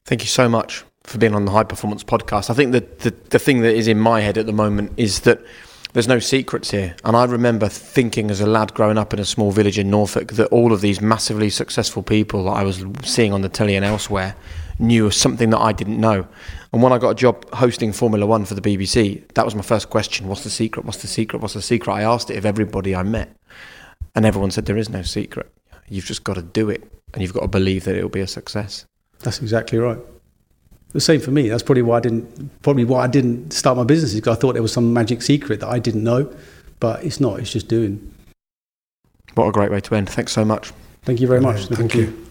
Thank 0.07 0.23
you 0.23 0.29
so 0.29 0.49
much 0.49 0.85
for 1.03 1.19
being 1.19 1.35
on 1.35 1.45
the 1.45 1.51
High 1.51 1.65
Performance 1.65 2.05
Podcast. 2.05 2.49
I 2.49 2.55
think 2.55 2.73
that 2.73 3.01
the, 3.01 3.11
the 3.31 3.39
thing 3.39 3.61
that 3.63 3.75
is 3.75 3.89
in 3.89 3.99
my 3.99 4.21
head 4.21 4.39
at 4.39 4.47
the 4.47 4.53
moment 4.53 4.93
is 4.97 5.21
that 5.21 5.41
there's 5.93 6.07
no 6.07 6.21
secrets 6.21 6.71
here. 6.71 6.95
And 7.05 7.17
I 7.17 7.25
remember 7.25 7.69
thinking 7.69 8.31
as 8.31 8.41
a 8.41 8.47
lad 8.47 8.73
growing 8.73 8.97
up 8.97 9.13
in 9.13 9.19
a 9.19 9.25
small 9.25 9.51
village 9.51 9.79
in 9.79 9.91
Norfolk 9.91 10.35
that 10.35 10.47
all 10.47 10.73
of 10.73 10.81
these 10.81 11.01
massively 11.01 11.51
successful 11.51 12.05
people 12.05 12.45
that 12.45 12.53
I 12.53 12.63
was 12.63 12.85
seeing 13.03 13.33
on 13.33 13.43
the 13.43 13.49
telly 13.49 13.75
and 13.75 13.85
elsewhere 13.85 14.37
knew 14.79 15.11
something 15.11 15.51
that 15.51 15.59
I 15.59 15.73
didn't 15.73 16.01
know. 16.01 16.27
And 16.73 16.83
when 16.85 16.93
I 16.93 16.99
got 16.99 17.11
a 17.11 17.15
job 17.17 17.53
hosting 17.53 17.93
Formula 17.93 18.25
One 18.25 18.45
for 18.45 18.55
the 18.55 18.61
BBC, 18.61 19.27
that 19.35 19.45
was 19.45 19.57
my 19.57 19.63
first 19.63 19.91
question 19.91 20.29
What's 20.29 20.45
the 20.45 20.51
secret? 20.51 20.87
What's 20.87 21.03
the 21.03 21.09
secret? 21.09 21.43
What's 21.43 21.55
the 21.55 21.63
secret? 21.63 21.93
I 21.93 22.03
asked 22.03 22.31
it 22.31 22.37
of 22.37 22.47
everybody 22.47 22.95
I 22.95 23.03
met. 23.03 23.37
And 24.15 24.27
everyone 24.27 24.51
said 24.51 24.67
there 24.67 24.77
is 24.77 24.89
no 24.89 25.03
secret. 25.03 25.51
You've 25.89 26.05
just 26.05 26.25
got 26.25 26.35
to 26.35 26.43
do 26.43 26.69
it 26.71 26.83
and 27.15 27.23
you've 27.23 27.33
got 27.33 27.41
to 27.41 27.49
believe 27.49 27.85
that 27.85 27.97
it'll 27.97 28.09
be 28.09 28.21
a 28.21 28.27
success. 28.27 28.85
That's 29.21 29.41
exactly 29.41 29.79
right. 29.79 29.99
The 30.93 31.01
same 31.01 31.21
for 31.21 31.31
me. 31.31 31.49
That's 31.49 31.63
probably 31.63 31.83
why 31.83 31.99
I 31.99 32.01
didn't 32.01 32.63
probably 32.63 32.85
why 32.85 33.05
I 33.05 33.07
didn't 33.07 33.53
start 33.53 33.77
my 33.77 33.85
business 33.85 34.15
because 34.15 34.37
I 34.37 34.41
thought 34.41 34.55
there 34.55 34.63
was 34.63 34.73
some 34.73 34.93
magic 34.93 35.23
secret 35.23 35.61
that 35.61 35.69
I 35.69 35.79
didn't 35.79 36.03
know, 36.03 36.35
but 36.81 37.05
it's 37.05 37.21
not. 37.21 37.39
It's 37.39 37.53
just 37.53 37.69
doing. 37.69 38.13
What 39.35 39.47
a 39.47 39.53
great 39.53 39.71
way 39.71 39.81
to 39.81 39.95
end. 39.95 40.09
Thanks 40.11 40.33
so 40.33 40.45
much. 40.45 40.73
Thank 41.03 41.21
you 41.21 41.29
very 41.29 41.41
much. 41.41 41.67
Thank, 41.67 41.79
Thank 41.79 41.95
you. 41.95 42.03
you. 42.03 42.27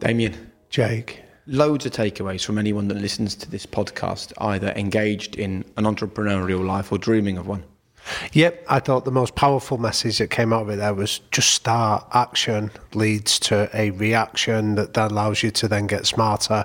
Damian. 0.00 0.52
Jake. 0.68 1.22
Loads 1.50 1.84
of 1.84 1.92
takeaways 1.92 2.44
from 2.44 2.58
anyone 2.58 2.86
that 2.88 2.96
listens 2.96 3.34
to 3.34 3.50
this 3.50 3.66
podcast, 3.66 4.32
either 4.38 4.68
engaged 4.76 5.34
in 5.34 5.64
an 5.76 5.84
entrepreneurial 5.84 6.64
life 6.64 6.92
or 6.92 6.98
dreaming 6.98 7.38
of 7.38 7.48
one. 7.48 7.64
Yep, 8.32 8.64
I 8.68 8.78
thought 8.78 9.04
the 9.04 9.10
most 9.10 9.34
powerful 9.34 9.76
message 9.76 10.18
that 10.18 10.30
came 10.30 10.52
out 10.52 10.62
of 10.62 10.70
it 10.70 10.76
there 10.76 10.94
was 10.94 11.20
just 11.32 11.50
start. 11.50 12.06
Action 12.12 12.70
leads 12.94 13.40
to 13.40 13.68
a 13.74 13.90
reaction 13.90 14.76
that, 14.76 14.94
that 14.94 15.10
allows 15.10 15.42
you 15.42 15.50
to 15.50 15.66
then 15.66 15.88
get 15.88 16.06
smarter 16.06 16.64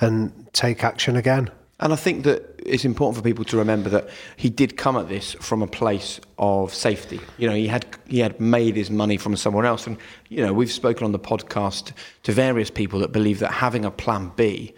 and 0.00 0.52
take 0.52 0.82
action 0.82 1.16
again. 1.16 1.48
And 1.78 1.92
I 1.92 1.96
think 1.96 2.24
that 2.24 2.55
it's 2.66 2.84
important 2.84 3.16
for 3.16 3.22
people 3.22 3.44
to 3.46 3.56
remember 3.56 3.88
that 3.90 4.08
he 4.36 4.50
did 4.50 4.76
come 4.76 4.96
at 4.96 5.08
this 5.08 5.34
from 5.34 5.62
a 5.62 5.66
place 5.66 6.20
of 6.38 6.74
safety. 6.74 7.20
You 7.38 7.48
know, 7.48 7.54
he 7.54 7.66
had 7.66 7.86
he 8.08 8.18
had 8.18 8.38
made 8.40 8.76
his 8.76 8.90
money 8.90 9.16
from 9.16 9.36
somewhere 9.36 9.64
else, 9.64 9.86
and 9.86 9.96
you 10.28 10.44
know, 10.44 10.52
we've 10.52 10.72
spoken 10.72 11.04
on 11.04 11.12
the 11.12 11.18
podcast 11.18 11.92
to 12.24 12.32
various 12.32 12.70
people 12.70 13.00
that 13.00 13.12
believe 13.12 13.38
that 13.38 13.52
having 13.52 13.84
a 13.84 13.90
plan 13.90 14.32
B 14.36 14.74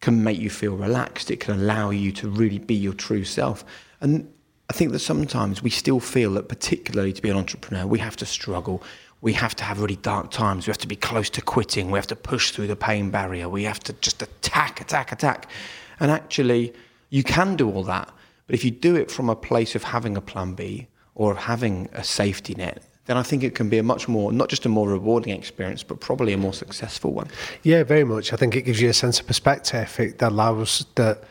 can 0.00 0.24
make 0.24 0.38
you 0.38 0.50
feel 0.50 0.76
relaxed. 0.76 1.30
It 1.30 1.40
can 1.40 1.54
allow 1.54 1.90
you 1.90 2.12
to 2.12 2.28
really 2.28 2.58
be 2.58 2.74
your 2.74 2.94
true 2.94 3.24
self. 3.24 3.64
And 4.00 4.32
I 4.68 4.72
think 4.72 4.92
that 4.92 5.00
sometimes 5.00 5.62
we 5.62 5.70
still 5.70 6.00
feel 6.00 6.32
that, 6.34 6.48
particularly 6.48 7.12
to 7.12 7.20
be 7.20 7.28
an 7.28 7.36
entrepreneur, 7.36 7.86
we 7.86 7.98
have 7.98 8.16
to 8.16 8.26
struggle. 8.26 8.82
We 9.20 9.34
have 9.34 9.54
to 9.56 9.64
have 9.64 9.80
really 9.80 9.96
dark 9.96 10.30
times. 10.30 10.66
We 10.66 10.70
have 10.70 10.78
to 10.78 10.88
be 10.88 10.96
close 10.96 11.28
to 11.30 11.42
quitting. 11.42 11.90
We 11.90 11.98
have 11.98 12.06
to 12.06 12.16
push 12.16 12.52
through 12.52 12.68
the 12.68 12.76
pain 12.76 13.10
barrier. 13.10 13.48
We 13.48 13.64
have 13.64 13.80
to 13.80 13.92
just 13.94 14.22
attack, 14.22 14.80
attack, 14.80 15.12
attack. 15.12 15.50
And 15.98 16.10
actually, 16.10 16.72
you 17.10 17.22
can 17.22 17.56
do 17.56 17.70
all 17.70 17.84
that. 17.84 18.10
But 18.46 18.54
if 18.54 18.64
you 18.64 18.70
do 18.70 18.96
it 18.96 19.10
from 19.10 19.28
a 19.28 19.36
place 19.36 19.74
of 19.74 19.84
having 19.84 20.16
a 20.16 20.20
plan 20.20 20.54
B 20.54 20.88
or 21.14 21.32
of 21.32 21.38
having 21.38 21.88
a 21.92 22.02
safety 22.02 22.54
net, 22.54 22.82
then 23.06 23.16
I 23.16 23.22
think 23.22 23.42
it 23.42 23.54
can 23.54 23.68
be 23.68 23.78
a 23.78 23.82
much 23.82 24.08
more, 24.08 24.32
not 24.32 24.48
just 24.48 24.66
a 24.66 24.68
more 24.68 24.88
rewarding 24.88 25.36
experience, 25.36 25.82
but 25.82 26.00
probably 26.00 26.32
a 26.32 26.38
more 26.38 26.52
successful 26.52 27.12
one. 27.12 27.28
Yeah, 27.62 27.82
very 27.82 28.04
much. 28.04 28.32
I 28.32 28.36
think 28.36 28.56
it 28.56 28.62
gives 28.62 28.80
you 28.80 28.88
a 28.88 28.92
sense 28.92 29.20
of 29.20 29.26
perspective. 29.26 29.98
It 29.98 30.22
allows 30.22 30.86
that, 30.94 31.24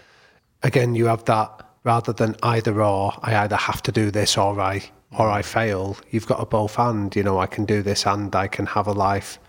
again, 0.64 0.96
you 0.96 1.06
have 1.06 1.26
that 1.26 1.66
rather 1.84 2.12
than 2.12 2.36
either 2.44 2.82
or, 2.84 3.14
I 3.22 3.36
either 3.38 3.56
have 3.56 3.82
to 3.84 3.92
do 3.92 4.12
this 4.12 4.38
or 4.38 4.60
I, 4.60 4.84
or 5.18 5.30
I 5.30 5.42
fail. 5.42 5.98
You've 6.12 6.28
got 6.28 6.42
a 6.42 6.46
both 6.46 6.78
and, 6.78 7.16
you 7.16 7.24
know, 7.24 7.40
I 7.40 7.46
can 7.46 7.66
do 7.66 7.82
this 7.82 8.06
and 8.06 8.36
I 8.36 8.48
can 8.48 8.66
have 8.66 8.88
a 8.88 8.92
life 8.92 9.40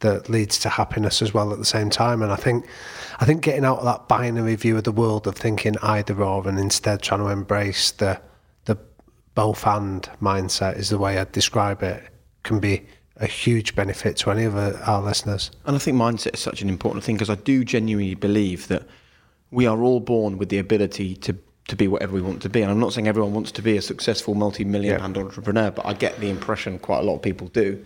that 0.00 0.28
leads 0.28 0.58
to 0.60 0.68
happiness 0.68 1.22
as 1.22 1.32
well 1.32 1.52
at 1.52 1.58
the 1.58 1.64
same 1.64 1.90
time. 1.90 2.22
And 2.22 2.32
I 2.32 2.36
think, 2.36 2.66
I 3.20 3.24
think 3.24 3.42
getting 3.42 3.64
out 3.64 3.78
of 3.78 3.84
that 3.84 4.08
binary 4.08 4.56
view 4.56 4.76
of 4.76 4.84
the 4.84 4.92
world 4.92 5.26
of 5.26 5.36
thinking 5.36 5.76
either 5.82 6.22
or 6.22 6.46
and 6.48 6.58
instead 6.58 7.02
trying 7.02 7.20
to 7.20 7.28
embrace 7.28 7.92
the 7.92 8.20
the 8.64 8.78
both 9.34 9.66
and 9.66 10.08
mindset 10.20 10.76
is 10.76 10.88
the 10.88 10.98
way 10.98 11.18
I'd 11.18 11.32
describe 11.32 11.82
it. 11.82 12.02
Can 12.42 12.58
be 12.58 12.86
a 13.16 13.26
huge 13.26 13.74
benefit 13.74 14.16
to 14.16 14.30
any 14.30 14.44
of 14.44 14.56
our 14.56 15.02
listeners. 15.02 15.50
And 15.66 15.76
I 15.76 15.78
think 15.78 15.96
mindset 15.96 16.34
is 16.34 16.40
such 16.40 16.62
an 16.62 16.70
important 16.70 17.04
thing 17.04 17.16
because 17.16 17.28
I 17.28 17.34
do 17.34 17.64
genuinely 17.64 18.14
believe 18.14 18.68
that 18.68 18.86
we 19.50 19.66
are 19.66 19.82
all 19.82 20.00
born 20.00 20.38
with 20.38 20.48
the 20.48 20.58
ability 20.58 21.16
to 21.16 21.36
to 21.68 21.76
be 21.76 21.86
whatever 21.86 22.14
we 22.14 22.22
want 22.22 22.42
to 22.42 22.48
be. 22.48 22.62
And 22.62 22.70
I'm 22.70 22.80
not 22.80 22.92
saying 22.92 23.06
everyone 23.06 23.32
wants 23.32 23.52
to 23.52 23.62
be 23.62 23.76
a 23.76 23.82
successful 23.82 24.34
multi-million 24.34 24.98
pound 24.98 25.16
entrepreneur, 25.16 25.70
but 25.70 25.86
I 25.86 25.92
get 25.92 26.18
the 26.18 26.28
impression 26.28 26.78
quite 26.80 26.98
a 26.98 27.02
lot 27.02 27.16
of 27.16 27.22
people 27.22 27.46
do. 27.48 27.84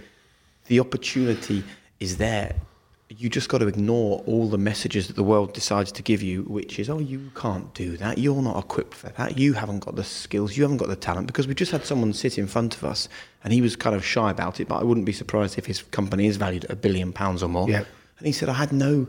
The 0.69 0.81
opportunity 0.81 1.63
is 2.01 2.17
there. 2.17 2.57
You 3.09 3.29
just 3.29 3.49
got 3.49 3.59
to 3.59 3.69
ignore 3.69 4.23
all 4.27 4.49
the 4.49 4.59
messages 4.59 5.07
that 5.07 5.17
the 5.17 5.23
world 5.23 5.53
decides 5.53 5.93
to 5.93 6.03
give 6.03 6.23
you, 6.23 6.43
which 6.45 6.79
is, 6.79 6.89
oh, 6.89 6.99
you 6.99 7.31
can't 7.35 7.73
do 7.75 7.97
that. 7.99 8.19
You're 8.19 8.43
not 8.43 8.59
equipped 8.59 8.95
for 8.95 9.11
that. 9.11 9.39
You 9.39 9.53
haven't 9.53 9.81
got 9.81 9.95
the 9.95 10.03
skills. 10.03 10.57
You 10.57 10.65
haven't 10.65 10.79
got 10.79 10.89
the 10.89 10.97
talent. 10.97 11.27
Because 11.27 11.47
we 11.47 11.55
just 11.55 11.71
had 11.71 11.85
someone 11.85 12.13
sit 12.13 12.39
in 12.39 12.47
front 12.47 12.75
of 12.75 12.83
us 12.83 13.09
and 13.45 13.53
he 13.53 13.61
was 13.61 13.77
kind 13.77 13.95
of 13.95 14.05
shy 14.05 14.31
about 14.31 14.59
it, 14.59 14.69
but 14.69 14.81
I 14.81 14.85
wouldn't 14.85 15.07
be 15.07 15.13
surprised 15.13 15.59
if 15.59 15.67
his 15.67 15.83
company 15.83 16.27
is 16.27 16.39
valued 16.39 16.65
at 16.65 16.71
a 16.71 16.77
billion 16.77 17.13
pounds 17.13 17.43
or 17.43 17.49
more. 17.49 17.69
Yep. 17.69 17.87
And 18.19 18.27
he 18.27 18.33
said, 18.33 18.49
I 18.49 18.55
had 18.55 18.73
no 18.73 19.07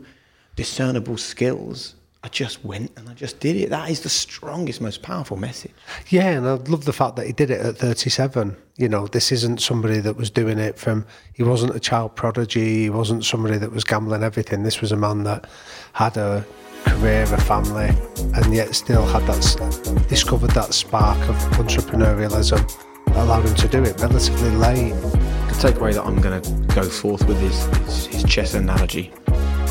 discernible 0.56 1.16
skills 1.16 1.94
I 2.26 2.28
just 2.28 2.64
went 2.64 2.90
and 2.96 3.08
I 3.08 3.14
just 3.14 3.38
did 3.38 3.54
it. 3.54 3.70
That 3.70 3.88
is 3.88 4.00
the 4.00 4.08
strongest, 4.08 4.80
most 4.80 5.00
powerful 5.00 5.36
message. 5.36 5.70
Yeah, 6.08 6.30
and 6.30 6.44
I 6.44 6.54
love 6.54 6.84
the 6.84 6.92
fact 6.92 7.14
that 7.14 7.26
he 7.28 7.32
did 7.32 7.52
it 7.52 7.60
at 7.60 7.76
37. 7.76 8.56
You 8.78 8.88
know, 8.88 9.06
this 9.06 9.30
isn't 9.30 9.60
somebody 9.60 10.00
that 10.00 10.16
was 10.16 10.28
doing 10.28 10.58
it 10.58 10.76
from, 10.76 11.06
he 11.34 11.44
wasn't 11.44 11.76
a 11.76 11.78
child 11.78 12.16
prodigy, 12.16 12.82
he 12.82 12.90
wasn't 12.90 13.24
somebody 13.24 13.58
that 13.58 13.70
was 13.70 13.84
gambling 13.84 14.24
everything. 14.24 14.64
This 14.64 14.80
was 14.80 14.90
a 14.90 14.96
man 14.96 15.22
that 15.22 15.48
had 15.92 16.16
a 16.16 16.44
career, 16.84 17.22
a 17.22 17.40
family, 17.42 17.90
and 18.34 18.52
yet 18.52 18.74
still 18.74 19.06
had 19.06 19.22
that, 19.28 20.06
discovered 20.08 20.50
that 20.50 20.74
spark 20.74 21.28
of 21.28 21.36
entrepreneurialism 21.60 22.58
that 23.06 23.16
allowed 23.18 23.46
him 23.46 23.54
to 23.54 23.68
do 23.68 23.84
it 23.84 24.00
relatively 24.00 24.50
late. 24.50 25.00
The 25.00 25.70
takeaway 25.70 25.94
that 25.94 26.04
I'm 26.04 26.20
going 26.20 26.42
to 26.42 26.74
go 26.74 26.82
forth 26.88 27.24
with 27.28 27.40
is, 27.40 27.66
is 27.86 28.06
his 28.06 28.24
chess 28.24 28.54
analogy 28.54 29.12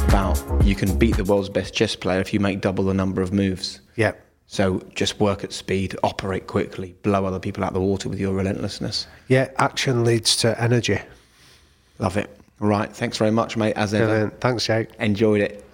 about 0.08 0.66
you 0.66 0.76
can 0.76 0.98
beat 0.98 1.18
the 1.18 1.24
world's 1.24 1.50
best 1.50 1.74
chess 1.74 1.96
player 1.96 2.20
if 2.20 2.34
you 2.34 2.40
make 2.40 2.62
double 2.62 2.84
the 2.84 2.94
number 2.94 3.22
of 3.22 3.34
moves. 3.34 3.82
Yeah. 3.96 4.14
So 4.48 4.82
just 4.94 5.20
work 5.20 5.44
at 5.44 5.52
speed, 5.52 5.96
operate 6.04 6.48
quickly, 6.48 6.96
blow 7.02 7.26
other 7.26 7.40
people 7.40 7.64
out 7.64 7.74
the 7.74 7.82
water 7.82 8.10
with 8.10 8.20
your 8.20 8.34
relentlessness. 8.34 9.08
Yeah, 9.28 9.50
action 9.58 10.04
leads 10.04 10.36
to 10.38 10.62
energy. 10.62 11.00
Love 12.00 12.18
it. 12.18 12.30
Right. 12.60 12.92
Thanks 12.92 13.18
very 13.18 13.32
much, 13.32 13.58
mate, 13.58 13.76
as 13.76 13.94
ever. 13.94 14.06
Brilliant. 14.06 14.42
Thanks, 14.42 14.66
Jake. 14.66 14.90
Enjoyed 15.00 15.42
it. 15.42 15.66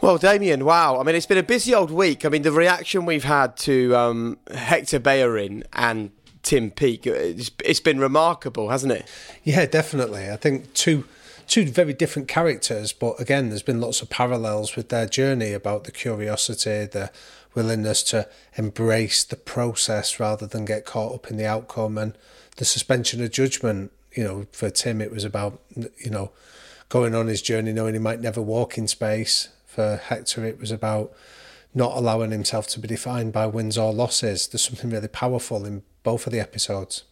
Well, 0.00 0.18
Damian, 0.18 0.64
wow. 0.64 1.00
I 1.00 1.02
mean, 1.02 1.14
it's 1.14 1.26
been 1.26 1.38
a 1.38 1.42
busy 1.42 1.74
old 1.74 1.90
week. 1.90 2.26
I 2.26 2.28
mean, 2.28 2.42
the 2.42 2.52
reaction 2.52 3.06
we've 3.06 3.24
had 3.24 3.56
to 3.58 3.96
um, 3.96 4.38
Hector 4.52 4.98
Bellerin 4.98 5.64
and 5.72 6.10
Tim 6.42 6.70
Peake, 6.70 7.06
it's, 7.06 7.50
it's 7.64 7.80
been 7.80 7.98
remarkable, 7.98 8.68
hasn't 8.68 8.92
it? 8.92 9.08
Yeah, 9.44 9.64
definitely. 9.64 10.30
I 10.30 10.36
think 10.36 10.74
two 10.74 11.04
two 11.46 11.66
very 11.66 11.92
different 11.92 12.28
characters, 12.28 12.92
but 12.92 13.20
again, 13.20 13.48
there's 13.48 13.62
been 13.62 13.80
lots 13.80 14.02
of 14.02 14.10
parallels 14.10 14.76
with 14.76 14.88
their 14.88 15.06
journey 15.06 15.52
about 15.52 15.84
the 15.84 15.92
curiosity, 15.92 16.86
the 16.86 17.10
willingness 17.54 18.02
to 18.02 18.28
embrace 18.56 19.24
the 19.24 19.36
process 19.36 20.18
rather 20.18 20.46
than 20.46 20.64
get 20.64 20.84
caught 20.84 21.14
up 21.14 21.30
in 21.30 21.36
the 21.36 21.46
outcome, 21.46 21.98
and 21.98 22.16
the 22.56 22.64
suspension 22.64 23.22
of 23.22 23.30
judgment. 23.30 23.92
You 24.12 24.24
know, 24.24 24.46
for 24.52 24.70
Tim, 24.70 25.00
it 25.00 25.10
was 25.10 25.24
about 25.24 25.60
you 25.98 26.10
know 26.10 26.30
going 26.88 27.14
on 27.14 27.26
his 27.26 27.42
journey 27.42 27.72
knowing 27.72 27.94
he 27.94 28.00
might 28.00 28.20
never 28.20 28.42
walk 28.42 28.78
in 28.78 28.86
space. 28.86 29.48
For 29.66 29.96
Hector, 29.96 30.44
it 30.44 30.60
was 30.60 30.70
about 30.70 31.12
not 31.74 31.96
allowing 31.96 32.30
himself 32.30 32.68
to 32.68 32.78
be 32.78 32.86
defined 32.86 33.32
by 33.32 33.46
wins 33.46 33.76
or 33.76 33.92
losses. 33.92 34.46
There's 34.46 34.62
something 34.62 34.90
really 34.90 35.08
powerful 35.08 35.64
in 35.64 35.82
both 36.04 36.26
of 36.26 36.32
the 36.32 36.38
episodes. 36.38 37.02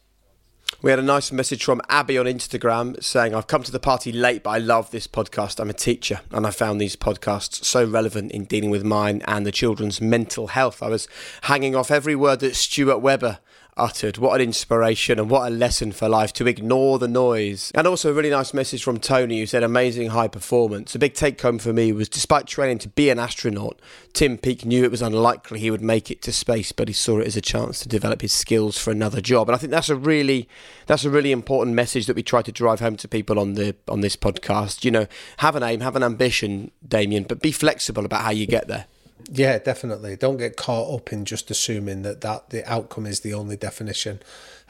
We 0.80 0.90
had 0.90 0.98
a 0.98 1.02
nice 1.02 1.30
message 1.30 1.64
from 1.64 1.80
Abby 1.88 2.18
on 2.18 2.26
Instagram 2.26 3.02
saying, 3.02 3.34
I've 3.34 3.46
come 3.46 3.62
to 3.62 3.70
the 3.70 3.78
party 3.78 4.10
late, 4.10 4.42
but 4.42 4.50
I 4.50 4.58
love 4.58 4.90
this 4.90 5.06
podcast. 5.06 5.60
I'm 5.60 5.70
a 5.70 5.74
teacher 5.74 6.20
and 6.30 6.46
I 6.46 6.50
found 6.50 6.80
these 6.80 6.96
podcasts 6.96 7.64
so 7.64 7.84
relevant 7.84 8.32
in 8.32 8.44
dealing 8.44 8.70
with 8.70 8.82
mine 8.82 9.22
and 9.26 9.46
the 9.46 9.52
children's 9.52 10.00
mental 10.00 10.48
health. 10.48 10.82
I 10.82 10.88
was 10.88 11.06
hanging 11.42 11.76
off 11.76 11.90
every 11.90 12.16
word 12.16 12.40
that 12.40 12.56
Stuart 12.56 12.98
Webber 12.98 13.38
uttered. 13.76 14.18
What 14.18 14.34
an 14.34 14.42
inspiration 14.42 15.18
and 15.18 15.30
what 15.30 15.46
a 15.46 15.54
lesson 15.54 15.92
for 15.92 16.08
life 16.08 16.32
to 16.34 16.46
ignore 16.46 16.98
the 16.98 17.08
noise. 17.08 17.72
And 17.74 17.86
also 17.86 18.10
a 18.10 18.14
really 18.14 18.30
nice 18.30 18.52
message 18.52 18.82
from 18.84 18.98
Tony 18.98 19.40
who 19.40 19.46
said 19.46 19.62
amazing 19.62 20.10
high 20.10 20.28
performance. 20.28 20.94
A 20.94 20.98
big 20.98 21.14
take 21.14 21.40
home 21.40 21.58
for 21.58 21.72
me 21.72 21.92
was 21.92 22.08
despite 22.08 22.46
training 22.46 22.78
to 22.78 22.88
be 22.88 23.10
an 23.10 23.18
astronaut, 23.18 23.80
Tim 24.12 24.36
Peake 24.36 24.66
knew 24.66 24.84
it 24.84 24.90
was 24.90 25.00
unlikely 25.00 25.60
he 25.60 25.70
would 25.70 25.80
make 25.80 26.10
it 26.10 26.20
to 26.22 26.32
space, 26.32 26.70
but 26.70 26.88
he 26.88 26.94
saw 26.94 27.18
it 27.20 27.26
as 27.26 27.36
a 27.36 27.40
chance 27.40 27.80
to 27.80 27.88
develop 27.88 28.20
his 28.20 28.32
skills 28.32 28.76
for 28.76 28.90
another 28.90 29.20
job. 29.20 29.48
And 29.48 29.56
I 29.56 29.58
think 29.58 29.70
that's 29.70 29.88
a 29.88 29.96
really 29.96 30.48
that's 30.86 31.04
a 31.04 31.10
really 31.10 31.32
important 31.32 31.74
message 31.74 32.06
that 32.06 32.16
we 32.16 32.22
try 32.22 32.42
to 32.42 32.52
drive 32.52 32.80
home 32.80 32.96
to 32.96 33.08
people 33.08 33.38
on 33.38 33.54
the 33.54 33.74
on 33.88 34.00
this 34.00 34.16
podcast. 34.16 34.84
You 34.84 34.90
know, 34.90 35.06
have 35.38 35.56
an 35.56 35.62
aim, 35.62 35.80
have 35.80 35.96
an 35.96 36.02
ambition, 36.02 36.70
Damian, 36.86 37.24
but 37.24 37.40
be 37.40 37.52
flexible 37.52 38.04
about 38.04 38.22
how 38.22 38.30
you 38.30 38.46
get 38.46 38.68
there. 38.68 38.86
Yeah, 39.30 39.58
definitely. 39.58 40.16
Don't 40.16 40.36
get 40.36 40.56
caught 40.56 40.94
up 40.94 41.12
in 41.12 41.24
just 41.24 41.50
assuming 41.50 42.02
that, 42.02 42.20
that 42.22 42.50
the 42.50 42.70
outcome 42.70 43.06
is 43.06 43.20
the 43.20 43.34
only 43.34 43.56
definition 43.56 44.20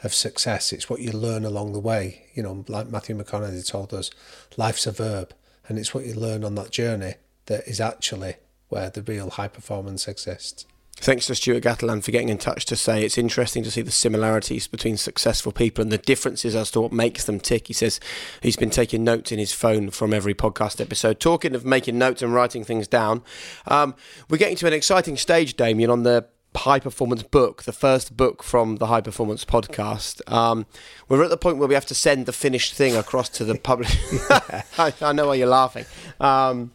of 0.03 0.13
success. 0.13 0.73
It's 0.73 0.89
what 0.89 0.99
you 0.99 1.11
learn 1.11 1.45
along 1.45 1.73
the 1.73 1.79
way. 1.79 2.25
You 2.33 2.43
know, 2.43 2.65
like 2.67 2.89
Matthew 2.89 3.17
McConaughey 3.17 3.67
told 3.67 3.93
us, 3.93 4.11
life's 4.57 4.87
a 4.87 4.91
verb, 4.91 5.33
and 5.67 5.79
it's 5.79 5.93
what 5.93 6.05
you 6.05 6.13
learn 6.13 6.43
on 6.43 6.55
that 6.55 6.71
journey 6.71 7.15
that 7.45 7.67
is 7.67 7.79
actually 7.81 8.35
where 8.69 8.89
the 8.89 9.01
real 9.01 9.29
high 9.31 9.47
performance 9.47 10.07
exists. 10.07 10.65
Thanks 10.97 11.25
to 11.25 11.35
Stuart 11.35 11.63
Gatteland 11.63 12.03
for 12.03 12.11
getting 12.11 12.29
in 12.29 12.37
touch 12.37 12.65
to 12.65 12.75
say 12.75 13.03
it's 13.03 13.17
interesting 13.17 13.61
to 13.63 13.71
see 13.71 13.81
the 13.81 13.91
similarities 13.91 14.67
between 14.67 14.95
successful 14.95 15.51
people 15.51 15.81
and 15.81 15.91
the 15.91 15.97
differences 15.97 16.55
as 16.55 16.71
to 16.71 16.81
what 16.81 16.93
makes 16.93 17.25
them 17.25 17.39
tick. 17.39 17.67
He 17.67 17.73
says 17.73 17.99
he's 18.41 18.55
been 18.55 18.69
taking 18.69 19.03
notes 19.03 19.31
in 19.31 19.39
his 19.39 19.51
phone 19.51 19.89
from 19.89 20.13
every 20.13 20.33
podcast 20.33 20.79
episode. 20.79 21.19
Talking 21.19 21.55
of 21.55 21.65
making 21.65 21.97
notes 21.97 22.21
and 22.21 22.33
writing 22.33 22.63
things 22.63 22.87
down, 22.87 23.21
um, 23.67 23.95
we're 24.29 24.37
getting 24.37 24.55
to 24.57 24.67
an 24.67 24.73
exciting 24.73 25.17
stage, 25.17 25.55
Damian, 25.55 25.89
on 25.89 26.03
the 26.03 26.25
high 26.55 26.79
performance 26.79 27.23
book, 27.23 27.63
the 27.63 27.71
first 27.71 28.15
book 28.15 28.43
from 28.43 28.77
the 28.77 28.87
high 28.87 29.01
performance 29.01 29.45
podcast. 29.45 30.21
Um, 30.31 30.65
we're 31.07 31.23
at 31.23 31.29
the 31.29 31.37
point 31.37 31.57
where 31.57 31.67
we 31.67 31.73
have 31.73 31.85
to 31.87 31.95
send 31.95 32.25
the 32.25 32.33
finished 32.33 32.73
thing 32.73 32.95
across 32.95 33.29
to 33.29 33.45
the 33.45 33.55
public. 33.55 33.89
I, 34.77 34.93
I, 35.01 35.13
know 35.13 35.27
why 35.27 35.35
you're 35.35 35.47
laughing. 35.47 35.85
Um, 36.19 36.71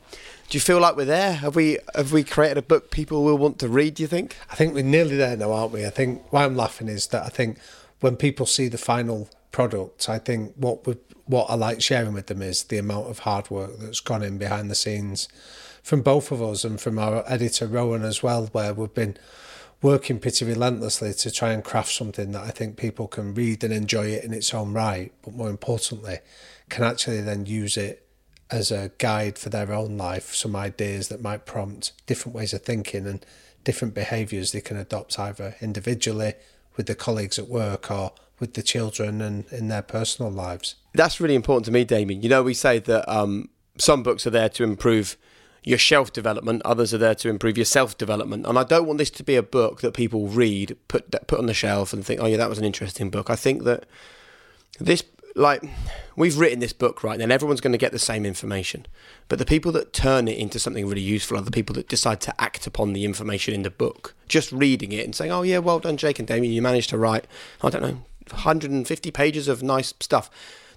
do 0.48 0.56
you 0.56 0.60
feel 0.60 0.80
like 0.80 0.96
we're 0.96 1.04
there? 1.04 1.34
Have 1.34 1.56
we 1.56 1.78
have 1.94 2.12
we 2.12 2.24
created 2.24 2.56
a 2.56 2.62
book 2.62 2.90
people 2.90 3.22
will 3.22 3.36
want 3.36 3.58
to 3.58 3.68
read? 3.68 3.94
Do 3.94 4.02
you 4.02 4.06
think? 4.06 4.36
I 4.50 4.54
think 4.54 4.74
we're 4.74 4.84
nearly 4.84 5.16
there 5.16 5.36
now, 5.36 5.52
aren't 5.52 5.72
we? 5.72 5.84
I 5.84 5.90
think 5.90 6.32
why 6.32 6.44
I'm 6.44 6.56
laughing 6.56 6.88
is 6.88 7.08
that 7.08 7.24
I 7.24 7.28
think 7.28 7.58
when 8.00 8.16
people 8.16 8.46
see 8.46 8.68
the 8.68 8.78
final 8.78 9.28
product, 9.52 10.08
I 10.08 10.18
think 10.18 10.54
what 10.56 10.86
would 10.86 11.00
what 11.26 11.50
I 11.50 11.54
like 11.54 11.82
sharing 11.82 12.14
with 12.14 12.26
them 12.26 12.40
is 12.40 12.64
the 12.64 12.78
amount 12.78 13.08
of 13.10 13.20
hard 13.20 13.50
work 13.50 13.72
that's 13.78 14.00
gone 14.00 14.22
in 14.22 14.38
behind 14.38 14.70
the 14.70 14.74
scenes 14.74 15.28
from 15.82 16.02
both 16.02 16.30
of 16.30 16.42
us 16.42 16.64
and 16.64 16.80
from 16.80 16.98
our 16.98 17.22
editor 17.26 17.66
Rowan 17.66 18.02
as 18.02 18.22
well, 18.22 18.46
where 18.52 18.74
we've 18.74 18.92
been 18.92 19.16
working 19.80 20.18
pretty 20.18 20.44
relentlessly 20.44 21.14
to 21.14 21.30
try 21.30 21.52
and 21.52 21.62
craft 21.62 21.92
something 21.92 22.32
that 22.32 22.42
I 22.42 22.50
think 22.50 22.76
people 22.76 23.06
can 23.06 23.34
read 23.34 23.62
and 23.62 23.72
enjoy 23.72 24.06
it 24.06 24.24
in 24.24 24.32
its 24.32 24.52
own 24.52 24.72
right, 24.72 25.12
but 25.22 25.34
more 25.34 25.50
importantly, 25.50 26.18
can 26.68 26.84
actually 26.84 27.20
then 27.20 27.46
use 27.46 27.76
it 27.76 28.04
as 28.50 28.70
a 28.70 28.90
guide 28.98 29.38
for 29.38 29.50
their 29.50 29.72
own 29.72 29.96
life, 29.96 30.34
some 30.34 30.56
ideas 30.56 31.08
that 31.08 31.22
might 31.22 31.46
prompt 31.46 31.92
different 32.06 32.34
ways 32.34 32.52
of 32.52 32.62
thinking 32.62 33.06
and 33.06 33.24
different 33.64 33.94
behaviours 33.94 34.52
they 34.52 34.60
can 34.60 34.76
adopt 34.76 35.18
either 35.18 35.54
individually 35.60 36.34
with 36.76 36.86
the 36.86 36.94
colleagues 36.94 37.38
at 37.38 37.48
work 37.48 37.90
or 37.90 38.12
with 38.40 38.54
the 38.54 38.62
children 38.62 39.20
and 39.20 39.44
in 39.52 39.68
their 39.68 39.82
personal 39.82 40.30
lives. 40.30 40.76
That's 40.94 41.20
really 41.20 41.34
important 41.34 41.66
to 41.66 41.72
me, 41.72 41.84
Damian. 41.84 42.22
You 42.22 42.28
know, 42.28 42.42
we 42.42 42.54
say 42.54 42.78
that 42.78 43.08
um, 43.12 43.50
some 43.76 44.02
books 44.02 44.26
are 44.26 44.30
there 44.30 44.48
to 44.50 44.64
improve 44.64 45.16
your 45.64 45.78
shelf 45.78 46.12
development, 46.12 46.62
others 46.64 46.94
are 46.94 46.98
there 46.98 47.14
to 47.16 47.28
improve 47.28 47.56
your 47.56 47.64
self 47.64 47.98
development. 47.98 48.46
And 48.46 48.58
I 48.58 48.64
don't 48.64 48.86
want 48.86 48.98
this 48.98 49.10
to 49.10 49.22
be 49.22 49.36
a 49.36 49.42
book 49.42 49.80
that 49.80 49.94
people 49.94 50.28
read, 50.28 50.76
put 50.88 51.10
put 51.26 51.38
on 51.38 51.46
the 51.46 51.54
shelf, 51.54 51.92
and 51.92 52.04
think, 52.04 52.20
oh 52.20 52.26
yeah, 52.26 52.36
that 52.36 52.48
was 52.48 52.58
an 52.58 52.64
interesting 52.64 53.10
book. 53.10 53.30
I 53.30 53.36
think 53.36 53.64
that 53.64 53.84
this, 54.78 55.02
like, 55.34 55.62
we've 56.16 56.38
written 56.38 56.60
this 56.60 56.72
book 56.72 57.02
right, 57.02 57.20
and 57.20 57.32
everyone's 57.32 57.60
going 57.60 57.72
to 57.72 57.78
get 57.78 57.92
the 57.92 57.98
same 57.98 58.24
information. 58.24 58.86
But 59.28 59.38
the 59.38 59.44
people 59.44 59.72
that 59.72 59.92
turn 59.92 60.28
it 60.28 60.38
into 60.38 60.58
something 60.58 60.86
really 60.86 61.00
useful 61.00 61.36
are 61.36 61.42
the 61.42 61.50
people 61.50 61.74
that 61.74 61.88
decide 61.88 62.20
to 62.22 62.40
act 62.40 62.66
upon 62.66 62.92
the 62.92 63.04
information 63.04 63.54
in 63.54 63.62
the 63.62 63.70
book. 63.70 64.14
Just 64.28 64.52
reading 64.52 64.92
it 64.92 65.04
and 65.04 65.14
saying, 65.14 65.32
oh 65.32 65.42
yeah, 65.42 65.58
well 65.58 65.80
done, 65.80 65.96
Jake 65.96 66.18
and 66.18 66.28
Damian, 66.28 66.52
you 66.52 66.62
managed 66.62 66.90
to 66.90 66.98
write, 66.98 67.26
I 67.62 67.70
don't 67.70 67.82
know, 67.82 68.02
150 68.30 69.10
pages 69.10 69.48
of 69.48 69.62
nice 69.62 69.94
stuff 70.00 70.30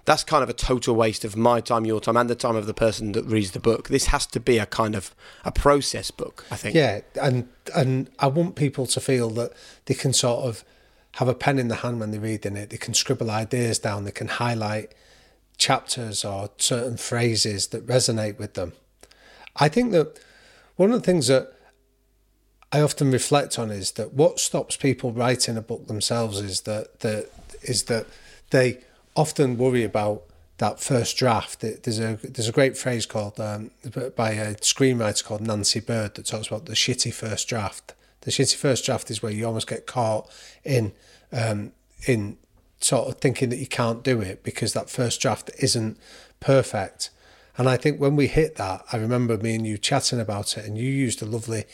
that's 0.04 0.24
kind 0.24 0.42
of 0.42 0.48
a 0.48 0.54
total 0.54 0.94
waste 0.96 1.24
of 1.24 1.36
my 1.36 1.60
time, 1.60 1.84
your 1.84 2.00
time, 2.00 2.16
and 2.16 2.28
the 2.28 2.34
time 2.34 2.56
of 2.56 2.66
the 2.66 2.74
person 2.74 3.12
that 3.12 3.24
reads 3.24 3.52
the 3.52 3.60
book. 3.60 3.88
This 3.88 4.06
has 4.06 4.26
to 4.26 4.40
be 4.40 4.58
a 4.58 4.66
kind 4.66 4.94
of 4.94 5.14
a 5.44 5.52
process 5.52 6.10
book, 6.10 6.44
I 6.50 6.56
think. 6.56 6.74
Yeah, 6.74 7.00
and 7.20 7.48
and 7.74 8.10
I 8.18 8.26
want 8.26 8.56
people 8.56 8.86
to 8.86 9.00
feel 9.00 9.30
that 9.30 9.52
they 9.86 9.94
can 9.94 10.12
sort 10.12 10.44
of 10.44 10.64
have 11.16 11.28
a 11.28 11.34
pen 11.34 11.58
in 11.58 11.68
the 11.68 11.76
hand 11.76 12.00
when 12.00 12.10
they're 12.10 12.20
reading 12.20 12.56
it. 12.56 12.70
They 12.70 12.78
can 12.78 12.94
scribble 12.94 13.30
ideas 13.30 13.78
down. 13.78 14.04
They 14.04 14.12
can 14.12 14.28
highlight 14.28 14.94
chapters 15.58 16.24
or 16.24 16.50
certain 16.56 16.96
phrases 16.96 17.68
that 17.68 17.86
resonate 17.86 18.38
with 18.38 18.54
them. 18.54 18.72
I 19.56 19.68
think 19.68 19.92
that 19.92 20.18
one 20.76 20.90
of 20.90 21.00
the 21.00 21.06
things 21.06 21.28
that 21.28 21.52
I 22.72 22.80
often 22.80 23.10
reflect 23.10 23.58
on 23.58 23.70
is 23.70 23.92
that 23.92 24.14
what 24.14 24.40
stops 24.40 24.76
people 24.76 25.12
writing 25.12 25.58
a 25.58 25.62
book 25.62 25.86
themselves 25.86 26.40
is 26.40 26.62
that 26.62 27.00
that 27.00 27.30
is 27.62 27.84
that 27.84 28.06
they 28.50 28.78
often 29.14 29.56
worry 29.58 29.84
about 29.84 30.22
that 30.58 30.80
first 30.80 31.16
draft. 31.16 31.60
There's 31.60 31.98
a 31.98 32.18
there's 32.22 32.48
a 32.48 32.52
great 32.52 32.76
phrase 32.76 33.06
called 33.06 33.40
um, 33.40 33.70
by 34.16 34.32
a 34.32 34.54
screenwriter 34.56 35.24
called 35.24 35.40
Nancy 35.40 35.80
Bird 35.80 36.14
that 36.14 36.26
talks 36.26 36.46
about 36.48 36.66
the 36.66 36.74
shitty 36.74 37.12
first 37.12 37.48
draft. 37.48 37.94
The 38.20 38.30
shitty 38.30 38.56
first 38.56 38.84
draft 38.84 39.10
is 39.10 39.22
where 39.22 39.32
you 39.32 39.46
almost 39.46 39.66
get 39.66 39.86
caught 39.86 40.30
in 40.64 40.92
um, 41.32 41.72
in 42.06 42.36
sort 42.80 43.08
of 43.08 43.20
thinking 43.20 43.48
that 43.50 43.58
you 43.58 43.66
can't 43.66 44.02
do 44.02 44.20
it 44.20 44.42
because 44.42 44.72
that 44.72 44.90
first 44.90 45.20
draft 45.20 45.50
isn't 45.58 45.98
perfect. 46.40 47.10
And 47.56 47.68
I 47.68 47.76
think 47.76 48.00
when 48.00 48.16
we 48.16 48.28
hit 48.28 48.56
that, 48.56 48.84
I 48.92 48.96
remember 48.96 49.36
me 49.36 49.54
and 49.54 49.66
you 49.66 49.78
chatting 49.78 50.20
about 50.20 50.56
it, 50.56 50.64
and 50.64 50.78
you 50.78 50.88
used 50.88 51.22
a 51.22 51.26
lovely 51.26 51.64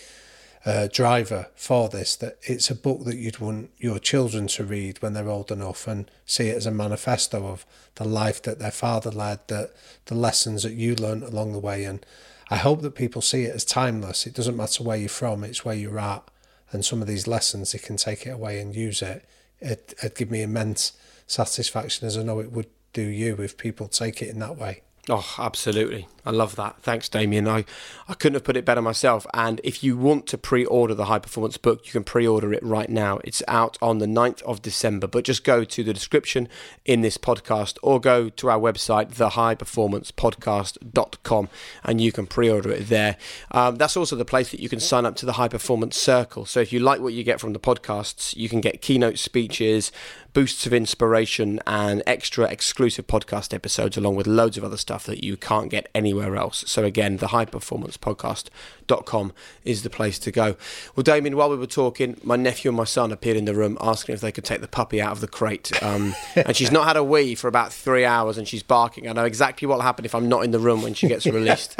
uh, 0.65 0.89
driver 0.93 1.49
for 1.55 1.89
this 1.89 2.17
that 2.17 2.39
it's 2.43 2.71
a 2.71 2.75
book 2.75 3.05
that 3.05 3.17
you'd 3.17 3.39
want 3.39 3.71
your 3.79 3.99
children 3.99 4.47
to 4.49 4.65
read 4.65 5.01
when 5.01 5.13
they're 5.13 5.29
old 5.29 5.51
enough 5.51 5.87
and 5.87 6.11
see 6.27 6.49
it 6.49 6.57
as 6.57 6.67
a 6.67 6.71
manifesto 6.71 7.47
of 7.47 7.65
the 7.95 8.05
life 8.05 8.43
that 8.43 8.59
their 8.59 8.71
father 8.71 9.11
led, 9.11 9.47
that 9.49 9.73
the 10.07 10.15
lessons 10.15 10.63
that 10.63 10.75
you 10.75 10.95
learned 10.95 11.23
along 11.23 11.53
the 11.53 11.59
way. 11.59 11.85
And 11.85 12.05
I 12.51 12.57
hope 12.57 12.83
that 12.83 12.95
people 12.95 13.23
see 13.23 13.45
it 13.45 13.55
as 13.55 13.65
timeless. 13.65 14.27
It 14.27 14.35
doesn't 14.35 14.57
matter 14.57 14.83
where 14.83 14.97
you're 14.97 15.09
from, 15.09 15.45
it's 15.45 15.65
where 15.65 15.75
you're 15.75 15.99
at. 15.99 16.25
And 16.71 16.85
some 16.85 17.01
of 17.01 17.09
these 17.09 17.27
lessons, 17.27 17.73
they 17.73 17.79
can 17.79 17.97
take 17.97 18.27
it 18.27 18.31
away 18.31 18.61
and 18.61 18.75
use 18.75 19.01
it. 19.01 19.25
it 19.61 19.95
it'd 19.99 20.17
give 20.17 20.31
me 20.31 20.43
immense 20.43 20.93
satisfaction, 21.27 22.07
as 22.07 22.19
I 22.19 22.23
know 22.23 22.41
it 22.41 22.53
would 22.53 22.69
do 22.93 23.03
you 23.03 23.37
if 23.37 23.57
people 23.57 23.89
take 23.89 24.21
it 24.23 24.29
in 24.29 24.39
that 24.41 24.57
way. 24.57 24.83
Oh, 25.11 25.35
absolutely. 25.39 26.07
I 26.27 26.31
love 26.31 26.57
that. 26.57 26.83
Thanks, 26.83 27.09
Damian. 27.09 27.49
I, 27.49 27.65
I 28.07 28.13
couldn't 28.13 28.35
have 28.35 28.45
put 28.45 28.59
it 28.59 28.67
better 28.67 28.83
myself. 28.83 29.27
And 29.33 29.59
if 29.65 29.83
you 29.83 29.97
want 29.97 30.27
to 30.27 30.37
pre 30.37 30.67
order 30.67 30.93
the 30.93 31.07
high 31.07 31.19
performance 31.19 31.57
book, 31.57 31.87
you 31.87 31.93
can 31.93 32.05
pre 32.05 32.27
order 32.27 32.53
it 32.53 32.63
right 32.63 32.91
now. 32.91 33.19
It's 33.25 33.43
out 33.49 33.79
on 33.81 33.97
the 33.97 34.07
9th 34.07 34.43
of 34.43 34.61
December. 34.61 35.07
But 35.07 35.25
just 35.25 35.45
go 35.45 35.65
to 35.65 35.83
the 35.83 35.95
description 35.95 36.47
in 36.85 37.01
this 37.01 37.17
podcast 37.17 37.79
or 37.83 37.99
go 37.99 38.29
to 38.29 38.51
our 38.51 38.61
website, 38.61 39.15
thehighperformancepodcast.com, 39.15 41.49
and 41.85 42.01
you 42.03 42.13
can 42.13 42.27
pre 42.27 42.51
order 42.51 42.71
it 42.71 42.89
there. 42.89 43.17
Um, 43.51 43.77
that's 43.77 43.97
also 43.97 44.15
the 44.15 44.27
place 44.27 44.51
that 44.51 44.61
you 44.61 44.69
can 44.69 44.81
sign 44.81 45.07
up 45.07 45.17
to 45.17 45.25
the 45.25 45.33
High 45.33 45.49
Performance 45.49 45.97
Circle. 45.97 46.45
So 46.45 46.61
if 46.61 46.71
you 46.75 46.81
like 46.81 47.01
what 47.01 47.15
you 47.15 47.25
get 47.25 47.41
from 47.41 47.55
the 47.55 47.61
podcasts, 47.61 48.37
you 48.37 48.51
can 48.51 48.61
get 48.61 48.83
keynote 48.83 49.19
speeches, 49.19 49.91
boosts 50.33 50.67
of 50.67 50.73
inspiration, 50.73 51.61
and 51.67 52.03
extra 52.07 52.47
exclusive 52.47 53.07
podcast 53.07 53.55
episodes, 53.55 53.97
along 53.97 54.17
with 54.17 54.27
loads 54.27 54.57
of 54.57 54.65
other 54.65 54.77
stuff 54.77 55.05
that 55.05 55.25
you 55.25 55.37
can't 55.37 55.71
get 55.71 55.89
anywhere 55.95 56.37
else. 56.37 56.65
So 56.67 56.85
again, 56.85 57.17
the 57.17 57.29
highperformancepodcast.com 57.29 59.33
is 59.65 59.83
the 59.83 59.91
place 59.91 60.19
to 60.21 60.31
go. 60.31 60.57
Well, 60.95 61.03
Damian, 61.03 61.37
while 61.37 61.51
we 61.51 61.57
were 61.57 61.67
talking, 61.67 62.19
my 62.23 62.37
nephew 62.37 62.71
and 62.71 62.77
my 62.77 62.85
son 62.85 63.13
appeared 63.13 63.37
in 63.37 63.47
the 63.47 63.55
room 63.55 63.77
asking 63.81 64.15
if 64.15 64.21
they 64.21 64.33
could 64.33 64.45
take 64.45 64.61
the 64.61 64.69
puppy 64.69 65.01
out 65.01 65.13
of 65.13 65.21
the 65.21 65.29
crate. 65.29 65.83
Um, 65.83 66.15
and 66.37 66.57
she's 66.57 66.73
not 66.73 66.87
had 66.87 66.97
a 66.97 67.05
wee 67.05 67.35
for 67.35 67.49
about 67.49 67.73
three 67.73 68.05
hours 68.05 68.39
and 68.39 68.47
she's 68.47 68.63
barking. 68.63 69.09
I 69.09 69.13
know 69.13 69.25
exactly 69.25 69.67
what 69.67 69.77
will 69.77 69.83
happen 69.83 70.05
if 70.05 70.15
I'm 70.15 70.29
not 70.29 70.45
in 70.45 70.51
the 70.51 70.59
room 70.59 70.83
when 70.83 70.95
she 70.95 71.09
gets 71.09 71.27
released. 71.27 71.79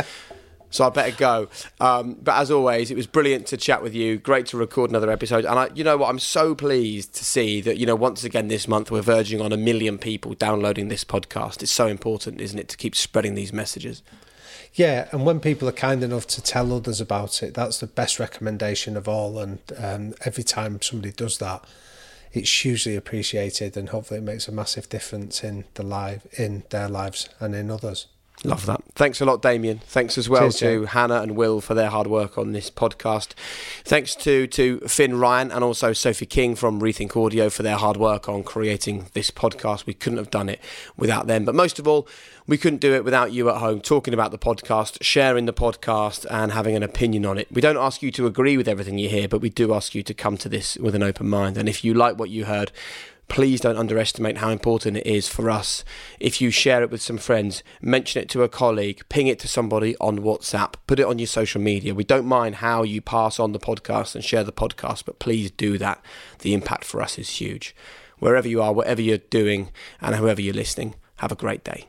So 0.71 0.87
I 0.87 0.91
better 0.91 1.17
go. 1.17 1.49
Um, 1.81 2.17
but 2.23 2.37
as 2.37 2.51
always, 2.51 2.91
it 2.91 2.97
was 2.97 3.07
brilliant 3.07 3.47
to 3.49 3.57
chat 3.57 3.83
with 3.83 3.95
you. 3.95 4.19
Great 4.19 4.47
to 4.47 4.57
record 4.57 4.91
another 4.91 5.11
episode. 5.11 5.45
And 5.45 5.59
I, 5.59 5.69
you 5.75 5.85
know 5.85 5.97
what? 5.97 6.11
I'm 6.11 6.19
so 6.19 6.55
pleased 6.55 7.15
to 7.15 7.25
see 7.25 7.61
that 7.63 7.79
you 7.79 7.87
know 7.87 7.95
once 7.95 8.25
again 8.25 8.49
this 8.49 8.69
month 8.69 8.91
we're 8.91 9.03
verging 9.03 9.41
on 9.41 9.53
a 9.53 9.57
million 9.57 9.99
people 9.99 10.35
downloading 10.35 10.89
this 10.89 11.05
podcast. 11.05 11.63
It's 11.63 11.73
so 11.73 11.87
important, 11.87 12.41
isn't 12.41 12.59
it, 12.59 12.69
to 12.69 12.77
keep 12.77 12.95
spreading 12.95 13.35
these 13.35 13.53
messages. 13.53 14.03
Yeah, 14.75 15.09
and 15.13 15.25
when 15.25 15.41
people 15.41 15.69
are 15.69 15.73
kind 15.73 16.03
enough 16.03 16.27
to 16.29 16.43
tell 16.43 16.73
others 16.73 17.01
about 17.01 17.43
it, 17.43 17.55
that's 17.55 17.79
the 17.81 17.87
best 17.87 18.19
recommendation 18.19 18.97
of 18.97 19.09
all. 19.09 19.39
And 19.39 19.59
um, 19.77 20.15
every 20.25 20.45
time 20.45 20.81
somebody 20.83 21.13
does 21.13 21.39
that, 21.39 21.65
it's 22.33 22.65
hugely 22.65 22.95
appreciated, 22.95 23.77
and 23.77 23.89
hopefully 23.89 24.19
it 24.19 24.25
makes 24.25 24.47
a 24.49 24.53
massive 24.53 24.89
difference 24.89 25.43
in 25.43 25.65
the 25.75 25.83
live 25.83 26.27
in 26.39 26.65
their 26.71 26.89
lives 26.89 27.29
and 27.41 27.55
in 27.55 27.71
others. 27.71 28.07
Love 28.45 28.67
that. 28.67 28.81
Thanks 28.95 29.21
a 29.21 29.25
lot, 29.25 29.43
Damian. 29.43 29.81
Thanks 29.81 30.17
as 30.17 30.29
well 30.29 30.43
Cheers, 30.43 30.59
to. 30.59 30.85
Hannah 30.87 31.23
and 31.23 31.35
Will 31.35 31.61
for 31.61 31.75
their 31.75 31.91
hard 31.91 32.07
work 32.07 32.39
on 32.39 32.53
this 32.53 32.71
podcast. 32.71 33.33
Thanks 33.85 34.15
to, 34.17 34.47
to 34.49 34.79
Finn 34.81 35.19
Ryan 35.19 35.51
and 35.51 35.65
also 35.65 35.93
Sophie 35.93 36.27
King 36.27 36.55
from 36.55 36.81
Rethink 36.81 37.17
Audio 37.17 37.51
for 37.51 37.65
their 37.65 37.77
hard 37.77 37.97
work 37.97 38.29
on 38.29 38.45
creating 38.45 39.09
this 39.13 39.33
podcast. 39.33 39.87
We 39.87 39.95
couldn't 39.95 40.19
have 40.19 40.31
done 40.31 40.49
it 40.49 40.61
without 40.97 41.27
them. 41.27 41.45
But 41.45 41.57
most 41.57 41.81
of 41.81 41.89
all, 41.89 42.07
we 42.47 42.57
couldn't 42.57 42.81
do 42.81 42.95
it 42.95 43.05
without 43.05 43.33
you 43.33 43.51
at 43.51 43.57
home 43.57 43.81
talking 43.81 44.15
about 44.15 44.31
the 44.31 44.39
podcast, 44.39 44.99
sharing 45.03 45.47
the 45.47 45.53
podcast, 45.53 46.25
and 46.31 46.53
having 46.53 46.77
an 46.77 46.85
opinion 46.85 47.27
on 47.27 47.39
it. 47.39 47.49
We 47.51 47.61
don't 47.61 47.77
ask 47.77 48.03
you 48.03 48.13
to 48.13 48.27
agree 48.27 48.57
with 48.57 48.69
everything 48.69 48.99
you 48.99 49.09
hear, 49.09 49.29
but 49.29 49.41
we 49.41 49.51
do 49.51 49.75
ask 49.75 49.95
you 49.95 50.03
to 50.05 50.15
come 50.15 50.37
to 50.39 50.49
this 50.49 50.77
with 50.77 50.95
an 50.95 51.03
open 51.03 51.29
mind. 51.29 51.57
And 51.57 51.69
if 51.69 51.85
you 51.85 51.93
like 51.93 52.19
what 52.19 52.31
you 52.31 52.45
heard, 52.45 52.71
please 53.29 53.61
don't 53.61 53.77
underestimate 53.77 54.39
how 54.39 54.51
important 54.51 54.97
it 54.97 55.07
is 55.07 55.29
for 55.29 55.51
us 55.51 55.85
if 56.19 56.41
you 56.41 56.51
share 56.51 56.83
it 56.83 56.91
with 56.91 57.03
some 57.03 57.19
friends, 57.19 57.63
mention 57.81 58.23
it 58.23 58.29
to 58.31 58.43
a 58.43 58.49
colleague, 58.49 59.03
ping 59.09 59.27
it 59.27 59.39
to 59.41 59.49
somebody 59.49 59.97
on 60.01 60.21
WhatsApp, 60.21 60.75
put 60.87 60.99
it 60.99 61.07
on 61.07 61.19
your 61.19 61.27
social 61.27 61.61
media. 61.61 61.95
We 61.95 62.05
don't 62.05 62.27
mind 62.27 62.57
how 62.57 62.83
you 62.83 63.01
pass 63.01 63.39
on 63.39 63.53
the 63.53 63.59
podcast 63.59 64.15
and 64.15 64.25
share 64.25 64.45
the 64.45 64.53
podcast, 64.53 65.05
but 65.05 65.19
please 65.19 65.51
do 65.51 65.79
that. 65.79 66.03
The 66.41 66.55
impact 66.55 66.85
for 66.85 67.01
us 67.01 67.19
is 67.19 67.29
huge. 67.29 67.75
Wherever 68.19 68.49
you 68.49 68.61
are, 68.61 68.73
whatever 68.73 69.01
you're 69.01 69.19
doing, 69.19 69.71
and 70.01 70.17
whoever 70.17 70.41
you're 70.41 70.55
listening, 70.55 70.95
have 71.17 71.31
a 71.31 71.37
great 71.37 71.63
day. 71.63 71.87